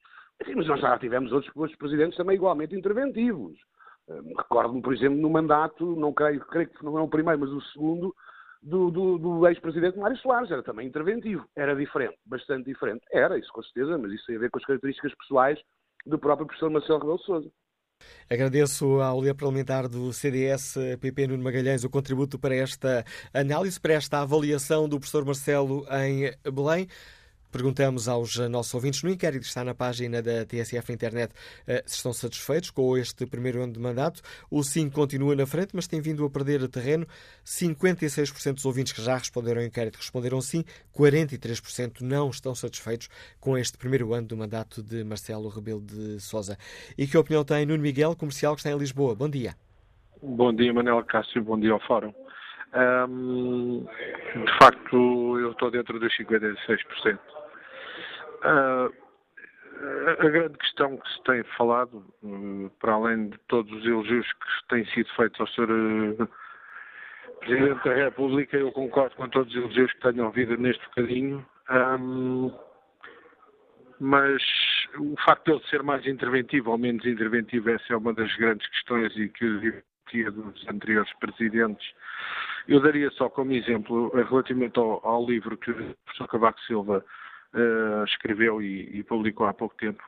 Enfim, 0.40 0.54
mas 0.54 0.68
nós 0.68 0.80
já 0.80 0.96
tivemos 0.98 1.32
outros, 1.32 1.54
outros 1.56 1.76
presidentes 1.78 2.16
também 2.16 2.36
igualmente 2.36 2.76
interventivos. 2.76 3.58
Um, 4.08 4.34
Recordo-me, 4.36 4.80
por 4.80 4.94
exemplo, 4.94 5.18
no 5.20 5.28
mandato, 5.28 5.84
não 5.96 6.12
creio, 6.12 6.40
creio 6.46 6.68
que 6.68 6.84
não 6.84 6.96
é 6.96 7.02
o 7.02 7.08
primeiro, 7.08 7.40
mas 7.40 7.50
o 7.50 7.60
segundo, 7.72 8.14
do, 8.62 8.90
do, 8.90 9.18
do 9.18 9.46
ex-presidente 9.48 9.98
Mário 9.98 10.16
Soares, 10.18 10.50
era 10.50 10.62
também 10.62 10.86
interventivo, 10.86 11.44
era 11.56 11.74
diferente, 11.74 12.16
bastante 12.24 12.66
diferente. 12.66 13.02
Era, 13.10 13.38
isso 13.38 13.52
com 13.52 13.62
certeza, 13.62 13.98
mas 13.98 14.12
isso 14.12 14.26
tem 14.26 14.36
a 14.36 14.40
ver 14.40 14.50
com 14.50 14.58
as 14.58 14.64
características 14.64 15.14
pessoais 15.16 15.58
do 16.06 16.18
próprio 16.18 16.46
professor 16.46 16.70
Marcelo 16.70 16.98
Rebelo 16.98 17.18
Sousa. 17.18 17.50
Agradeço 18.28 19.00
ao 19.00 19.20
líder 19.20 19.34
parlamentar 19.34 19.88
do 19.88 20.12
CDS, 20.12 20.74
PP 21.00 21.28
Nuno 21.28 21.44
Magalhães, 21.44 21.84
o 21.84 21.90
contributo 21.90 22.38
para 22.38 22.54
esta 22.54 23.04
análise, 23.32 23.80
para 23.80 23.94
esta 23.94 24.20
avaliação 24.20 24.88
do 24.88 24.98
professor 24.98 25.24
Marcelo 25.24 25.86
em 25.90 26.32
Belém. 26.52 26.88
Perguntamos 27.52 28.08
aos 28.08 28.38
nossos 28.48 28.72
ouvintes 28.72 29.02
no 29.02 29.10
inquérito 29.10 29.42
que 29.42 29.48
está 29.48 29.62
na 29.62 29.74
página 29.74 30.22
da 30.22 30.46
TSF 30.46 30.90
Internet 30.90 31.34
eh, 31.66 31.82
se 31.84 31.96
estão 31.96 32.12
satisfeitos 32.14 32.70
com 32.70 32.96
este 32.96 33.26
primeiro 33.26 33.62
ano 33.62 33.74
de 33.74 33.78
mandato. 33.78 34.22
O 34.50 34.62
sim 34.62 34.88
continua 34.88 35.36
na 35.36 35.44
frente, 35.44 35.76
mas 35.76 35.86
tem 35.86 36.00
vindo 36.00 36.24
a 36.24 36.30
perder 36.30 36.66
terreno. 36.68 37.06
56% 37.44 38.54
dos 38.54 38.64
ouvintes 38.64 38.94
que 38.94 39.02
já 39.02 39.18
responderam 39.18 39.60
ao 39.60 39.66
inquérito 39.66 39.96
responderam 39.96 40.40
sim, 40.40 40.64
43% 40.96 42.00
não 42.00 42.30
estão 42.30 42.54
satisfeitos 42.54 43.08
com 43.38 43.58
este 43.58 43.76
primeiro 43.76 44.14
ano 44.14 44.26
do 44.28 44.36
mandato 44.36 44.82
de 44.82 45.04
Marcelo 45.04 45.50
Rebelo 45.50 45.82
de 45.82 46.20
Sousa. 46.20 46.56
E 46.96 47.06
que 47.06 47.18
opinião 47.18 47.44
tem 47.44 47.66
Nuno 47.66 47.82
Miguel, 47.82 48.16
comercial 48.16 48.54
que 48.54 48.60
está 48.60 48.70
em 48.70 48.78
Lisboa? 48.78 49.14
Bom 49.14 49.28
dia. 49.28 49.54
Bom 50.22 50.54
dia, 50.54 50.72
Manuel 50.72 51.04
Cássio, 51.04 51.42
bom 51.42 51.60
dia 51.60 51.72
ao 51.72 51.80
Fórum. 51.80 52.14
Um, 52.74 53.84
de 54.34 54.58
facto, 54.58 55.38
eu 55.38 55.50
estou 55.50 55.70
dentro 55.70 56.00
dos 56.00 56.16
56%. 56.16 57.18
Uh, 58.44 58.92
a 60.18 60.28
grande 60.28 60.58
questão 60.58 60.96
que 60.96 61.08
se 61.12 61.22
tem 61.24 61.42
falado, 61.56 62.04
uh, 62.22 62.70
para 62.80 62.92
além 62.92 63.28
de 63.30 63.38
todos 63.48 63.72
os 63.72 63.84
elogios 63.84 64.26
que 64.32 64.68
têm 64.68 64.84
sido 64.86 65.08
feitos 65.14 65.40
ao 65.40 65.46
Sr. 65.48 65.70
Uh, 65.70 66.28
Presidente 67.40 67.84
da 67.84 67.94
República, 67.94 68.56
eu 68.56 68.70
concordo 68.70 69.16
com 69.16 69.28
todos 69.28 69.52
os 69.52 69.60
elogios 69.60 69.92
que 69.92 70.00
tenho 70.00 70.24
ouvido 70.24 70.56
neste 70.56 70.84
bocadinho, 70.86 71.44
um, 71.98 72.52
mas 73.98 74.40
o 74.98 75.16
facto 75.24 75.46
de 75.46 75.52
ele 75.52 75.68
ser 75.68 75.82
mais 75.82 76.06
interventivo 76.06 76.70
ou 76.70 76.78
menos 76.78 77.04
interventivo, 77.04 77.70
essa 77.70 77.92
é 77.92 77.96
uma 77.96 78.12
das 78.12 78.32
grandes 78.36 78.66
questões 78.68 79.16
e 79.16 79.28
que 79.28 79.44
eu 79.44 80.30
dos 80.30 80.68
anteriores 80.68 81.10
presidentes. 81.18 81.86
Eu 82.68 82.80
daria 82.80 83.10
só 83.12 83.28
como 83.28 83.52
exemplo, 83.52 84.10
relativamente 84.14 84.78
ao, 84.78 85.04
ao 85.06 85.24
livro 85.26 85.56
que 85.56 85.70
o 85.70 85.96
professor 86.04 86.28
Cavaco 86.28 86.60
Silva 86.60 87.04
uh, 87.54 88.04
escreveu 88.04 88.62
e, 88.62 88.98
e, 88.98 89.02
publicou 89.02 89.46
há 89.46 89.54
pouco 89.54 89.74
tempo, 89.76 90.02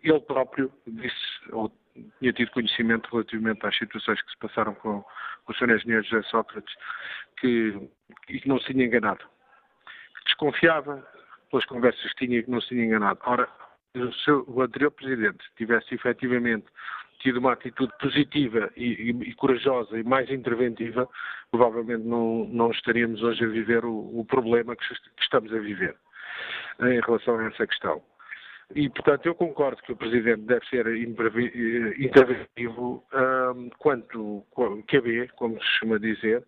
que 0.00 0.10
ele 0.10 0.20
próprio 0.20 0.72
disse, 0.86 1.52
ou 1.52 1.72
tinha 2.18 2.32
tido 2.32 2.50
conhecimento 2.50 3.08
relativamente 3.10 3.64
às 3.66 3.76
situações 3.76 4.20
que 4.22 4.30
se 4.30 4.38
passaram 4.38 4.74
com, 4.74 5.02
com 5.44 5.52
o 5.52 5.54
Sr. 5.54 5.70
Engenheiro 5.70 6.04
José 6.04 6.22
Sócrates, 6.28 6.74
que, 7.38 7.88
e 8.28 8.40
que 8.40 8.48
não 8.48 8.58
se 8.58 8.72
tinha 8.72 8.84
enganado. 8.84 9.24
Desconfiava, 10.26 11.06
pelas 11.50 11.64
conversas 11.66 12.12
que 12.14 12.26
tinha 12.26 12.38
e 12.38 12.42
que 12.42 12.50
não 12.50 12.60
se 12.60 12.68
tinha 12.68 12.84
enganado. 12.84 13.20
Ora, 13.24 13.48
se 13.94 14.30
o 14.30 14.60
anterior 14.60 14.90
Presidente 14.90 15.44
tivesse 15.56 15.94
efetivamente 15.94 16.66
tido 17.20 17.38
uma 17.38 17.52
atitude 17.52 17.92
positiva 18.00 18.70
e, 18.76 18.84
e, 18.84 19.10
e, 19.10 19.34
corajosa 19.34 19.98
e 19.98 20.02
mais 20.02 20.28
interventiva, 20.30 21.08
provavelmente 21.50 22.04
não, 22.04 22.44
não 22.46 22.70
estaríamos 22.70 23.22
hoje 23.22 23.44
a 23.44 23.48
viver 23.48 23.84
o, 23.84 24.20
o 24.20 24.24
problema 24.24 24.74
que, 24.76 24.86
que, 24.86 25.22
estamos 25.22 25.52
a 25.52 25.58
viver 25.58 25.96
em 26.80 27.00
relação 27.00 27.38
a 27.38 27.46
essa 27.46 27.66
questão. 27.66 28.02
E, 28.74 28.88
portanto, 28.88 29.26
eu 29.26 29.34
concordo 29.34 29.82
que 29.82 29.92
o 29.92 29.96
Presidente 29.96 30.42
deve 30.42 30.64
ser 30.66 30.86
interventivo 30.96 33.04
um, 33.54 33.68
quanto 33.78 34.44
QB, 34.88 35.28
como 35.36 35.54
se 35.54 35.60
costuma 35.60 35.98
dizer, 35.98 36.42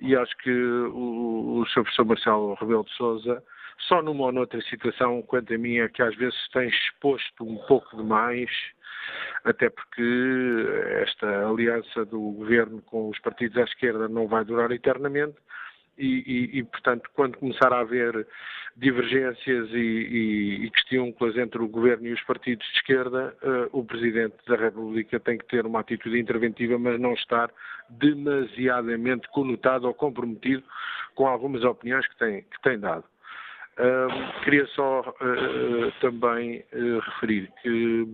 e 0.00 0.16
acho 0.16 0.36
que 0.38 0.50
o, 0.50 1.60
o 1.60 1.66
Sr. 1.66 1.82
Professor 1.82 2.04
Marcelo 2.04 2.54
Rebelo 2.54 2.84
de 2.84 2.92
Sousa 2.94 3.42
só 3.88 4.02
numa 4.02 4.24
ou 4.24 4.32
noutra 4.32 4.60
situação, 4.62 5.22
quanto 5.22 5.54
a 5.54 5.58
mim, 5.58 5.78
é 5.78 5.88
que 5.88 6.02
às 6.02 6.14
vezes 6.16 6.36
tem 6.52 6.68
exposto 6.68 7.44
um 7.44 7.56
pouco 7.66 7.96
demais, 7.96 8.50
até 9.44 9.70
porque 9.70 10.66
esta 11.02 11.48
aliança 11.48 12.04
do 12.04 12.20
governo 12.32 12.82
com 12.82 13.08
os 13.08 13.18
partidos 13.20 13.56
à 13.56 13.62
esquerda 13.62 14.08
não 14.08 14.26
vai 14.26 14.44
durar 14.44 14.70
eternamente. 14.70 15.36
E, 16.00 16.24
e, 16.26 16.58
e 16.58 16.64
portanto, 16.64 17.10
quando 17.14 17.36
começar 17.36 17.72
a 17.74 17.80
haver 17.80 18.26
divergências 18.74 19.68
e, 19.72 20.66
e, 20.66 20.72
entre 21.38 21.62
o 21.62 21.68
governo 21.68 22.06
e 22.06 22.14
os 22.14 22.22
partidos 22.22 22.66
de 22.66 22.78
esquerda, 22.78 23.36
uh, 23.42 23.78
o 23.78 23.84
Presidente 23.84 24.36
da 24.48 24.56
República 24.56 25.20
tem 25.20 25.36
que 25.36 25.46
ter 25.46 25.66
uma 25.66 25.80
atitude 25.80 26.18
interventiva, 26.18 26.78
mas 26.78 26.98
não 26.98 27.12
estar 27.12 27.50
demasiadamente 27.90 29.28
conotado 29.28 29.86
ou 29.86 29.92
comprometido 29.92 30.62
com 31.14 31.26
algumas 31.26 31.62
opiniões 31.64 32.08
que 32.08 32.16
tem, 32.16 32.42
que 32.42 32.62
tem 32.62 32.78
dado. 32.78 33.04
Uh, 33.78 34.42
queria 34.42 34.66
só 34.68 35.00
uh, 35.00 35.92
também 36.00 36.64
referir 37.04 37.52
que, 37.62 38.06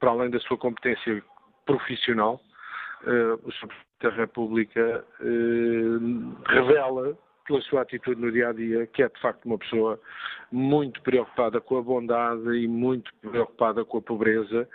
para 0.00 0.10
além 0.10 0.30
da 0.30 0.40
sua 0.40 0.56
competência 0.56 1.22
profissional, 1.66 2.40
o 3.44 3.52
Sr. 3.52 3.68
Presidente 3.68 4.02
da 4.02 4.10
República 4.10 5.04
revela, 6.46 7.16
pela 7.46 7.60
sua 7.62 7.82
atitude 7.82 8.20
no 8.20 8.30
dia 8.30 8.48
a 8.48 8.52
dia, 8.52 8.86
que 8.86 9.02
é 9.02 9.08
de 9.08 9.20
facto 9.20 9.44
uma 9.46 9.58
pessoa 9.58 10.00
muito 10.50 11.00
preocupada 11.02 11.60
com 11.60 11.78
a 11.78 11.82
bondade 11.82 12.48
e 12.56 12.68
muito 12.68 13.12
preocupada 13.20 13.84
com 13.84 13.98
a 13.98 14.02
pobreza. 14.02 14.68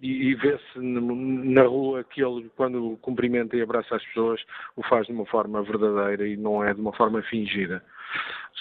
E, 0.00 0.30
e 0.30 0.34
vê-se 0.34 0.78
na 0.78 1.62
rua 1.62 2.04
que 2.04 2.22
ele, 2.22 2.50
quando 2.56 2.98
cumprimenta 3.00 3.56
e 3.56 3.62
abraça 3.62 3.96
as 3.96 4.04
pessoas, 4.06 4.40
o 4.76 4.82
faz 4.82 5.06
de 5.06 5.12
uma 5.12 5.24
forma 5.26 5.62
verdadeira 5.62 6.26
e 6.26 6.36
não 6.36 6.62
é 6.62 6.74
de 6.74 6.80
uma 6.80 6.92
forma 6.92 7.22
fingida. 7.22 7.82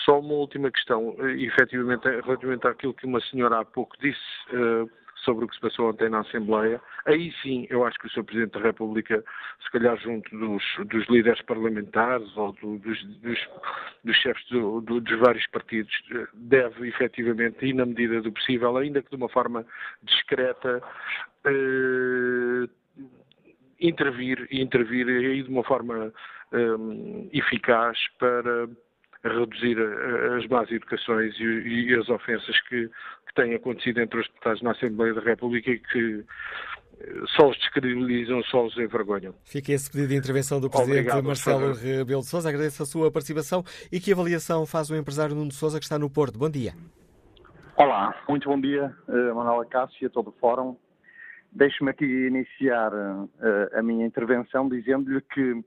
Só 0.05 0.19
uma 0.19 0.33
última 0.33 0.71
questão, 0.71 1.15
eh, 1.19 1.43
efetivamente, 1.43 2.03
relativamente 2.03 2.67
àquilo 2.67 2.93
que 2.93 3.05
uma 3.05 3.21
senhora 3.21 3.59
há 3.59 3.65
pouco 3.65 3.95
disse 3.99 4.19
uh, 4.51 4.89
sobre 5.23 5.45
o 5.45 5.47
que 5.47 5.55
se 5.55 5.61
passou 5.61 5.89
ontem 5.89 6.09
na 6.09 6.19
Assembleia. 6.19 6.81
Aí 7.05 7.33
sim, 7.41 7.65
eu 7.69 7.85
acho 7.85 7.97
que 7.99 8.07
o 8.07 8.09
Sr. 8.09 8.23
Presidente 8.23 8.53
da 8.53 8.59
República, 8.59 9.23
se 9.63 9.71
calhar 9.71 9.97
junto 9.97 10.29
dos, 10.37 10.63
dos 10.87 11.07
líderes 11.07 11.41
parlamentares 11.43 12.35
ou 12.37 12.51
do, 12.53 12.77
dos, 12.79 13.03
dos, 13.21 13.39
dos, 14.03 14.17
chefes 14.17 14.45
do, 14.49 14.81
dos 14.81 15.19
vários 15.19 15.45
partidos, 15.47 15.93
eh, 16.11 16.27
deve 16.33 16.87
efetivamente, 16.87 17.65
e 17.65 17.73
na 17.73 17.85
medida 17.85 18.21
do 18.21 18.31
possível, 18.31 18.77
ainda 18.77 19.01
que 19.01 19.09
de 19.09 19.15
uma 19.15 19.29
forma 19.29 19.65
discreta, 20.03 20.81
uh, 21.45 22.69
intervir 23.79 24.47
e 24.49 24.61
intervir 24.61 25.07
aí 25.07 25.43
de 25.43 25.49
uma 25.49 25.63
forma 25.63 26.13
um, 26.53 27.29
eficaz 27.33 27.97
para 28.17 28.67
a 29.23 29.29
reduzir 29.29 29.77
as 30.37 30.45
más 30.47 30.69
educações 30.69 31.33
e, 31.39 31.43
e 31.43 31.95
as 31.95 32.09
ofensas 32.09 32.59
que, 32.67 32.87
que, 32.87 33.33
têm 33.35 33.55
acontecido 33.55 34.01
entre 34.01 34.19
os 34.19 34.27
deputados 34.27 34.61
na 34.61 34.71
Assembleia 34.71 35.13
da 35.13 35.21
República 35.21 35.71
e 35.71 35.79
que 35.79 36.25
eh, 36.99 37.21
só 37.35 37.49
os 37.49 37.57
descredibilizam, 37.57 38.43
só 38.43 38.65
os 38.65 38.77
envergonham. 38.77 39.33
Fica 39.45 39.71
esse 39.71 39.89
pedido 39.89 40.09
de 40.09 40.15
intervenção 40.17 40.59
do 40.59 40.69
Presidente 40.69 41.07
Obrigado, 41.07 41.25
Marcelo 41.25 41.73
Rebelo 41.73 42.21
de 42.21 42.27
Sousa. 42.27 42.49
Agradeço 42.49 42.83
a 42.83 42.85
sua 42.85 43.11
participação 43.11 43.63
e 43.91 43.99
que 43.99 44.11
avaliação 44.11 44.65
faz 44.65 44.89
o 44.89 44.95
empresário 44.95 45.35
Nuno 45.35 45.49
de 45.49 45.55
Sousa 45.55 45.79
que 45.79 45.85
está 45.85 45.97
no 45.97 46.09
Porto. 46.09 46.37
Bom 46.37 46.49
dia. 46.49 46.73
Olá, 47.77 48.13
muito 48.29 48.47
bom 48.47 48.59
dia, 48.59 48.93
uh, 49.07 49.35
Manuela 49.35 49.65
Cássio 49.65 49.97
e 50.03 50.05
a 50.05 50.09
todo 50.09 50.29
o 50.29 50.33
Fórum. 50.33 50.77
Deixe-me 51.51 51.89
aqui 51.91 52.05
iniciar 52.05 52.91
a 53.73 53.81
minha 53.83 54.07
intervenção 54.07 54.67
dizendo-lhe 54.67 55.21
que 55.21 55.63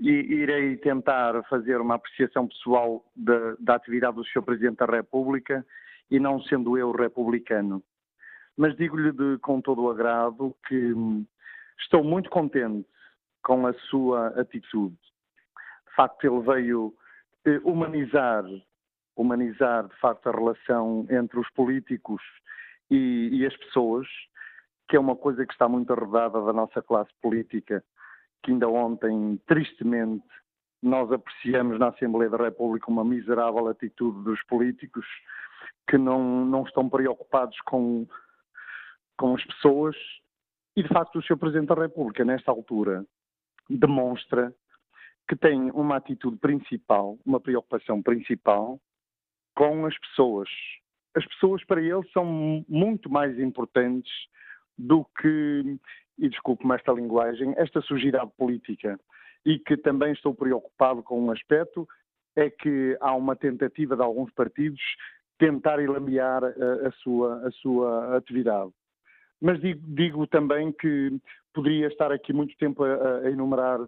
irei 0.00 0.76
tentar 0.76 1.42
fazer 1.44 1.80
uma 1.80 1.94
apreciação 1.94 2.46
pessoal 2.46 3.04
da, 3.14 3.56
da 3.58 3.74
atividade 3.74 4.16
do 4.16 4.24
Sr. 4.24 4.42
Presidente 4.42 4.78
da 4.78 4.86
República 4.86 5.64
e 6.10 6.18
não 6.18 6.40
sendo 6.42 6.76
eu 6.76 6.92
republicano. 6.92 7.82
Mas 8.56 8.76
digo-lhe 8.76 9.38
com 9.38 9.60
todo 9.60 9.82
o 9.82 9.90
agrado 9.90 10.54
que 10.66 10.92
hum, 10.92 11.24
estou 11.78 12.02
muito 12.02 12.28
contente 12.30 12.88
com 13.42 13.66
a 13.66 13.72
sua 13.72 14.28
atitude. 14.40 14.96
De 15.88 15.94
facto, 15.94 16.24
ele 16.24 16.40
veio 16.40 16.94
eh, 17.44 17.60
humanizar, 17.64 18.44
humanizar 19.16 19.86
de 19.86 19.96
facto 20.00 20.28
a 20.28 20.32
relação 20.32 21.06
entre 21.10 21.38
os 21.38 21.48
políticos 21.50 22.22
e, 22.90 23.30
e 23.32 23.46
as 23.46 23.56
pessoas, 23.56 24.06
que 24.88 24.96
é 24.96 25.00
uma 25.00 25.16
coisa 25.16 25.46
que 25.46 25.52
está 25.52 25.68
muito 25.68 25.92
arredada 25.92 26.42
da 26.42 26.52
nossa 26.52 26.82
classe 26.82 27.10
política 27.20 27.84
que 28.42 28.52
ainda 28.52 28.68
ontem, 28.68 29.40
tristemente, 29.46 30.24
nós 30.82 31.10
apreciamos 31.10 31.78
na 31.78 31.88
Assembleia 31.88 32.30
da 32.30 32.36
República 32.36 32.90
uma 32.90 33.04
miserável 33.04 33.66
atitude 33.68 34.22
dos 34.22 34.42
políticos 34.44 35.06
que 35.88 35.98
não, 35.98 36.44
não 36.44 36.62
estão 36.62 36.88
preocupados 36.88 37.58
com, 37.62 38.06
com 39.16 39.34
as 39.34 39.44
pessoas. 39.44 39.96
E, 40.76 40.82
de 40.82 40.88
facto, 40.88 41.18
o 41.18 41.22
Sr. 41.22 41.36
Presidente 41.36 41.68
da 41.68 41.74
República, 41.74 42.24
nesta 42.24 42.50
altura, 42.50 43.04
demonstra 43.68 44.54
que 45.28 45.36
tem 45.36 45.70
uma 45.72 45.96
atitude 45.96 46.36
principal, 46.38 47.18
uma 47.24 47.40
preocupação 47.40 48.02
principal 48.02 48.80
com 49.54 49.84
as 49.84 49.98
pessoas. 49.98 50.48
As 51.14 51.26
pessoas, 51.26 51.64
para 51.64 51.82
ele, 51.82 52.08
são 52.12 52.64
muito 52.68 53.10
mais 53.10 53.38
importantes 53.38 54.12
do 54.78 55.04
que 55.20 55.78
e 56.18 56.28
desculpe-me 56.28 56.74
esta 56.74 56.92
linguagem, 56.92 57.54
esta 57.56 57.80
sujidade 57.82 58.30
política. 58.36 58.98
E 59.46 59.58
que 59.58 59.76
também 59.76 60.12
estou 60.12 60.34
preocupado 60.34 61.02
com 61.02 61.22
um 61.22 61.30
aspecto, 61.30 61.86
é 62.36 62.50
que 62.50 62.96
há 63.00 63.14
uma 63.14 63.36
tentativa 63.36 63.96
de 63.96 64.02
alguns 64.02 64.32
partidos 64.32 64.80
tentar 65.38 65.80
elamear 65.80 66.44
a, 66.44 66.88
a, 66.88 66.92
sua, 67.02 67.46
a 67.46 67.50
sua 67.52 68.16
atividade. 68.16 68.70
Mas 69.40 69.60
digo, 69.60 69.80
digo, 69.86 70.26
também 70.26 70.72
que 70.72 71.16
poderia 71.54 71.86
estar 71.86 72.10
aqui 72.12 72.32
muito 72.32 72.56
tempo 72.56 72.84
a, 72.84 73.18
a 73.20 73.30
enumerar 73.30 73.78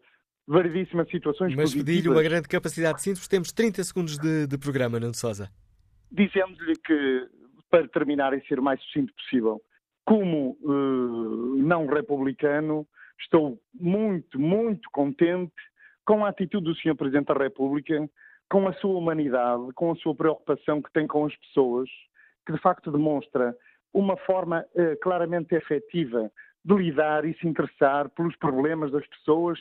variedíssimas 0.47 1.09
situações 1.11 1.55
Mas 1.55 1.74
pedi-lhe 1.74 2.09
uma 2.09 2.23
grande 2.23 2.48
capacidade 2.48 2.97
de 2.97 3.02
síntese, 3.02 3.28
temos 3.28 3.52
30 3.52 3.85
segundos 3.85 4.19
de, 4.19 4.47
de 4.47 4.59
programa, 4.59 4.98
Nuno 4.98 5.15
Sousa. 5.15 5.51
Dizendo-lhe 6.11 6.77
que, 6.77 7.28
para 7.70 7.86
terminar 7.89 8.36
e 8.36 8.44
ser 8.47 8.59
o 8.59 8.62
mais 8.62 8.81
sucinto 8.82 9.12
possível, 9.15 9.61
como 10.05 10.56
uh, 10.62 11.56
não 11.56 11.86
republicano, 11.86 12.86
estou 13.20 13.60
muito, 13.74 14.40
muito 14.40 14.89
contente 14.90 15.52
com 16.05 16.24
a 16.24 16.28
atitude 16.28 16.64
do 16.64 16.74
Sr. 16.74 16.97
Presidente 16.97 17.27
da 17.27 17.35
República, 17.35 18.09
com 18.51 18.66
a 18.66 18.72
sua 18.74 18.98
humanidade, 18.98 19.72
com 19.74 19.93
a 19.93 19.97
sua 19.97 20.14
preocupação 20.14 20.82
que 20.82 20.93
tem 20.93 21.06
com 21.06 21.24
as 21.24 21.36
pessoas, 21.36 21.89
que 22.47 22.52
de 22.52 22.60
facto 22.60 22.90
demonstra 22.90 23.55
uma 23.93 24.16
forma 24.16 24.64
uh, 24.74 24.98
claramente 25.01 25.55
efetiva 25.55 26.31
de 26.64 26.74
lidar 26.74 27.24
e 27.24 27.35
se 27.39 27.47
interessar 27.47 28.09
pelos 28.10 28.36
problemas 28.36 28.90
das 28.93 29.06
pessoas 29.06 29.59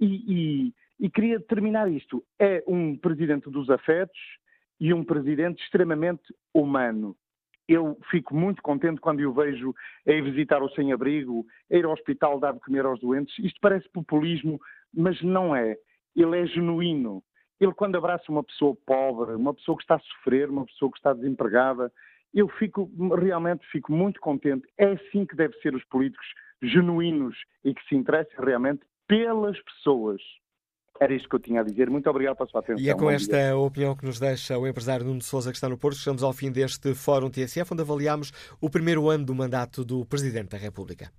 e, 0.00 0.06
e, 0.26 0.74
e 1.00 1.10
queria 1.10 1.40
terminar 1.40 1.90
isto. 1.90 2.24
É 2.38 2.62
um 2.66 2.96
presidente 2.96 3.48
dos 3.50 3.70
afetos 3.70 4.18
e 4.80 4.92
um 4.92 5.04
presidente 5.04 5.62
extremamente 5.62 6.34
humano 6.52 7.16
eu 7.68 7.96
fico 8.10 8.34
muito 8.34 8.62
contente 8.62 9.00
quando 9.00 9.20
o 9.20 9.32
vejo 9.32 9.74
a 10.06 10.12
ir 10.12 10.22
visitar 10.22 10.62
o 10.62 10.70
sem-abrigo, 10.70 11.46
a 11.70 11.76
ir 11.76 11.84
ao 11.84 11.92
hospital 11.92 12.38
dar 12.38 12.52
de 12.52 12.60
comer 12.60 12.84
aos 12.84 13.00
doentes. 13.00 13.38
Isto 13.38 13.58
parece 13.60 13.88
populismo, 13.90 14.60
mas 14.92 15.20
não 15.22 15.54
é. 15.54 15.76
Ele 16.14 16.40
é 16.40 16.46
genuíno. 16.46 17.22
Ele, 17.60 17.72
quando 17.72 17.96
abraça 17.96 18.24
uma 18.30 18.42
pessoa 18.42 18.76
pobre, 18.84 19.34
uma 19.34 19.54
pessoa 19.54 19.76
que 19.76 19.84
está 19.84 19.94
a 19.94 20.00
sofrer, 20.00 20.50
uma 20.50 20.66
pessoa 20.66 20.90
que 20.90 20.98
está 20.98 21.12
desempregada, 21.12 21.92
eu 22.34 22.48
fico, 22.48 22.90
realmente 23.16 23.64
fico 23.70 23.92
muito 23.92 24.20
contente. 24.20 24.66
É 24.76 24.86
assim 24.86 25.24
que 25.24 25.36
devem 25.36 25.58
ser 25.60 25.74
os 25.74 25.84
políticos 25.84 26.26
genuínos 26.62 27.36
e 27.64 27.74
que 27.74 27.84
se 27.88 27.94
interessam 27.94 28.44
realmente 28.44 28.82
pelas 29.06 29.60
pessoas. 29.62 30.20
Era 31.02 31.14
isto 31.14 31.28
que 31.28 31.34
eu 31.34 31.40
tinha 31.40 31.60
a 31.60 31.64
dizer. 31.64 31.90
Muito 31.90 32.08
obrigado 32.08 32.36
pela 32.36 32.48
sua 32.48 32.60
atenção. 32.60 32.80
E 32.80 32.88
é 32.88 32.94
com 32.94 33.10
esta 33.10 33.36
dia. 33.36 33.56
opinião 33.56 33.96
que 33.96 34.04
nos 34.04 34.20
deixa 34.20 34.56
o 34.56 34.68
empresário 34.68 35.04
Nuno 35.04 35.20
Souza, 35.20 35.50
que 35.50 35.56
está 35.56 35.68
no 35.68 35.76
Porto, 35.76 35.96
estamos 35.96 36.22
ao 36.22 36.32
fim 36.32 36.52
deste 36.52 36.94
Fórum 36.94 37.28
TSF, 37.28 37.72
onde 37.72 37.82
avaliamos 37.82 38.32
o 38.60 38.70
primeiro 38.70 39.10
ano 39.10 39.24
do 39.24 39.34
mandato 39.34 39.84
do 39.84 40.06
Presidente 40.06 40.50
da 40.50 40.58
República. 40.58 41.10